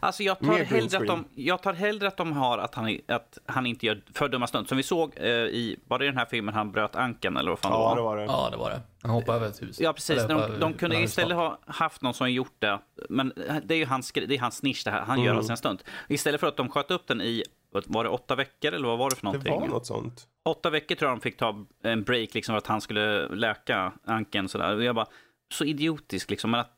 Alltså 0.00 0.22
jag 0.22 0.38
tar, 0.38 0.52
hellre 0.64 0.98
att 0.98 1.06
de, 1.06 1.24
jag 1.34 1.62
tar 1.62 1.72
hellre 1.72 2.08
att 2.08 2.16
de 2.16 2.32
har 2.32 2.58
att 2.58 2.74
han, 2.74 2.98
att 3.08 3.38
han 3.46 3.66
inte 3.66 3.86
gör 3.86 4.02
för 4.14 4.28
dumma 4.28 4.46
stunt. 4.46 4.68
Som 4.68 4.76
vi 4.76 4.82
såg 4.82 5.12
eh, 5.16 5.26
i, 5.30 5.76
var 5.88 5.98
det 5.98 6.04
den 6.04 6.16
här 6.16 6.24
filmen 6.30 6.54
han 6.54 6.72
bröt 6.72 6.96
ankeln 6.96 7.36
eller 7.36 7.50
vad 7.50 7.58
fan 7.58 7.72
Ja, 7.72 7.90
det 7.90 7.96
det 8.00 8.02
var? 8.02 8.16
det. 8.16 8.24
Ja, 8.24 8.48
det 8.50 8.56
var 8.56 8.70
det. 8.70 8.80
Han 9.02 9.10
hoppade 9.10 9.36
över 9.38 9.48
ett 9.48 9.62
hus. 9.62 9.80
Ja, 9.80 9.92
precis. 9.92 10.26
De, 10.26 10.32
över- 10.32 10.58
de 10.60 10.72
kunde 10.74 11.00
istället 11.00 11.36
ha 11.36 11.58
haft 11.66 12.02
någon 12.02 12.14
som 12.14 12.32
gjort 12.32 12.54
det. 12.58 12.78
Men 13.08 13.32
det 13.64 13.74
är 13.74 13.78
ju 13.78 13.86
hans, 13.86 14.12
det 14.12 14.34
är 14.34 14.38
hans 14.40 14.62
nisch 14.62 14.82
det 14.84 14.90
här. 14.90 15.00
Han 15.00 15.18
gör 15.18 15.26
Mm. 15.26 15.38
all 15.38 15.44
sin 15.44 15.56
stunt. 15.56 15.84
Istället 16.08 16.40
för 16.40 16.46
att 16.46 16.56
de 16.56 16.68
sköt 16.68 16.90
upp 16.90 17.06
den 17.06 17.20
i, 17.20 17.42
var 17.86 18.04
det 18.04 18.10
åtta 18.10 18.34
veckor 18.34 18.72
eller 18.72 18.88
vad 18.88 18.98
var 18.98 19.10
det 19.10 19.16
för 19.16 19.22
Det 19.26 19.32
någonting? 19.32 19.60
var 19.60 19.66
något 19.68 19.86
sånt. 19.86 20.26
Åtta 20.44 20.70
veckor 20.70 20.94
tror 20.94 21.10
jag 21.10 21.18
de 21.18 21.22
fick 21.22 21.36
ta 21.36 21.66
en 21.84 22.02
break 22.02 22.34
liksom 22.34 22.52
för 22.52 22.58
att 22.58 22.66
han 22.66 22.80
skulle 22.80 23.28
läka 23.28 23.92
ankeln 24.06 24.48
sådär. 24.48 24.76
Och 24.76 24.84
Jag 24.84 24.94
bara, 24.94 25.06
så 25.52 25.64
idiotisk 25.64 26.30
liksom. 26.30 26.50
Men 26.50 26.60
att 26.60 26.70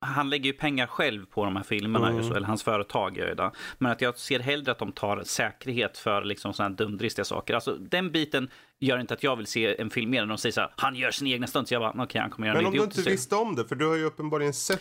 han 0.00 0.30
lägger 0.30 0.44
ju 0.46 0.52
pengar 0.52 0.86
själv 0.86 1.26
på 1.26 1.44
de 1.44 1.56
här 1.56 1.62
filmerna, 1.62 2.08
Mm. 2.08 2.32
eller 2.32 2.46
hans 2.46 2.62
företag 2.62 3.16
gör 3.18 3.28
ju 3.28 3.34
det. 3.34 3.50
Men 3.78 3.92
att 3.92 4.00
jag 4.00 4.18
ser 4.18 4.40
hellre 4.40 4.72
att 4.72 4.78
de 4.78 4.92
tar 4.92 5.22
säkerhet 5.24 5.98
för 5.98 6.24
liksom 6.24 6.52
sådana 6.52 6.70
här 6.70 6.76
dumdristiga 6.76 7.24
saker. 7.24 7.54
Alltså 7.54 7.74
den 7.76 8.12
biten 8.12 8.50
gör 8.80 8.98
inte 8.98 9.14
att 9.14 9.22
jag 9.22 9.36
vill 9.36 9.46
se 9.46 9.80
en 9.80 9.90
film 9.90 10.10
mer 10.10 10.22
än 10.22 10.28
de 10.28 10.38
säger 10.38 10.52
så 10.52 10.60
här, 10.60 10.72
han 10.76 10.94
gör 10.96 11.10
sina 11.10 11.30
egna 11.30 11.46
stunts. 11.46 11.72
Jag 11.72 11.82
bara, 11.82 12.02
okej, 12.04 12.20
han 12.20 12.30
kommer 12.30 12.46
göra 12.48 12.56
Men 12.56 12.64
en 12.64 12.72
om 12.72 12.76
du 12.78 12.84
inte 12.84 13.02
visste 13.10 13.36
om 13.36 13.54
det, 13.56 13.64
för 13.64 13.76
du 13.76 13.86
har 13.86 13.96
ju 13.96 14.04
uppenbarligen 14.04 14.52
sett 14.54 14.80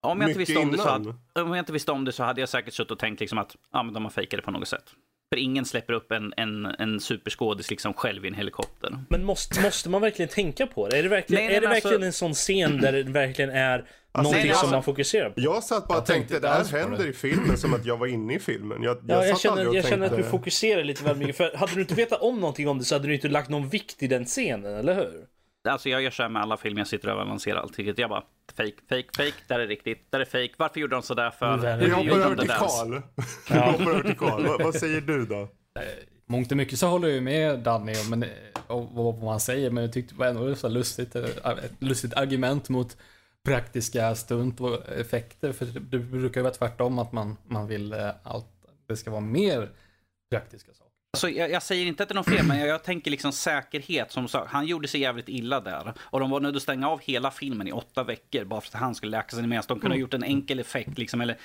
om 0.00 0.20
jag, 0.20 0.30
inte 0.30 0.38
visste 0.38 0.58
om, 0.58 0.70
det 0.72 0.78
så 0.78 0.82
innan. 0.82 1.06
hade, 1.34 1.42
om 1.42 1.48
jag 1.54 1.58
inte 1.58 1.72
visste 1.72 1.92
om 1.92 2.04
det 2.04 2.12
så 2.12 2.24
hade 2.24 2.40
jag 2.40 2.48
säkert 2.48 2.74
suttit 2.74 2.90
och 2.90 2.98
tänkt 2.98 3.20
liksom 3.20 3.38
att 3.38 3.56
ja, 3.72 3.82
men 3.82 3.94
de 3.94 4.02
har 4.04 4.10
fejkat 4.10 4.38
det 4.38 4.42
på 4.42 4.50
något 4.50 4.68
sätt. 4.68 4.94
För 5.32 5.36
ingen 5.38 5.64
släpper 5.64 5.92
upp 5.92 6.12
en, 6.12 6.34
en, 6.36 6.66
en 6.66 7.00
superskådis 7.00 7.70
liksom 7.70 7.94
själv 7.94 8.24
i 8.24 8.28
en 8.28 8.34
helikopter. 8.34 8.98
Men 9.08 9.24
måste, 9.24 9.60
måste 9.62 9.88
man 9.90 10.00
verkligen 10.00 10.28
tänka 10.28 10.66
på 10.66 10.88
det? 10.88 10.98
Är 10.98 11.02
det 11.02 11.08
verkligen, 11.08 11.40
Nej, 11.42 11.48
nej, 11.48 11.56
är 11.56 11.60
det 11.60 11.68
alltså- 11.68 11.88
verkligen 11.88 12.06
en 12.06 12.12
sån 12.12 12.34
scen 12.34 12.80
där 12.80 12.92
det 12.92 13.02
verkligen 13.02 13.50
är 13.50 13.84
någonting 14.14 14.32
nej, 14.34 14.42
som 14.48 14.50
alltså- 14.58 14.70
man 14.70 14.82
fokuserar 14.82 15.30
på? 15.30 15.40
Jag 15.40 15.64
satt 15.64 15.88
bara 15.88 15.94
och 15.94 16.00
Jag 16.00 16.06
tänkte, 16.06 16.28
tänkte 16.34 16.48
det 16.48 16.54
här 16.54 16.64
på 16.64 16.76
händer 16.76 16.98
det. 17.04 17.08
i 17.10 17.12
filmen 17.12 17.58
som 17.58 17.74
att 17.74 17.84
jag 17.86 17.96
var 17.96 18.06
inne 18.06 18.34
i 18.34 18.38
filmen. 18.38 18.82
Jag, 18.82 18.98
Ja, 19.08 19.24
jag, 19.24 19.40
känner, 19.40 19.68
och 19.68 19.74
jag 19.76 19.84
känner 19.86 20.04
att 20.06 20.10
du 20.12 20.16
tänkte- 20.16 20.30
fokuserar 20.30 20.84
lite 20.84 21.04
väl 21.04 21.16
mycket. 21.16 21.36
För 21.36 21.56
hade 21.56 21.74
du 21.74 21.80
inte 21.80 21.94
vetat 21.94 22.20
om 22.22 22.40
någonting 22.40 22.68
om 22.68 22.78
det 22.78 22.84
så 22.84 22.94
hade 22.94 23.08
du 23.08 23.14
inte 23.14 23.28
lagt 23.28 23.48
någon 23.48 23.68
vikt 23.68 24.02
i 24.02 24.06
den 24.06 24.24
scenen, 24.24 24.74
eller 24.74 24.94
hur? 24.94 25.24
Alltså 25.68 25.88
jag 25.88 26.02
gör 26.02 26.10
så 26.10 26.22
här 26.22 26.30
med 26.30 26.42
alla 26.42 26.56
filmer 26.56 26.80
jag 26.80 26.88
sitter 26.88 27.08
och 27.08 27.14
överlanserar 27.14 27.60
alltid. 27.60 27.98
Jag 27.98 28.10
bara, 28.10 28.22
fake, 28.56 28.72
fake, 28.88 29.08
fake, 29.16 29.36
där 29.46 29.58
är 29.58 29.66
riktigt, 29.66 30.10
där 30.10 30.20
är 30.20 30.24
fake. 30.24 30.54
Varför 30.56 30.80
gjorde 30.80 30.96
de 30.96 31.02
sådär 31.02 31.30
för? 31.30 31.56
Nu 31.56 31.62
vänder 31.62 31.86
Vi 31.86 31.90
det 31.90 31.96
hoppar 31.96 32.26
över 32.26 32.36
till 32.36 32.48
där? 32.48 32.56
Karl. 32.56 33.02
Vi 33.50 33.58
hoppar 33.58 33.90
över 33.90 34.02
till 34.02 34.16
Karl. 34.16 34.62
Vad, 34.62 34.74
säger 34.74 35.00
du 35.00 35.26
då? 35.26 35.48
Mångt 36.26 36.50
och 36.50 36.56
mycket 36.56 36.78
så 36.78 36.86
håller 36.86 37.08
jag 37.08 37.22
med 37.22 37.58
Danny 37.58 37.92
om 37.92 38.10
men, 38.10 38.24
och 38.66 39.16
vad 39.16 39.30
han 39.30 39.40
säger, 39.40 39.70
men 39.70 39.84
jag 39.84 39.92
tyckte 39.92 40.14
det 40.14 40.18
var 40.18 40.26
ändå 40.26 40.54
så 40.54 40.68
lustigt, 40.68 41.16
eh, 41.16 41.24
ett 41.44 41.72
lustigt 41.78 42.14
argument 42.14 42.68
mot 42.68 42.96
praktiska 43.44 44.14
stunt 44.14 44.60
och 44.60 44.88
effekter. 44.88 45.52
För 45.52 45.66
det 45.66 45.98
brukar 45.98 46.40
ju 46.40 46.42
vara 46.42 46.54
tvärtom 46.54 46.98
att 46.98 47.12
man, 47.12 47.36
man 47.46 47.68
vill 47.68 47.92
eh, 47.92 48.10
allt, 48.22 48.46
det 48.88 48.96
ska 48.96 49.10
vara 49.10 49.20
mer 49.20 49.70
praktiska 50.30 50.72
saker. 50.72 50.87
Alltså, 51.16 51.28
jag, 51.28 51.50
jag 51.50 51.62
säger 51.62 51.86
inte 51.86 52.02
att 52.02 52.08
det 52.08 52.12
är 52.12 52.16
något 52.16 52.28
fel, 52.28 52.46
men 52.46 52.58
jag, 52.58 52.68
jag 52.68 52.84
tänker 52.84 53.10
liksom 53.10 53.32
säkerhet. 53.32 54.12
Som 54.12 54.28
sagt, 54.28 54.50
han 54.52 54.66
gjorde 54.66 54.88
sig 54.88 55.00
jävligt 55.00 55.28
illa 55.28 55.60
där. 55.60 55.94
Och 56.00 56.20
de 56.20 56.30
var 56.30 56.40
nödda 56.40 56.56
att 56.56 56.62
stänga 56.62 56.88
av 56.88 57.00
hela 57.00 57.30
filmen 57.30 57.68
i 57.68 57.72
åtta 57.72 58.02
veckor 58.04 58.44
bara 58.44 58.60
för 58.60 58.68
att 58.68 58.80
han 58.80 58.94
skulle 58.94 59.10
läka 59.10 59.36
sig 59.36 59.46
medan 59.46 59.64
de 59.68 59.80
kunde 59.80 59.96
ha 59.96 60.00
gjort 60.00 60.14
en 60.14 60.22
enkel 60.24 60.58
effekt 60.58 60.98
liksom, 60.98 61.20
eller 61.20 61.36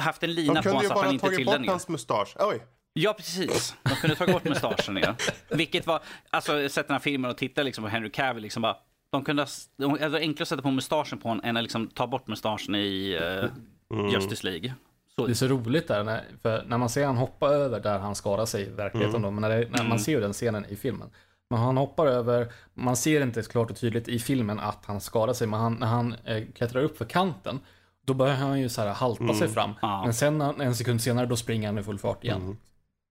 haft 0.00 0.22
en 0.22 0.34
lina 0.34 0.54
De 0.54 0.58
på 0.58 0.62
kunde 0.62 0.76
honom 0.76 0.82
ju 0.82 0.88
så 0.88 0.92
att 0.92 0.98
han 0.98 1.04
bara 1.04 1.12
inte 1.12 1.24
tagit 1.24 1.36
trillade 1.36 1.58
bort 1.58 1.66
ner. 1.66 1.70
hans 1.70 1.88
mustasch. 1.88 2.36
Oj, 2.38 2.62
Ja, 2.98 3.12
precis. 3.12 3.74
De 3.82 3.94
kunde 3.94 4.16
ta 4.16 4.26
bort 4.26 4.44
mustaschen 4.44 4.94
ner. 4.94 5.14
Vilket 5.50 5.86
var, 5.86 6.00
alltså 6.30 6.60
jag 6.60 6.70
sett 6.70 6.88
den 6.88 6.94
här 6.94 7.00
filmen 7.00 7.30
och 7.30 7.36
tittat 7.36 7.64
liksom 7.64 7.84
på 7.84 7.90
Henry 7.90 8.10
Cavill 8.10 8.42
liksom 8.42 8.62
bara, 8.62 8.76
de 9.10 9.24
kunde 9.24 9.42
ha, 9.42 9.48
de, 9.76 9.90
alltså, 9.92 10.18
enklare 10.18 10.42
att 10.42 10.48
sätta 10.48 10.62
på 10.62 10.70
mustaschen 10.70 11.18
på 11.18 11.28
honom 11.28 11.44
än 11.44 11.56
att 11.56 11.62
liksom 11.62 11.88
ta 11.88 12.06
bort 12.06 12.26
mustaschen 12.26 12.74
i 12.74 13.18
eh, 13.22 13.50
Mm. 13.94 14.08
Justice 14.10 14.46
League. 14.46 14.74
Så- 15.20 15.26
det 15.26 15.32
är 15.32 15.34
så 15.34 15.46
roligt 15.46 15.88
där, 15.88 16.04
när, 16.04 16.24
för 16.42 16.64
när 16.66 16.78
man 16.78 16.88
ser 16.88 17.06
han 17.06 17.16
hoppa 17.16 17.48
över 17.48 17.80
där 17.80 17.98
han 17.98 18.14
skadar 18.14 18.46
sig 18.46 18.62
i 18.66 18.70
verkligheten 18.70 19.22
då, 19.22 19.30
men 19.30 19.40
när, 19.40 19.48
det, 19.50 19.56
när 19.70 19.78
man 19.78 19.86
Mm. 19.86 19.98
ser 19.98 20.12
ju 20.12 20.20
den 20.20 20.32
scenen 20.32 20.64
i 20.68 20.76
filmen. 20.76 21.10
Men 21.50 21.58
han 21.60 21.76
hoppar 21.76 22.06
över, 22.06 22.52
man 22.74 22.96
ser 22.96 23.20
inte 23.20 23.42
klart 23.42 23.70
och 23.70 23.76
tydligt 23.76 24.08
i 24.08 24.18
filmen 24.18 24.60
att 24.60 24.84
han 24.86 25.00
skadar 25.00 25.32
sig, 25.34 25.46
men 25.46 25.60
han, 25.60 25.74
när 25.74 25.86
han 25.86 26.14
eh, 26.24 26.44
klättrar 26.54 26.82
upp 26.82 26.98
för 26.98 27.04
kanten, 27.04 27.60
då 28.06 28.14
börjar 28.14 28.34
han 28.34 28.60
ju 28.60 28.68
så 28.68 28.80
här 28.82 28.88
halta 28.94 29.34
sig 29.34 29.48
fram. 29.48 29.70
Ja. 29.82 30.02
Men 30.04 30.14
sen 30.14 30.40
en 30.40 30.74
sekund 30.74 31.02
senare, 31.02 31.26
då 31.26 31.36
springer 31.36 31.68
han 31.68 31.78
i 31.78 31.82
full 31.82 31.98
fart 31.98 32.24
igen. 32.24 32.42
Mm. 32.42 32.56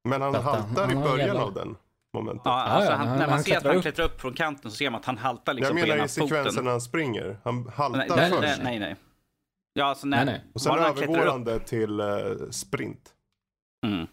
Men 0.10 0.22
han 0.22 0.36
han- 0.36 0.44
haltar 0.44 0.92
i 0.92 0.96
början 0.96 1.18
jävla- 1.28 1.44
av 1.44 1.54
den 1.54 1.76
momentet. 2.18 2.42
Ja, 2.46 2.52
alltså 2.52 2.92
ja, 2.92 2.98
han, 2.98 3.08
när 3.08 3.18
man 3.18 3.30
han 3.30 3.44
ser 3.44 3.58
att 3.58 3.64
han 3.64 3.76
upp. 3.76 3.82
klättrar 3.82 4.06
upp 4.06 4.22
från 4.22 4.34
kanten 4.34 4.72
så 4.72 4.78
ser 4.78 4.90
man 4.90 5.00
att 5.00 5.06
han 5.06 5.18
haltar 5.18 5.52
Jag 5.52 5.56
liksom 5.56 5.76
på 5.76 5.82
menar 5.82 5.96
ena 5.96 6.06
i 6.06 6.08
sekvensen 6.08 6.46
foten. 6.46 6.64
när 6.64 6.72
han 6.72 6.82
springer. 6.82 7.38
Han 7.44 7.70
haltar 7.76 7.98
Nej, 8.00 8.08
nej, 8.16 8.30
först. 8.32 8.42
nej, 8.42 8.58
nej, 8.64 8.80
nej. 8.80 8.96
Ja, 9.78 9.86
alltså 9.86 10.08
när, 10.08 10.26
Nej, 10.26 10.34
nej. 10.34 10.44
Och 10.54 10.62
sen 10.62 10.72
bara 10.76 10.88
övergår 10.88 11.26
han 11.26 11.44
det 11.44 11.60
till 11.60 12.00
eh, 12.00 12.08
sprint. 12.52 13.14
Mm. 13.86 14.08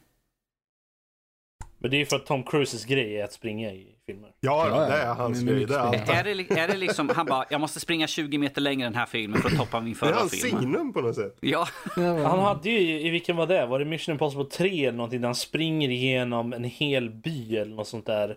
Men 1.79 1.91
det 1.91 1.97
är 1.97 1.99
ju 1.99 2.07
för 2.07 2.17
att 2.17 2.27
Tom 2.27 2.43
Cruises 2.43 2.85
grej 2.85 3.21
är 3.21 3.25
att 3.25 3.33
springa 3.33 3.73
i 3.73 3.95
filmer. 4.07 4.33
Ja, 4.41 4.69
Ja, 4.69 4.89
det 4.89 5.03
är 5.03 5.15
hans 5.15 5.43
grej. 5.43 5.67
Det 5.67 5.75
är. 5.75 5.93
Är, 5.93 6.25
det, 6.25 6.61
är 6.61 6.69
det 6.69 6.77
liksom, 6.77 7.09
han 7.09 7.27
bara, 7.27 7.45
jag 7.51 7.61
måste 7.61 7.81
springa 7.81 8.07
20 8.07 8.39
meter 8.39 8.61
längre 8.61 8.87
den 8.87 8.95
här 8.95 9.07
filmen 9.07 9.43
för 9.43 9.49
att 9.49 9.57
toppa 9.57 9.81
min 9.81 9.93
det 9.93 9.97
är 9.97 10.07
förra 10.07 10.15
hans 10.15 10.43
film. 10.43 10.61
signum 10.61 10.93
på 10.93 11.01
något 11.01 11.15
sätt. 11.15 11.37
Ja, 11.41 11.69
Han 11.97 12.39
hade 12.39 12.71
ju, 12.71 13.01
i 13.01 13.11
vilken 13.11 13.37
var 13.37 13.47
det? 13.47 13.67
Var 13.67 13.79
det 13.79 13.85
Mission 13.85 14.13
Impossible 14.13 14.45
3 14.45 14.87
eller 14.87 14.97
någonting 14.97 15.21
där 15.21 15.29
han 15.29 15.35
springer 15.35 15.89
igenom 15.89 16.53
en 16.53 16.65
hel 16.65 17.11
by 17.11 17.57
eller 17.57 17.75
något 17.75 17.89
sånt 17.89 18.07
där. 18.07 18.29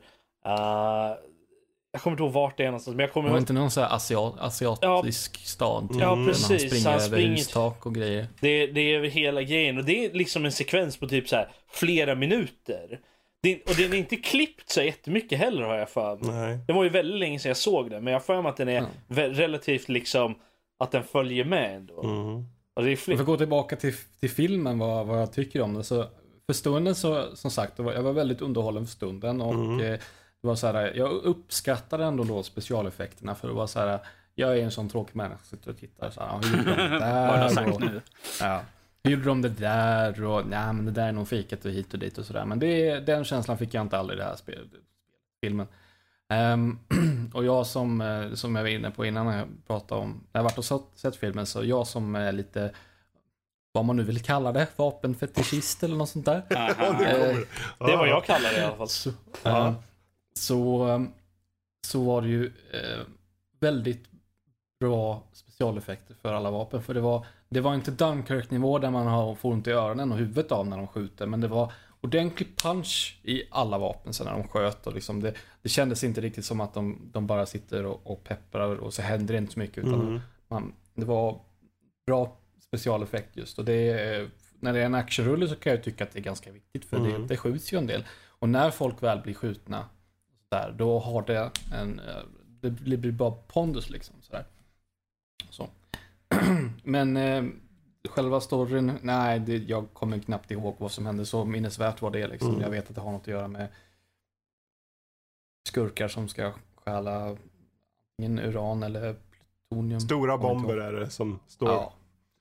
Uh, 0.46 1.16
jag 1.96 2.02
kommer 2.02 2.14
inte 2.14 2.24
ihåg 2.24 2.32
vart 2.34 2.58
det 2.58 2.64
är 2.64 2.68
någonstans 2.68 2.96
men 2.96 3.04
jag 3.04 3.14
kommer 3.14 3.30
var 3.30 3.36
ihåg. 3.36 3.42
inte 3.44 3.54
någon 3.54 3.72
sån 3.72 3.84
här 3.84 3.96
asiat, 3.96 4.34
asiatisk 4.40 5.46
stad? 5.48 5.90
Typ, 5.90 6.02
Ja, 6.02 6.16
precis. 6.28 6.50
Han 6.50 6.60
springer 6.60 6.86
Han 6.86 6.94
över 6.94 7.08
springer- 7.08 7.30
hustak 7.32 7.86
och 7.86 7.96
grejer. 7.96 8.28
Det, 8.40 8.68
det 8.68 8.82
är 8.82 8.98
över 8.98 9.08
hela 9.08 9.42
grejen 9.42 9.78
och 9.78 9.86
det 9.86 10.06
är 10.06 10.14
liksom 10.14 10.46
en 10.46 10.52
sekvens 10.52 10.98
på 10.98 11.08
typ 11.08 11.30
så 11.30 11.36
här 11.36 11.50
flera 11.72 12.16
minuter. 12.16 13.00
Det, 13.42 13.62
och 13.70 13.76
den 13.78 13.94
är 13.94 13.98
inte 13.98 14.16
klippt 14.16 14.70
så 14.70 14.82
jättemycket 14.82 15.40
heller 15.40 15.62
har 15.64 15.76
jag 15.76 15.90
för 15.90 16.16
mig. 16.18 16.60
Det 16.68 16.74
var 16.74 16.84
ju 16.84 16.90
väldigt 16.90 17.20
länge 17.20 17.40
sedan 17.40 17.50
jag 17.50 17.58
såg 17.58 17.90
den 17.90 18.04
men 18.04 18.14
jag 18.14 18.20
har 18.20 18.26
för 18.26 18.42
mig 18.42 18.50
att 18.50 18.58
den 18.58 18.70
är 18.70 18.74
Ja. 18.76 18.86
vä- 19.08 19.34
relativt 19.34 19.90
liksom 19.90 20.36
att 20.80 20.92
den 20.92 21.04
följer 21.04 21.46
med 21.46 21.76
ändå. 21.76 22.04
Mm. 22.04 22.46
Och 22.76 22.84
det 22.84 22.92
är 22.92 22.96
fler... 22.96 23.16
vi 23.16 23.24
går 23.24 23.38
tillbaka 23.38 23.76
till, 23.76 23.94
till 24.20 24.30
filmen, 24.30 24.80
vad, 24.80 25.08
vad 25.08 25.22
jag 25.22 25.34
tycker 25.34 25.62
om 25.62 25.74
den. 25.74 25.84
Så 25.84 26.06
för 26.46 26.54
stunden 26.54 26.96
så, 26.96 27.36
som 27.36 27.52
sagt, 27.52 27.74
jag 27.80 28.02
var 28.04 28.14
väldigt 28.14 28.42
underhållen 28.42 28.86
för 28.86 28.92
stunden. 28.92 29.42
Och 29.42 29.54
Mm. 29.54 29.80
eh, 29.94 30.00
det 30.46 30.48
var 30.48 30.56
så 30.56 30.68
här, 30.68 30.94
jag 30.96 31.12
uppskattade 31.12 32.06
ändå 32.06 32.24
då 32.24 32.44
specialeffekterna. 32.44 33.36
För 33.36 33.48
det 33.48 33.54
var 33.54 33.68
så 33.68 33.80
här, 33.80 34.00
jag 34.36 34.58
är 34.58 34.64
en 34.64 34.72
sån 34.72 34.90
tråkig 34.90 35.16
människa 35.16 35.38
som 35.44 35.58
sitter 35.58 35.72
och 35.72 35.78
tittar 35.78 36.10
så 36.10 36.20
här, 36.22 36.28
"Ja, 36.28 36.40
hur 36.44 36.58
gjorde 36.58 36.76
de 36.76 36.90
det 36.90 37.00
där? 37.00 37.74
och, 37.74 37.82
nu? 37.82 38.02
ja, 38.42 38.62
hur 39.04 39.12
gjorde 39.12 39.26
de 39.26 39.42
det 39.42 39.50
där? 39.50 40.24
Och 40.24 40.48
nej, 40.48 40.74
men 40.74 40.86
det 40.86 40.92
där 40.92 41.08
är 41.08 41.12
nog 41.12 41.28
fikat 41.28 41.66
och 41.66 41.72
hit 41.72 41.94
och 41.94 42.00
dit 42.00 42.18
och 42.18 42.26
sådär. 42.26 42.46
Men 42.46 42.60
det, 42.60 43.00
den 43.00 43.24
känslan 43.24 43.58
fick 43.58 43.74
jag 43.74 43.82
inte 43.82 43.98
aldrig 43.98 44.20
i 44.20 44.22
det 44.22 44.28
här 44.28 44.36
filmen. 45.44 45.68
Ehm, 46.30 46.80
och 47.34 47.46
jag 47.46 47.66
som, 47.68 48.02
eh, 48.02 48.34
som 48.34 48.56
jag 48.56 48.64
var 48.64 48.70
inne 48.70 48.92
på 48.92 49.06
innan 49.06 49.26
när 49.26 49.38
jag 49.38 49.48
pratade 49.68 50.02
om, 50.02 50.24
när 50.32 50.40
jag 50.40 50.44
varit 50.44 50.58
och 50.58 50.66
sett, 50.66 50.82
sett 50.96 51.16
filmen, 51.16 51.46
så 51.46 51.64
jag 51.64 51.88
som 51.88 52.16
är 52.16 52.32
lite, 52.32 52.72
vad 53.72 53.86
man 53.86 53.96
nu 53.96 54.04
vill 54.04 54.22
kalla 54.24 54.52
det, 54.52 54.68
vapenfetischist 54.76 55.84
eller 55.84 55.96
något 55.96 56.10
sånt 56.10 56.26
där. 56.26 56.42
Det, 56.50 56.56
Eh. 56.56 57.38
Det 57.88 57.94
är 57.94 57.98
vad 57.98 58.08
jag 58.08 58.26
kallar 58.26 58.52
det 58.52 58.58
i 58.60 58.64
alla 58.64 58.76
fall. 58.76 58.90
Så, 58.90 59.12
Ja. 59.44 59.76
Så, 60.46 61.06
så 61.88 62.04
var 62.04 62.22
det 62.22 62.28
ju 62.28 62.46
eh, 62.46 63.02
väldigt 63.60 64.04
bra 64.80 65.24
specialeffekter 65.34 66.16
för 66.22 66.34
alla 66.34 66.52
vapen. 66.52 66.84
För 66.84 66.94
det 66.94 67.02
var, 67.02 67.26
det 67.50 67.62
var 67.62 67.76
inte 67.76 67.92
Dunkirk-nivå 67.92 68.80
där 68.80 68.90
man 68.92 69.08
har, 69.08 69.36
får 69.36 69.52
ont 69.52 69.68
i 69.68 69.72
öronen 69.72 70.12
och 70.12 70.18
huvudet 70.18 70.52
av 70.52 70.68
när 70.68 70.78
de 70.78 70.88
skjuter. 70.88 71.26
Men 71.28 71.42
det 71.42 71.48
var 71.48 71.72
ordentlig 72.02 72.56
punch 72.58 73.20
i 73.24 73.44
alla 73.52 73.78
vapen 73.78 74.14
sen 74.14 74.26
när 74.28 74.34
de 74.34 74.48
sköt. 74.48 74.88
Och 74.88 74.94
liksom 74.94 75.22
det, 75.22 75.34
det 75.62 75.70
kändes 75.70 76.04
inte 76.04 76.22
riktigt 76.22 76.46
som 76.46 76.62
att 76.62 76.74
de, 76.74 77.10
de 77.14 77.28
bara 77.28 77.46
sitter 77.46 77.86
och, 77.86 78.02
och 78.12 78.24
pepprar 78.24 78.76
och 78.76 78.94
så 78.94 79.02
händer 79.02 79.34
det 79.34 79.38
inte 79.38 79.54
så 79.54 79.60
mycket. 79.60 79.78
Utan 79.78 80.02
Mm. 80.02 80.20
man, 80.48 80.74
det 80.96 81.06
var 81.06 81.40
bra 82.08 82.38
specialeffekt 82.68 83.38
just. 83.38 83.60
Och 83.60 83.66
det 83.66 83.74
är, 83.90 84.30
när 84.60 84.74
det 84.74 84.80
är 84.82 84.86
en 84.86 84.96
actionrulle 84.96 85.48
så 85.48 85.56
kan 85.56 85.72
jag 85.74 85.84
tycka 85.84 86.04
att 86.04 86.12
det 86.12 86.20
är 86.20 86.24
ganska 86.24 86.52
viktigt. 86.52 86.86
För 86.86 86.98
Mm. 86.98 87.12
det, 87.22 87.28
det 87.28 87.38
skjuts 87.38 87.74
ju 87.74 87.78
en 87.78 87.88
del. 87.88 88.06
Och 88.40 88.50
när 88.50 88.72
folk 88.72 89.04
väl 89.04 89.20
blir 89.22 89.34
skjutna, 89.34 89.86
där, 90.56 90.72
då 90.72 91.00
har 91.00 91.22
det 91.22 91.52
en, 91.74 92.00
eh, 92.00 92.24
det 92.62 92.70
blir 92.98 93.12
bara 93.12 93.32
pondus 93.32 93.90
liksom. 93.90 94.16
Sådär. 94.22 94.46
Så. 95.50 95.70
Men 96.84 97.18
eh, 97.18 97.44
själva 98.10 98.42
storyn, 98.42 99.00
nej, 99.02 99.40
det, 99.40 99.58
jag 99.58 99.94
kommer 99.94 100.20
knappt 100.20 100.52
ihåg 100.52 100.76
vad 100.78 100.92
som 100.92 101.06
hände. 101.06 101.26
Så 101.26 101.46
minnesvärt 101.46 102.02
var 102.02 102.12
det 102.12 102.28
liksom. 102.28 102.50
Mm. 102.50 102.62
Jag 102.62 102.70
vet 102.70 102.90
att 102.90 102.96
det 102.96 103.02
har 103.02 103.12
något 103.12 103.22
att 103.22 103.28
göra 103.28 103.48
med 103.48 103.68
skurkar 105.68 106.08
som 106.08 106.28
ska 106.28 106.52
stjäla 106.76 107.38
antingen 108.20 108.40
uran 108.40 108.84
eller 108.84 109.16
plutonium. 109.70 110.00
Stora 110.00 110.38
bomber 110.38 110.78
är 110.78 110.94
det 110.94 111.10
som 111.10 111.40
står. 111.48 111.70
Ja, 111.70 111.94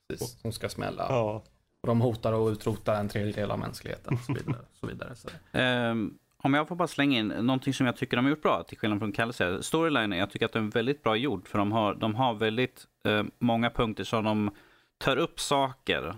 precis. 0.09 0.41
Som 0.41 0.53
ska 0.53 0.69
smälla. 0.69 1.07
Ja. 1.09 1.43
Och 1.81 1.89
de 1.89 2.01
hotar 2.01 2.47
att 2.47 2.53
utrota 2.53 2.99
en 2.99 3.09
tredjedel 3.09 3.51
av 3.51 3.59
mänskligheten. 3.59 4.15
Och 4.15 4.21
så 4.21 4.33
vidare. 4.33 4.65
Så 4.81 4.87
vidare. 4.87 5.15
Så. 5.15 5.29
Ehm, 5.53 6.19
om 6.45 6.55
jag 6.55 6.69
får 6.69 6.77
bara 6.77 6.89
slänga 6.89 7.19
in 7.19 7.29
någonting 7.29 7.75
som 7.75 7.87
jag 7.87 7.97
tycker 7.97 8.17
de 8.17 8.25
har 8.25 8.31
gjort 8.31 8.43
bra, 8.43 8.63
till 8.63 8.79
skillnad 8.79 8.99
från 8.99 9.13
Kalle 9.13 9.33
säger. 9.33 9.61
Storylinen, 9.61 10.19
jag 10.19 10.31
tycker 10.31 10.47
att 10.47 10.53
den 10.53 10.67
är 10.67 10.71
väldigt 10.71 11.03
bra 11.03 11.17
gjord. 11.17 11.49
För 11.49 11.59
de 11.59 11.73
har, 11.73 11.95
de 11.95 12.15
har 12.15 12.35
väldigt 12.35 12.85
eh, 13.09 13.23
många 13.39 13.71
punkter 13.71 14.05
som 14.05 14.25
de 14.25 14.51
tar 14.99 15.17
upp 15.17 15.41
saker 15.41 16.15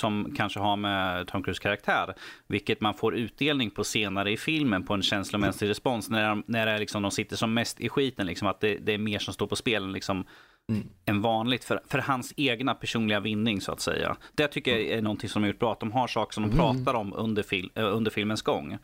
som 0.00 0.34
kanske 0.36 0.60
har 0.60 0.76
med 0.76 1.26
Tom 1.28 1.42
Cruise 1.42 1.62
karaktär. 1.62 2.14
Vilket 2.46 2.80
man 2.80 2.94
får 2.94 3.14
utdelning 3.14 3.70
på 3.70 3.84
senare 3.84 4.32
i 4.32 4.36
filmen 4.36 4.84
på 4.86 4.94
en 4.94 5.02
känslomässig 5.02 5.68
respons. 5.68 6.10
När, 6.10 6.28
de, 6.28 6.42
när 6.46 6.66
det 6.66 6.72
är 6.72 6.78
liksom, 6.78 7.02
de 7.02 7.10
sitter 7.10 7.36
som 7.36 7.54
mest 7.54 7.80
i 7.80 7.88
skiten. 7.88 8.26
Liksom, 8.26 8.48
att 8.48 8.60
det, 8.60 8.78
det 8.78 8.92
är 8.94 8.98
mer 8.98 9.18
som 9.18 9.34
står 9.34 9.46
på 9.46 9.56
spel 9.56 9.82
än 9.84 9.92
liksom, 9.92 10.24
Mm. 10.72 10.88
än 11.04 11.22
vanligt. 11.22 11.64
För, 11.64 11.80
för 11.86 11.98
hans 11.98 12.34
egna 12.36 12.74
personliga 12.74 13.20
vinning 13.20 13.60
så 13.60 13.72
att 13.72 13.80
säga. 13.80 14.16
Det 14.34 14.48
tycker 14.48 14.70
jag 14.70 14.80
är 14.98 15.02
någonting 15.02 15.28
som 15.28 15.42
de 15.42 15.48
gjort 15.48 15.58
bra. 15.58 15.72
Att 15.72 15.80
de 15.80 15.92
har 15.92 16.06
saker 16.06 16.32
som 16.34 16.42
de 16.42 16.46
Mm. 16.46 16.58
pratar 16.58 16.94
om 16.98 17.12
under, 17.12 17.42
fil, 17.42 17.70
eh, 17.74 17.84
under 17.96 18.10
filmens 18.10 18.42
gång. 18.42 18.78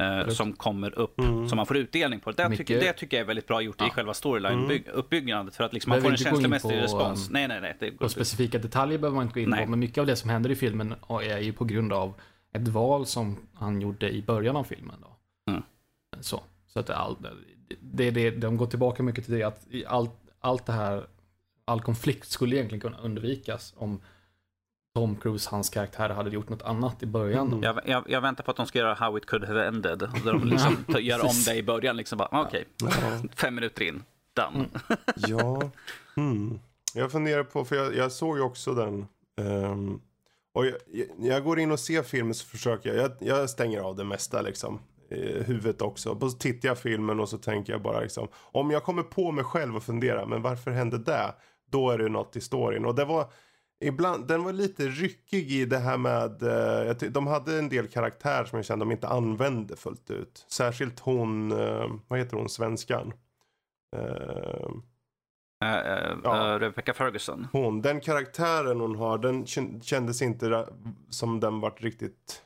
Eh, 0.00 0.28
som 0.28 0.52
kommer 0.52 0.98
upp, 0.98 1.18
Mm. 1.20 1.48
som 1.48 1.56
man 1.56 1.66
får 1.66 1.76
utdelning 1.76 2.20
på. 2.20 2.32
Det, 2.32 2.56
tycker, 2.56 2.80
det 2.80 2.92
tycker 2.92 3.16
jag 3.16 3.22
är 3.22 3.26
väldigt 3.26 3.46
bra 3.46 3.60
gjort 3.62 3.80
i 3.80 3.84
Ja. 3.84 3.90
själva 3.90 4.12
storyline-uppbyggnadet. 4.12 5.56
För 5.56 5.64
att 5.64 5.72
liksom 5.72 5.90
man 5.90 6.00
får 6.02 6.10
en 6.10 6.16
känslomässig 6.16 6.76
respons. 6.76 7.28
um, 7.28 7.32
nej, 7.32 7.48
nej, 7.48 7.60
nej. 7.60 7.76
Det 7.80 7.90
går 7.90 8.08
specifika 8.08 8.58
detaljer 8.58 8.98
behöver 8.98 9.16
man 9.16 9.22
inte 9.26 9.34
gå 9.34 9.40
in 9.40 9.50
Nej. 9.50 9.64
på. 9.64 9.70
Men 9.70 9.78
mycket 9.78 9.98
av 9.98 10.06
det 10.06 10.16
som 10.16 10.30
händer 10.30 10.50
i 10.50 10.54
filmen 10.56 10.94
är 11.22 11.38
ju 11.38 11.52
på 11.52 11.64
grund 11.64 11.92
av 11.92 12.14
ett 12.52 12.68
val 12.68 13.06
som 13.06 13.36
han 13.54 13.80
gjorde 13.80 14.10
i 14.10 14.22
början 14.22 14.56
av 14.56 14.64
filmen. 14.64 14.96
Då. 15.02 15.16
Mm. 15.52 15.62
Så, 16.20 16.40
så 16.66 16.80
att 16.80 16.90
all, 16.90 17.16
det, 17.80 18.10
det, 18.10 18.30
de 18.30 18.56
går 18.56 18.66
tillbaka 18.66 19.02
mycket 19.02 19.24
till 19.24 19.34
det 19.34 19.42
att 19.42 19.66
i 19.70 19.86
allt, 19.86 20.14
allt 20.40 20.66
det 20.66 20.72
här, 20.72 21.06
all 21.64 21.80
konflikt 21.80 22.28
skulle 22.30 22.56
egentligen 22.56 22.80
kunna 22.80 22.98
undvikas 22.98 23.74
om 23.76 24.00
Tom 24.94 25.16
Cruise, 25.16 25.48
hans 25.50 25.70
karaktär, 25.70 26.08
hade 26.10 26.30
gjort 26.30 26.48
något 26.48 26.62
annat 26.62 27.02
i 27.02 27.06
början. 27.06 27.46
Mm. 27.48 27.62
Jag, 27.62 27.80
jag, 27.86 28.04
jag 28.08 28.20
väntar 28.20 28.44
på 28.44 28.50
att 28.50 28.56
de 28.56 28.66
ska 28.66 28.78
göra 28.78 28.94
How 28.94 29.18
it 29.18 29.26
could 29.26 29.44
have 29.44 29.66
ended. 29.66 29.98
Där 29.98 30.32
de 30.32 30.44
liksom 30.44 30.76
gör 31.00 31.24
om 31.24 31.34
det 31.46 31.54
i 31.56 31.62
början. 31.62 31.96
Liksom 31.96 32.18
bara, 32.18 32.28
okej, 32.46 32.64
Ja. 32.80 32.88
fem 33.36 33.54
minuter 33.54 33.82
in. 33.82 34.02
Done. 34.34 34.54
Mm. 34.56 34.68
Ja. 35.16 35.70
Mm. 36.16 36.58
Jag 36.94 37.12
funderar 37.12 37.42
på, 37.44 37.64
för 37.64 37.76
jag, 37.76 37.96
jag 37.96 38.12
såg 38.12 38.36
ju 38.36 38.42
också 38.42 38.74
den. 38.74 39.06
ehm, 39.40 40.00
och 40.54 40.66
jag, 40.66 40.74
jag, 41.18 41.44
går 41.44 41.58
in 41.60 41.72
och 41.72 41.80
ser 41.80 42.02
filmen 42.02 42.34
så 42.34 42.46
försöker 42.46 42.94
jag, 42.94 42.98
jag, 43.20 43.38
jag 43.38 43.50
stänger 43.50 43.80
av 43.80 43.96
det 43.96 44.04
mesta 44.04 44.42
liksom. 44.42 44.78
i 45.10 45.42
Huvudet 45.42 45.82
också. 45.82 46.10
Och 46.10 46.30
så 46.30 46.38
tittar 46.38 46.68
jag 46.68 46.78
filmen 46.78 47.20
och 47.20 47.28
så 47.28 47.38
tänker 47.38 47.72
jag 47.72 47.82
bara 47.82 48.00
liksom. 48.00 48.28
Om 48.34 48.70
jag 48.70 48.82
kommer 48.84 49.02
på 49.02 49.32
mig 49.32 49.44
själv 49.44 49.76
och 49.76 49.82
funderar, 49.82 50.26
men 50.26 50.42
varför 50.42 50.70
hände 50.70 50.98
det? 50.98 51.34
Då 51.70 51.90
är 51.90 51.98
det 51.98 52.08
något 52.08 52.36
i 52.36 52.40
storyn. 52.40 52.84
Och 52.84 52.94
det 52.94 53.04
var, 53.04 53.26
ibland, 53.86 54.26
den 54.28 54.44
var 54.44 54.52
lite 54.52 54.88
ryckig 54.88 55.52
i 55.52 55.64
det 55.64 55.78
här 55.78 55.98
med, 55.98 56.42
eh, 56.42 56.96
de 57.10 57.26
hade 57.26 57.58
en 57.58 57.68
del 57.68 57.88
karaktär 57.88 58.44
som 58.44 58.56
jag 58.58 58.66
kände 58.66 58.84
de 58.84 58.92
inte 58.92 59.08
använde 59.08 59.76
fullt 59.76 60.10
ut. 60.10 60.46
Särskilt 60.48 61.00
hon, 61.00 61.52
eh, 61.52 61.90
vad 62.08 62.18
heter 62.18 62.36
hon, 62.36 62.48
svenskan? 62.48 63.12
Eh, 63.96 64.68
uh, 65.64 66.18
Ja. 66.24 66.54
uh, 66.54 66.58
Rebecca 66.60 66.94
Ferguson. 66.94 67.46
hon, 67.52 67.82
den 67.82 68.00
karaktären 68.00 68.80
hon 68.80 68.96
har, 68.96 69.18
den 69.18 69.44
kän- 69.44 69.82
kändes 69.82 70.22
inte 70.22 70.66
som 71.10 71.40
den 71.40 71.60
vart 71.60 71.82
riktigt 71.82 72.42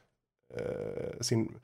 eh, 0.55 1.21
sin, 1.21 1.59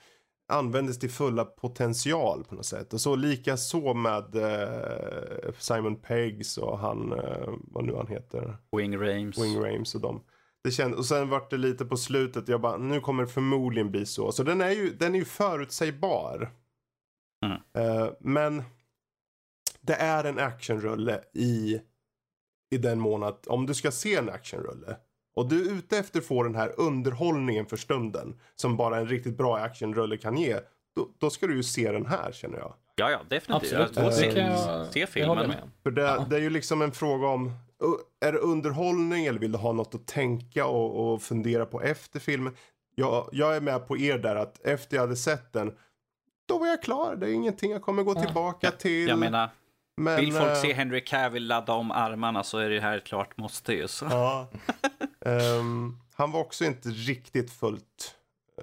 användes 0.48 0.98
till 0.98 1.10
fulla 1.10 1.44
potential 1.44 2.44
på 2.44 2.54
något 2.54 2.66
sätt. 2.66 2.92
Och 2.92 3.00
så 3.00 3.16
lika 3.16 3.56
så 3.56 3.94
med 3.94 4.36
eh, 4.36 5.52
Simon 5.58 5.96
Peggs 5.96 6.58
och 6.58 6.78
han, 6.78 7.12
eh, 7.12 7.54
vad 7.58 7.84
nu 7.84 7.94
han 7.94 8.06
heter, 8.06 8.56
Wing 8.76 8.96
Rames. 8.96 9.38
Wing 9.38 9.60
Rames 9.60 9.94
och 9.94 10.00
dem. 10.00 10.24
Det 10.64 10.70
känd, 10.70 10.94
och 10.94 11.06
sen 11.06 11.28
vart 11.28 11.50
det 11.50 11.56
lite 11.56 11.84
på 11.84 11.96
slutet, 11.96 12.48
jag 12.48 12.60
bara, 12.60 12.76
nu 12.76 13.00
kommer 13.00 13.22
det 13.22 13.28
förmodligen 13.28 13.90
bli 13.90 14.06
så. 14.06 14.32
Så 14.32 14.42
den 14.42 14.60
är 14.60 14.70
ju, 14.70 14.90
den 14.90 15.14
är 15.14 15.18
ju 15.18 15.24
förutsägbar. 15.24 16.50
Mm. 17.44 17.58
Eh, 17.74 18.10
men 18.20 18.62
det 19.80 19.94
är 19.94 20.24
en 20.24 20.38
actionrulle 20.38 21.20
i, 21.34 21.80
i 22.70 22.78
den 22.78 23.00
mån 23.00 23.22
att 23.22 23.46
om 23.46 23.66
du 23.66 23.74
ska 23.74 23.90
se 23.90 24.14
en 24.14 24.28
actionrulle 24.28 24.96
och 25.34 25.48
du 25.48 25.68
är 25.68 25.72
ute 25.78 25.98
efter 25.98 26.18
att 26.18 26.24
få 26.26 26.42
den 26.42 26.54
här 26.54 26.72
underhållningen 26.80 27.66
för 27.66 27.76
stunden 27.76 28.40
som 28.56 28.76
bara 28.76 28.96
en 28.96 29.08
riktigt 29.08 29.36
bra 29.36 29.56
actionrulle 29.58 30.16
kan 30.16 30.36
ge, 30.36 30.56
då, 30.96 31.08
då 31.18 31.30
ska 31.30 31.46
du 31.46 31.56
ju 31.56 31.62
se 31.62 31.92
den 31.92 32.06
här 32.06 32.32
känner 32.32 32.58
jag. 32.58 32.74
Ja, 32.96 33.10
ja, 33.10 33.18
definitivt. 33.28 33.72
Absolut, 33.72 33.96
Jag 33.96 34.06
det 34.06 34.12
se, 34.12 34.32
kan 34.32 34.46
jag, 34.46 34.86
se 34.86 35.06
filmen. 35.06 35.38
jag 35.38 35.48
med. 35.48 35.70
För 35.82 35.90
det, 35.90 36.02
Ja. 36.02 36.26
det 36.30 36.36
är 36.36 36.40
ju 36.40 36.50
liksom 36.50 36.82
en 36.82 36.92
fråga 36.92 37.26
om, 37.28 37.52
är 38.20 38.32
det 38.32 38.38
underhållning 38.38 39.26
eller 39.26 39.38
vill 39.40 39.52
du 39.52 39.58
ha 39.58 39.72
något 39.72 39.94
att 39.94 40.06
tänka 40.06 40.66
och, 40.66 41.12
och 41.12 41.22
fundera 41.22 41.66
på 41.66 41.82
efter 41.82 42.20
filmen? 42.20 42.56
Jag, 42.94 43.28
jag 43.32 43.56
är 43.56 43.60
med 43.60 43.88
på 43.88 43.98
er 43.98 44.18
där 44.18 44.36
att 44.36 44.60
efter 44.66 44.96
jag 44.96 45.02
hade 45.02 45.16
sett 45.16 45.52
den, 45.52 45.72
då 46.48 46.58
var 46.58 46.66
jag 46.66 46.82
klar. 46.82 47.16
Det 47.16 47.26
är 47.26 47.32
ingenting 47.32 47.70
jag 47.72 47.82
kommer 47.82 48.02
gå 48.02 48.14
tillbaka 48.14 48.70
till. 48.70 49.08
Jag 49.08 49.18
menar, 49.18 49.48
men, 49.96 50.16
vill 50.20 50.32
folk 50.32 50.50
eh, 50.50 50.54
se 50.54 50.72
Henry 50.72 51.04
Cavill 51.04 51.46
ladda 51.46 51.72
om 51.72 51.90
armarna 51.90 52.44
så 52.44 52.58
är 52.58 52.70
det 52.70 52.80
här 52.80 52.96
ett 52.98 53.04
klart 53.04 53.36
måste 53.36 53.72
ju. 53.72 53.88
Så. 53.88 54.04
Ja. 54.10 54.48
Ehm, 55.26 55.98
han 56.14 56.30
var 56.32 56.40
också 56.40 56.64
inte 56.64 56.88
riktigt 56.88 57.50
fullt. 57.50 58.16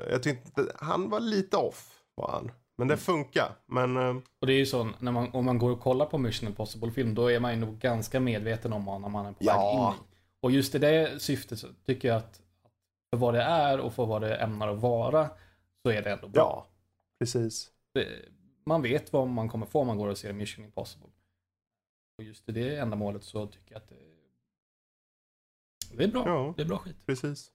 Jag 0.09 0.23
tyckte 0.23 0.61
inte, 0.61 0.75
han 0.79 1.09
var 1.09 1.19
lite 1.19 1.57
off 1.57 1.89
var 2.15 2.31
han. 2.31 2.51
Men 2.77 2.87
det 2.87 2.97
funkar. 2.97 3.51
Men 3.65 3.97
eh, 3.97 4.15
Och 4.39 4.47
det 4.47 4.53
är 4.53 4.57
ju 4.57 4.65
så, 4.65 4.89
när 4.99 5.11
man, 5.11 5.29
om 5.33 5.45
man 5.45 5.57
går 5.57 5.71
och 5.71 5.79
kollar 5.79 6.05
på 6.05 6.17
Mission 6.17 6.49
Impossible-film, 6.49 7.15
då 7.15 7.31
är 7.31 7.39
man 7.39 7.51
ju 7.53 7.59
nog 7.59 7.79
ganska 7.79 8.19
medveten 8.19 8.73
om 8.73 8.85
vad 8.85 9.01
man 9.11 9.25
är 9.25 9.31
på 9.31 9.37
Ja. 9.39 9.53
väg 9.55 9.99
in 9.99 10.05
i. 10.05 10.07
Och 10.41 10.51
just 10.51 10.75
i 10.75 10.79
det 10.79 11.21
syftet 11.21 11.59
så 11.59 11.67
tycker 11.85 12.07
jag 12.07 12.17
att 12.17 12.41
för 13.13 13.17
vad 13.17 13.33
det 13.33 13.41
är 13.43 13.79
och 13.79 13.93
för 13.93 14.05
vad 14.05 14.21
det 14.21 14.35
ämnar 14.35 14.67
att 14.67 14.79
vara, 14.79 15.29
så 15.83 15.91
är 15.91 16.01
det 16.01 16.11
ändå 16.11 16.27
bra. 16.27 16.41
ja, 16.41 16.67
precis. 17.19 17.69
Man 18.65 18.81
vet 18.81 19.13
vad 19.13 19.27
man 19.27 19.49
kommer 19.49 19.65
få 19.65 19.79
om 19.81 19.87
man 19.87 19.97
går 19.97 20.07
och 20.07 20.17
ser 20.17 20.33
Mission 20.33 20.65
Impossible. 20.65 21.07
Och 22.21 22.27
just 22.27 22.49
i 22.49 22.51
det 22.51 22.75
ändamålet 22.75 23.23
så 23.23 23.47
tycker 23.47 23.71
jag 23.73 23.77
att 23.77 23.89
det, 23.89 23.95
det 25.97 26.03
är 26.03 26.07
bra. 26.07 26.23
Ja. 26.27 26.53
Det 26.57 26.61
är 26.63 26.67
bra 26.67 26.77
skit. 26.77 26.95
Precis. 27.05 27.51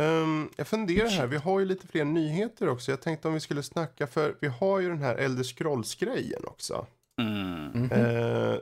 Ehm, 0.00 0.50
jag 0.56 0.66
funderar 0.66 1.08
här, 1.08 1.26
vi 1.26 1.36
har 1.36 1.60
ju 1.60 1.66
lite 1.66 1.86
fler 1.86 2.04
nyheter 2.04 2.68
också. 2.68 2.90
Jag 2.92 3.00
tänkte 3.02 3.28
om 3.28 3.34
vi 3.34 3.40
skulle 3.40 3.62
snacka 3.62 4.06
för 4.06 4.36
vi 4.40 4.48
har 4.48 4.80
ju 4.80 4.88
den 4.88 5.02
här 5.02 5.16
Elder 5.16 5.44
Scrolls-grejen 5.44 6.44
också. 6.44 6.86
Mm. 7.20 7.90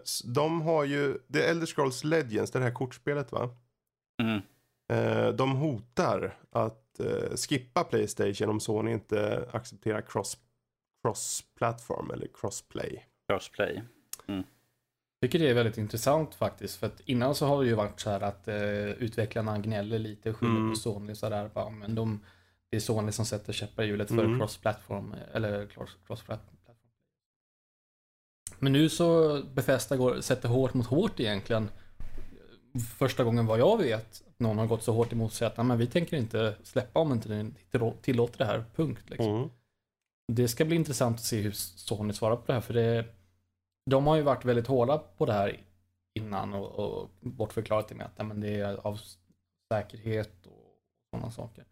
S- 0.02 0.22
de 0.22 0.60
har 0.62 0.84
ju, 0.84 1.18
det 1.26 1.44
är 1.44 1.50
Elder 1.50 1.66
Scrolls 1.66 2.04
Legends, 2.04 2.50
det 2.50 2.60
här 2.60 2.70
kortspelet 2.74 3.32
va? 3.32 3.50
Mm. 4.22 4.40
Eh, 4.92 5.28
de 5.28 5.56
hotar 5.56 6.38
att 6.50 7.00
eh, 7.00 7.36
skippa 7.36 7.84
Playstation 7.84 8.48
om 8.48 8.60
Sony 8.60 8.92
inte 8.92 9.48
accepterar 9.52 10.00
cross, 10.00 10.38
cross-platform 11.02 12.10
eller 12.10 12.28
crossplay. 12.34 13.06
Crossplay. 13.28 13.82
Jag 14.26 14.44
tycker 15.20 15.38
det 15.38 15.48
är 15.50 15.54
väldigt 15.54 15.78
intressant 15.78 16.34
faktiskt. 16.34 16.76
För 16.76 16.86
att 16.86 17.00
innan 17.04 17.34
så 17.34 17.46
har 17.46 17.62
det 17.62 17.68
ju 17.68 17.74
varit 17.74 18.00
så 18.00 18.10
här 18.10 18.20
att 18.20 18.48
eh, 18.48 18.56
utvecklarna 18.90 19.58
gnäller 19.58 19.98
lite, 19.98 20.32
skyller 20.32 20.56
Mm. 20.56 20.70
på 20.70 20.76
Sony 20.76 21.14
sådär. 21.14 21.50
Bara, 21.54 21.70
men 21.70 21.94
de, 21.94 22.20
det 22.70 22.76
är 22.76 22.80
Sony 22.80 23.12
som 23.12 23.24
sätter 23.26 23.52
käppar 23.52 23.82
i 23.82 23.86
hjulet 23.86 24.08
för 24.08 24.24
Mm. 24.24 24.38
cross-platform. 24.38 25.14
Eller 25.32 25.66
cross, 25.66 25.96
cross-platform. 26.06 26.56
Men 28.58 28.72
nu 28.72 28.88
så 28.88 29.40
Bethesda 29.54 29.96
går, 29.96 30.20
sätter 30.20 30.48
hårt 30.48 30.74
mot 30.74 30.86
hårt 30.86 31.20
egentligen. 31.20 31.68
Första 32.98 33.24
gången 33.24 33.46
vad 33.46 33.58
jag 33.58 33.78
vet, 33.78 34.22
att 34.28 34.40
någon 34.40 34.58
har 34.58 34.66
gått 34.66 34.82
så 34.82 34.92
hårt 34.92 35.12
emot 35.12 35.32
sig 35.32 35.46
att 35.46 35.56
"Nej, 35.56 35.66
men 35.66 35.78
vi 35.78 35.86
tänker 35.86 36.16
inte 36.16 36.56
släppa 36.62 37.00
om 37.00 37.12
inte 37.12 37.28
ni 37.28 37.52
tillåter 38.02 38.38
det 38.38 38.44
här, 38.44 38.64
punkt. 38.76 39.02
Liksom. 39.10 39.36
Mm. 39.36 39.48
Det 40.32 40.48
ska 40.48 40.64
bli 40.64 40.76
intressant 40.76 41.16
att 41.16 41.24
se 41.24 41.40
hur 41.40 41.50
Sony 41.52 42.12
svarar 42.12 42.36
på 42.36 42.42
det 42.46 42.52
här. 42.52 42.60
För 42.60 42.74
det, 42.74 43.04
de 43.90 44.06
har 44.06 44.16
ju 44.16 44.22
varit 44.22 44.44
väldigt 44.44 44.66
hårda 44.66 44.98
på 44.98 45.26
det 45.26 45.32
här 45.32 45.60
innan 46.14 46.54
och, 46.54 46.70
och 46.78 47.10
bortförklarat 47.20 47.88
det 47.88 47.94
med 47.94 48.06
att 48.06 48.18
nej, 48.18 48.26
men 48.26 48.40
det 48.40 48.54
är 48.60 48.86
av 48.86 49.00
säkerhet 49.72 50.46
och 50.46 50.74
sådana 51.14 51.30
saker. 51.30 51.64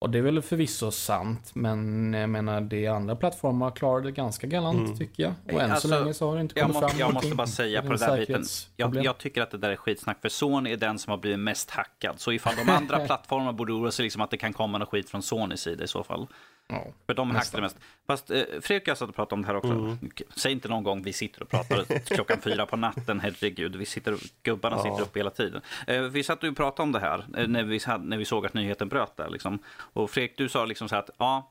Och 0.00 0.10
det 0.10 0.18
är 0.18 0.22
väl 0.22 0.42
förvisso 0.42 0.90
sant, 0.90 1.50
men 1.54 2.12
jag 2.14 2.30
menar 2.30 2.60
det 2.60 2.86
andra 2.86 3.16
plattformar 3.16 3.70
klarar 3.70 4.00
det 4.00 4.12
ganska 4.12 4.46
galant 4.46 4.78
Mm. 4.78 4.96
tycker 4.96 5.22
jag. 5.22 5.32
Och 5.46 5.52
Nej, 5.52 5.60
än 5.64 5.70
alltså, 5.70 5.88
så 5.88 6.00
länge 6.00 6.14
så 6.14 6.28
har 6.28 6.34
det 6.34 6.40
inte 6.40 6.58
jag 6.58 6.66
kommit 6.66 6.82
må- 6.82 6.88
fram 6.88 6.98
jag 6.98 7.14
måste 7.14 7.34
bara 7.34 7.46
säga 7.46 7.82
på 7.82 7.92
det 7.92 7.98
där 7.98 8.18
biten. 8.18 8.42
Jag, 8.76 8.96
jag 9.04 9.18
tycker 9.18 9.42
att 9.42 9.50
det 9.50 9.58
där 9.58 9.70
är 9.70 9.76
skitsnack, 9.76 10.20
för 10.20 10.28
Sony 10.28 10.72
är 10.72 10.76
den 10.76 10.98
som 10.98 11.10
har 11.10 11.18
blivit 11.18 11.38
mest 11.40 11.70
hackad. 11.70 12.20
Så 12.20 12.32
ifall 12.32 12.54
de 12.66 12.72
andra 12.72 12.98
plattformarna 13.06 13.52
borde 13.52 13.72
oroa 13.72 13.90
sig 13.90 14.02
liksom 14.02 14.22
att 14.22 14.30
det 14.30 14.36
kan 14.36 14.52
komma 14.52 14.78
något 14.78 14.88
skit 14.88 15.10
från 15.10 15.22
Sonys 15.22 15.60
sida 15.60 15.84
i 15.84 15.88
så 15.88 16.04
fall. 16.04 16.26
Ja. 16.68 16.86
För 17.06 17.14
de 17.14 17.30
hackade 17.30 17.62
mest. 17.62 17.76
Fast 18.06 18.30
eh, 18.30 18.42
Fredrik 18.60 18.82
och 18.82 18.88
jag 18.88 18.98
satt 18.98 19.08
och 19.08 19.14
pratade 19.14 19.34
om 19.34 19.42
det 19.42 19.48
här 19.48 19.56
också. 19.56 19.70
Mm. 19.70 19.98
Säg 20.36 20.52
inte 20.52 20.68
någon 20.68 20.82
gång 20.84 21.02
vi 21.02 21.12
sitter 21.12 21.42
och 21.42 21.48
pratar 21.48 21.98
klockan 22.14 22.40
fyra 22.40 22.66
på 22.66 22.76
natten, 22.76 23.20
herregud. 23.20 23.76
Vi 23.76 23.86
sitter, 23.86 24.16
gubbarna 24.42 24.76
Ja. 24.76 24.82
sitter 24.82 25.02
uppe 25.02 25.18
hela 25.18 25.30
tiden. 25.30 25.62
Eh, 25.86 26.02
vi 26.02 26.22
satt 26.22 26.44
och 26.44 26.56
pratade 26.56 26.82
om 26.82 26.92
det 26.92 27.00
här 27.00 27.26
eh, 27.36 27.48
när, 27.48 27.64
vi, 27.64 27.80
när 28.00 28.16
vi 28.16 28.24
såg 28.24 28.46
att 28.46 28.54
nyheten 28.54 28.88
bröt 28.88 29.16
där. 29.16 29.28
Liksom. 29.30 29.58
Och 29.76 30.10
Fredrik, 30.10 30.36
du 30.36 30.48
sa 30.48 30.64
liksom 30.64 30.88
så 30.88 30.94
här 30.94 31.02
att 31.02 31.10
ja, 31.18 31.50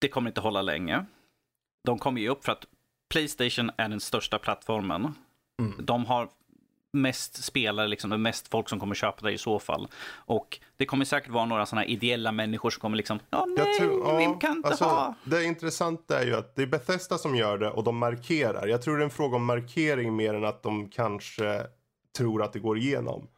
det 0.00 0.08
kommer 0.08 0.30
inte 0.30 0.40
hålla 0.40 0.62
länge. 0.62 1.04
De 1.84 1.98
kommer 1.98 2.20
ge 2.20 2.28
upp 2.28 2.44
för 2.44 2.52
att 2.52 2.66
Playstation 3.10 3.70
är 3.76 3.88
den 3.88 4.00
största 4.00 4.38
plattformen. 4.38 5.14
Mm. 5.62 5.74
De 5.78 6.06
har 6.06 6.28
mest 6.96 7.44
spelare, 7.44 7.88
liksom, 7.88 8.10
det 8.10 8.16
är 8.16 8.18
mest 8.18 8.48
folk 8.48 8.68
som 8.68 8.80
kommer 8.80 8.94
köpa 8.94 9.26
det 9.26 9.32
i 9.32 9.38
så 9.38 9.58
fall. 9.58 9.88
Och 10.14 10.60
det 10.76 10.86
kommer 10.86 11.04
säkert 11.04 11.30
vara 11.30 11.44
några 11.44 11.66
sådana 11.66 11.84
idéella 11.84 12.32
människor 12.32 12.70
som 12.70 12.80
kommer 12.80 12.96
liksom, 12.96 13.18
ja 13.30 13.46
nej, 13.46 13.78
tror, 13.78 14.18
vi 14.18 14.24
ja, 14.24 14.34
kan 14.34 14.56
inte 14.56 14.68
alltså, 14.68 14.84
ha. 14.84 15.14
Det 15.24 15.44
intressanta 15.44 16.20
är 16.20 16.26
ju 16.26 16.36
att 16.36 16.56
det 16.56 16.62
är 16.62 16.66
Bethesda 16.66 17.18
som 17.18 17.36
gör 17.36 17.58
det 17.58 17.70
och 17.70 17.84
de 17.84 17.98
markerar. 17.98 18.66
Jag 18.66 18.82
tror 18.82 18.96
det 18.96 19.02
är 19.02 19.04
en 19.04 19.10
fråga 19.10 19.36
om 19.36 19.44
markering 19.44 20.16
mer 20.16 20.34
än 20.34 20.44
att 20.44 20.62
de 20.62 20.88
kanske 20.88 21.66
tror 22.16 22.42
att 22.42 22.52
det 22.52 22.58
går 22.58 22.78
igenom. 22.78 23.28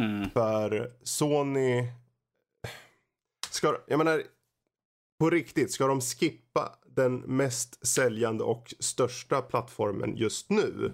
Mm. 0.00 0.30
För 0.30 0.90
Sony... 1.02 1.88
Ska, 3.50 3.76
jag 3.86 3.98
menar, 3.98 4.22
på 5.20 5.30
riktigt, 5.30 5.72
ska 5.72 5.86
de 5.86 6.00
skippa 6.00 6.72
den 6.86 7.16
mest 7.16 7.86
säljande 7.86 8.44
och 8.44 8.74
största 8.78 9.42
plattformen 9.42 10.16
just 10.16 10.50
nu 10.50 10.92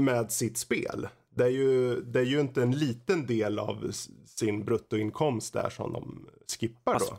med 0.00 0.32
sitt 0.32 0.58
spel? 0.58 1.08
Det 1.34 1.44
är 1.44 1.48
ju, 1.48 2.00
det 2.00 2.20
är 2.20 2.24
ju 2.24 2.40
inte 2.40 2.62
en 2.62 2.70
liten 2.78 3.26
del 3.26 3.58
av 3.58 3.90
sin 4.26 4.64
bruttoinkomst 4.64 5.52
där 5.52 5.70
som 5.70 5.92
de 5.92 6.26
skippar 6.60 6.98
då. 6.98 7.18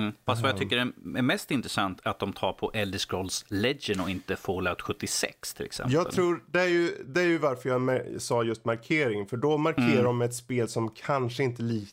Mm. 0.00 0.12
Fast 0.26 0.42
vad 0.42 0.50
jag 0.50 0.58
tycker 0.58 0.76
är 0.76 1.22
mest 1.22 1.50
intressant 1.50 2.00
är 2.04 2.10
att 2.10 2.18
de 2.18 2.32
tar 2.32 2.52
på 2.52 2.70
Elder 2.74 2.98
Scrolls 2.98 3.44
Legend 3.48 4.00
och 4.00 4.10
inte 4.10 4.36
Fallout 4.36 4.82
76 4.82 5.54
till 5.54 5.66
exempel. 5.66 5.94
Jag 5.94 6.10
tror, 6.10 6.44
det 6.52 6.60
är 6.60 6.68
ju, 6.68 7.04
det 7.06 7.20
är 7.20 7.24
ju 7.26 7.38
varför 7.38 7.68
jag 7.68 8.00
sa 8.22 8.42
just 8.42 8.64
markering. 8.64 9.26
För 9.26 9.36
då 9.36 9.58
markerar 9.58 9.88
Mm. 9.88 10.04
de 10.04 10.22
ett 10.22 10.34
spel 10.34 10.68
som 10.68 10.90
kanske 10.90 11.42
inte 11.42 11.62
li, 11.62 11.86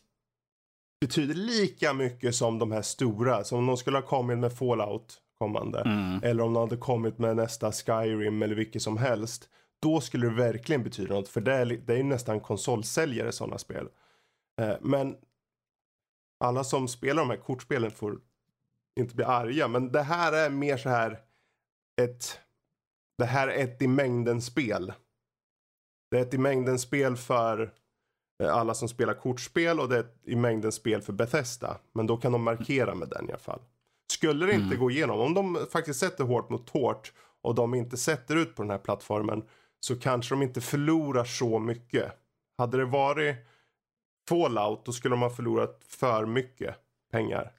betyder 1.00 1.34
lika 1.34 1.92
mycket 1.92 2.34
som 2.34 2.58
de 2.58 2.72
här 2.72 2.82
stora. 2.82 3.44
Som 3.44 3.58
om 3.58 3.66
de 3.66 3.76
skulle 3.76 3.96
ha 3.96 4.06
kommit 4.06 4.38
med 4.38 4.52
Fallout 4.52 5.18
kommande. 5.38 5.80
Mm. 5.80 6.20
Eller 6.22 6.44
om 6.44 6.54
de 6.54 6.60
hade 6.60 6.76
kommit 6.76 7.18
med 7.18 7.36
nästa 7.36 7.72
Skyrim 7.72 8.42
eller 8.42 8.54
vilket 8.54 8.82
som 8.82 8.96
helst. 8.96 9.48
Då 9.86 10.00
skulle 10.00 10.26
det 10.26 10.34
verkligen 10.34 10.82
betyda 10.82 11.14
något. 11.14 11.28
För 11.28 11.40
det 11.40 11.54
är, 11.54 11.66
det 11.66 11.92
är 11.92 11.96
ju 11.96 12.02
nästan 12.02 12.40
konsolsäljare 12.40 13.32
sådana 13.32 13.58
spel. 13.58 13.88
Eh, 14.60 14.74
men 14.80 15.16
alla 16.40 16.64
som 16.64 16.88
spelar 16.88 17.22
de 17.22 17.30
här 17.30 17.36
kortspelen 17.36 17.90
får 17.90 18.20
inte 19.00 19.14
bli 19.14 19.24
arga. 19.24 19.68
Men 19.68 19.92
det 19.92 20.02
här 20.02 20.32
är 20.32 20.50
mer 20.50 20.76
så 20.76 20.88
här 20.88 21.20
ett 22.00 22.40
det 23.18 23.24
här 23.24 23.48
är 23.48 23.64
ett 23.64 23.82
i 23.82 23.86
mängden 23.86 24.42
spel. 24.42 24.92
Det 26.10 26.18
är 26.18 26.22
ett 26.22 26.34
i 26.34 26.38
mängden 26.38 26.78
spel 26.78 27.16
för 27.16 27.72
eh, 28.42 28.54
alla 28.54 28.74
som 28.74 28.88
spelar 28.88 29.14
kortspel 29.14 29.80
och 29.80 29.88
det 29.88 29.96
är 29.96 30.00
ett 30.00 30.20
i 30.24 30.36
mängden 30.36 30.72
spel 30.72 31.02
för 31.02 31.12
Bethesda. 31.12 31.78
Men 31.92 32.06
då 32.06 32.16
kan 32.16 32.32
de 32.32 32.42
markera 32.42 32.94
med 32.94 33.08
den 33.08 33.28
i 33.28 33.32
alla 33.32 33.38
fall. 33.38 33.60
Skulle 34.12 34.46
det 34.46 34.52
inte 34.52 34.66
Mm. 34.66 34.78
gå 34.78 34.90
igenom, 34.90 35.20
om 35.20 35.34
de 35.34 35.66
faktiskt 35.72 36.00
sätter 36.00 36.24
hårt 36.24 36.50
mot 36.50 36.70
hårt 36.70 37.12
och 37.42 37.54
de 37.54 37.74
inte 37.74 37.96
sätter 37.96 38.36
ut 38.36 38.54
på 38.54 38.62
den 38.62 38.70
här 38.70 38.78
plattformen 38.78 39.42
så 39.80 39.96
kanske 40.00 40.34
de 40.34 40.42
inte 40.42 40.60
förlorar 40.60 41.24
så 41.24 41.58
mycket. 41.58 42.12
Hade 42.58 42.76
det 42.78 42.84
varit 42.84 43.36
Fallout 44.28 44.84
då 44.84 44.92
skulle 44.92 45.12
de 45.12 45.22
ha 45.22 45.30
förlorat 45.30 45.80
för 45.88 46.26
mycket 46.26 46.74
pengar. 47.12 47.52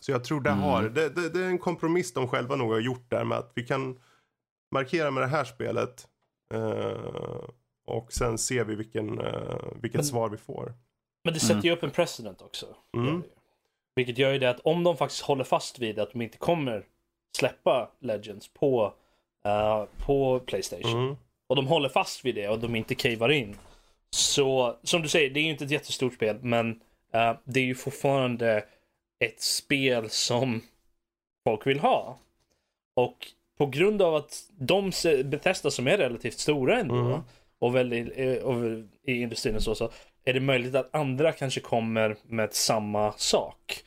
Så 0.00 0.10
jag 0.12 0.24
tror 0.24 0.40
det 0.40 0.50
Mm. 0.50 0.62
har, 0.62 0.82
det, 0.82 1.08
det, 1.08 1.28
det 1.28 1.40
är 1.44 1.48
en 1.48 1.58
kompromiss 1.58 2.12
de 2.12 2.28
själva 2.28 2.56
nog 2.56 2.72
har 2.72 2.80
gjort 2.80 3.10
där 3.10 3.24
med 3.24 3.38
att 3.38 3.52
vi 3.54 3.62
kan 3.66 4.00
markera 4.72 5.10
med 5.10 5.22
det 5.22 5.26
här 5.26 5.44
spelet 5.44 6.08
eh, 6.54 7.44
och 7.86 8.12
sen 8.12 8.38
ser 8.38 8.64
vi 8.64 8.74
vilken, 8.74 9.20
eh, 9.20 9.58
vilket 9.74 9.98
Men- 9.98 10.04
svar 10.04 10.28
vi 10.28 10.36
får. 10.36 10.74
Men 11.24 11.34
det 11.34 11.40
sätter 11.40 11.54
Mm. 11.54 11.64
ju 11.66 11.72
upp 11.72 11.82
en 11.82 11.90
precedent 11.90 12.42
också. 12.42 12.66
Mm. 12.96 13.22
Vilket 13.94 14.18
gör 14.18 14.32
ju 14.32 14.38
det 14.38 14.50
att 14.50 14.60
om 14.60 14.84
de 14.84 14.96
faktiskt 14.96 15.22
håller 15.22 15.44
fast 15.44 15.78
vid 15.78 15.98
att 15.98 16.12
de 16.12 16.22
inte 16.22 16.38
kommer 16.38 16.86
släppa 17.38 17.90
Legends 17.98 18.48
på, 18.48 18.94
eh, 19.46 19.84
på 20.06 20.40
Playstation. 20.40 21.02
Mm. 21.04 21.16
Och 21.48 21.56
de 21.56 21.66
håller 21.66 21.88
fast 21.88 22.24
vid 22.24 22.34
det 22.34 22.48
och 22.48 22.58
de 22.58 22.76
inte 22.76 22.94
cavar 22.94 23.28
in. 23.28 23.56
Så 24.10 24.76
som 24.82 25.02
du 25.02 25.08
säger, 25.08 25.30
det 25.30 25.40
är 25.40 25.44
ju 25.44 25.50
inte 25.50 25.64
ett 25.64 25.70
jättestort 25.70 26.14
spel 26.14 26.38
men 26.42 26.80
eh, 27.12 27.32
det 27.44 27.60
är 27.60 27.64
ju 27.64 27.74
fortfarande 27.74 28.64
ett 29.24 29.40
spel 29.40 30.10
som 30.10 30.60
folk 31.44 31.66
vill 31.66 31.80
ha. 31.80 32.18
Och 32.96 33.26
på 33.58 33.66
grund 33.66 34.02
av 34.02 34.14
att 34.14 34.42
de 34.58 34.92
Bethesda 35.24 35.70
som 35.70 35.86
är 35.86 35.98
relativt 35.98 36.38
stora 36.38 36.80
ändå 36.80 36.94
Mm. 36.94 37.20
och 37.58 37.76
väldigt 37.76 38.12
eh, 38.16 38.34
och 38.34 38.82
i 39.06 39.20
industrin 39.20 39.56
och 39.56 39.62
så, 39.62 39.74
så 39.74 39.90
är 40.24 40.32
det 40.32 40.40
möjligt 40.40 40.74
att 40.74 40.94
andra 40.94 41.32
kanske 41.32 41.60
kommer 41.60 42.16
med 42.22 42.54
samma 42.54 43.12
sak? 43.12 43.84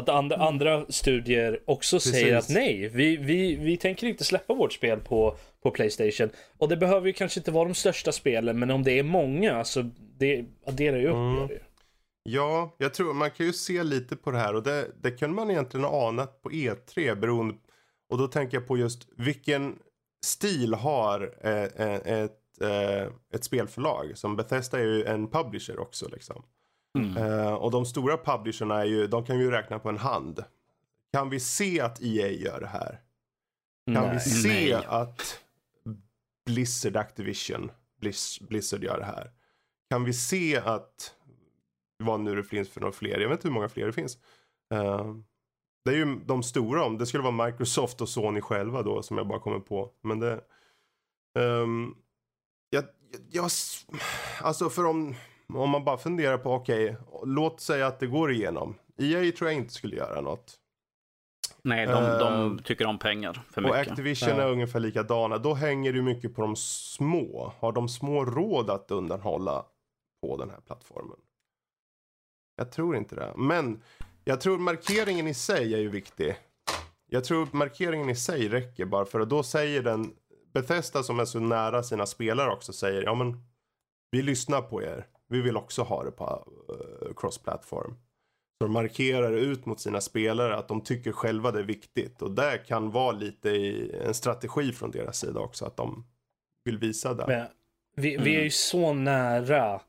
Att 0.00 0.08
andra, 0.08 0.36
andra 0.36 0.86
studier 0.88 1.60
också 1.64 1.96
Precis. 1.96 2.12
säger 2.12 2.36
att 2.36 2.48
nej, 2.48 2.88
vi, 2.88 3.16
vi, 3.16 3.56
vi 3.56 3.76
tänker 3.76 4.06
inte 4.06 4.24
släppa 4.24 4.54
vårt 4.54 4.72
spel 4.72 5.00
på, 5.00 5.36
på 5.62 5.70
Playstation. 5.70 6.30
Och 6.58 6.68
det 6.68 6.76
behöver 6.76 7.06
ju 7.06 7.12
kanske 7.12 7.40
inte 7.40 7.50
vara 7.50 7.64
de 7.64 7.74
största 7.74 8.12
spelen, 8.12 8.58
men 8.58 8.70
om 8.70 8.82
det 8.82 8.98
är 8.98 9.02
många 9.02 9.64
så 9.64 9.90
det 10.18 10.44
adderar 10.66 10.96
ju 10.96 11.08
upp. 11.08 11.14
Mm. 11.14 11.48
det. 11.48 11.58
Ja, 12.22 12.74
jag 12.78 12.94
tror 12.94 13.14
man 13.14 13.30
kan 13.30 13.46
ju 13.46 13.52
se 13.52 13.82
lite 13.82 14.16
på 14.16 14.30
det 14.30 14.38
här 14.38 14.54
och 14.54 14.62
det, 14.62 14.86
det 15.02 15.10
kunde 15.10 15.36
man 15.36 15.50
egentligen 15.50 15.84
ha 15.84 16.08
anat 16.08 16.42
på 16.42 16.50
E3 16.50 17.14
beroende 17.14 17.54
och 18.10 18.18
då 18.18 18.26
tänker 18.26 18.56
jag 18.56 18.66
på 18.66 18.78
just 18.78 19.08
vilken 19.16 19.78
stil 20.24 20.74
har 20.74 21.34
eh, 21.40 21.86
eh, 21.86 22.22
ett, 22.22 22.60
eh, 22.60 23.12
ett 23.34 23.44
spelförlag 23.44 24.18
som 24.18 24.36
Bethesda 24.36 24.78
är 24.78 24.84
ju 24.84 25.04
en 25.04 25.30
publisher 25.30 25.78
också 25.78 26.08
liksom. 26.08 26.42
Mm. 26.98 27.16
Eh, 27.16 27.54
och 27.54 27.70
de 27.70 27.86
stora 27.86 28.16
publisherna 28.16 28.80
är 28.80 28.84
ju, 28.84 29.06
de 29.06 29.24
kan 29.24 29.38
ju 29.38 29.50
räkna 29.50 29.78
på 29.78 29.88
en 29.88 29.98
hand. 29.98 30.44
Kan 31.12 31.30
vi 31.30 31.40
se 31.40 31.80
att 31.80 32.02
EA 32.02 32.28
gör 32.28 32.60
det 32.60 32.66
här? 32.66 33.00
Kan 33.94 34.04
vi 34.04 34.16
Nej. 34.16 34.20
se 34.20 34.76
Nej. 34.76 34.84
att 34.88 35.40
Blizzard 36.46 36.96
Activision, 36.96 37.70
Blizz, 38.00 38.40
Blizzard 38.40 38.84
gör 38.84 38.98
det 38.98 39.04
här? 39.04 39.30
Kan 39.90 40.04
vi 40.04 40.12
se 40.12 40.56
att, 40.56 41.14
vad 41.98 42.20
nu 42.20 42.36
det 42.36 42.44
finns 42.44 42.68
för 42.68 42.80
några 42.80 42.92
fler, 42.92 43.20
jag 43.20 43.28
vet 43.28 43.38
inte 43.38 43.48
hur 43.48 43.54
många 43.54 43.68
fler 43.68 43.86
det 43.86 43.92
finns. 43.92 44.18
Eh, 44.74 45.14
det 45.84 45.90
är 45.90 45.96
ju 45.96 46.20
de 46.26 46.42
stora, 46.42 46.84
om 46.84 46.98
det 46.98 47.06
skulle 47.06 47.22
vara 47.22 47.46
Microsoft 47.46 48.00
och 48.00 48.08
Sony 48.08 48.40
själva 48.40 48.82
då 48.82 49.02
som 49.02 49.18
jag 49.18 49.26
bara 49.28 49.40
kommer 49.40 49.58
på. 49.58 49.90
Men 50.02 50.20
det, 50.20 50.40
ehm, 51.38 51.94
jag, 52.70 52.84
jag, 53.30 53.50
alltså 54.42 54.70
för 54.70 54.84
om, 54.84 55.14
om 55.56 55.70
man 55.70 55.84
bara 55.84 55.98
funderar 55.98 56.38
på, 56.38 56.52
okej, 56.54 56.96
låt 57.24 57.60
säga 57.60 57.86
att 57.86 58.00
det 58.00 58.06
går 58.06 58.32
igenom. 58.32 58.74
EA 58.98 59.32
tror 59.32 59.50
jag 59.50 59.58
inte 59.58 59.72
skulle 59.74 59.96
göra 59.96 60.20
något. 60.20 60.56
Nej, 61.62 61.86
de, 61.86 61.92
de 62.18 62.56
Eh, 62.58 62.62
tycker 62.64 62.86
om 62.86 62.98
pengar 62.98 63.42
för 63.50 63.64
Och 63.64 63.76
mycket. 63.76 63.90
Activision 63.90 64.28
Ja. 64.28 64.42
är 64.42 64.50
ungefär 64.50 64.80
likadana. 64.80 65.38
Då 65.38 65.54
hänger 65.54 65.92
det 65.92 66.02
mycket 66.02 66.34
på 66.34 66.42
de 66.42 66.56
små. 66.56 67.52
Har 67.58 67.72
de 67.72 67.88
små 67.88 68.24
råd 68.24 68.70
att 68.70 68.90
undanhålla 68.90 69.64
på 70.22 70.36
den 70.36 70.50
här 70.50 70.60
plattformen? 70.60 71.16
Jag 72.56 72.72
tror 72.72 72.96
inte 72.96 73.14
det. 73.14 73.32
Men 73.36 73.82
jag 74.24 74.40
tror 74.40 74.58
markeringen 74.58 75.26
i 75.26 75.34
sig 75.34 75.74
är 75.74 75.78
ju 75.78 75.88
viktig. 75.88 76.36
Jag 77.06 77.24
tror 77.24 77.48
markeringen 77.52 78.10
i 78.10 78.16
sig 78.16 78.48
räcker 78.48 78.84
bara 78.84 79.04
för 79.04 79.20
att 79.20 79.30
då 79.30 79.42
säger 79.42 79.82
den 79.82 80.12
Bethesda 80.52 81.02
som 81.02 81.20
är 81.20 81.24
så 81.24 81.40
nära 81.40 81.82
sina 81.82 82.06
spelare 82.06 82.50
också 82.52 82.72
säger 82.72 83.02
ja 83.02 83.14
men 83.14 83.44
vi 84.10 84.22
lyssnar 84.22 84.62
på 84.62 84.82
er. 84.82 85.06
Vi 85.30 85.40
vill 85.40 85.56
också 85.56 85.82
ha 85.82 86.04
det 86.04 86.10
på 86.10 86.24
uh, 86.72 87.14
cross-platform. 87.16 87.94
Så 88.58 88.64
de 88.66 88.72
markerar 88.72 89.32
ut 89.32 89.66
mot 89.66 89.80
sina 89.80 90.00
spelare 90.00 90.56
att 90.56 90.68
de 90.68 90.80
tycker 90.80 91.12
själva 91.12 91.50
det 91.52 91.58
är 91.58 91.64
viktigt. 91.64 92.22
Och 92.22 92.30
det 92.30 92.58
kan 92.66 92.90
vara 92.90 93.12
lite 93.12 93.50
i 93.50 93.92
en 93.96 94.14
strategi 94.14 94.72
från 94.72 94.90
deras 94.90 95.18
sida 95.18 95.40
också. 95.40 95.64
Att 95.64 95.76
de 95.76 96.06
vill 96.64 96.78
visa 96.78 97.14
det. 97.14 97.26
Men 97.26 97.46
vi, 97.96 98.16
vi 98.16 98.36
är 98.36 98.42
ju 98.42 98.50
så 98.50 98.92
nära 98.92 99.80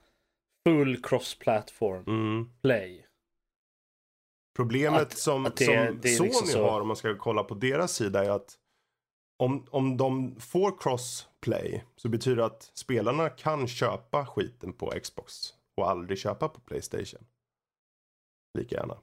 full 0.68 0.98
cross-platform 1.04 2.04
Mm. 2.08 2.50
play. 2.62 3.06
Problemet 4.56 5.02
Att- 5.02 5.18
som, 5.18 5.46
att 5.46 5.58
det- 5.58 5.66
som 5.66 6.00
det 6.02 6.08
Sony 6.10 6.30
liksom 6.30 6.62
har 6.62 6.82
om 6.82 6.88
man 6.88 6.96
ska 6.98 7.18
kolla 7.18 7.44
på 7.44 7.54
deras 7.54 7.94
sida 7.94 8.26
är 8.26 8.30
att 8.30 8.58
om, 9.40 9.66
om 9.70 9.98
de 9.98 10.36
får 10.40 10.78
crossplay 11.42 11.84
så 11.96 12.10
betyder 12.10 12.38
det 12.38 12.46
att 12.46 12.72
spelarna 12.74 13.30
kan 13.30 13.68
köpa 13.68 14.26
skiten 14.26 14.74
på 14.74 14.94
Xbox 15.04 15.34
och 15.78 15.90
aldrig 15.90 16.18
köpa 16.20 16.48
på 16.50 16.60
Playstation. 16.62 17.26
Lika 18.58 18.76
gärna. 18.76 18.98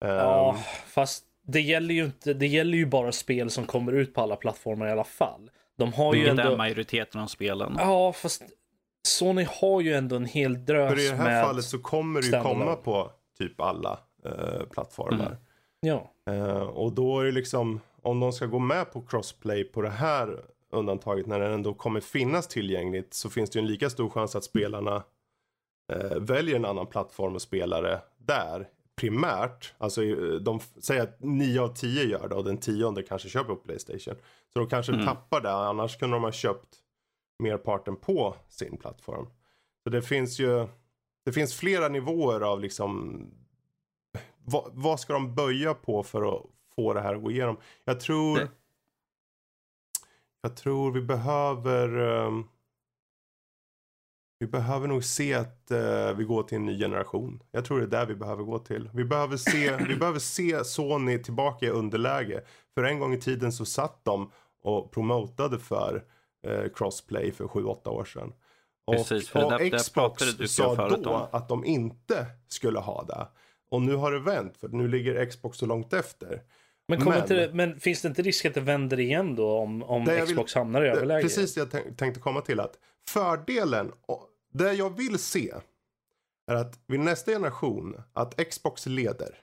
Ja, 0.00 0.50
Ehm, 0.54 0.62
fast 0.86 1.24
det 1.46 1.60
gäller 1.60 1.94
ju 1.94 2.04
inte. 2.04 2.34
Det 2.34 2.46
gäller 2.46 2.78
ju 2.78 2.86
bara 2.86 3.12
spel 3.12 3.50
som 3.50 3.64
kommer 3.66 3.92
ut 3.92 4.14
på 4.14 4.20
alla 4.20 4.36
plattformar 4.36 4.86
i 4.86 4.90
alla 4.90 5.04
fall. 5.04 5.50
De 5.76 5.92
har 5.92 6.14
ju 6.14 6.20
Vilket 6.20 6.38
är 6.38 6.42
ändå. 6.44 6.56
majoriteten 6.56 7.20
av 7.20 7.26
spelen. 7.26 7.76
Ja, 7.78 8.12
fast 8.12 8.42
Sony 9.08 9.46
har 9.60 9.80
ju 9.80 9.94
ändå 9.94 10.16
en 10.16 10.26
hel 10.26 10.64
drös 10.64 10.90
för 10.92 11.00
i 11.00 11.08
det 11.08 11.14
här 11.14 11.24
med. 11.24 11.44
fallet 11.44 11.64
så 11.64 11.78
kommer 11.78 12.20
det 12.20 12.26
ju 12.36 12.42
komma 12.42 12.76
på 12.76 13.10
typ 13.38 13.60
alla 13.60 13.98
eh, 14.24 14.66
plattformar. 14.70 15.26
Mm. 15.26 15.36
Ja, 15.80 16.08
Eh, 16.26 16.52
och 16.62 16.92
då 16.92 17.20
är 17.20 17.24
det 17.24 17.32
liksom, 17.32 17.80
om 18.02 18.20
de 18.20 18.32
ska 18.32 18.46
gå 18.46 18.58
med 18.58 18.92
på 18.92 19.02
crossplay 19.02 19.64
på 19.64 19.82
det 19.82 19.90
här 19.90 20.44
undantaget 20.72 21.26
när 21.26 21.40
den 21.40 21.52
ändå 21.52 21.74
kommer 21.74 22.00
finnas 22.00 22.48
tillgängligt 22.48 23.14
så 23.14 23.30
finns 23.30 23.50
det 23.50 23.58
ju 23.58 23.60
en 23.60 23.66
lika 23.66 23.90
stor 23.90 24.10
chans 24.10 24.36
att 24.36 24.44
spelarna 24.44 25.02
eh, 25.92 26.18
väljer 26.20 26.56
en 26.56 26.64
annan 26.64 26.86
plattform 26.86 27.34
och 27.34 27.42
spelare 27.42 28.00
där 28.18 28.68
primärt. 28.96 29.74
Alltså 29.78 30.04
eh, 30.04 30.16
de 30.34 30.60
säger 30.60 31.02
att 31.02 31.16
9 31.20 31.60
av 31.60 31.68
10 31.68 32.04
gör 32.04 32.28
det 32.28 32.34
och 32.34 32.44
den 32.44 32.58
tionde 32.58 33.02
kanske 33.02 33.28
köper 33.28 33.54
på 33.54 33.60
Playstation. 33.60 34.14
Så 34.52 34.58
de 34.58 34.68
kanske 34.68 34.92
Mm. 34.92 35.06
tappar 35.06 35.40
det, 35.40 35.52
annars 35.52 35.98
kunde 35.98 36.16
de 36.16 36.22
ha 36.24 36.32
köpt 36.32 36.68
merparten 37.38 37.96
på 37.96 38.34
sin 38.48 38.76
plattform. 38.76 39.26
Så 39.84 39.90
det 39.90 40.02
finns 40.02 40.38
ju, 40.40 40.66
det 41.24 41.32
finns 41.32 41.54
flera 41.54 41.88
nivåer 41.88 42.40
av 42.40 42.60
liksom 42.60 43.20
vad, 44.44 44.70
vad 44.72 45.00
ska 45.00 45.12
de 45.12 45.34
böja 45.34 45.74
på 45.74 46.02
för 46.02 46.36
att 46.36 46.42
få 46.76 46.92
det 46.92 47.00
här 47.00 47.14
att 47.14 47.22
gå 47.22 47.30
igenom? 47.30 47.56
Jag 47.84 48.00
tror... 48.00 48.48
Det- 50.42 50.48
Jag 50.48 50.56
tror 50.56 50.90
vi 50.92 51.00
behöver... 51.02 51.88
ehm, 52.26 52.44
vi 54.38 54.46
behöver 54.48 54.88
nog 54.88 55.04
se 55.04 55.34
att 55.34 55.70
eh, 55.70 56.12
vi 56.16 56.24
går 56.24 56.42
till 56.42 56.56
en 56.56 56.66
ny 56.66 56.78
generation. 56.78 57.42
Jag 57.50 57.64
tror 57.64 57.78
det 57.78 57.84
är 57.84 57.88
där 57.88 58.06
vi 58.06 58.14
behöver 58.14 58.42
gå 58.44 58.58
till. 58.58 58.90
Vi 58.94 59.04
behöver 59.04 59.36
se, 59.36 59.76
vi 59.88 59.96
behöver 59.96 60.18
se 60.18 60.64
Sony 60.64 61.18
tillbaka 61.22 61.66
i 61.66 61.70
underläge. 61.70 62.40
För 62.74 62.84
en 62.84 62.98
gång 62.98 63.14
i 63.14 63.20
tiden 63.20 63.52
så 63.52 63.64
satt 63.64 64.04
de 64.04 64.30
och 64.62 64.92
promotade 64.92 65.58
för 65.58 66.04
eh, 66.46 66.64
crossplay 66.74 67.32
för 67.32 67.44
7-8 67.44 67.88
år 67.88 68.04
sedan. 68.04 68.32
Och, 68.86 68.94
Precis, 68.94 69.28
för 69.28 69.38
det 69.38 69.44
och 69.44 69.50
där- 69.52 69.70
där 69.70 69.78
Xbox 69.78 70.36
du 70.36 70.48
sa 70.48 70.88
då 70.88 71.10
om. 71.10 71.26
att 71.32 71.48
de 71.48 71.64
inte 71.64 72.26
skulle 72.48 72.78
ha 72.78 73.04
det. 73.04 73.28
Och 73.70 73.82
nu 73.82 73.94
har 73.94 74.12
det 74.12 74.18
vänt 74.20 74.56
för 74.56 74.68
nu 74.68 74.88
ligger 74.88 75.26
Xbox 75.26 75.58
så 75.58 75.66
långt 75.66 75.92
efter. 75.92 76.42
Men, 76.88 77.04
Men- 77.04 77.28
det- 77.28 77.50
men 77.54 77.80
finns 77.80 78.02
det 78.02 78.08
inte 78.08 78.22
risk 78.22 78.44
att 78.44 78.54
det 78.54 78.60
vänder 78.60 79.00
igen 79.00 79.34
då 79.36 79.50
om, 79.58 79.82
om 79.82 80.04
jag 80.04 80.14
vill- 80.14 80.26
Xbox 80.34 80.54
hamnar 80.54 80.84
i 80.84 80.88
överläge? 80.88 81.22
Precis 81.22 81.54
det 81.54 81.60
jag 81.60 81.70
tänk- 81.70 81.96
tänkte 81.98 82.20
komma 82.20 82.40
till 82.40 82.60
att 82.60 82.78
fördelen, 83.08 83.92
det 84.52 84.72
jag 84.72 84.96
vill 84.96 85.18
se 85.18 85.54
är 86.50 86.54
att 86.54 86.78
vid 86.86 87.00
nästa 87.00 87.30
generation 87.32 88.02
att 88.12 88.36
Xbox 88.50 88.86
leder. 88.86 89.38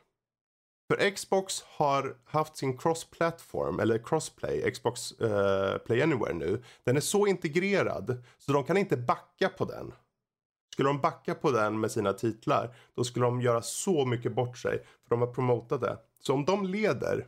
För 0.92 1.10
Xbox 1.10 1.62
har 1.68 2.16
haft 2.26 2.58
sin 2.58 2.78
cross-platform 2.78 3.80
eller 3.80 3.98
crossplay, 3.98 4.72
Xbox 4.72 5.12
eh, 5.12 5.78
Play 5.78 6.02
Anywhere 6.02 6.34
nu. 6.34 6.64
Den 6.84 6.98
är 6.98 7.02
så 7.02 7.28
integrerad 7.28 8.24
så 8.38 8.52
de 8.52 8.64
kan 8.64 8.78
inte 8.78 8.98
backa 8.98 9.50
på 9.50 9.66
den. 9.66 9.94
Skulle 10.74 10.90
de 10.90 11.02
backa 11.02 11.36
på 11.36 11.52
den 11.52 11.80
med 11.80 11.92
sina 11.92 12.14
titlar 12.14 12.76
då 12.96 13.04
skulle 13.04 13.26
de 13.26 13.42
göra 13.42 13.62
så 13.62 14.06
mycket 14.06 14.36
bort 14.36 14.58
sig. 14.58 14.78
För 15.04 15.10
de 15.10 15.20
har 15.22 15.34
promotat 15.34 15.82
det. 15.82 15.98
Så 16.20 16.34
om 16.34 16.46
de 16.46 16.66
leder 16.66 17.26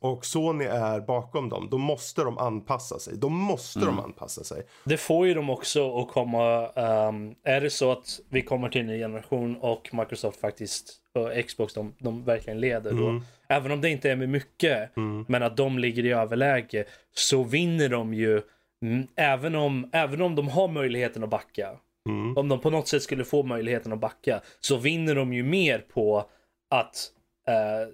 och 0.00 0.24
Sony 0.26 0.64
är 0.64 1.00
bakom 1.00 1.48
dem, 1.48 1.68
då 1.70 1.78
måste 1.78 2.22
de 2.22 2.38
anpassa 2.38 2.98
sig. 2.98 3.16
Då 3.16 3.28
måste 3.28 3.80
de 3.80 3.98
anpassa 4.00 4.44
sig. 4.44 4.62
Det 4.84 4.96
får 4.96 5.26
ju 5.26 5.34
de 5.34 5.50
också 5.50 5.98
att 5.98 6.08
komma. 6.08 6.68
ehm, 6.68 7.34
är 7.42 7.60
det 7.60 7.70
så 7.70 7.92
att 7.92 8.20
vi 8.28 8.42
kommer 8.42 8.68
till 8.68 8.80
en 8.80 8.86
ny 8.86 8.98
generation 8.98 9.56
och 9.56 9.88
Microsoft 9.92 10.40
faktiskt 10.40 10.96
och 11.14 11.46
Xbox 11.46 11.74
de, 11.74 11.94
de 11.98 12.24
verkligen 12.24 12.60
leder 12.60 12.92
då. 12.92 13.08
Mm. 13.08 13.22
Även 13.48 13.72
om 13.72 13.80
det 13.80 13.90
inte 13.90 14.10
är 14.10 14.16
med 14.16 14.28
mycket. 14.28 14.90
Men 15.28 15.42
att 15.42 15.56
de 15.56 15.78
ligger 15.78 16.04
i 16.04 16.12
överläge. 16.12 16.84
Så 17.14 17.42
vinner 17.44 17.88
de 17.88 18.14
ju. 18.14 18.42
mm, 18.82 19.06
Även 19.16 19.54
om, 19.54 19.90
även 19.92 20.22
om 20.22 20.34
de 20.34 20.48
har 20.48 20.68
möjligheten 20.68 21.24
att 21.24 21.30
backa. 21.30 21.70
Mm. 22.08 22.36
Om 22.36 22.48
de 22.48 22.60
på 22.60 22.70
något 22.70 22.88
sätt 22.88 23.02
skulle 23.02 23.24
få 23.24 23.42
möjligheten 23.42 23.92
att 23.92 23.98
backa. 24.00 24.40
Så 24.60 24.76
vinner 24.76 25.14
de 25.14 25.32
ju 25.32 25.42
mer 25.42 25.78
på 25.78 26.24
att. 26.70 27.12
eh, 27.48 27.88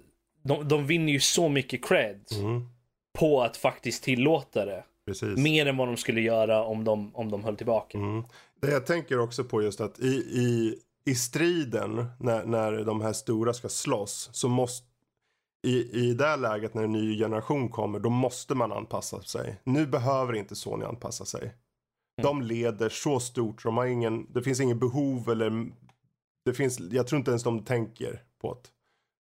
de, 0.45 0.67
de 0.67 0.87
vinner 0.87 1.13
ju 1.13 1.19
så 1.19 1.49
mycket 1.49 1.85
cred. 1.85 2.25
Mm. 2.39 2.69
På 3.17 3.41
att 3.41 3.57
faktiskt 3.57 4.03
tillåta 4.03 4.65
det. 4.65 4.83
Precis. 5.05 5.37
Mer 5.37 5.65
än 5.65 5.77
vad 5.77 5.87
de 5.87 5.97
skulle 5.97 6.21
göra 6.21 6.63
om 6.63 6.83
de, 6.83 7.15
om 7.15 7.31
de 7.31 7.43
höll 7.43 7.57
tillbaka. 7.57 7.97
Mm. 7.97 8.23
Det 8.61 8.71
jag 8.71 8.85
tänker 8.85 9.19
också 9.19 9.43
på 9.43 9.61
just 9.61 9.81
att 9.81 9.99
i, 9.99 10.15
i, 10.15 10.79
i 11.05 11.15
striden 11.15 12.05
när, 12.19 12.45
när 12.45 12.83
de 12.83 13.01
här 13.01 13.13
stora 13.13 13.53
ska 13.53 13.69
slåss 13.69 14.29
så 14.33 14.49
måste 14.49 14.87
i, 15.67 16.07
i 16.07 16.13
det 16.13 16.25
här 16.25 16.37
läget 16.37 16.73
när 16.73 16.83
en 16.83 16.91
ny 16.91 17.17
generation 17.17 17.69
kommer 17.69 17.99
då 17.99 18.09
måste 18.09 18.55
man 18.55 18.71
anpassa 18.71 19.21
sig. 19.21 19.61
Nu 19.63 19.87
behöver 19.87 20.33
inte 20.33 20.55
Sony 20.55 20.85
anpassa 20.85 21.25
sig. 21.25 21.53
De 22.21 22.41
leder 22.41 22.89
så 22.89 23.19
stort 23.19 23.63
de 23.63 23.77
har 23.77 23.85
ingen, 23.85 24.33
det 24.33 24.41
finns 24.41 24.59
ingen 24.59 24.79
behov 24.79 25.29
eller 25.29 25.71
det 26.45 26.53
finns, 26.53 26.79
jag 26.79 27.07
tror 27.07 27.19
inte 27.19 27.31
ens 27.31 27.43
de 27.43 27.63
tänker 27.63 28.21
på 28.41 28.53
det. 28.53 28.69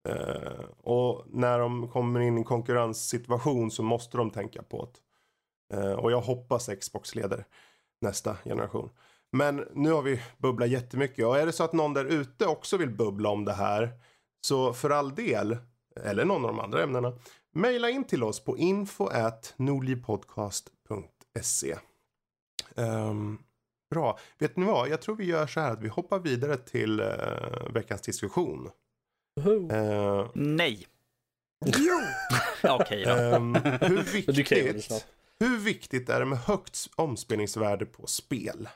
Eh, 0.10 0.66
och 0.78 1.26
när 1.28 1.60
de 1.60 1.88
kommer 1.88 2.20
in 2.20 2.38
i 2.38 2.40
en 2.40 2.44
konkurrenssituation 2.44 3.72
så 3.72 3.84
måste 3.84 4.18
de 4.18 4.32
tänka 4.32 4.64
på 4.64 4.90
det. 4.94 5.00
Eh, 5.78 5.92
och 5.92 6.12
jag 6.12 6.22
hoppas 6.22 6.70
Xbox 6.80 7.16
leder 7.16 7.46
nästa 8.02 8.38
generation. 8.46 8.90
Men 9.32 9.68
nu 9.74 9.92
har 9.92 10.02
vi 10.02 10.22
bubblat 10.38 10.70
jättemycket 10.70 11.26
och 11.26 11.40
är 11.40 11.46
det 11.46 11.52
så 11.52 11.64
att 11.64 11.74
någon 11.74 11.94
där 11.94 12.06
ute 12.06 12.46
också 12.46 12.78
vill 12.78 12.90
bubbla 12.90 13.30
om 13.30 13.46
det 13.46 13.54
här 13.54 13.90
så 14.42 14.74
för 14.74 14.90
all 14.90 15.16
del, 15.16 15.58
eller 16.04 16.26
någon 16.26 16.46
av 16.46 16.52
de 16.52 16.60
andra 16.60 16.84
ämnena, 16.84 17.14
mejla 17.52 17.90
in 17.90 18.04
till 18.04 18.24
oss 18.24 18.44
på 18.44 18.58
info 18.58 19.08
at 19.08 19.54
nordlivpodcast.se. 19.58 21.76
Um, 22.76 22.86
ehm, 22.86 23.38
bra, 23.90 24.20
vet 24.40 24.58
ni 24.58 24.66
vad? 24.66 24.90
Jag 24.90 25.02
tror 25.02 25.16
vi 25.16 25.26
gör 25.26 25.48
så 25.48 25.60
här 25.60 25.72
att 25.72 25.82
vi 25.82 25.88
hoppar 25.88 26.20
vidare 26.20 26.58
till 26.58 27.02
uh, 27.02 27.74
veckans 27.74 28.02
diskussion. 28.02 28.70
Uh, 29.48 30.30
Nej. 30.34 30.88
Okej 32.64 33.04
då. 33.06 33.12
ehm, 33.12 33.56
hur, 33.82 34.04
viktigt, 34.14 34.52
hur 35.40 35.58
viktigt 35.58 36.10
är 36.10 36.20
det 36.20 36.26
med 36.26 36.38
högt 36.40 36.90
omspelningsvärde 36.96 37.86
på 37.86 38.08
spel? 38.08 38.70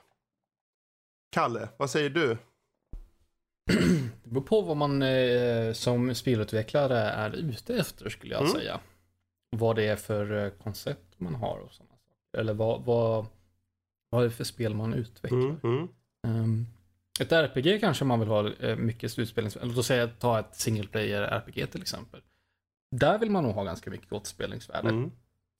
Kalle, 1.31 1.69
vad 1.77 1.89
säger 1.89 2.09
du? 2.09 2.37
Det 4.23 4.29
beror 4.29 4.41
på 4.41 4.61
vad 4.61 4.77
man 4.77 5.01
eh, 5.01 5.73
som 5.73 6.15
spelutvecklare 6.15 6.97
är 6.99 7.31
ute 7.35 7.75
efter 7.75 8.09
skulle 8.09 8.33
jag 8.33 8.41
Mm. 8.41 8.53
säga. 8.53 8.79
Vad 9.55 9.75
det 9.75 9.87
är 9.87 9.95
för 9.95 10.45
eh, 10.45 10.49
koncept 10.49 11.19
man 11.19 11.35
har 11.35 11.57
och 11.57 11.71
sådana 11.73 11.91
saker. 11.95 12.39
Eller 12.39 12.53
vad, 12.53 12.81
vad, 12.83 13.25
vad 14.09 14.21
är 14.21 14.25
det 14.25 14.31
för 14.35 14.43
spel 14.43 14.73
man 14.75 14.93
utvecklar. 14.93 15.39
Mm, 15.39 15.59
mm, 15.63 15.87
Ehm, 16.27 16.65
ett 17.19 17.31
RPG 17.31 17.79
kanske 17.81 18.05
man 18.05 18.19
vill 18.19 18.29
ha 18.29 18.49
eh, 18.53 18.75
mycket 18.75 19.11
slutspelnings... 19.11 19.57
Låt 19.61 19.77
oss 19.77 19.87
säga 19.87 20.07
ta 20.07 20.39
ett 20.39 20.55
single 20.55 20.87
player 20.87 21.21
RPG 21.21 21.71
till 21.71 21.81
exempel. 21.81 22.21
Där 22.91 23.19
vill 23.19 23.29
man 23.31 23.43
nog 23.43 23.53
ha 23.53 23.63
ganska 23.63 23.89
mycket 23.89 24.11
återspelningsvärde, 24.13 24.89
mm. 24.89 25.11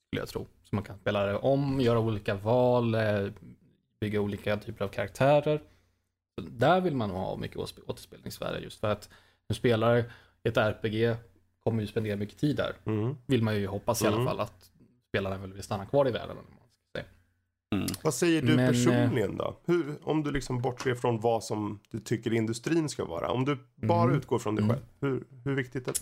skulle 0.08 0.22
jag 0.22 0.30
tro. 0.30 0.48
Så 0.64 0.76
man 0.76 0.84
kan 0.84 0.98
spela 0.98 1.26
det 1.26 1.36
om, 1.36 1.82
göra 1.82 2.00
olika 2.00 2.36
val, 2.36 2.96
eh, 2.96 3.28
bygga 4.00 4.22
olika 4.22 4.58
typer 4.58 4.86
av 4.86 4.90
karaktärer. 4.90 5.62
Så 6.42 6.48
där 6.50 6.82
vill 6.82 6.96
man 6.96 7.10
nog 7.10 7.18
ha 7.18 7.36
mycket 7.38 7.58
återsp- 7.58 7.84
återspelningsvärde 7.88 8.60
just 8.60 8.80
för 8.80 8.88
att 8.92 9.10
en 9.48 9.56
spelare 9.56 10.00
i 10.44 10.48
ett 10.50 10.58
RPG 10.58 11.16
kommer 11.64 11.82
ju 11.82 11.88
spendera 11.88 12.16
mycket 12.16 12.38
tid 12.38 12.56
där. 12.56 12.76
Mm. 12.86 13.18
Vill 13.26 13.44
man 13.44 13.56
ju 13.56 13.68
hoppas 13.68 14.02
i 14.02 14.06
Mm. 14.08 14.20
alla 14.20 14.30
fall 14.30 14.40
att 14.40 14.72
spelarna 15.10 15.38
väl 15.38 15.54
vill 15.54 15.64
stanna 15.64 15.86
kvar 15.86 16.08
i 16.08 16.12
världen. 16.12 16.38
om 16.38 16.44
man 16.50 16.56
ska 16.56 17.00
säga. 17.00 17.06
Mm. 17.76 17.88
Vad 18.04 18.14
säger 18.14 18.42
du 18.42 18.48
Men, 18.56 18.60
eh, 18.60 18.68
personligen 18.72 19.38
då? 19.38 19.60
Hur, 19.66 19.96
om 20.04 20.24
du 20.24 20.32
liksom 20.32 20.62
bortser 20.62 20.96
från 20.96 21.20
vad 21.20 21.44
som 21.44 21.80
du 21.92 22.00
tycker 22.00 22.34
industrin 22.34 22.90
ska 22.90 23.06
vara. 23.06 23.32
Om 23.32 23.46
du 23.46 23.58
bara 23.76 24.04
Mm. 24.04 24.16
utgår 24.18 24.40
från 24.40 24.56
dig 24.56 24.64
Mm. 24.66 24.76
själv. 24.76 24.86
Hur, 25.02 25.24
hur 25.46 25.56
viktigt 25.56 25.88
är 25.88 25.92
det? 25.94 26.00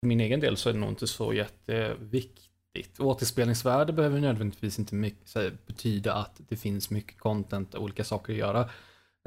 För 0.00 0.06
min 0.06 0.20
egen 0.20 0.40
del 0.40 0.56
så 0.56 0.68
är 0.68 0.72
det 0.72 0.78
nog 0.78 0.88
inte 0.88 1.06
så 1.06 1.32
jätteviktigt. 1.32 3.00
Återspelningsvärde 3.00 3.92
behöver 3.92 4.20
nödvändigtvis 4.20 4.78
inte 4.78 4.94
mycket, 4.94 5.34
här, 5.34 5.52
betyda 5.66 6.14
att 6.14 6.40
det 6.48 6.56
finns 6.56 6.90
mycket 6.90 7.18
content 7.18 7.74
och 7.74 7.82
olika 7.82 8.04
saker 8.04 8.32
att 8.32 8.38
göra. 8.38 8.60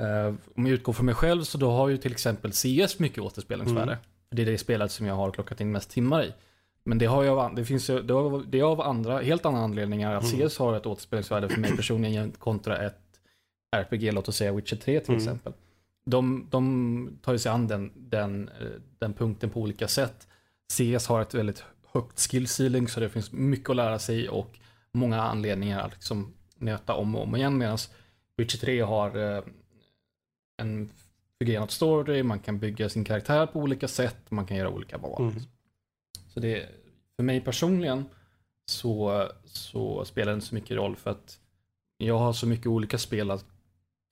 Eh, 0.01 0.33
om 0.55 0.65
jag 0.65 0.69
utgår 0.73 0.93
från 0.93 1.05
mig 1.05 1.15
själv 1.15 1.43
så 1.43 1.57
då 1.57 1.71
har 1.71 1.89
ju 1.89 1.97
till 1.97 2.11
exempel 2.11 2.51
CS 2.51 2.99
mycket 2.99 3.19
återspelningsvärde. 3.23 3.91
Mm. 3.91 4.03
För 4.29 4.35
det 4.35 4.41
är 4.41 4.45
det 4.45 4.57
spelet 4.57 4.91
som 4.91 5.05
jag 5.05 5.15
har 5.15 5.31
klockat 5.31 5.61
in 5.61 5.71
mest 5.71 5.89
timmar 5.89 6.23
i. 6.23 6.33
Men 6.83 6.97
det 6.97 7.05
har 7.05 7.23
jag 7.23 7.37
av, 7.39 7.55
det 7.55 7.65
finns 7.65 7.87
det 7.87 8.13
har, 8.13 8.43
det 8.47 8.59
är 8.59 8.63
av 8.63 8.81
andra, 8.81 9.19
helt 9.21 9.45
andra 9.45 9.61
anledningar 9.61 10.15
att 10.15 10.33
Mm. 10.33 10.49
CS 10.49 10.57
har 10.57 10.77
ett 10.77 10.85
återspelningsvärde 10.85 11.49
för 11.49 11.59
mig 11.59 11.75
personligen 11.77 12.31
kontra 12.31 12.77
ett 12.85 12.99
RPG, 13.75 14.11
låt 14.13 14.27
oss 14.27 14.35
säga 14.35 14.53
Witcher 14.53 14.75
3 14.75 14.99
till 14.99 15.09
Mm. 15.09 15.17
exempel. 15.23 15.53
De, 16.05 16.47
de 16.49 17.17
tar 17.21 17.31
ju 17.33 17.39
sig 17.39 17.51
an 17.51 17.67
den, 17.67 17.91
den, 17.95 18.49
eh, 18.49 18.67
den 18.99 19.13
punkten 19.13 19.49
på 19.49 19.59
olika 19.61 19.87
sätt. 19.87 20.27
CS 20.73 21.07
har 21.07 21.21
ett 21.21 21.33
väldigt 21.33 21.63
högt 21.91 22.19
skill 22.19 22.47
ceiling 22.47 22.87
så 22.87 22.99
det 22.99 23.09
finns 23.09 23.31
mycket 23.31 23.69
att 23.69 23.75
lära 23.75 23.99
sig 23.99 24.29
och 24.29 24.59
många 24.91 25.21
anledningar 25.21 25.79
att 25.81 25.91
liksom 25.91 26.33
nöta 26.55 26.93
om 26.93 27.15
och 27.15 27.23
om 27.23 27.35
igen 27.35 27.57
medan 27.57 27.77
Witcher 28.37 28.57
3 28.57 28.81
har 28.81 29.35
eh, 29.37 29.43
en 30.57 30.89
fungerande 31.39 31.71
story, 31.73 32.23
man 32.23 32.39
kan 32.39 32.59
bygga 32.59 32.89
sin 32.89 33.03
karaktär 33.03 33.45
på 33.45 33.59
olika 33.59 33.87
sätt, 33.87 34.17
man 34.31 34.45
kan 34.45 34.57
göra 34.57 34.69
olika 34.69 34.97
val. 34.97 35.21
Mm. 35.21 35.41
Så 36.33 36.39
det, 36.39 36.69
för 37.15 37.23
mig 37.23 37.41
personligen 37.41 38.05
så, 38.65 39.27
så 39.45 40.05
spelar 40.05 40.31
det 40.31 40.35
inte 40.35 40.45
så 40.47 40.55
mycket 40.55 40.77
roll 40.77 40.95
för 40.95 41.09
att 41.09 41.39
jag 41.97 42.17
har 42.17 42.33
så 42.33 42.47
mycket 42.47 42.67
olika 42.67 42.97
spel 42.97 43.31
att 43.31 43.45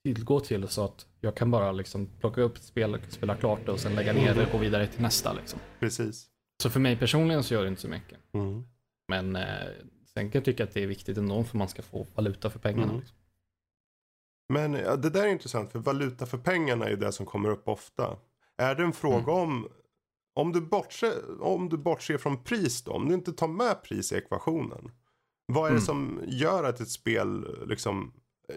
tillgå 0.04 0.40
till 0.40 0.68
så 0.68 0.84
att 0.84 1.06
jag 1.20 1.34
kan 1.36 1.50
bara 1.50 1.72
liksom 1.72 2.06
plocka 2.06 2.40
upp 2.40 2.56
ett 2.56 2.62
spel, 2.62 3.00
spela 3.08 3.36
klart 3.36 3.60
det 3.66 3.72
och 3.72 3.80
sen 3.80 3.94
lägga 3.94 4.12
ner 4.12 4.34
det 4.34 4.46
och 4.46 4.52
gå 4.52 4.58
vidare 4.58 4.86
till 4.86 5.02
nästa. 5.02 5.32
Liksom. 5.32 5.60
Precis. 5.80 6.26
Så 6.62 6.70
för 6.70 6.80
mig 6.80 6.96
personligen 6.96 7.44
så 7.44 7.54
gör 7.54 7.62
det 7.62 7.68
inte 7.68 7.80
så 7.80 7.88
mycket. 7.88 8.18
Mm. 8.34 8.64
Men 9.08 9.36
eh, 9.36 9.44
sen 10.14 10.30
kan 10.30 10.38
jag 10.38 10.44
tycka 10.44 10.64
att 10.64 10.74
det 10.74 10.82
är 10.82 10.86
viktigt 10.86 11.18
ändå 11.18 11.44
för 11.44 11.58
man 11.58 11.68
ska 11.68 11.82
få 11.82 12.06
valuta 12.14 12.50
för 12.50 12.58
pengarna. 12.58 12.84
Mm. 12.84 12.98
Liksom. 12.98 13.16
Men 14.52 14.72
ja, 14.74 14.96
det 14.96 15.10
där 15.10 15.22
är 15.22 15.28
intressant 15.28 15.72
för 15.72 15.78
valuta 15.78 16.26
för 16.26 16.38
pengarna 16.38 16.84
är 16.84 16.90
ju 16.90 16.96
det 16.96 17.12
som 17.12 17.26
kommer 17.26 17.48
upp 17.48 17.68
ofta. 17.68 18.16
Är 18.58 18.74
det 18.74 18.82
en 18.82 18.92
fråga 18.92 19.32
Mm. 19.32 19.34
om, 19.34 19.68
om 20.34 20.52
du, 20.52 20.60
bortser, 20.60 21.42
om 21.42 21.68
du 21.68 21.76
bortser 21.76 22.18
från 22.18 22.42
pris 22.42 22.82
då, 22.82 22.92
om 22.92 23.08
du 23.08 23.14
inte 23.14 23.32
tar 23.32 23.48
med 23.48 23.82
pris 23.82 24.12
i 24.12 24.16
ekvationen. 24.16 24.90
Vad 25.46 25.64
är 25.64 25.70
det 25.70 25.70
Mm. 25.70 25.86
som 25.86 26.20
gör 26.26 26.64
att 26.64 26.80
ett 26.80 26.90
spel 26.90 27.46
liksom 27.68 28.12
eh, 28.48 28.56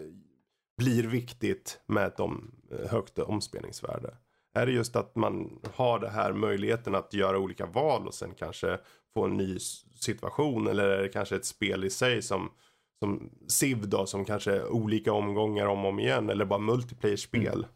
blir 0.78 1.02
viktigt 1.02 1.80
med 1.86 2.06
ett 2.06 2.20
om, 2.20 2.54
eh, 2.70 2.90
högt 2.90 3.18
omspelningsvärde? 3.18 4.16
Är 4.54 4.66
det 4.66 4.72
just 4.72 4.96
att 4.96 5.16
man 5.16 5.60
har 5.74 5.98
det 5.98 6.10
här 6.10 6.32
möjligheten 6.32 6.94
att 6.94 7.14
göra 7.14 7.38
olika 7.38 7.66
val 7.66 8.06
och 8.06 8.14
sen 8.14 8.34
kanske 8.34 8.78
få 9.14 9.24
en 9.24 9.36
ny 9.36 9.58
situation? 10.00 10.66
Eller 10.66 10.88
är 10.88 11.02
det 11.02 11.08
kanske 11.08 11.36
ett 11.36 11.44
spel 11.44 11.84
i 11.84 11.90
sig 11.90 12.22
som, 12.22 12.50
som 12.98 13.30
Civ 13.48 13.88
då, 13.88 14.06
som 14.06 14.24
kanske 14.24 14.52
är 14.52 14.68
olika 14.68 15.12
omgångar 15.12 15.66
om 15.66 15.84
och 15.84 15.88
om 15.90 15.98
igen? 15.98 16.30
Eller 16.30 16.44
bara 16.44 16.58
multiplayer-spel? 16.58 17.66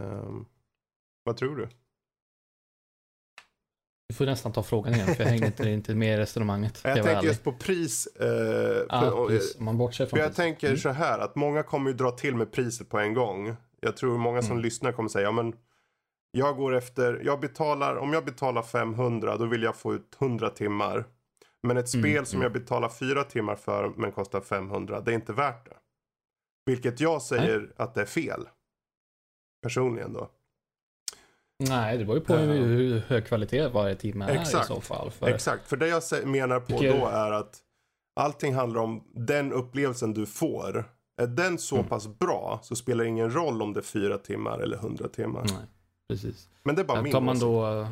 Ehm, 0.00 0.44
vad 1.24 1.36
tror 1.36 1.56
du? 1.56 1.68
Du 4.10 4.14
får 4.14 4.26
nästan 4.26 4.52
ta 4.52 4.62
frågan 4.62 4.94
igen 4.94 5.14
för 5.14 5.22
jag 5.24 5.30
hängde 5.30 5.46
inte, 5.46 5.70
inte 5.70 5.94
med 5.94 6.14
i 6.14 6.16
resonemanget. 6.16 6.80
Jag 6.84 6.94
vara 6.94 7.04
tänker 7.04 7.26
just 7.26 7.44
på 7.44 7.52
pris. 7.52 8.06
Eh, 8.06 8.26
Ja, 8.88 9.00
för. 9.28 9.58
Om 9.58 9.64
man 9.64 9.78
bortser 9.78 10.04
För 10.04 10.10
från 10.10 10.20
jag 10.20 10.28
pris. 10.28 10.36
tänker 10.36 10.66
Mm. 10.66 10.78
så 10.78 10.88
här 10.88 11.18
att 11.18 11.34
många 11.36 11.62
kommer 11.62 11.90
ju 11.90 11.96
dra 11.96 12.10
till 12.10 12.34
med 12.36 12.52
priset 12.52 12.88
på 12.88 12.98
en 12.98 13.14
gång. 13.14 13.56
Jag 13.80 13.96
tror 13.96 14.18
många 14.18 14.42
som 14.42 14.50
Mm. 14.50 14.62
lyssnar 14.62 14.92
kommer 14.92 15.08
säga, 15.08 15.22
ja 15.24 15.32
men 15.32 15.52
jag 16.30 16.56
går 16.56 16.74
efter, 16.74 17.20
jag 17.24 17.40
betalar, 17.40 17.96
om 17.96 18.12
jag 18.12 18.24
betalar 18.24 18.62
500 18.62 19.36
då 19.36 19.44
vill 19.46 19.62
jag 19.62 19.76
få 19.76 19.94
ut 19.94 20.16
100 20.20 20.50
timmar. 20.50 21.04
Men 21.62 21.76
ett 21.76 21.94
Mm, 21.94 22.02
spel 22.04 22.26
som 22.26 22.36
mm. 22.36 22.42
jag 22.42 22.52
betalar 22.62 22.88
4 22.88 23.24
timmar 23.24 23.56
för 23.56 23.92
men 23.96 24.12
kostar 24.12 24.40
500, 24.40 25.00
det 25.00 25.10
är 25.10 25.14
inte 25.14 25.32
värt 25.32 25.64
det. 25.64 25.76
Vilket 26.66 27.00
jag 27.00 27.22
säger 27.22 27.72
att 27.76 27.94
det 27.94 28.00
är 28.00 28.06
fel. 28.06 28.48
Personligen 29.62 30.12
då. 30.12 30.30
Nej, 31.68 31.98
det 31.98 32.04
beror 32.04 32.18
ju 32.18 32.24
på 32.24 32.34
hur, 32.36 32.66
hur 32.66 33.00
hög 33.00 33.26
kvalitet 33.26 33.68
varje 33.68 33.94
timme 33.94 34.24
är 34.24 34.40
Exakt. 34.40 34.64
i 34.64 34.74
så 34.74 34.80
fall. 34.80 35.10
För, 35.10 35.28
Exakt, 35.28 35.68
för 35.68 35.76
det 35.76 35.88
jag 35.88 36.02
menar 36.26 36.60
på 36.60 36.82
då 36.82 37.06
är 37.06 37.32
att 37.32 37.58
allting 38.16 38.54
handlar 38.54 38.80
om 38.80 39.04
den 39.14 39.52
upplevelsen 39.52 40.14
du 40.14 40.26
får. 40.26 40.84
Är 41.22 41.26
den 41.26 41.58
så 41.58 41.74
Mm. 41.76 41.88
pass 41.88 42.18
bra 42.18 42.60
så 42.62 42.76
spelar 42.76 43.04
det 43.04 43.10
ingen 43.10 43.30
roll 43.34 43.62
om 43.62 43.72
det 43.72 43.80
är 43.80 43.82
4 43.82 44.18
timmar 44.18 44.58
eller 44.58 44.76
100 44.76 45.08
timmar. 45.08 45.42
Nej, 45.46 45.66
precis. 46.08 46.48
Men 46.62 46.74
det 46.74 46.82
är 46.82 46.84
bara 46.84 46.96
Sen 46.96 47.04
min 47.04 47.12
tar 47.12 47.20
man 47.20 47.38
då, 47.38 47.66
eh, 47.66 47.88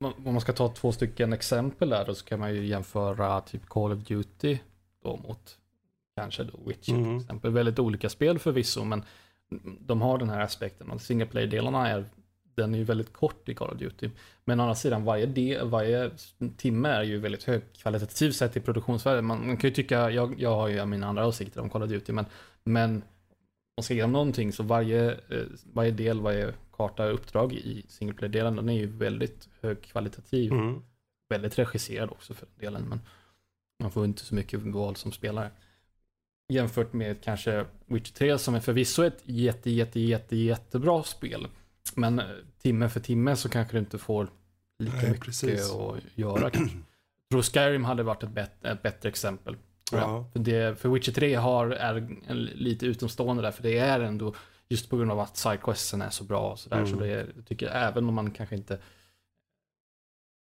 om 0.00 0.32
man 0.32 0.40
ska 0.40 0.52
ta 0.52 0.68
två 0.68 0.92
stycken 0.92 1.32
exempel 1.32 1.88
där 1.88 2.06
då 2.06 2.14
så 2.14 2.24
kan 2.24 2.40
man 2.40 2.54
ju 2.54 2.66
jämföra 2.66 3.40
typ 3.40 3.66
Call 3.66 3.92
of 3.92 3.98
Duty 3.98 4.58
då 5.04 5.16
mot 5.16 5.58
kanske 6.16 6.44
då 6.44 6.58
Witcher 6.66 6.92
Mhm. 6.92 7.04
till 7.04 7.16
exempel. 7.24 7.50
Väldigt 7.50 7.78
olika 7.78 8.08
spel 8.08 8.38
förvisso 8.38 8.84
men 8.84 9.04
de 9.80 10.02
har 10.02 10.18
den 10.18 10.28
här 10.30 10.40
aspekten 10.40 10.90
och 10.90 11.00
single 11.00 11.26
player-delarna 11.26 11.88
är 11.88 12.04
den 12.60 12.74
är 12.74 12.78
ju 12.78 12.84
väldigt 12.84 13.12
kort 13.12 13.48
i 13.48 13.54
Call 13.54 13.70
of 13.70 13.78
Duty. 13.78 14.10
Men 14.44 14.60
å 14.60 14.62
andra 14.62 14.74
sidan 14.74 15.04
varje, 15.04 15.26
del, 15.26 15.68
varje 15.68 16.10
timme 16.56 16.88
är 16.88 17.02
ju 17.02 17.18
väldigt 17.18 17.44
högkvalitativ 17.44 18.30
sett 18.30 18.56
i 18.56 18.60
produktionsvärde. 18.60 19.22
Man, 19.22 19.46
man 19.46 19.56
kan 19.56 19.70
ju 19.70 19.74
tycka, 19.74 20.10
jag, 20.10 20.40
jag 20.40 20.56
har 20.56 20.68
ju 20.68 20.86
mina 20.86 21.06
andra 21.06 21.26
åsikter 21.26 21.60
om 21.60 21.70
Call 21.70 21.82
of 21.82 21.88
Duty 21.88 22.12
men, 22.12 22.26
men 22.64 22.90
om 22.90 23.02
man 23.76 23.84
ska 23.84 23.94
ge 23.94 24.02
dem 24.02 24.12
någonting 24.12 24.52
så 24.52 24.62
varje, 24.62 25.10
eh, 25.10 25.44
varje 25.72 25.90
del, 25.90 26.20
varje 26.20 26.54
karta 26.72 27.06
och 27.06 27.14
uppdrag 27.14 27.52
i 27.52 27.84
single 27.88 28.14
player-delen 28.14 28.56
den 28.56 28.68
är 28.68 28.78
ju 28.78 28.86
väldigt 28.86 29.48
högkvalitativ. 29.60 30.52
Mm. 30.52 30.82
Väldigt 31.28 31.58
regisserad 31.58 32.10
också 32.10 32.34
för 32.34 32.46
den 32.46 32.64
delen 32.64 32.88
men 32.88 33.00
man 33.80 33.90
får 33.90 34.04
inte 34.04 34.24
så 34.24 34.34
mycket 34.34 34.60
val 34.60 34.96
som 34.96 35.12
spelare. 35.12 35.50
Jämfört 36.48 36.92
med 36.92 37.24
kanske 37.24 37.64
Witcher 37.86 38.14
3 38.14 38.38
som 38.38 38.54
är 38.54 38.60
förvisso 38.60 39.04
ett 39.04 39.22
jätte, 39.24 39.70
jätte, 39.70 40.00
jätte, 40.00 40.36
jättebra 40.36 41.02
spel. 41.02 41.48
Men 41.96 42.18
eh, 42.18 42.26
timme 42.62 42.88
för 42.88 43.00
timme 43.00 43.36
så 43.36 43.48
kanske 43.48 43.74
du 43.74 43.78
inte 43.78 43.98
får 43.98 44.28
lika 44.78 44.96
Nej, 44.96 45.08
mycket 45.10 45.24
precis. 45.24 45.70
att 45.72 45.96
göra 46.14 46.50
kanske. 46.50 46.76
Jag 46.76 47.30
tror 47.30 47.42
Skyrim 47.42 47.84
hade 47.84 48.02
varit 48.02 48.22
ett, 48.22 48.30
bet- 48.30 48.64
ett 48.64 48.82
bättre 48.82 49.08
exempel. 49.08 49.56
Ja. 49.92 50.30
För, 50.32 50.38
det, 50.40 50.78
för 50.80 50.88
Witcher 50.88 51.12
3 51.12 51.34
har, 51.34 51.66
är 51.70 51.94
en, 52.28 52.44
lite 52.44 52.86
utomstående 52.86 53.42
där, 53.42 53.50
för 53.50 53.62
det 53.62 53.78
är 53.78 54.00
ändå 54.00 54.34
just 54.68 54.90
på 54.90 54.96
grund 54.96 55.10
av 55.10 55.20
att 55.20 55.36
sidequesten 55.36 56.02
är 56.02 56.10
så 56.10 56.24
bra 56.24 56.50
och. 56.52 56.58
Så 56.58 56.74
Mm. 56.74 56.98
det 56.98 57.08
är, 57.08 57.32
jag 57.36 57.46
tycker 57.46 57.68
även 57.68 58.08
om 58.08 58.14
man 58.14 58.30
kanske 58.30 58.54
inte 58.56 58.78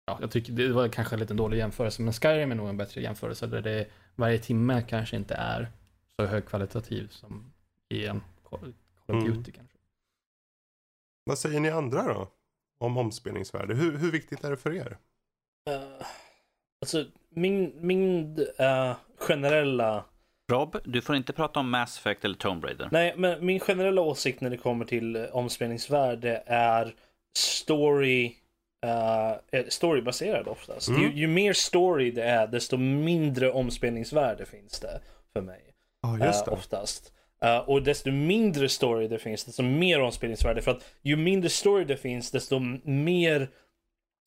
Ja, 0.06 0.18
jag 0.22 0.32
tycker 0.32 0.54
det 0.54 0.70
var 0.74 0.88
kanske 0.88 1.16
en 1.16 1.20
lite 1.20 1.34
dålig 1.34 1.58
jämförelse, 1.58 2.02
men 2.02 2.14
Skyrim 2.14 2.52
är 2.52 2.56
nog 2.56 2.70
en 2.70 2.78
bättre 2.78 3.02
jämförelse 3.02 3.48
där 3.48 3.62
det 3.62 3.88
varje 4.16 4.38
timme 4.40 4.82
kanske 4.90 5.16
inte 5.16 5.36
är 5.36 5.72
så 6.16 6.26
högkvalitativ 6.26 7.08
som 7.08 7.54
i 7.90 8.06
en 8.06 8.22
Call 8.50 8.74
of 9.06 9.10
Mm. 9.10 9.24
Duty 9.34 9.52
kanske. 9.52 9.73
Vad 11.24 11.38
säger 11.38 11.60
ni 11.60 11.70
andra 11.70 12.14
då? 12.14 12.28
Om 12.80 12.98
omspelningsvärde. 12.98 13.74
Hur, 13.74 13.98
hur 13.98 14.12
viktigt 14.12 14.44
är 14.44 14.52
det 14.52 14.58
för 14.58 14.76
er? 14.76 14.98
Eh, 15.70 16.06
alltså, 16.82 17.06
min, 17.30 17.74
min 17.80 18.38
eh, 18.58 18.96
generella... 19.16 20.06
Rob, 20.52 20.78
du 20.86 21.02
får 21.02 21.16
inte 21.16 21.34
prata 21.34 21.60
om 21.60 21.70
Mass 21.70 21.98
Effect 21.98 22.26
eller 22.26 22.36
Tomb 22.36 22.64
Raider. 22.66 22.90
Nej, 22.92 23.14
men 23.18 23.46
min 23.46 23.60
generella 23.60 24.02
åsikt 24.02 24.42
när 24.42 24.50
det 24.50 24.58
kommer 24.58 24.86
till 24.86 25.16
eh, 25.16 25.24
omspelningsvärde 25.24 26.44
är 26.46 26.96
story... 27.38 28.36
Uh, 28.86 29.64
storybaserad 29.70 30.48
oftast. 30.48 30.90
Mm. 30.90 31.02
Ju, 31.02 31.12
ju 31.12 31.28
mer 31.28 31.54
story 31.54 32.12
det 32.12 32.24
är, 32.24 32.48
desto 32.48 32.78
mindre 32.78 33.52
omspelningsvärde 33.52 34.46
finns 34.46 34.80
det 34.80 35.02
för 35.34 35.42
mig. 35.42 35.62
Ja, 36.02 36.26
just 36.26 36.40
eh, 36.40 36.46
det. 36.46 36.52
oftast. 36.52 37.14
Eh, 37.44 37.58
och 37.58 37.84
desto 37.84 38.12
mindre 38.12 38.70
story 38.70 39.08
det 39.08 39.20
finns, 39.20 39.46
desto 39.46 39.64
mer 39.64 40.02
omspelningsvärde. 40.02 40.62
För 40.62 40.72
att 40.72 40.86
ju 41.02 41.16
mindre 41.16 41.50
story 41.50 41.86
det 41.86 41.98
finns, 41.98 42.32
desto 42.32 42.60
mer 42.84 43.50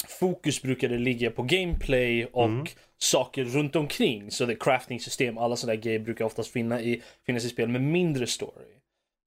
fokus 0.09 0.63
brukar 0.63 0.89
det 0.89 0.99
ligga 0.99 1.31
på 1.31 1.43
gameplay 1.43 2.25
och 2.27 2.45
Mm. 2.45 2.67
saker 2.99 3.45
runt 3.45 3.77
omkring. 3.77 4.31
Så 4.31 4.47
det 4.47 4.53
är 4.53 4.57
crafting 4.61 5.01
system, 5.01 5.39
alla 5.39 5.57
sådana 5.57 5.77
grejer 5.77 5.99
brukar 5.99 6.25
oftast 6.25 6.51
finna 6.51 6.81
i, 6.81 7.03
finnas 7.27 7.45
i 7.45 7.49
spel 7.49 7.69
med 7.69 7.81
mindre 7.83 8.27
story. 8.27 8.65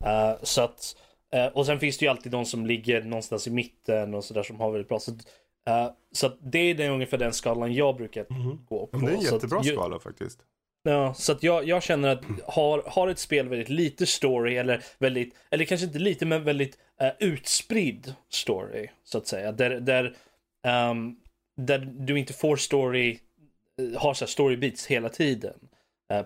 Eh, 0.06 0.34
så 0.44 0.62
att, 0.62 0.96
eh, 1.34 1.46
och 1.46 1.66
sen 1.66 1.80
finns 1.80 1.98
det 1.98 2.06
ju 2.06 2.10
alltid 2.12 2.32
de 2.32 2.46
som 2.46 2.66
ligger 2.66 3.02
någonstans 3.02 3.48
i 3.48 3.52
mitten 3.52 4.14
och 4.14 4.24
sådär 4.24 4.44
som 4.44 4.60
har 4.60 4.72
väldigt 4.72 4.88
bra. 4.90 5.00
Så, 5.00 5.12
så 6.12 6.28
att 6.28 6.38
det 6.42 6.60
är 6.60 6.76
den, 6.76 6.92
ungefär 6.92 7.18
den 7.18 7.34
skalan 7.34 7.74
jag 7.74 7.96
brukar 7.96 8.26
Mhm. 8.30 8.66
gå 8.70 8.88
på. 8.88 8.98
Men 8.98 9.06
det 9.06 9.12
är 9.12 9.14
en 9.14 9.18
att 9.20 9.32
jättebra 9.34 9.62
ju- 9.64 9.72
skala 9.74 10.00
faktiskt. 10.00 10.40
Ja, 10.84 11.14
så 11.14 11.32
att 11.32 11.44
jag, 11.44 11.68
jag 11.68 11.84
känner 11.84 12.10
att 12.10 12.24
har, 12.46 12.84
har 12.88 13.08
ett 13.08 13.20
spel 13.20 13.50
väldigt 13.50 13.70
lite 13.70 14.06
story 14.06 14.58
eller 14.58 14.84
väldigt, 14.98 15.36
eller 15.52 15.66
kanske 15.66 15.88
inte 15.88 16.00
lite 16.00 16.26
men 16.26 16.44
väldigt 16.44 16.78
uh, 17.02 17.10
utspridd 17.20 18.14
story 18.30 18.90
så 19.04 19.18
att 19.18 19.28
säga. 19.28 19.52
Där, 19.52 19.70
där, 19.70 20.16
um, 20.92 21.20
där 21.58 21.80
du 21.80 22.20
inte 22.20 22.34
får 22.34 22.56
story, 22.56 23.20
eh, 23.80 24.02
har 24.02 24.14
så 24.14 24.26
här 24.26 24.30
story 24.30 24.58
beats 24.58 24.88
hela 24.88 25.10
tiden. 25.10 25.60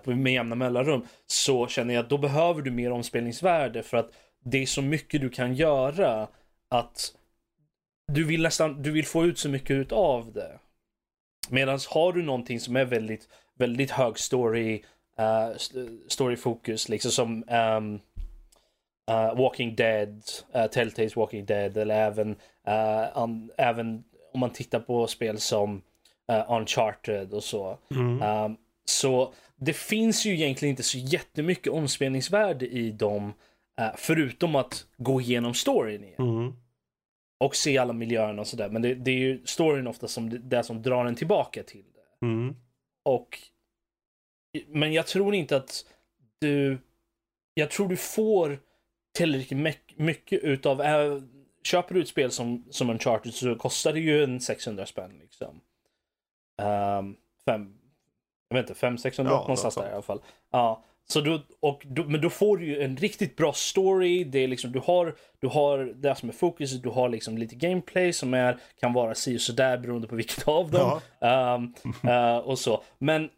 uh, 0.06 0.16
med 0.16 0.32
jämna 0.32 0.54
mellanrum. 0.54 1.06
Så 1.26 1.66
känner 1.66 1.94
jag 1.94 2.02
att 2.02 2.10
då 2.10 2.18
behöver 2.18 2.62
du 2.62 2.70
mer 2.70 2.90
omspelningsvärde 2.90 3.82
för 3.82 3.96
att 3.96 4.10
det 4.44 4.62
är 4.62 4.66
så 4.66 4.82
mycket 4.82 5.20
du 5.20 5.30
kan 5.30 5.54
göra 5.54 6.28
att 6.68 7.14
du 8.12 8.24
vill 8.24 8.42
nästan, 8.42 8.82
du 8.82 8.90
vill 8.90 9.06
få 9.06 9.24
ut 9.24 9.38
så 9.38 9.48
mycket 9.48 9.92
av 9.92 10.32
det. 10.32 10.58
Medan 11.48 11.78
har 11.90 12.12
du 12.12 12.22
någonting 12.22 12.60
som 12.60 12.76
är 12.76 12.84
väldigt, 12.84 13.28
väldigt 13.58 13.90
hög 13.90 14.18
story, 14.18 14.82
uh, 15.20 15.56
storyfokus, 16.08 16.88
liksom 16.88 17.10
som 17.10 17.44
ehm, 17.48 18.00
eh, 19.10 19.34
Walking 19.34 19.74
Dead, 19.74 20.22
uh, 20.56 20.66
Telltales 20.66 21.16
Walking 21.16 21.44
Dead, 21.44 21.76
eller 21.76 21.94
även, 21.94 22.36
an, 23.14 23.50
även 23.58 24.04
om 24.32 24.40
man 24.40 24.50
tittar 24.50 24.80
på 24.80 25.06
spel 25.06 25.38
som 25.38 25.82
Uncharted 26.48 27.32
och 27.32 27.44
så. 27.44 27.78
Mm. 27.90 28.22
Um, 28.22 28.56
så 28.84 29.32
det 29.56 29.72
finns 29.72 30.26
ju 30.26 30.34
egentligen 30.34 30.70
inte 30.70 30.82
så 30.82 30.98
jättemycket 30.98 31.72
omspelningsvärde 31.72 32.66
i 32.66 32.90
dem, 32.90 33.32
förutom 33.96 34.56
att 34.56 34.86
gå 34.96 35.20
igenom 35.20 35.54
storyn 35.54 36.04
igen 36.04 36.14
Mm. 36.18 36.52
och 37.40 37.56
se 37.56 37.78
alla 37.78 37.92
miljöerna 37.92 38.40
och 38.40 38.46
sådär. 38.46 38.68
Men 38.68 38.82
det, 38.82 38.94
det 38.94 39.10
är 39.10 39.18
ju 39.18 39.42
storyn 39.44 39.86
ofta 39.86 40.08
som 40.08 40.30
det, 40.30 40.38
det 40.38 40.62
som 40.62 40.82
drar 40.82 41.06
en 41.06 41.14
tillbaka 41.14 41.62
till 41.62 41.84
det. 41.94 42.26
Mm. 42.26 42.56
Och 43.04 43.38
men 44.66 44.92
jag 44.92 45.06
tror 45.06 45.34
inte 45.34 45.56
att 45.56 45.86
du 46.38 46.78
jag 47.54 47.70
tror 47.70 47.88
du 47.88 47.96
får 47.96 48.58
tillräckligt 49.12 49.58
myck- 49.60 49.94
mycket 49.96 50.42
utav 50.42 50.80
äh, 50.82 51.22
köper 51.62 51.94
du 51.94 52.02
ett 52.02 52.08
spel 52.08 52.30
som, 52.30 52.64
som 52.70 52.90
Uncharted 52.90 53.34
så 53.34 53.54
kostar 53.56 53.92
det 53.92 54.00
ju 54.00 54.24
en 54.24 54.40
600 54.40 54.86
spänn 54.86 55.18
liksom. 55.18 55.60
Um, 56.62 57.16
fem, 57.44 57.78
jag 58.48 58.56
vet 58.56 58.70
inte, 58.70 58.86
500-600 58.86 59.12
Ja, 59.16 59.22
någonstans 59.24 59.74
där 59.74 59.88
i 59.90 59.92
alla 59.92 60.02
fall. 60.02 60.22
Ja, 60.50 60.84
så 61.06 61.20
då, 61.20 61.42
och 61.60 61.82
då, 61.84 62.04
men 62.04 62.20
då 62.20 62.30
får 62.30 62.56
du 62.56 62.66
ju 62.66 62.82
en 62.82 62.96
riktigt 62.96 63.36
bra 63.36 63.52
story. 63.52 64.24
Det 64.24 64.38
är 64.38 64.48
liksom, 64.48 64.72
du 64.72 64.78
har, 64.78 65.14
du 65.40 65.46
har 65.46 65.78
det 65.78 66.14
som 66.14 66.28
är 66.28 66.32
fokuset, 66.32 66.82
du 66.82 66.88
har 66.88 67.08
liksom 67.08 67.38
lite 67.38 67.54
gameplay 67.54 68.12
som 68.12 68.34
är, 68.34 68.58
kan 68.80 68.92
vara 68.92 69.14
si 69.14 69.36
och 69.36 69.40
sådär 69.40 69.78
beroende 69.78 70.08
på 70.08 70.16
vilket 70.16 70.48
av 70.48 70.70
dem. 70.70 71.00
Ehm, 71.20 71.74
eh, 72.10 72.36
och 72.36 72.58
så. 72.58 72.82
Men 72.98 73.30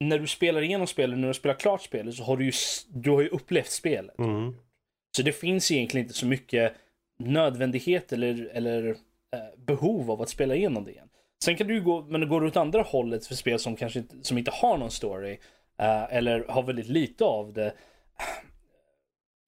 när 0.00 0.18
du 0.18 0.26
spelar 0.26 0.62
igenom 0.62 0.86
spelet, 0.86 1.18
när 1.18 1.28
du 1.28 1.34
spelar 1.34 1.54
klart 1.54 1.82
spelet 1.82 2.14
så 2.14 2.24
har 2.24 2.36
du 2.36 2.44
ju, 2.44 2.52
du 2.88 3.10
har 3.10 3.20
ju 3.20 3.28
upplevt 3.28 3.70
spelet. 3.70 4.18
Mm. 4.18 4.54
Så 5.16 5.22
det 5.22 5.32
finns 5.32 5.70
egentligen 5.70 6.04
inte 6.06 6.18
så 6.18 6.26
mycket 6.26 6.72
nödvändighet 7.18 8.12
eller, 8.12 8.50
eller 8.52 8.88
eh, 8.88 8.96
behov 9.66 10.10
av 10.10 10.22
att 10.22 10.28
spela 10.28 10.54
igenom 10.54 10.84
det 10.84 10.90
igen. 10.90 11.08
Sen 11.44 11.56
kan 11.56 11.66
du 11.66 11.74
ju 11.74 11.82
gå, 11.82 12.02
men 12.02 12.20
det 12.20 12.26
går 12.26 12.44
åt 12.44 12.56
andra 12.56 12.82
hållet 12.82 13.26
för 13.26 13.34
spel 13.34 13.58
som 13.58 13.76
kanske 13.76 13.98
inte, 13.98 14.16
som 14.22 14.38
inte 14.38 14.50
har 14.50 14.78
någon 14.78 14.90
story. 14.90 15.38
Eh, 15.78 16.16
eller 16.16 16.44
har 16.48 16.62
väldigt 16.62 16.88
lite 16.88 17.24
av 17.24 17.52
det. 17.52 17.74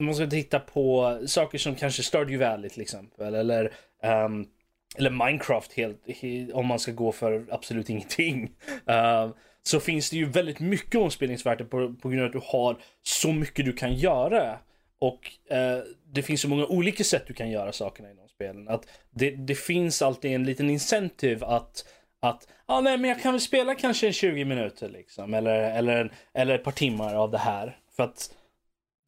Man 0.03 0.15
ska 0.15 0.27
titta 0.27 0.61
på 0.61 1.19
saker 1.27 1.59
som 1.59 1.75
kanske 1.75 2.03
Stardew 2.03 2.47
Valley 2.47 2.71
till 2.71 2.83
exempel. 2.83 3.35
Eller, 3.35 3.73
um, 4.03 4.49
eller 4.97 5.11
Minecraft 5.11 5.73
helt, 5.73 6.07
om 6.53 6.67
man 6.67 6.79
ska 6.79 6.93
gå 6.93 7.13
för 7.13 7.47
absolut 7.51 7.91
ingenting. 7.91 8.51
Uh, 8.91 9.33
så 9.63 9.81
finns 9.81 10.11
det 10.11 10.17
ju 10.17 10.25
väldigt 10.25 10.61
mycket 10.61 11.01
omspelningsvärde 11.01 11.65
på, 11.65 11.95
på 11.95 12.09
grund 12.09 12.23
av 12.23 12.27
att 12.27 12.33
du 12.33 12.41
har 12.45 12.79
så 13.03 13.33
mycket 13.33 13.65
du 13.65 13.73
kan 13.73 13.95
göra. 13.95 14.59
Och 14.99 15.31
eh, 15.57 15.79
det 16.13 16.23
finns 16.23 16.41
så 16.41 16.49
många 16.49 16.67
olika 16.67 17.05
sätt 17.05 17.25
du 17.27 17.35
kan 17.35 17.51
göra 17.51 17.73
sakerna 17.73 18.11
inom 18.11 18.29
spelen. 18.29 18.69
Att 18.69 18.89
det, 19.11 19.31
det 19.31 19.55
finns 19.55 20.03
alltid 20.03 20.31
en 20.31 20.45
liten 20.45 20.71
incentive 20.71 21.47
att 21.47 21.85
att 22.21 22.49
ah, 22.67 22.81
nej, 22.81 22.99
men 22.99 23.11
jag 23.11 23.23
kan 23.23 23.33
väl 23.33 23.41
spela 23.41 23.75
kanske 23.75 24.13
20 24.13 24.45
minuter 24.45 24.89
liksom. 24.89 25.35
Eller, 25.35 25.79
eller, 25.79 26.13
eller 26.35 26.55
ett 26.55 26.65
par 26.65 26.73
timmar 26.73 27.15
av 27.15 27.31
det 27.31 27.39
här. 27.39 27.79
För 27.97 28.03
att 28.03 28.35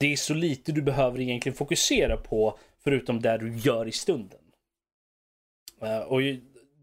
det 0.01 0.13
är 0.13 0.17
så 0.17 0.35
lite 0.35 0.73
du 0.73 0.83
behöver 0.83 1.21
egentligen 1.21 1.57
fokusera 1.57 2.17
på 2.17 2.59
förutom 2.85 3.21
det 3.21 3.39
du 3.39 3.57
gör 3.57 3.89
i 3.89 3.93
stunden. 3.93 4.41
Eh, 5.83 5.99
och 5.99 6.21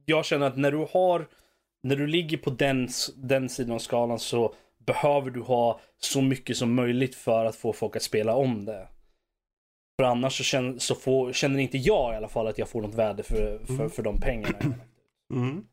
jag 0.05 0.25
känner 0.25 0.47
att 0.47 0.57
när 0.57 0.71
du 0.71 0.87
har 0.91 1.27
när 1.83 1.95
du 1.95 2.07
ligger 2.07 2.37
på 2.37 2.49
den, 2.49 2.89
den 3.15 3.49
sidan 3.49 3.75
av 3.75 3.79
skalan 3.79 4.19
så 4.19 4.53
behöver 4.85 5.31
du 5.31 5.41
ha 5.41 5.79
så 5.97 6.21
mycket 6.21 6.57
som 6.57 6.73
möjligt 6.73 7.15
för 7.15 7.45
att 7.45 7.55
få 7.55 7.73
folk 7.73 7.95
att 7.95 8.03
spela 8.03 8.35
om 8.35 8.65
det. 8.65 8.87
För 9.99 10.03
annars 10.03 10.37
så, 10.37 10.43
känner, 10.43 10.79
så 10.79 10.95
får, 10.95 11.33
känner 11.33 11.59
inte 11.59 11.77
jag 11.77 12.13
i 12.13 12.17
alla 12.17 12.27
fall 12.27 12.47
att 12.47 12.57
jag 12.57 12.69
får 12.69 12.81
något 12.81 12.95
värde 12.95 13.23
för, 13.23 13.59
för, 13.65 13.73
Mm. 13.73 13.89
för 13.89 14.03
de 14.03 14.19
pengarna. 14.19 14.59
Mm. 15.33 15.65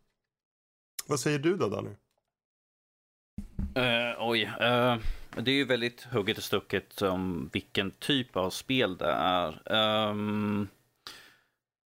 Vad 1.06 1.20
säger 1.20 1.38
du 1.38 1.56
då 1.56 1.68
Danny? 1.68 1.90
Eh, 3.74 4.16
oj, 4.18 4.42
eh, 4.60 4.96
det 5.36 5.50
är 5.50 5.54
ju 5.54 5.64
väldigt 5.64 6.02
hugget 6.04 6.38
och 6.38 6.44
stucket 6.44 7.02
om 7.02 7.50
vilken 7.52 7.90
typ 7.90 8.36
av 8.36 8.50
spel 8.50 8.96
det 8.96 9.12
är. 9.12 9.72
Ehm, 9.72 10.68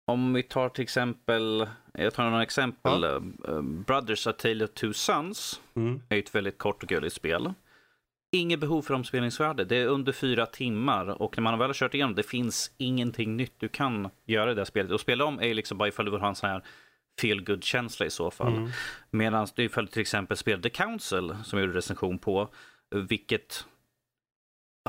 om 0.07 0.33
vi 0.35 0.43
tar 0.43 0.69
till 0.69 0.83
exempel, 0.83 1.67
jag 1.93 2.15
tar 2.15 2.31
några 2.31 2.43
exempel. 2.43 3.05
Eh, 3.05 3.21
Brothers 3.63 4.27
A 4.27 4.33
Tale 4.33 4.65
of 4.65 4.71
Two 4.71 4.93
Sons 4.93 5.61
Mm. 5.75 6.03
är 6.09 6.19
ett 6.19 6.35
väldigt 6.35 6.59
kort 6.59 6.83
och 6.83 6.89
gulligt 6.89 7.15
spel. 7.15 7.53
Inget 8.37 8.61
behov 8.61 8.83
för 8.83 8.95
omspelningsvärde. 8.95 9.65
Det 9.65 9.77
är 9.77 9.87
under 9.87 10.13
fyra 10.13 10.47
timmar 10.47 11.23
och 11.23 11.39
när 11.39 11.43
man 11.43 11.59
väl 11.59 11.69
har 11.69 11.75
kört 11.75 11.95
igenom 11.95 12.15
det 12.15 12.23
finns 12.23 12.71
ingenting 12.79 13.37
nytt 13.37 13.55
du 13.59 13.69
kan 13.69 14.09
göra 14.25 14.51
i 14.51 14.55
det 14.55 14.61
här 14.61 14.65
spelet. 14.65 14.93
Och 14.93 15.01
spela 15.01 15.25
om 15.25 15.41
är 15.41 15.55
liksom 15.55 15.79
bara 15.79 15.89
ifall 15.89 16.05
du 16.05 16.11
vill 16.11 16.21
ha 16.21 16.29
en 16.29 16.35
sån 16.35 16.51
här 16.51 16.63
feel 17.21 17.45
good 17.45 17.65
känsla 17.65 18.07
i 18.07 18.11
så 18.11 18.31
fall. 18.31 18.57
Mm. 18.57 18.71
Medan 19.11 19.47
du 19.55 19.69
du 19.69 19.87
till 19.87 20.01
exempel 20.01 20.37
spelar 20.37 20.63
The 20.63 20.71
Council 20.71 21.35
som 21.45 21.59
jag 21.59 21.67
gjorde 21.67 21.79
recension 21.79 22.19
på, 22.19 22.49
vilket 22.95 23.67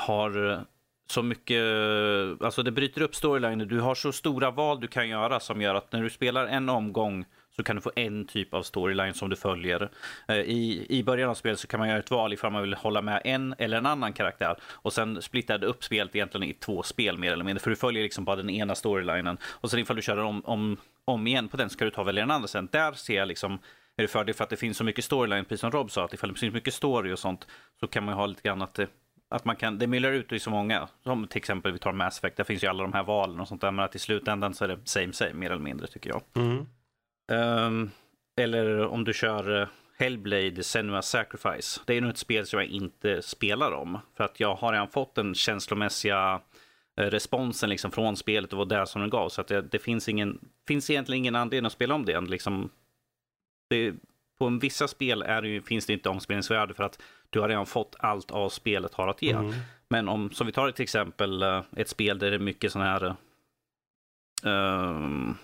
har 0.02 0.52
eh, 0.52 0.60
så 1.10 1.24
mycket, 1.24 1.62
alltså 2.41 2.64
det 2.64 2.72
bryter 2.72 3.02
upp 3.02 3.16
storylinen. 3.16 3.68
Du 3.68 3.80
har 3.80 3.95
så 3.95 4.12
stora 4.12 4.52
val 4.52 4.80
du 4.80 4.88
kan 4.88 5.10
göra 5.10 5.40
som 5.40 5.62
gör 5.62 5.76
att 5.76 5.91
när 5.91 6.04
du 6.04 6.10
spelar 6.10 6.48
en 6.48 6.70
omgång 6.70 7.26
så 7.56 7.64
kan 7.64 7.76
du 7.76 7.82
få 7.82 7.92
en 7.96 8.26
typ 8.26 8.54
av 8.54 8.64
storyline 8.64 9.14
som 9.14 9.30
du 9.30 9.36
följer. 9.36 9.90
Eh, 10.28 10.36
I, 10.36 10.86
I 10.90 11.04
början 11.04 11.30
av 11.30 11.34
spelet 11.34 11.60
så 11.60 11.68
kan 11.68 11.80
man 11.80 11.90
göra 11.90 12.00
ett 12.00 12.12
val 12.12 12.34
ifall 12.34 12.52
man 12.52 12.62
vill 12.62 12.74
hålla 12.74 13.02
med 13.02 13.22
en 13.26 13.56
eller 13.58 13.78
en 13.78 13.86
annan 13.86 14.14
karaktär. 14.14 14.56
Och 14.64 14.94
sen 14.94 15.22
splittar 15.22 15.58
du 15.58 15.68
upp 15.68 15.84
spelet 15.84 16.16
egentligen 16.16 16.50
i 16.50 16.54
två 16.54 16.84
spel 16.84 17.18
mer 17.18 17.32
eller 17.32 17.44
mindre. 17.44 17.64
För 17.64 17.70
du 17.70 17.76
följer 17.76 18.04
liksom 18.04 18.26
bara 18.26 18.36
den 18.36 18.50
ena 18.50 18.76
storylinen. 18.76 19.38
Och 19.44 19.72
sen 19.72 19.80
ifall 19.80 19.96
du 19.96 20.02
kör 20.02 20.18
om, 20.18 20.46
om, 20.46 20.78
om 21.06 21.28
igen 21.28 21.48
på 21.48 21.58
den 21.58 21.70
så 21.70 21.74
ska 21.74 21.86
du 21.86 21.92
ta 21.92 22.02
och 22.02 22.08
välja 22.08 22.22
den 22.22 22.32
andra 22.32 22.48
sen. 22.48 22.70
Där 22.72 22.92
ser 22.92 23.18
jag 23.18 23.28
liksom 23.28 23.60
är 23.98 24.02
det 24.02 24.08
fördel 24.08 24.36
för 24.36 24.44
att 24.44 24.50
det 24.50 24.58
finns 24.58 24.78
så 24.78 24.84
mycket 24.84 25.06
storyline, 25.06 25.46
precis 25.46 25.60
som 25.60 25.72
Rob 25.72 25.92
sa, 25.92 26.06
att 26.06 26.14
ifall 26.14 26.34
det 26.34 26.40
finns 26.40 26.54
mycket 26.54 26.74
story 26.74 27.14
och 27.14 27.20
sånt 27.20 27.48
så 27.80 27.88
kan 27.88 28.04
man 28.04 28.14
ju 28.14 28.16
ha 28.16 28.26
lite 28.26 28.42
grann 28.42 28.62
att 28.62 28.74
det, 28.74 28.88
att 29.30 29.46
man 29.46 29.56
kan, 29.56 29.80
det 29.80 29.88
myller 29.88 30.12
ut 30.12 30.32
i 30.32 30.40
så 30.40 30.50
många. 30.50 30.88
Som 31.04 31.28
till 31.28 31.38
exempel 31.38 31.72
vi 31.72 31.80
tar 31.80 31.92
Mass 31.92 32.18
Effect, 32.18 32.38
där 32.38 32.44
finns 32.44 32.64
ju 32.64 32.68
alla 32.68 32.84
de 32.84 32.94
här 32.94 33.04
valen 33.04 33.40
och 33.40 33.48
sånt 33.48 33.62
där, 33.62 33.72
men 33.72 33.86
att 33.86 33.96
i 33.96 34.00
slutändan 34.00 34.54
så 34.54 34.64
är 34.64 34.68
det 34.68 34.80
same 34.84 35.14
same 35.14 35.34
mer 35.34 35.52
eller 35.52 35.64
mindre 35.64 35.88
tycker 35.88 36.10
jag. 36.10 36.22
Mm. 36.36 36.66
Ehm, 37.32 37.91
eller 38.38 38.86
om 38.86 39.04
du 39.04 39.14
kör 39.14 39.70
Hellblade 39.98 40.64
Senua 40.64 41.02
Sacrifice. 41.02 41.82
Det 41.86 41.94
är 41.94 42.02
nog 42.02 42.10
ett 42.10 42.18
spel 42.18 42.45
som 42.45 42.60
jag 42.60 42.68
inte 42.68 43.22
spelar 43.22 43.72
om. 43.72 44.00
För 44.18 44.24
att 44.24 44.40
jag 44.40 44.56
har 44.56 44.72
redan 44.72 44.88
fått 44.88 45.16
den 45.16 45.36
känslomässiga 45.36 46.41
eh, 46.98 47.06
responsen 47.06 47.70
liksom 47.70 47.91
från 47.91 48.18
spelet 48.18 48.54
och 48.54 48.60
vad 48.60 48.70
det 48.70 48.76
är 48.76 48.86
som 48.86 49.02
den 49.02 49.10
gav. 49.10 49.30
Så 49.30 49.41
att 49.41 49.48
det, 49.48 49.62
det 49.62 49.80
finns, 49.80 50.10
ingen, 50.10 50.40
finns 50.68 50.90
egentligen 50.90 51.18
ingen 51.18 51.36
anledning 51.36 51.66
att 51.66 51.74
spela 51.74 51.95
om 51.95 52.06
det. 52.06 52.22
Liksom, 52.22 52.70
det 53.70 53.94
på 54.40 54.48
en 54.48 54.60
vissa 54.60 54.88
spel 54.88 55.22
är 55.22 55.41
det 55.41 55.48
ju, 55.48 55.62
finns 55.62 55.86
det 55.86 55.94
inte 55.94 56.10
omspelningsvärde 56.10 56.74
för 56.74 56.84
att 56.84 57.02
du 57.30 57.40
har 57.40 57.50
redan 57.50 57.66
fått 57.66 57.95
allt 58.00 58.32
av 58.32 58.50
spelet 58.50 58.94
har 58.94 59.08
att 59.08 59.22
ge. 59.22 59.32
Mm. 59.32 59.54
Men 59.90 60.10
om, 60.10 60.32
som 60.32 60.48
vi 60.48 60.54
tar 60.54 60.72
till 60.72 60.84
exempel 60.84 61.44
eh, 61.44 61.62
ett 61.76 61.90
spel 61.90 62.20
där 62.20 62.30
det 62.30 62.38
är 62.38 62.40
mycket 62.40 62.72
sån 62.72 62.82
här... 62.82 63.16
Um, 64.44 65.38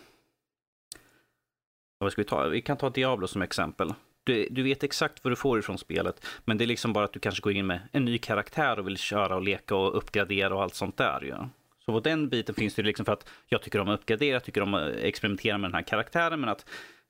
vad 1.99 2.11
ska 2.11 2.21
vi 2.21 2.27
ta? 2.27 2.47
Vi 2.47 2.61
kan 2.61 2.77
ta 2.77 2.89
Diablo 2.89 3.27
som 3.27 3.41
exempel. 3.41 3.93
Du, 4.23 4.47
du 4.51 4.63
vet 4.63 4.83
exakt 4.83 5.23
vad 5.23 5.31
du 5.31 5.35
får 5.35 5.59
ifrån 5.59 5.77
spelet, 5.77 6.25
men 6.45 6.57
det 6.57 6.65
är 6.65 6.67
liksom 6.67 6.93
bara 6.93 7.05
att 7.05 7.13
du 7.13 7.19
kanske 7.19 7.41
går 7.41 7.53
in 7.53 7.67
med 7.67 7.79
en 7.91 8.05
ny 8.05 8.17
karaktär 8.17 8.79
och 8.79 8.87
vill 8.87 8.97
köra 8.97 9.35
och 9.35 9.41
leka 9.41 9.75
och 9.75 9.97
uppgradera 9.97 10.55
och 10.55 10.63
allt 10.63 10.75
sånt 10.75 10.97
där. 10.97 11.25
Ja. 11.29 11.49
Så 11.85 11.91
på 11.91 11.99
den 11.99 12.29
biten 12.29 12.55
finns 12.55 12.75
det 12.75 12.81
liksom 12.81 13.05
för 13.05 13.13
att 13.13 13.29
jag 13.47 13.61
tycker 13.61 13.79
om 13.79 13.89
att 13.89 13.99
uppgradera, 13.99 14.33
jag 14.33 14.43
tycker 14.43 14.61
om 14.61 14.73
att 14.73 14.95
experimentera 14.95 15.57
med 15.57 15.69
den 15.69 15.75
här 15.75 15.81
karaktären, 15.81 16.39
men 16.39 16.49
att 16.49 16.65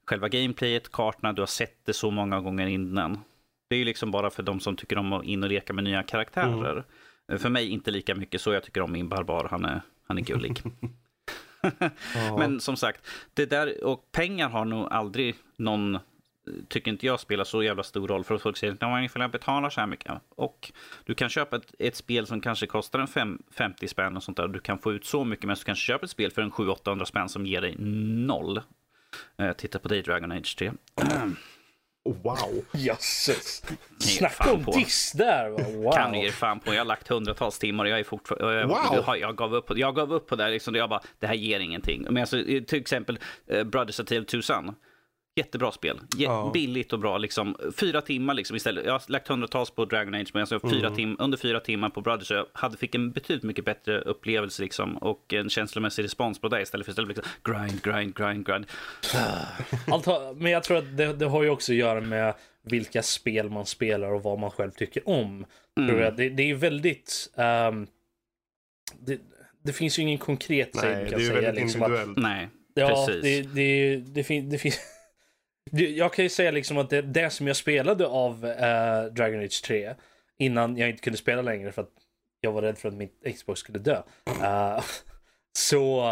själva 0.05 0.29
gameplayet, 0.29 0.91
kartorna, 0.91 1.33
du 1.33 1.41
har 1.41 1.47
sett 1.47 1.85
det 1.85 1.93
så 1.93 2.11
många 2.11 2.39
gånger 2.41 2.67
innan. 2.67 3.19
Det 3.69 3.75
är 3.75 3.79
ju 3.79 3.85
liksom 3.85 4.11
bara 4.11 4.29
för 4.29 4.43
de 4.43 4.59
som 4.59 4.75
tycker 4.75 4.97
om 4.97 5.13
att 5.13 5.23
in 5.23 5.43
och 5.43 5.49
leka 5.49 5.73
med 5.73 5.83
nya 5.83 6.03
karaktärer. 6.03 6.83
Mm. 7.27 7.39
För 7.39 7.49
mig 7.49 7.69
inte 7.69 7.91
lika 7.91 8.15
mycket 8.15 8.41
så, 8.41 8.53
jag 8.53 8.63
tycker 8.63 8.81
om 8.81 8.91
min 8.91 9.09
barbar, 9.09 9.47
han 9.51 9.65
är, 9.65 9.81
han 10.07 10.17
är 10.17 10.21
gullig. 10.21 10.61
Men 12.37 12.59
som 12.59 12.77
sagt, 12.77 13.07
det 13.33 13.45
där, 13.45 13.83
och 13.83 14.11
pengar 14.11 14.49
har 14.49 14.65
nog 14.65 14.87
aldrig 14.91 15.35
någon, 15.57 15.99
tycker 16.67 16.91
inte 16.91 17.05
jag 17.05 17.19
spelar 17.19 17.43
så 17.43 17.63
jävla 17.63 17.83
stor 17.83 18.07
roll. 18.07 18.23
För 18.23 18.35
att 18.35 18.41
folk 18.41 18.57
säger 18.57 18.73
att 18.73 19.11
jag 19.15 19.31
betalar 19.31 19.69
så 19.69 19.79
här 19.79 19.87
mycket. 19.87 20.13
Och 20.29 20.71
du 21.03 21.15
kan 21.15 21.29
köpa 21.29 21.55
ett, 21.55 21.75
ett 21.79 21.95
spel 21.95 22.27
som 22.27 22.41
kanske 22.41 22.67
kostar 22.67 22.99
en 22.99 23.07
fem, 23.07 23.41
50 23.51 23.87
spänn 23.87 24.17
och 24.17 24.23
sånt 24.23 24.37
där. 24.37 24.47
Du 24.47 24.59
kan 24.59 24.79
få 24.79 24.93
ut 24.93 25.05
så 25.05 25.23
mycket, 25.25 25.45
men 25.45 25.55
du 25.55 25.63
kanske 25.63 25.85
köper 25.85 26.05
ett 26.05 26.11
spel 26.11 26.31
för 26.31 26.41
en 26.41 26.51
700-800 26.51 27.05
spänn 27.05 27.29
som 27.29 27.45
ger 27.45 27.61
dig 27.61 27.75
noll. 27.79 28.61
Eh, 29.37 29.53
titta 29.53 29.79
på 29.79 29.87
dig 29.87 30.01
Dragon 30.01 30.31
Age 30.31 30.57
3. 30.57 30.71
Oh, 32.05 32.15
wow. 32.23 32.65
Jösses. 32.73 33.63
Snacka 33.99 34.53
om 34.53 34.63
diss 34.63 35.11
där. 35.11 35.49
Wow. 35.49 35.91
Kan 35.91 36.11
ni 36.11 36.23
ge 36.23 36.31
fan 36.31 36.59
på. 36.59 36.73
Jag 36.73 36.79
har 36.79 36.85
lagt 36.85 37.07
hundratals 37.07 37.59
timmar 37.59 37.85
och 37.85 37.89
jag 37.89 37.99
är 37.99 38.03
fortfarande... 38.03 38.65
Wow. 38.65 39.03
Jag, 39.07 39.19
jag, 39.19 39.35
gav 39.35 39.55
upp, 39.55 39.71
jag 39.77 39.95
gav 39.95 40.13
upp 40.13 40.27
på 40.27 40.35
det. 40.35 40.49
Liksom, 40.49 40.75
jag 40.75 40.89
bara, 40.89 41.01
det 41.19 41.27
här 41.27 41.33
ger 41.33 41.59
ingenting. 41.59 42.05
Men 42.09 42.17
alltså, 42.17 42.43
till 42.43 42.79
exempel 42.79 43.19
uh, 43.53 43.63
Brothers 43.63 43.99
of 43.99 44.05
Tale 44.05 44.25
Tucson. 44.25 44.75
Jättebra 45.35 45.71
spel. 45.71 45.99
J 46.17 46.23
Ja. 46.23 46.51
Billigt 46.53 46.93
och 46.93 46.99
bra. 46.99 47.17
Liksom. 47.17 47.55
Fyra 47.77 48.01
timmar 48.01 48.33
liksom 48.33 48.55
istället. 48.55 48.85
Jag 48.85 48.91
har 48.91 49.01
lagt 49.07 49.27
hundratals 49.27 49.71
på 49.71 49.85
Dragon 49.85 50.13
Age, 50.13 50.29
men 50.33 50.41
alltså 50.41 50.69
fyra 50.69 50.89
tim 50.89 51.15
under 51.19 51.37
fyra 51.37 51.59
timmar 51.59 51.89
på 51.89 52.01
Brothers. 52.01 52.27
Så 52.27 52.33
jag 52.33 52.45
hade, 52.53 52.77
fick 52.77 52.95
en 52.95 53.11
betydligt 53.11 53.43
mycket 53.43 53.65
bättre 53.65 54.01
upplevelse 54.01 54.61
liksom, 54.63 54.97
och 54.97 55.33
en 55.33 55.49
känslomässig 55.49 56.03
respons 56.03 56.41
på 56.41 56.47
det 56.47 56.61
istället 56.61 56.85
för 56.85 56.91
istället 56.91 57.07
liksom, 57.17 57.25
grind, 57.43 57.81
grind, 57.83 58.15
grind, 58.15 58.45
grind. 58.45 58.65
Allt 59.87 60.05
har, 60.05 60.33
men 60.33 60.51
jag 60.51 60.63
tror 60.63 60.77
att 60.77 60.97
det, 60.97 61.13
det 61.13 61.25
har 61.25 61.43
ju 61.43 61.49
också 61.49 61.71
att 61.71 61.77
göra 61.77 62.01
med 62.01 62.33
vilka 62.63 63.03
spel 63.03 63.49
man 63.49 63.65
spelar 63.65 64.11
och 64.13 64.23
vad 64.23 64.39
man 64.39 64.51
själv 64.51 64.71
tycker 64.71 65.09
om. 65.09 65.45
Tror 65.75 65.99
jag. 65.99 66.15
Det, 66.17 66.29
det 66.29 66.43
är 66.43 66.47
ju 66.47 66.55
väldigt... 66.55 67.29
ehm, 67.35 67.87
det, 68.99 69.19
det 69.63 69.73
finns 69.73 69.99
ju 69.99 70.03
ingen 70.03 70.17
konkret 70.17 70.75
säg, 70.75 70.95
Nej, 70.95 71.09
kan 71.09 71.09
det 71.09 71.15
är 71.15 71.19
ju 71.19 71.27
säga. 71.27 71.41
väldigt 71.41 71.63
Liksom 71.63 71.81
att, 71.81 71.87
individuellt. 71.89 72.17
Nej, 72.19 72.49
ja, 72.73 73.05
precis. 73.07 73.23
det, 73.23 73.41
det, 73.55 73.95
det, 73.97 74.23
fin, 74.23 74.49
det 74.49 74.57
finns... 74.57 74.79
Det- 75.71 75.89
Jag 75.89 76.13
kan 76.13 76.25
ju 76.25 76.29
säga 76.29 76.51
liksom 76.51 76.77
att 76.77 76.89
det, 76.89 77.01
det 77.01 77.29
som 77.29 77.47
jag 77.47 77.55
spelade 77.55 78.07
av 78.07 78.45
eh, 78.45 79.03
Dragon 79.05 79.39
Age 79.43 79.63
3 79.63 79.93
innan 80.37 80.77
jag 80.77 80.89
inte 80.89 81.01
kunde 81.01 81.17
spela 81.17 81.41
längre 81.41 81.71
för 81.71 81.81
att 81.81 81.91
jag 82.41 82.51
var 82.51 82.61
rädd 82.61 82.77
för 82.77 82.87
att 82.89 82.95
min 82.95 83.09
Xbox 83.35 83.59
skulle 83.59 83.79
dö. 83.79 84.01
Eh, 84.43 84.83
så, 85.57 86.11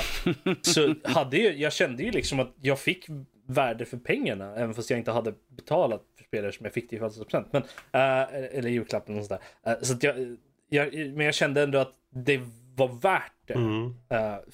så 0.62 0.96
hade 1.04 1.38
ju, 1.38 1.54
jag 1.58 1.74
kände 1.74 2.04
ju 2.04 2.12
liksom 2.12 2.40
att 2.40 2.54
jag 2.62 2.80
fick 2.80 3.06
värde 3.50 3.86
för 3.86 3.98
pengarna 3.98 4.56
även 4.56 4.74
fast 4.74 4.90
jag 4.90 5.00
inte 5.00 5.12
hade 5.12 5.34
betalat 5.50 6.04
för 6.18 6.24
spelare 6.24 6.52
som 6.52 6.64
jag 6.66 6.74
fick 6.74 6.90
till 6.90 7.00
50%. 7.02 7.46
Men, 7.52 7.62
eh, 7.92 8.58
eller 8.58 8.70
julklappen 8.70 9.18
och 9.20 9.26
sådär. 9.26 9.40
Så 9.82 9.94
att 9.94 10.04
jag, 10.04 10.38
jag, 10.70 10.94
men 10.94 11.26
jag 11.26 11.34
kände 11.36 11.64
ändå 11.64 11.78
att 11.80 11.94
det 12.10 12.42
var 12.76 12.88
värt 13.02 13.32
det. 13.46 13.54
Mm. 13.54 13.94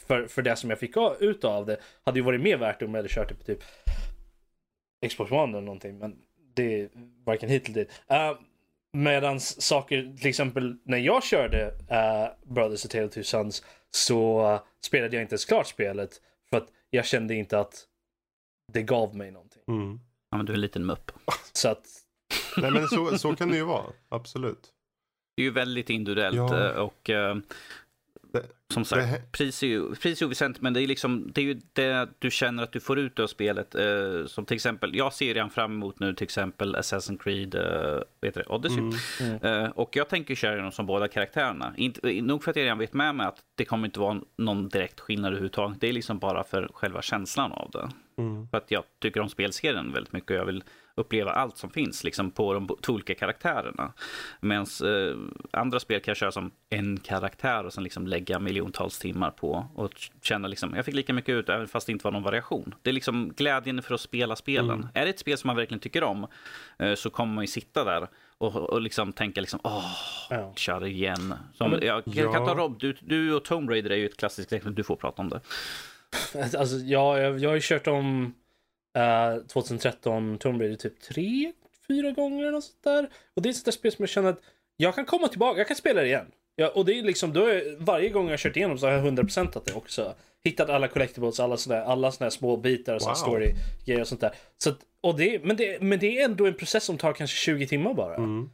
För, 0.07 0.27
för 0.27 0.41
det 0.41 0.55
som 0.55 0.69
jag 0.69 0.79
fick 0.79 0.95
ut 1.19 1.43
av 1.43 1.65
det 1.65 1.77
hade 2.03 2.19
ju 2.19 2.23
varit 2.25 2.41
mer 2.41 2.57
värt 2.57 2.81
om 2.81 2.89
jag 2.93 2.97
hade 2.97 3.09
kört 3.09 3.29
det 3.29 3.35
på 3.35 3.43
typ 3.43 3.63
Xbox 5.09 5.31
One 5.31 5.57
eller 5.57 5.65
någonting. 5.65 5.97
Men 5.97 6.15
det 6.53 6.81
är 6.81 6.89
varken 7.25 7.49
hit 7.49 7.69
eller 7.69 7.75
dit. 7.75 7.91
Uh, 8.11 8.41
medans 8.93 9.61
saker, 9.61 10.17
till 10.17 10.29
exempel 10.29 10.77
när 10.83 10.97
jag 10.97 11.23
körde 11.23 11.67
uh, 11.67 12.53
Brothers 12.53 12.85
of 12.85 12.91
Tale 12.91 13.05
of 13.05 13.13
Two 13.13 13.23
Sons 13.23 13.63
så 13.91 14.51
uh, 14.53 14.59
spelade 14.85 15.15
jag 15.15 15.23
inte 15.23 15.33
ens 15.33 15.45
klart 15.45 15.67
spelet. 15.67 16.21
För 16.49 16.57
att 16.57 16.67
jag 16.89 17.05
kände 17.05 17.35
inte 17.35 17.59
att 17.59 17.87
det 18.73 18.83
gav 18.83 19.15
mig 19.15 19.31
någonting. 19.31 19.61
Mm. 19.67 19.99
Ja, 20.31 20.37
men 20.37 20.45
du 20.45 20.51
är 20.51 20.55
en 20.55 20.61
liten 20.61 20.85
mupp. 20.85 21.11
Så 21.53 21.69
att 21.69 21.87
Nej 22.57 22.71
men 22.71 22.87
så, 22.87 23.17
så 23.17 23.35
kan 23.35 23.49
det 23.49 23.57
ju 23.57 23.63
vara, 23.63 23.85
absolut. 24.09 24.69
Det 25.35 25.41
är 25.41 25.43
ju 25.43 25.51
väldigt 25.51 25.89
individuellt 25.89 26.35
Ja. 26.35 26.69
eh, 26.69 26.75
och 26.75 27.09
eh, 27.09 27.37
Det- 28.33 28.73
som 28.73 28.85
sagt, 28.85 29.11
det 29.11 29.31
pris 29.31 29.63
är 29.63 29.67
ju, 29.67 29.95
pris 29.95 30.21
är 30.21 30.25
oväsentligt 30.25 30.61
men 30.61 30.73
det 30.73 30.81
är, 30.81 30.87
liksom, 30.87 31.31
det 31.33 31.41
är 31.41 31.45
ju 31.45 31.61
det 31.73 32.09
du 32.19 32.31
känner 32.31 32.63
att 32.63 32.71
du 32.71 32.79
får 32.79 32.99
ut 32.99 33.19
av 33.19 33.27
spelet. 33.27 33.75
Eh, 33.75 34.25
som 34.25 34.45
till 34.45 34.55
exempel, 34.55 34.95
jag 34.95 35.13
ser 35.13 35.33
redan 35.33 35.49
fram 35.49 35.71
emot 35.71 35.99
nu 35.99 36.13
till 36.13 36.23
exempel 36.23 36.75
Assassin's 36.75 37.17
Creed 37.23 37.55
eh, 37.55 37.99
heter 38.21 38.43
det, 38.43 38.45
Odyssey. 38.55 38.83
Mm. 39.21 39.63
Eh, 39.65 39.69
och 39.69 39.95
jag 39.95 40.09
tänker 40.09 40.35
köra 40.35 40.61
dem 40.61 40.71
som 40.71 40.85
båda 40.85 41.07
karaktärerna. 41.07 41.73
Inte, 41.77 42.21
nog 42.21 42.43
för 42.43 42.51
att 42.51 42.57
jag 42.57 42.63
redan 42.63 42.77
vet 42.77 42.93
med 42.93 43.15
mig 43.15 43.27
att 43.27 43.39
det 43.55 43.65
kommer 43.65 43.85
inte 43.85 43.99
vara 43.99 44.21
någon 44.37 44.69
direkt 44.69 44.99
skillnad 44.99 45.27
överhuvudtaget. 45.27 45.81
Det 45.81 45.87
är 45.87 45.93
liksom 45.93 46.19
bara 46.19 46.43
för 46.43 46.69
själva 46.73 47.01
känslan 47.01 47.51
av 47.51 47.69
det. 47.71 47.89
Mm. 48.21 48.47
För 48.47 48.57
att 48.57 48.71
jag 48.71 48.83
tycker 49.01 49.19
om 49.21 49.29
spelserien 49.29 49.93
väldigt 49.93 50.13
mycket 50.13 50.31
och 50.31 50.37
jag 50.37 50.45
vill 50.45 50.63
uppleva 50.95 51.31
allt 51.31 51.57
som 51.57 51.69
finns 51.69 52.03
liksom 52.03 52.31
på 52.31 52.53
de 52.53 52.67
två 52.81 52.93
olika 52.93 53.15
karaktärerna. 53.15 53.93
Medan 54.39 54.65
eh, 54.83 55.17
andra 55.59 55.79
spel 55.79 55.99
kan 56.01 56.11
jag 56.11 56.17
köra 56.17 56.31
som 56.31 56.51
en 56.69 56.97
karaktär 56.99 57.65
och 57.65 57.73
sen 57.73 57.83
liksom 57.83 58.07
lägga 58.07 58.39
miljontals 58.39 58.99
timmar 58.99 59.31
på 59.31 59.65
och 59.75 59.91
känna 60.21 60.47
liksom, 60.47 60.75
jag 60.75 60.85
fick 60.85 60.95
lika 60.95 61.13
mycket 61.13 61.33
ut 61.33 61.49
även 61.49 61.67
fast 61.67 61.85
det 61.87 61.91
inte 61.91 62.03
var 62.03 62.11
någon 62.11 62.23
variation. 62.23 62.75
Det 62.81 62.89
är 62.89 62.93
liksom 62.93 63.33
glädjen 63.37 63.81
för 63.81 63.95
att 63.95 64.01
spela 64.01 64.35
spelen. 64.35 64.69
Mm. 64.79 64.87
Är 64.93 65.03
det 65.05 65.09
ett 65.09 65.19
spel 65.19 65.37
som 65.37 65.47
man 65.47 65.55
verkligen 65.55 65.79
tycker 65.79 66.03
om 66.03 66.27
eh, 66.79 66.93
så 66.95 67.09
kommer 67.09 67.33
man 67.33 67.43
ju 67.43 67.47
sitta 67.47 67.83
där 67.83 68.07
och, 68.37 68.55
och 68.55 68.81
liksom 68.81 69.13
tänka 69.13 69.41
liksom, 69.41 69.59
åh, 69.63 69.95
ja. 70.29 70.53
kör 70.55 70.85
igen. 70.85 71.33
Som, 71.53 71.71
men- 71.71 71.85
jag, 71.85 72.03
jag 72.05 72.33
kan 72.33 72.41
Ja. 72.43 72.47
ta 72.47 72.55
Rob, 72.55 72.79
du, 72.79 72.97
du 73.01 73.33
och 73.35 73.45
Tomb 73.45 73.69
Raider 73.69 73.89
är 73.89 73.95
ju 73.95 74.05
ett 74.05 74.17
klassiskt 74.17 74.53
exempel, 74.53 74.75
du 74.75 74.83
får 74.83 74.95
prata 74.95 75.21
om 75.21 75.29
det. 75.29 75.41
Alltså, 76.57 76.75
ja, 76.75 77.19
jag, 77.19 77.39
jag 77.39 77.49
har 77.49 77.55
ju 77.55 77.61
kört 77.63 77.87
om 77.87 78.33
eh, 78.95 79.37
2013 79.47 80.37
Tomb 80.37 80.61
Raider 80.61 80.75
typ 80.75 81.01
tre, 81.01 81.51
fyra 81.87 82.11
gånger 82.11 82.51
något 82.51 82.63
sånt 82.63 82.83
där. 82.83 83.09
Och 83.33 83.41
det 83.41 83.49
är 83.49 83.51
ett 83.51 83.55
sånt 83.55 83.65
där 83.65 83.71
spel 83.71 83.91
som 83.91 84.03
jag 84.03 84.09
känner 84.09 84.29
att 84.29 84.41
jag 84.77 84.95
kan 84.95 85.05
komma 85.05 85.27
tillbaka, 85.27 85.57
jag 85.57 85.67
kan 85.67 85.77
spela 85.77 86.01
det 86.01 86.07
igen. 86.07 86.31
Ja, 86.55 86.69
och 86.69 86.85
det 86.85 86.99
är 86.99 87.03
liksom, 87.03 87.33
då 87.33 87.45
är, 87.45 87.77
varje 87.79 88.09
gång 88.09 88.25
jag 88.25 88.31
har 88.31 88.37
kört 88.37 88.57
igenom 88.57 88.77
så 88.77 88.85
har 88.85 88.93
jag 88.93 89.05
100% 89.05 89.57
att 89.57 89.65
det 89.65 89.73
också. 89.73 90.15
Hittat 90.43 90.69
alla 90.69 90.87
collectibles, 90.87 91.39
alla 91.39 91.57
såna 91.57 91.75
där, 91.75 91.83
alla 91.83 92.11
såna 92.11 92.25
här 92.25 92.29
små 92.29 92.57
bitar 92.57 92.95
och 92.95 93.01
Wow. 93.01 93.13
story 93.13 93.55
grejer 93.85 94.01
och 94.01 94.07
sånt 94.07 94.21
där. 94.21 94.31
Så 94.57 94.69
att, 94.69 94.79
och 95.01 95.17
det, 95.17 95.43
men, 95.43 95.57
det, 95.57 95.81
men 95.81 95.99
det 95.99 96.19
är 96.19 96.25
ändå 96.25 96.45
en 96.45 96.53
process 96.53 96.83
som 96.83 96.97
tar 96.97 97.13
kanske 97.13 97.37
20 97.37 97.67
timmar 97.67 97.93
bara. 97.93 98.15
Mm. 98.15 98.49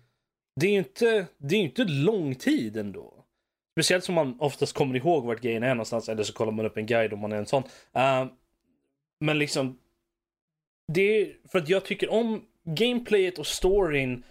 Det 0.56 0.68
är 0.68 0.72
ju 0.72 0.78
inte, 0.78 1.26
det 1.38 1.56
är 1.56 1.60
inte 1.60 1.84
lång 1.84 2.36
tid 2.36 2.78
ändå. 2.78 3.14
Speciellt 3.80 4.04
som 4.04 4.16
man 4.16 4.36
oftast 4.40 4.74
kommer 4.74 4.96
ihåg 4.96 5.26
vart 5.26 5.42
grejen 5.42 5.64
är 5.64 5.76
någonstans 5.76 6.10
eller 6.10 6.24
så 6.24 6.34
kollar 6.34 6.52
man 6.52 6.66
upp 6.66 6.78
en 6.78 6.86
guide 6.86 7.14
om 7.14 7.20
man 7.20 7.32
är 7.32 7.38
en 7.38 7.46
sån. 7.46 7.64
Uh, 7.98 8.26
men 9.20 9.40
liksom, 9.40 9.78
det 10.94 11.22
är 11.22 11.36
för 11.52 11.60
att 11.60 11.70
jag 11.70 11.86
tycker 11.86 12.12
om 12.12 12.46
gameplayet 12.64 13.40
och 13.40 13.48
storyn 13.48 14.24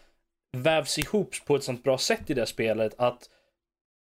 vävs 0.53 0.99
ihop 0.99 1.35
på 1.47 1.57
ett 1.57 1.65
sånt 1.65 1.85
bra 1.85 1.99
sätt 1.99 2.31
i 2.31 2.35
det 2.35 2.41
här 2.41 2.47
spelet 2.47 2.95
att, 2.99 3.31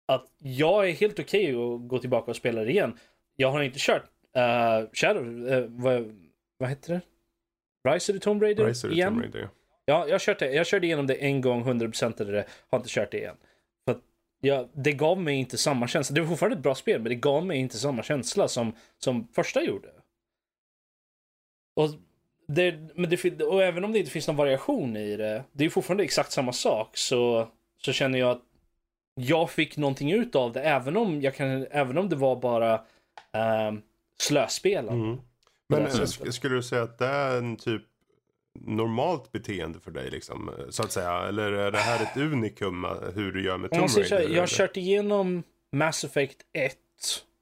att 0.07 0.25
jag 0.37 0.89
är 0.89 0.93
helt 0.93 1.19
okej 1.19 1.49
att 1.49 1.87
gå 1.87 1.99
tillbaka 1.99 2.31
och 2.31 2.37
spela 2.37 2.63
det 2.63 2.71
igen. 2.71 2.97
Jag 3.35 3.51
har 3.51 3.63
inte 3.63 3.79
kört 3.79 4.03
uh, 4.37 4.89
Shadow, 4.93 5.25
uh, 5.25 5.65
vad, 5.69 6.15
vad 6.57 6.69
heter 6.69 6.93
det? 6.93 7.01
Rise 7.91 8.11
of 8.11 8.19
the 8.19 8.23
Tomb 8.23 8.41
Raider 8.41 8.65
Rise 8.65 8.87
igen? 8.87 9.13
Tomb 9.13 9.21
Raider. 9.21 9.49
Ja, 9.85 10.07
jag, 10.07 10.37
det. 10.39 10.53
jag 10.53 10.67
körde 10.67 10.85
igenom 10.85 11.07
det 11.07 11.15
en 11.15 11.41
gång, 11.41 11.63
100% 11.63 12.21
eller 12.21 12.33
det. 12.33 12.45
Har 12.69 12.77
inte 12.77 12.89
kört 12.89 13.11
det 13.11 13.17
igen. 13.17 13.35
För 13.85 13.99
jag, 14.41 14.69
det 14.73 14.91
gav 14.91 15.21
mig 15.21 15.35
inte 15.35 15.57
samma 15.57 15.87
känsla. 15.87 16.13
Det 16.13 16.21
var 16.21 16.27
fortfarande 16.27 16.57
ett 16.57 16.63
bra 16.63 16.75
spel, 16.75 17.01
men 17.01 17.09
det 17.09 17.15
gav 17.15 17.45
mig 17.45 17.57
inte 17.57 17.77
samma 17.77 18.03
känsla 18.03 18.47
som, 18.47 18.75
som 18.97 19.27
första 19.27 19.63
gjorde. 19.63 19.89
Och, 21.75 21.89
det, 22.47 22.75
men 22.95 23.09
det, 23.09 23.43
och 23.43 23.63
även 23.63 23.83
om 23.83 23.91
det 23.91 23.99
inte 23.99 24.11
finns 24.11 24.27
någon 24.27 24.35
variation 24.35 24.97
i 24.97 25.17
det, 25.17 25.43
det 25.51 25.65
är 25.65 25.69
fortfarande 25.69 26.03
exakt 26.03 26.31
samma 26.31 26.53
sak, 26.53 26.97
så, 26.97 27.47
så 27.81 27.91
känner 27.91 28.19
jag 28.19 28.31
att 28.31 28.41
jag 29.15 29.51
fick 29.51 29.77
någonting 29.77 30.11
ut 30.11 30.35
av 30.35 30.53
det, 30.53 30.61
även 30.61 30.97
om, 30.97 31.21
jag 31.21 31.35
kan, 31.35 31.67
även 31.71 31.97
om 31.97 32.09
det 32.09 32.15
var 32.15 32.35
bara 32.35 32.81
um, 33.67 33.81
slöspelande. 34.19 35.05
Mm. 35.05 35.17
Men 35.67 36.07
skulle 36.33 36.55
du 36.55 36.63
säga 36.63 36.83
att 36.83 36.97
det 36.97 37.05
är 37.05 37.37
en 37.37 37.55
typ 37.55 37.81
normalt 38.59 39.31
beteende 39.31 39.79
för 39.79 39.91
dig 39.91 40.11
liksom, 40.11 40.51
så 40.69 40.83
att 40.83 40.91
säga? 40.91 41.27
Eller 41.27 41.51
är 41.51 41.71
det 41.71 41.77
här 41.77 42.03
ett 42.03 42.17
unikum 42.17 42.85
eh, 42.85 42.91
hur 43.15 43.31
du 43.31 43.43
gör 43.43 43.57
med 43.57 43.73
Om 43.73 43.79
Tomb 43.79 43.89
Raider? 43.97 44.19
jag 44.19 44.27
har 44.27 44.33
eller? 44.33 44.47
kört 44.47 44.77
igenom 44.77 45.43
Mass 45.71 46.03
Effect 46.03 46.37
1 46.53 46.77
20 46.97 47.34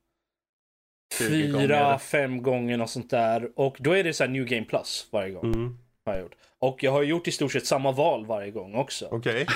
fyra, 1.17 1.51
gånger. 1.51 1.97
fem 1.97 2.41
gånger 2.41 2.81
och 2.81 2.89
sånt 2.89 3.09
där. 3.09 3.49
Och 3.55 3.75
då 3.79 3.91
är 3.91 4.03
det 4.03 4.13
så 4.13 4.23
här 4.23 4.31
New 4.31 4.45
Game 4.45 4.65
Plus 4.65 5.07
varje 5.11 5.31
gång. 5.31 5.45
Mm, 5.45 5.77
Har 6.05 6.13
jag 6.13 6.21
gjort. 6.21 6.35
Och 6.59 6.83
jag 6.83 6.91
har 6.91 7.03
gjort 7.03 7.27
i 7.27 7.31
stort 7.31 7.51
sett 7.51 7.65
samma 7.65 7.91
val 7.91 8.25
varje 8.25 8.51
gång 8.51 8.75
också. 8.75 9.07
Okej. 9.11 9.45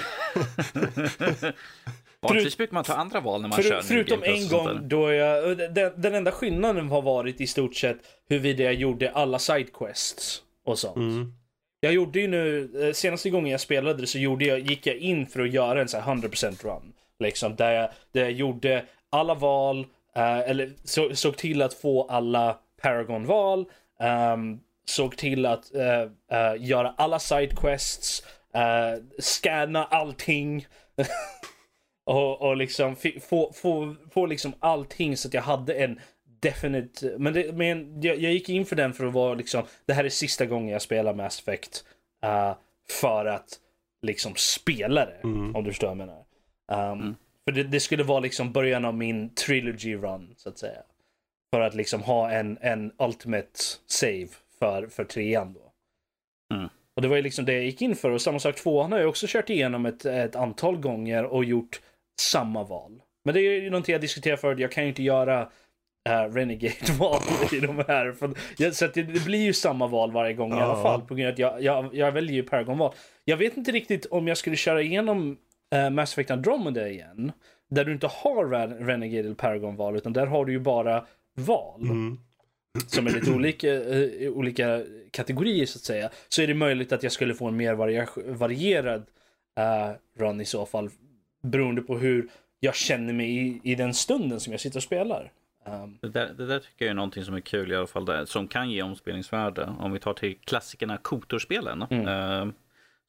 Vanligtvis 2.22 2.58
brukar 2.58 2.74
man 2.74 2.84
ta 2.84 2.94
andra 2.94 3.20
val 3.20 3.42
när 3.42 3.50
man 3.50 3.56
För, 3.56 3.70
kör 3.70 3.82
förutom 3.82 4.20
Game 4.20 4.32
Plus 4.38 4.52
en 4.52 4.58
gång 4.58 4.88
då 4.88 5.14
jag, 5.14 5.58
den, 5.58 6.02
den 6.02 6.16
enda 6.16 6.32
skillnaden 6.32 6.90
har 6.90 7.02
varit 7.02 7.42
i 7.42 7.48
stort 7.48 7.76
sett 7.76 7.98
huruvida 8.30 8.64
jag 8.64 8.74
gjorde 8.74 9.12
alla 9.12 9.40
sidequests 9.40 10.42
och 10.66 10.80
sånt. 10.80 10.96
Mm. 10.96 11.34
Jag 11.80 11.94
gjorde 11.94 12.20
ju 12.20 12.28
nu, 12.28 12.72
eh, 12.88 12.94
senaste 12.94 13.30
gången 13.30 13.52
jag 13.52 13.62
spelade 13.62 14.02
det 14.02 14.08
så 14.08 14.20
gjorde 14.20 14.46
jag, 14.46 14.60
gick 14.60 14.88
jag 14.88 14.96
in 14.96 15.28
för 15.28 15.40
att 15.40 15.54
göra 15.54 15.82
en 15.82 15.88
så 15.88 15.98
här 15.98 16.16
100% 16.16 16.64
run. 16.64 16.94
Liksom, 17.20 17.56
där 17.56 17.72
jag, 17.72 17.90
där 18.12 18.22
jag 18.22 18.32
gjorde 18.32 18.86
alla 19.10 19.34
val, 19.34 19.86
eh, 20.18 20.50
eller 20.50 20.74
så, 20.84 21.16
såg 21.16 21.38
till 21.38 21.62
att 21.62 21.74
få 21.74 22.04
alla 22.04 22.60
Paragon-val, 22.82 23.66
ehm, 24.00 24.60
såg 24.86 25.18
till 25.18 25.46
att 25.46 25.76
eh, 25.76 26.02
eh, 26.32 26.56
göra 26.60 26.94
alla 26.98 27.20
sidequests, 27.20 28.24
uh, 28.56 29.04
scanna 29.20 29.86
allting. 29.86 30.68
och, 32.06 32.42
och 32.42 32.58
liksom 32.58 32.96
få, 33.30 33.52
få, 33.54 33.96
få 34.12 34.26
liksom 34.26 34.54
allting 34.60 35.18
så 35.18 35.28
att 35.28 35.34
jag 35.34 35.42
hade 35.42 35.74
en 35.74 36.00
definit... 36.42 37.04
Men, 37.18 37.34
det, 37.34 37.54
men 37.54 38.02
jag, 38.02 38.20
jag 38.20 38.34
gick 38.34 38.50
in 38.50 38.66
för 38.66 38.76
den 38.76 38.94
för 38.94 39.06
att 39.06 39.14
vara 39.14 39.34
liksom, 39.34 39.64
det 39.86 39.94
här 39.94 40.04
är 40.04 40.10
sista 40.10 40.46
gången 40.46 40.70
jag 40.70 40.82
spelar 40.82 41.14
Mass 41.14 41.40
Effect. 41.40 41.84
för 43.02 43.26
att 43.26 43.48
liksom 44.02 44.34
spela 44.36 45.06
det, 45.06 45.20
om 45.24 45.64
du 45.64 45.72
förstår 45.72 45.88
vad 45.88 45.98
jag 45.98 46.08
menar. 46.08 46.92
Um, 46.92 47.16
För 47.48 47.52
det, 47.52 47.64
det 47.64 47.80
skulle 47.80 48.04
vara 48.04 48.20
liksom 48.20 48.52
början 48.52 48.86
av 48.86 48.96
min 48.96 49.30
trilogy 49.30 49.96
run, 49.96 50.34
så 50.38 50.50
att 50.50 50.58
säga. 50.58 50.82
För 51.54 51.62
att 51.62 51.76
liksom 51.76 52.02
ha 52.02 52.32
en, 52.32 52.58
en 52.62 52.92
ultimate 53.00 53.60
save 53.86 54.28
för, 54.60 54.88
för 54.88 55.04
trean 55.04 55.54
då. 55.54 55.72
Mm. 56.56 56.70
Och 56.96 57.02
det 57.02 57.08
var 57.08 57.16
ju 57.16 57.22
liksom 57.22 57.46
det 57.46 57.54
jag 57.54 57.64
gick 57.64 57.82
in 57.82 57.96
för. 57.96 58.12
Och 58.12 58.22
samma 58.22 58.40
sak, 58.40 58.56
tvåan 58.56 58.92
har 58.92 59.00
jag 59.00 59.10
också 59.10 59.26
kört 59.30 59.50
igenom 59.50 59.86
ett, 59.86 60.06
ett 60.06 60.36
antal 60.36 60.78
gånger 60.78 61.24
och 61.24 61.46
gjort 61.46 61.82
samma 62.22 62.64
val. 62.64 63.02
Men 63.26 63.34
det 63.34 63.42
är 63.42 63.62
ju 63.62 63.70
någonting 63.70 63.94
jag 63.94 64.02
diskuterar 64.02 64.38
förut. 64.38 64.60
Jag 64.60 64.72
kan 64.72 64.84
ju 64.84 64.90
inte 64.90 65.04
göra 65.04 65.42
uh, 66.10 66.34
Renegade-val 66.34 67.22
i 67.52 67.60
de 67.60 67.78
här. 67.88 68.12
För, 68.12 68.32
jag, 68.58 68.76
så 68.76 68.88
det, 68.88 69.04
det 69.04 69.26
blir 69.26 69.42
ju 69.42 69.54
samma 69.54 69.88
val 69.88 70.12
varje 70.12 70.34
gång 70.34 70.52
i 70.54 70.62
alla 70.62 70.82
fall. 70.82 71.02
På 71.02 71.16
grund 71.16 71.28
av 71.28 71.34
att 71.34 71.40
jag, 71.40 71.64
jag, 71.64 71.96
jag 71.96 72.12
väljer 72.12 72.36
ju 72.36 72.44
Paragon-val. 72.44 72.94
Jag 73.26 73.38
vet 73.38 73.58
inte 73.58 73.72
riktigt 73.72 74.06
om 74.06 74.28
jag 74.28 74.38
skulle 74.38 74.56
köra 74.56 74.82
igenom 74.82 75.38
uh, 75.76 75.90
Mass 75.90 76.14
Effect 76.14 76.32
Andromeda 76.32 76.90
igen. 76.90 77.32
Där 77.70 77.86
du 77.86 77.92
inte 77.94 78.08
har 78.08 78.46
Ren- 78.46 78.86
Renegade 78.88 79.20
eller 79.28 79.36
Paragon-val. 79.36 79.96
Utan 79.96 80.14
där 80.14 80.26
har 80.26 80.46
du 80.46 80.52
ju 80.52 80.60
bara 80.60 81.06
val 81.36 81.82
Mm. 81.82 82.18
som 82.88 83.08
är 83.08 83.12
lite 83.12 83.32
olika, 83.32 83.74
eh, 83.74 84.32
olika 84.32 84.84
kategorier 85.12 85.66
så 85.66 85.78
att 85.78 85.82
säga, 85.84 86.10
så 86.30 86.42
är 86.42 86.48
det 86.48 86.54
möjligt 86.54 86.92
att 86.92 87.04
jag 87.04 87.12
skulle 87.12 87.34
få 87.34 87.48
en 87.48 87.58
mer 87.58 87.74
varierad 88.34 89.04
eh, 89.58 89.92
run 90.20 90.42
i 90.42 90.46
så 90.46 90.66
fall. 90.66 90.90
Beroende 91.44 91.82
på 91.82 91.98
hur 91.98 92.28
jag 92.60 92.76
känner 92.76 93.14
mig 93.14 93.38
i, 93.38 93.62
i 93.64 93.76
den 93.76 93.94
stunden 93.94 94.40
som 94.40 94.54
jag 94.54 94.60
sitter 94.60 94.78
och 94.80 94.84
spelar. 94.84 95.32
Um, 95.66 95.98
Det 96.02 96.10
där, 96.10 96.34
det 96.38 96.46
där 96.48 96.60
tycker 96.60 96.86
jag 96.86 96.90
är 96.92 96.96
någonting 96.96 97.24
som 97.24 97.36
är 97.36 97.40
kul 97.40 97.72
i 97.72 97.76
alla 97.76 97.88
fall, 97.88 98.06
där, 98.06 98.26
som 98.26 98.48
kan 98.48 98.70
ge 98.72 98.82
omspelningsvärde. 98.82 99.70
Om 99.80 99.92
vi 99.92 100.00
tar 100.00 100.14
till 100.14 100.38
klassikerna 100.38 100.98
Kotorspelen. 100.98 101.86
Mm. 101.90 102.08
Eh, 102.08 102.54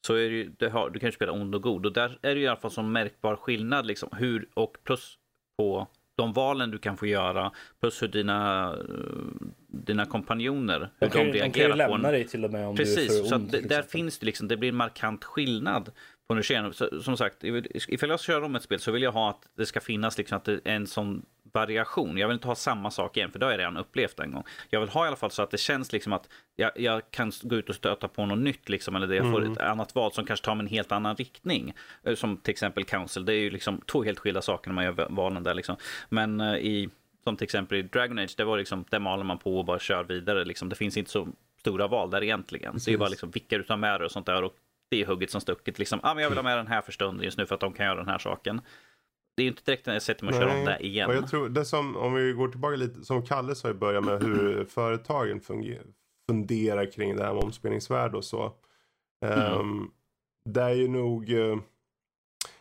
så 0.07 0.13
är 0.13 0.29
det 0.29 0.35
ju, 0.35 0.51
det 0.57 0.69
har, 0.69 0.89
du 0.89 0.99
kan 0.99 1.07
ju 1.07 1.11
spela 1.11 1.31
ond 1.31 1.55
och 1.55 1.61
god 1.61 1.85
och 1.85 1.93
där 1.93 2.19
är 2.21 2.35
det 2.35 2.39
ju 2.39 2.45
i 2.45 2.47
alla 2.47 2.59
fall 2.59 2.71
som 2.71 2.91
märkbar 2.91 3.35
skillnad 3.35 3.85
liksom, 3.85 4.09
hur, 4.17 4.47
och 4.53 4.77
plus 4.83 5.17
på 5.57 5.87
de 6.15 6.33
valen 6.33 6.71
du 6.71 6.77
kan 6.77 6.97
få 6.97 7.05
göra, 7.07 7.51
plus 7.79 8.03
hur 8.03 8.07
dina, 8.07 8.71
eh, 8.73 9.47
dina 9.67 10.05
kompanjoner, 10.05 10.79
hur 10.79 11.07
de 11.07 11.09
kan, 11.09 11.25
de 11.25 11.31
de 11.31 11.39
kan 11.39 11.51
ju 11.51 11.59
reagerar 11.59 11.75
lämna 11.75 12.07
en, 12.07 12.13
dig 12.13 12.27
till 12.27 12.45
och 12.45 12.51
med 12.51 12.67
om 12.67 12.75
du 12.75 12.81
är 12.81 12.85
Precis, 12.85 13.21
för 13.21 13.27
så 13.27 13.35
ond. 13.35 13.45
att 13.45 13.51
det, 13.51 13.59
till 13.59 13.67
där 13.69 13.81
finns 13.81 14.19
det 14.19 14.25
liksom, 14.25 14.47
det 14.47 14.57
blir 14.57 14.69
en 14.69 14.75
markant 14.75 15.23
skillnad 15.23 15.91
på. 16.27 16.43
Så, 16.73 17.01
Som 17.01 17.17
sagt, 17.17 17.43
ifall 17.87 18.09
jag 18.09 18.19
kör 18.19 18.41
om 18.41 18.55
ett 18.55 18.63
spel 18.63 18.79
så 18.79 18.91
vill 18.91 19.03
jag 19.03 19.11
ha 19.11 19.29
att 19.29 19.49
det 19.57 19.65
ska 19.65 19.79
finnas 19.79 20.17
liksom 20.17 20.37
att 20.37 20.45
det 20.45 20.53
är 20.63 20.75
en 20.75 20.87
sån 20.87 21.25
variation. 21.53 22.17
Jag 22.17 22.27
vill 22.27 22.35
inte 22.35 22.47
ha 22.47 22.55
samma 22.55 22.91
sak 22.91 23.17
igen, 23.17 23.31
för 23.31 23.39
det 23.39 23.45
har 23.45 23.51
jag 23.51 23.59
redan 23.59 23.77
upplevt 23.77 24.19
en 24.19 24.31
gång. 24.31 24.43
Jag 24.69 24.79
vill 24.79 24.89
ha 24.89 25.05
i 25.05 25.07
alla 25.07 25.15
fall 25.15 25.31
så 25.31 25.41
att 25.41 25.51
det 25.51 25.57
känns 25.57 25.91
liksom 25.91 26.13
att 26.13 26.29
jag, 26.55 26.71
jag 26.75 27.11
kan 27.11 27.31
gå 27.41 27.55
ut 27.55 27.69
och 27.69 27.75
stöta 27.75 28.07
på 28.07 28.25
något 28.25 28.39
nytt, 28.39 28.69
liksom, 28.69 28.95
eller 28.95 29.07
det 29.07 29.15
jag 29.15 29.31
får 29.31 29.51
ett 29.51 29.57
annat 29.57 29.95
val 29.95 30.11
som 30.11 30.25
kanske 30.25 30.45
tar 30.45 30.55
mig 30.55 30.63
en 30.63 30.69
helt 30.69 30.91
annan 30.91 31.15
riktning. 31.15 31.73
Eh, 32.03 32.15
Som 32.15 32.37
till 32.37 32.51
exempel 32.51 32.83
Council, 32.85 33.25
det 33.25 33.33
är 33.33 33.39
ju 33.39 33.49
liksom 33.49 33.81
två 33.81 34.03
helt 34.03 34.19
skilda 34.19 34.41
saker 34.41 34.69
när 34.69 34.75
man 34.75 34.83
gör 34.83 35.07
valen 35.09 35.43
där. 35.43 35.53
Liksom. 35.53 35.75
Men 36.09 36.41
eh, 36.41 36.55
i, 36.55 36.89
som 37.23 37.37
till 37.37 37.43
exempel 37.43 37.77
i 37.77 37.81
Dragon 37.81 38.19
Age, 38.19 38.33
det 38.37 38.43
var 38.43 38.57
liksom, 38.57 38.85
där 38.89 38.99
maler 38.99 39.23
man 39.23 39.37
på 39.37 39.57
och 39.57 39.65
bara 39.65 39.79
kör 39.79 40.03
vidare. 40.03 40.45
Liksom. 40.45 40.69
Det 40.69 40.75
finns 40.75 40.97
inte 40.97 41.11
så 41.11 41.27
stora 41.59 41.87
val 41.87 42.09
där 42.09 42.23
egentligen. 42.23 42.73
Det 42.85 42.93
är 42.93 42.97
bara 42.97 43.09
liksom 43.09 43.31
vilka 43.31 43.57
du 43.57 43.63
tar 43.63 43.77
med 43.77 43.99
dig 43.99 44.05
och 44.05 44.11
sånt 44.11 44.25
där. 44.25 44.43
Och 44.43 44.53
det 44.89 45.01
är 45.01 45.05
hugget 45.05 45.31
som 45.31 45.41
stucket. 45.41 45.79
Liksom, 45.79 45.99
ah, 46.03 46.13
men 46.13 46.23
jag 46.23 46.29
vill 46.29 46.37
ha 46.37 46.43
med 46.43 46.57
den 46.57 46.67
här 46.67 46.81
för 46.81 46.91
stunden 46.91 47.25
just 47.25 47.37
nu 47.37 47.45
för 47.45 47.55
att 47.55 47.61
de 47.61 47.73
kan 47.73 47.85
göra 47.85 47.95
den 47.95 48.07
här 48.07 48.17
saken. 48.17 48.61
Det 49.39 49.43
är 49.43 49.45
ju 49.45 49.49
inte 49.49 49.63
direkt 49.65 49.85
när 49.85 49.93
jag 49.93 50.01
sätter 50.01 50.25
mig 50.25 50.33
och 50.35 50.41
kör 50.41 50.59
om 50.59 50.65
det 50.65 50.79
igen. 50.79 51.09
Och 51.09 51.15
jag 51.15 51.27
tror 51.27 51.49
det 51.49 51.65
som, 51.65 51.95
om 51.97 52.13
vi 52.13 52.33
går 52.33 52.47
tillbaka 52.47 52.75
lite, 52.75 53.05
som 53.05 53.25
Kalle 53.25 53.55
sa 53.55 53.69
i 53.69 53.73
början 53.73 54.05
med 54.05 54.23
hur 54.23 54.65
företagen 54.69 55.39
funger, 55.41 55.83
funderar 56.29 56.91
kring 56.91 57.15
det 57.15 57.23
här 57.23 57.33
med 57.33 57.43
omspelningsvärde 57.43 58.17
och 58.17 58.25
så. 58.25 58.53
Ehm, 59.25 59.91
det 60.45 60.61
är 60.61 60.73
ju 60.73 60.87
nog, 60.87 61.33
eh, 61.33 61.57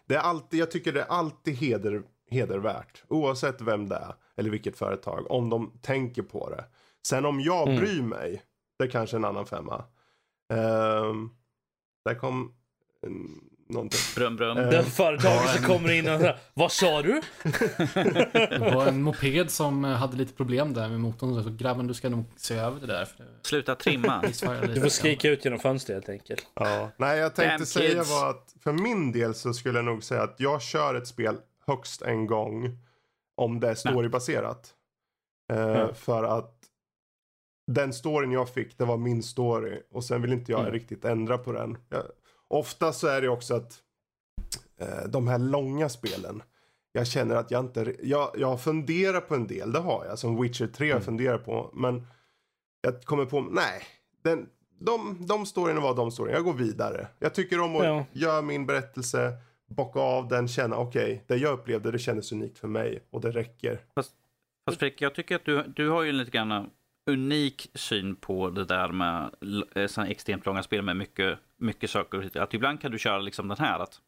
det 0.07 0.15
är 0.15 0.21
alltid, 0.21 0.61
jag 0.61 0.71
tycker 0.71 0.93
det 0.93 1.01
är 1.01 1.07
alltid 1.07 1.55
heder, 1.55 2.03
hedervärt. 2.31 3.05
Oavsett 3.09 3.61
vem 3.61 3.89
det 3.89 3.97
är 3.97 4.15
eller 4.37 4.51
vilket 4.51 4.79
företag. 4.79 5.31
Om 5.31 5.51
de 5.51 5.79
tänker 5.83 6.23
på 6.23 6.51
det. 6.51 6.65
Sen 7.07 7.25
om 7.25 7.41
jag 7.41 7.69
Mm. 7.69 7.81
bryr 7.81 8.03
mig, 8.03 8.43
det 8.79 8.85
är 8.85 8.91
kanske 8.91 9.17
en 9.17 9.25
annan 9.25 9.47
femma. 9.47 9.85
Um, 10.53 11.31
där 12.05 12.15
kom 12.15 12.55
mm, 13.03 13.45
någonting. 13.69 14.01
Brum, 14.17 14.37
brum. 14.37 14.59
Eh, 14.59 14.69
Det 14.71 14.85
företaget 14.85 15.51
som 15.51 15.65
kommer 15.65 15.91
in 15.93 16.09
och 16.09 16.21
säger 16.21 16.39
Vad 16.55 16.73
sa 16.73 17.03
du? 17.03 17.21
Det 18.35 18.71
var 18.75 18.87
en 18.87 19.03
moped 19.03 19.51
som 19.51 19.85
eh, 19.85 19.91
hade 19.91 20.17
lite 20.17 20.33
problem 20.33 20.75
där 20.75 20.89
med 20.89 21.01
motorn. 21.01 21.43
Så 21.45 21.51
grabben, 21.51 21.87
du 21.87 21.95
ska 21.95 22.09
nog 22.09 22.25
se 22.37 22.55
över 22.55 22.81
det 22.81 22.87
där. 22.87 23.05
För 23.05 23.25
det 23.25 23.31
Sluta 23.43 23.75
trimma. 23.75 24.23
Du 24.75 24.81
får 24.81 24.89
skrika 24.89 25.29
ut 25.31 25.45
genom 25.45 25.59
fönstret 25.61 25.97
helt 25.97 26.09
enkelt. 26.09 26.47
Ja. 26.55 26.91
Nej, 26.97 27.19
jag 27.19 27.35
tänkte 27.35 27.57
Damn 27.57 27.67
säga 27.67 27.95
kids. 27.99 28.11
var 28.11 28.31
att 28.31 28.55
för 28.63 28.73
min 28.73 29.13
del 29.13 29.35
så 29.35 29.53
skulle 29.55 29.79
jag 29.79 29.85
nog 29.85 30.05
säga 30.05 30.23
att 30.23 30.35
jag 30.39 30.63
kör 30.63 30.95
ett 30.95 31.07
spel 31.07 31.37
högst 31.67 32.03
en 32.03 32.27
gång 32.27 32.79
om 33.37 33.61
det 33.61 33.69
är 33.71 33.75
storybaserat. 33.75 34.75
Ja. 35.49 35.95
För 35.95 36.25
att 36.25 36.55
den 37.73 37.93
storyn 37.93 38.33
jag 38.33 38.49
fick, 38.49 38.79
det 38.79 38.85
var 38.85 38.97
min 38.97 39.23
story 39.23 39.83
och 39.91 40.05
sen 40.05 40.23
vill 40.23 40.33
inte 40.33 40.53
jag 40.53 40.61
Mm. 40.61 40.73
riktigt 40.73 41.05
ändra 41.05 41.39
på 41.39 41.53
den. 41.53 41.79
Jag, 41.89 42.03
ofta 42.49 42.93
så 42.93 43.07
är 43.07 43.21
det 43.21 43.29
också 43.29 43.55
att 43.55 43.79
eh, 44.81 45.09
de 45.09 45.29
här 45.29 45.39
långa 45.39 45.89
spelen, 45.89 46.43
jag 46.93 47.07
känner 47.07 47.35
att 47.37 47.51
jag 47.51 47.65
inte, 47.65 47.95
jag, 48.03 48.31
jag 48.39 48.61
funderar 48.63 49.21
på 49.21 49.35
en 49.35 49.47
del, 49.47 49.73
det 49.73 49.79
har 49.79 50.05
jag, 50.05 50.19
som 50.19 50.43
Witcher 50.43 50.67
3 50.67 50.87
Mm. 50.87 50.97
jag 50.97 51.05
funderar 51.05 51.39
på, 51.39 51.71
men 51.75 52.07
jag 52.81 53.03
kommer 53.05 53.25
på, 53.25 53.41
nej, 53.41 53.83
den, 54.23 54.49
de, 54.81 55.27
de 55.27 55.47
storyna 55.47 55.81
var 55.81 55.95
de 55.97 56.11
storyna, 56.11 56.37
jag 56.37 56.45
går 56.45 56.55
vidare. 56.55 57.09
Jag 57.19 57.35
tycker 57.35 57.61
om 57.61 57.77
att 57.77 57.85
Ja. 57.85 58.05
göra 58.13 58.43
min 58.43 58.67
berättelse, 58.67 59.33
bocka 59.67 60.01
av 60.01 60.29
den, 60.29 60.49
känna 60.49 60.77
okej, 60.77 61.25
det 61.27 61.37
jag 61.37 61.53
upplevde 61.53 61.91
det 61.91 61.99
kändes 61.99 62.33
unikt 62.33 62.59
för 62.59 62.69
mig 62.69 63.03
och 63.11 63.21
det 63.21 63.31
räcker. 63.31 63.81
Fast 63.95 64.13
Fredrik, 64.79 65.01
jag 65.03 65.15
tycker 65.15 65.37
att 65.37 65.45
du, 65.45 65.63
du 65.77 65.89
har 65.89 66.03
ju 66.03 66.09
en 66.09 66.19
lite 66.19 66.31
grann 66.31 66.71
unik 67.11 67.71
syn 67.75 68.17
på 68.17 68.51
det 68.51 68.65
där 68.65 68.89
med 68.89 69.31
eh, 69.75 69.87
såna 69.87 70.09
extremt 70.09 70.47
långa 70.47 70.63
spel 70.63 70.83
med 70.83 70.97
mycket, 70.97 71.39
mycket 71.59 71.91
saker. 71.91 72.39
Att 72.39 72.55
ibland 72.55 72.81
kan 72.81 72.91
du 72.93 72.99
köra 72.99 73.19
liksom 73.19 73.49
den 73.49 73.59
här 73.59 73.79
att 73.79 74.01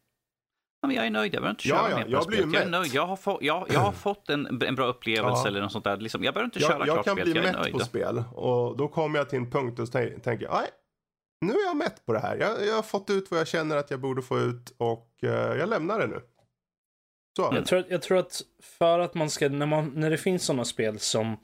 ja, 0.81 0.87
men 0.87 0.95
jag 0.95 1.05
är 1.05 1.09
nöjd, 1.09 1.33
jag 1.33 1.41
behöver 1.41 1.49
inte 1.59 1.67
Ja, 1.67 1.75
köra 1.77 1.89
ja, 1.89 1.97
mer 1.97 2.03
på 2.05 2.11
jag 2.11 2.23
spelet. 2.23 2.39
Jag 2.39 2.55
är 2.55 2.59
mätt. 2.65 2.71
nöjd, 2.71 2.93
jag 2.93 3.05
har, 3.07 3.15
få, 3.15 3.37
jag, 3.41 3.67
jag 3.73 3.79
har 3.79 3.91
fått 3.91 4.29
en, 4.29 4.61
en 4.63 4.75
bra 4.75 4.85
upplevelse 4.87 5.41
Ja. 5.43 5.47
eller 5.47 5.61
något 5.61 5.71
sånt 5.71 5.83
där. 5.85 5.97
Liksom, 5.97 6.23
jag 6.23 6.33
behöver 6.33 6.45
inte 6.45 6.59
köra 6.59 6.71
Jag, 6.79 6.87
jag 6.87 6.93
klart 6.95 7.05
kan 7.05 7.15
spelet, 7.15 7.31
bli 7.33 7.41
jag 7.41 7.49
är 7.49 7.53
mätt 7.53 7.61
nöjd. 7.61 7.73
på 7.73 7.79
spel 7.79 8.23
och 8.33 8.77
då 8.77 8.87
kommer 8.87 9.19
jag 9.19 9.29
till 9.29 9.39
en 9.39 9.51
punkt 9.51 9.79
och 9.79 9.85
tän- 9.87 10.19
tänker, 10.19 10.49
nej, 10.49 10.67
nu 11.45 11.53
är 11.53 11.65
jag 11.65 11.77
mätt 11.77 12.05
på 12.05 12.13
det 12.13 12.19
här. 12.19 12.37
Jag, 12.37 12.67
jag 12.67 12.75
har 12.75 12.81
fått 12.81 13.09
ut 13.09 13.31
vad 13.31 13.39
jag 13.39 13.47
känner 13.47 13.77
att 13.77 13.91
jag 13.91 13.99
borde 13.99 14.21
få 14.21 14.39
ut 14.39 14.73
och 14.77 15.09
eh, 15.23 15.29
jag 15.57 15.69
lämnar 15.69 15.99
det 15.99 16.07
nu. 16.07 16.21
Så. 17.37 17.51
Jag 17.55 17.65
tror, 17.65 17.83
jag 17.89 18.01
tror 18.01 18.17
att 18.17 18.41
för 18.63 18.99
att 18.99 19.13
man 19.13 19.29
ska, 19.29 19.49
när, 19.49 19.65
man, 19.65 19.91
när 19.95 20.09
det 20.09 20.17
finns 20.17 20.43
sådana 20.45 20.65
spel 20.65 20.99
som 20.99 21.37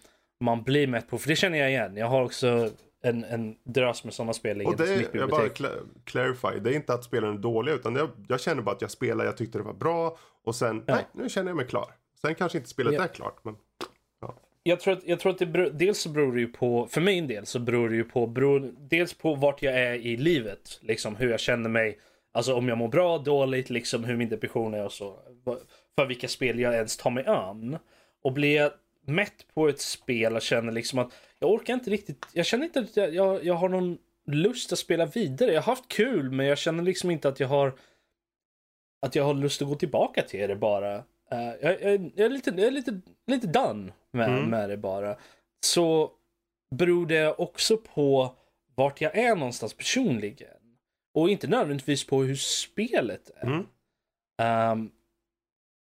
man 0.43 0.63
blir 0.63 0.88
mätt 0.88 1.09
på, 1.09 1.17
för 1.17 1.27
det 1.29 1.35
känner 1.35 1.57
jag 1.57 1.69
igen. 1.69 1.97
Jag 1.97 2.07
har 2.07 2.23
också 2.23 2.69
en, 3.09 3.23
en 3.23 3.55
drös 3.63 4.03
med 4.03 4.13
sådana 4.13 4.34
spel 4.34 4.51
Och 4.51 4.57
liggande 4.71 4.85
det 4.85 4.93
i 4.93 4.97
mitt 4.97 5.09
jag 5.13 5.29
bara 5.29 5.47
cla- 5.47 5.88
clarify, 6.03 6.59
det 6.59 6.69
är 6.69 6.73
inte 6.75 6.93
att 6.93 7.03
spelen 7.03 7.34
är 7.34 7.38
dåliga 7.38 7.75
utan 7.75 7.95
jag, 7.95 8.09
jag 8.27 8.39
känner 8.41 8.61
bara 8.61 8.75
att 8.75 8.81
jag 8.81 8.91
spelar, 8.91 9.25
jag 9.25 9.38
tyckte 9.38 9.57
det 9.57 9.63
var 9.63 9.73
bra 9.73 10.17
och 10.43 10.55
sen, 10.55 10.84
Ja. 10.88 10.95
nej, 10.95 11.05
nu 11.13 11.29
känner 11.29 11.49
jag 11.49 11.55
mig 11.57 11.67
klar. 11.67 11.91
Sen 12.21 12.35
kanske 12.35 12.57
inte 12.57 12.69
spelet 12.69 12.93
Ja. 12.93 13.03
är 13.03 13.07
klart, 13.07 13.38
men 13.43 13.55
jag 14.63 14.79
tror 14.79 14.93
att, 14.93 15.03
jag 15.07 15.19
tror 15.19 15.31
att 15.31 15.38
det 15.39 15.45
beror, 15.45 15.69
dels 15.69 15.99
så 15.99 16.09
beror 16.09 16.34
det 16.34 16.39
ju 16.39 16.47
på, 16.47 16.88
för 16.89 17.01
min 17.01 17.27
del 17.27 17.45
så 17.45 17.59
beror 17.59 17.89
det 17.89 17.95
ju 17.95 18.03
på, 18.03 18.27
beror, 18.27 18.71
dels 18.77 19.13
på 19.13 19.35
vart 19.35 19.61
jag 19.61 19.73
är 19.79 19.93
i 19.93 20.17
livet, 20.17 20.79
liksom 20.81 21.15
hur 21.15 21.29
jag 21.29 21.39
känner 21.39 21.69
mig, 21.69 21.99
alltså 22.34 22.53
om 22.55 22.67
jag 22.69 22.77
mår 22.77 22.88
bra, 22.88 23.17
dåligt, 23.17 23.69
liksom 23.69 24.03
hur 24.03 24.17
min 24.17 24.29
depression 24.29 24.73
är 24.73 24.85
och 24.85 24.91
så, 24.91 25.19
för 25.95 26.05
vilka 26.05 26.27
spel 26.27 26.59
jag 26.59 26.73
ens 26.73 26.97
tar 26.97 27.09
mig 27.11 27.25
an. 27.25 27.77
Och 28.23 28.34
blir 28.34 28.55
jag 28.55 28.71
mätt 29.07 29.45
på 29.53 29.67
ett 29.67 29.81
spel 29.81 30.35
och 30.35 30.41
känner 30.41 30.71
liksom 30.71 30.99
att 30.99 31.11
jag 31.39 31.51
orkar 31.51 31.73
inte 31.73 31.89
riktigt, 31.89 32.25
jag 32.34 32.45
känner 32.45 32.65
inte 32.65 32.79
att 32.79 32.97
jag, 32.97 33.13
jag, 33.15 33.45
jag 33.45 33.53
har 33.53 33.69
någon 33.69 33.97
lust 34.25 34.73
att 34.73 34.79
spela 34.79 35.05
vidare. 35.05 35.53
Jag 35.53 35.61
har 35.61 35.71
haft 35.75 35.88
kul, 35.88 36.31
men 36.31 36.45
jag 36.45 36.57
känner 36.57 36.84
liksom 36.84 37.11
inte 37.11 37.27
att 37.29 37.39
jag 37.39 37.47
har 37.47 37.73
att 39.05 39.15
jag 39.15 39.23
har 39.23 39.34
lust 39.34 39.61
att 39.61 39.67
gå 39.67 39.75
tillbaka 39.75 40.21
till 40.21 40.49
det 40.49 40.55
bara. 40.55 40.97
Uh, 40.97 41.03
jag, 41.61 41.81
jag, 41.81 42.11
jag, 42.15 42.25
är 42.25 42.29
lite, 42.29 42.49
jag 42.49 42.67
är 42.67 42.71
lite, 42.71 43.01
lite 43.27 43.47
done 43.47 43.91
med, 44.11 44.29
Mm. 44.29 44.49
med 44.49 44.69
det 44.69 44.77
bara. 44.77 45.17
Så 45.65 46.11
beror 46.75 47.05
det 47.05 47.34
också 47.34 47.77
på 47.77 48.35
vart 48.75 49.01
jag 49.01 49.17
är 49.17 49.35
någonstans 49.35 49.73
personligen. 49.73 50.47
Och 51.13 51.29
inte 51.29 51.47
nödvändigtvis 51.47 52.07
på 52.07 52.23
hur 52.23 52.35
spelet 52.35 53.31
är. 53.35 53.45
Mm. 53.45 53.65
Ehm, 54.41 54.91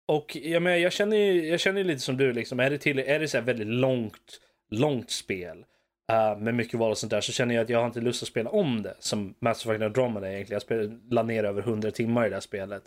och 0.06 0.36
jag, 0.36 0.62
menar, 0.62 0.76
jag, 0.76 0.92
känner, 0.92 1.16
ju- 1.16 1.46
jag 1.48 1.60
känner 1.60 1.78
ju 1.80 1.84
lite 1.86 2.00
som 2.00 2.16
du, 2.16 2.32
liksom, 2.32 2.60
är 2.60 2.70
det, 2.70 2.78
till, 2.78 2.98
är 2.98 3.20
det 3.20 3.28
så 3.28 3.40
väldigt 3.40 3.66
långt, 3.66 4.40
långt 4.70 5.10
spel 5.10 5.64
eh, 6.12 6.38
med 6.38 6.54
mycket 6.54 6.78
val 6.80 6.90
och 6.90 6.98
sånt 6.98 7.10
där 7.10 7.20
så 7.20 7.32
känner 7.32 7.54
jag 7.54 7.62
att 7.62 7.68
jag 7.68 7.78
har 7.78 7.86
inte 7.86 8.00
lust 8.00 8.22
att 8.22 8.28
spela 8.28 8.50
om 8.50 8.82
det. 8.82 8.94
Som 8.98 9.34
Mass 9.40 9.66
Effect 9.66 9.82
Andromeda 9.82 10.32
egentligen. 10.32 10.54
Jag 10.54 10.62
spelade, 10.62 10.98
la 11.10 11.22
ner 11.22 11.44
över 11.44 11.62
100 11.62 11.90
timmar 11.90 12.26
i 12.26 12.28
det 12.28 12.36
här 12.36 12.40
spelet 12.40 12.82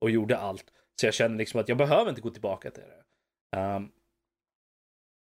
och 0.00 0.10
gjorde 0.10 0.38
allt. 0.38 0.64
Så 1.00 1.06
jag 1.06 1.14
känner 1.14 1.36
liksom 1.38 1.60
att 1.60 1.68
jag 1.68 1.78
behöver 1.78 2.10
inte 2.10 2.20
gå 2.22 2.30
tillbaka 2.30 2.70
till 2.70 2.82
det. 2.82 3.58
Ehm, 3.58 3.88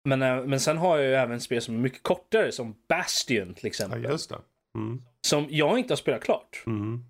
men, 0.09 0.21
eh, 0.21 0.45
men 0.45 0.59
sen 0.59 0.77
har 0.77 0.97
jag 0.97 1.07
ju 1.07 1.13
även 1.15 1.41
spel 1.41 1.61
som 1.61 1.75
är 1.75 1.79
mycket 1.79 2.03
kortare 2.03 2.51
som 2.51 2.75
Bastion 2.87 3.53
till 3.53 3.63
Ja, 3.63 3.67
exempel. 3.67 4.03
just 4.03 4.29
det. 4.29 4.37
Mm. 4.77 5.01
Som 5.27 5.47
jag 5.49 5.79
inte 5.79 5.91
har 5.91 5.97
spelat 5.97 6.23
klart. 6.23 6.63
Mm. 6.67 7.05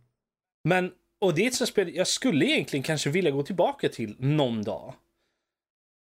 Men, 0.63 0.91
och 1.21 1.33
det 1.33 1.41
är 1.43 1.47
ett 1.47 1.55
sånt 1.55 1.69
spel 1.69 1.95
jag 1.95 2.07
skulle 2.07 2.45
egentligen 2.45 2.83
kanske 2.83 3.09
vilja 3.09 3.31
gå 3.31 3.43
tillbaka 3.43 3.89
till 3.89 4.15
någon 4.19 4.63
dag. 4.63 4.93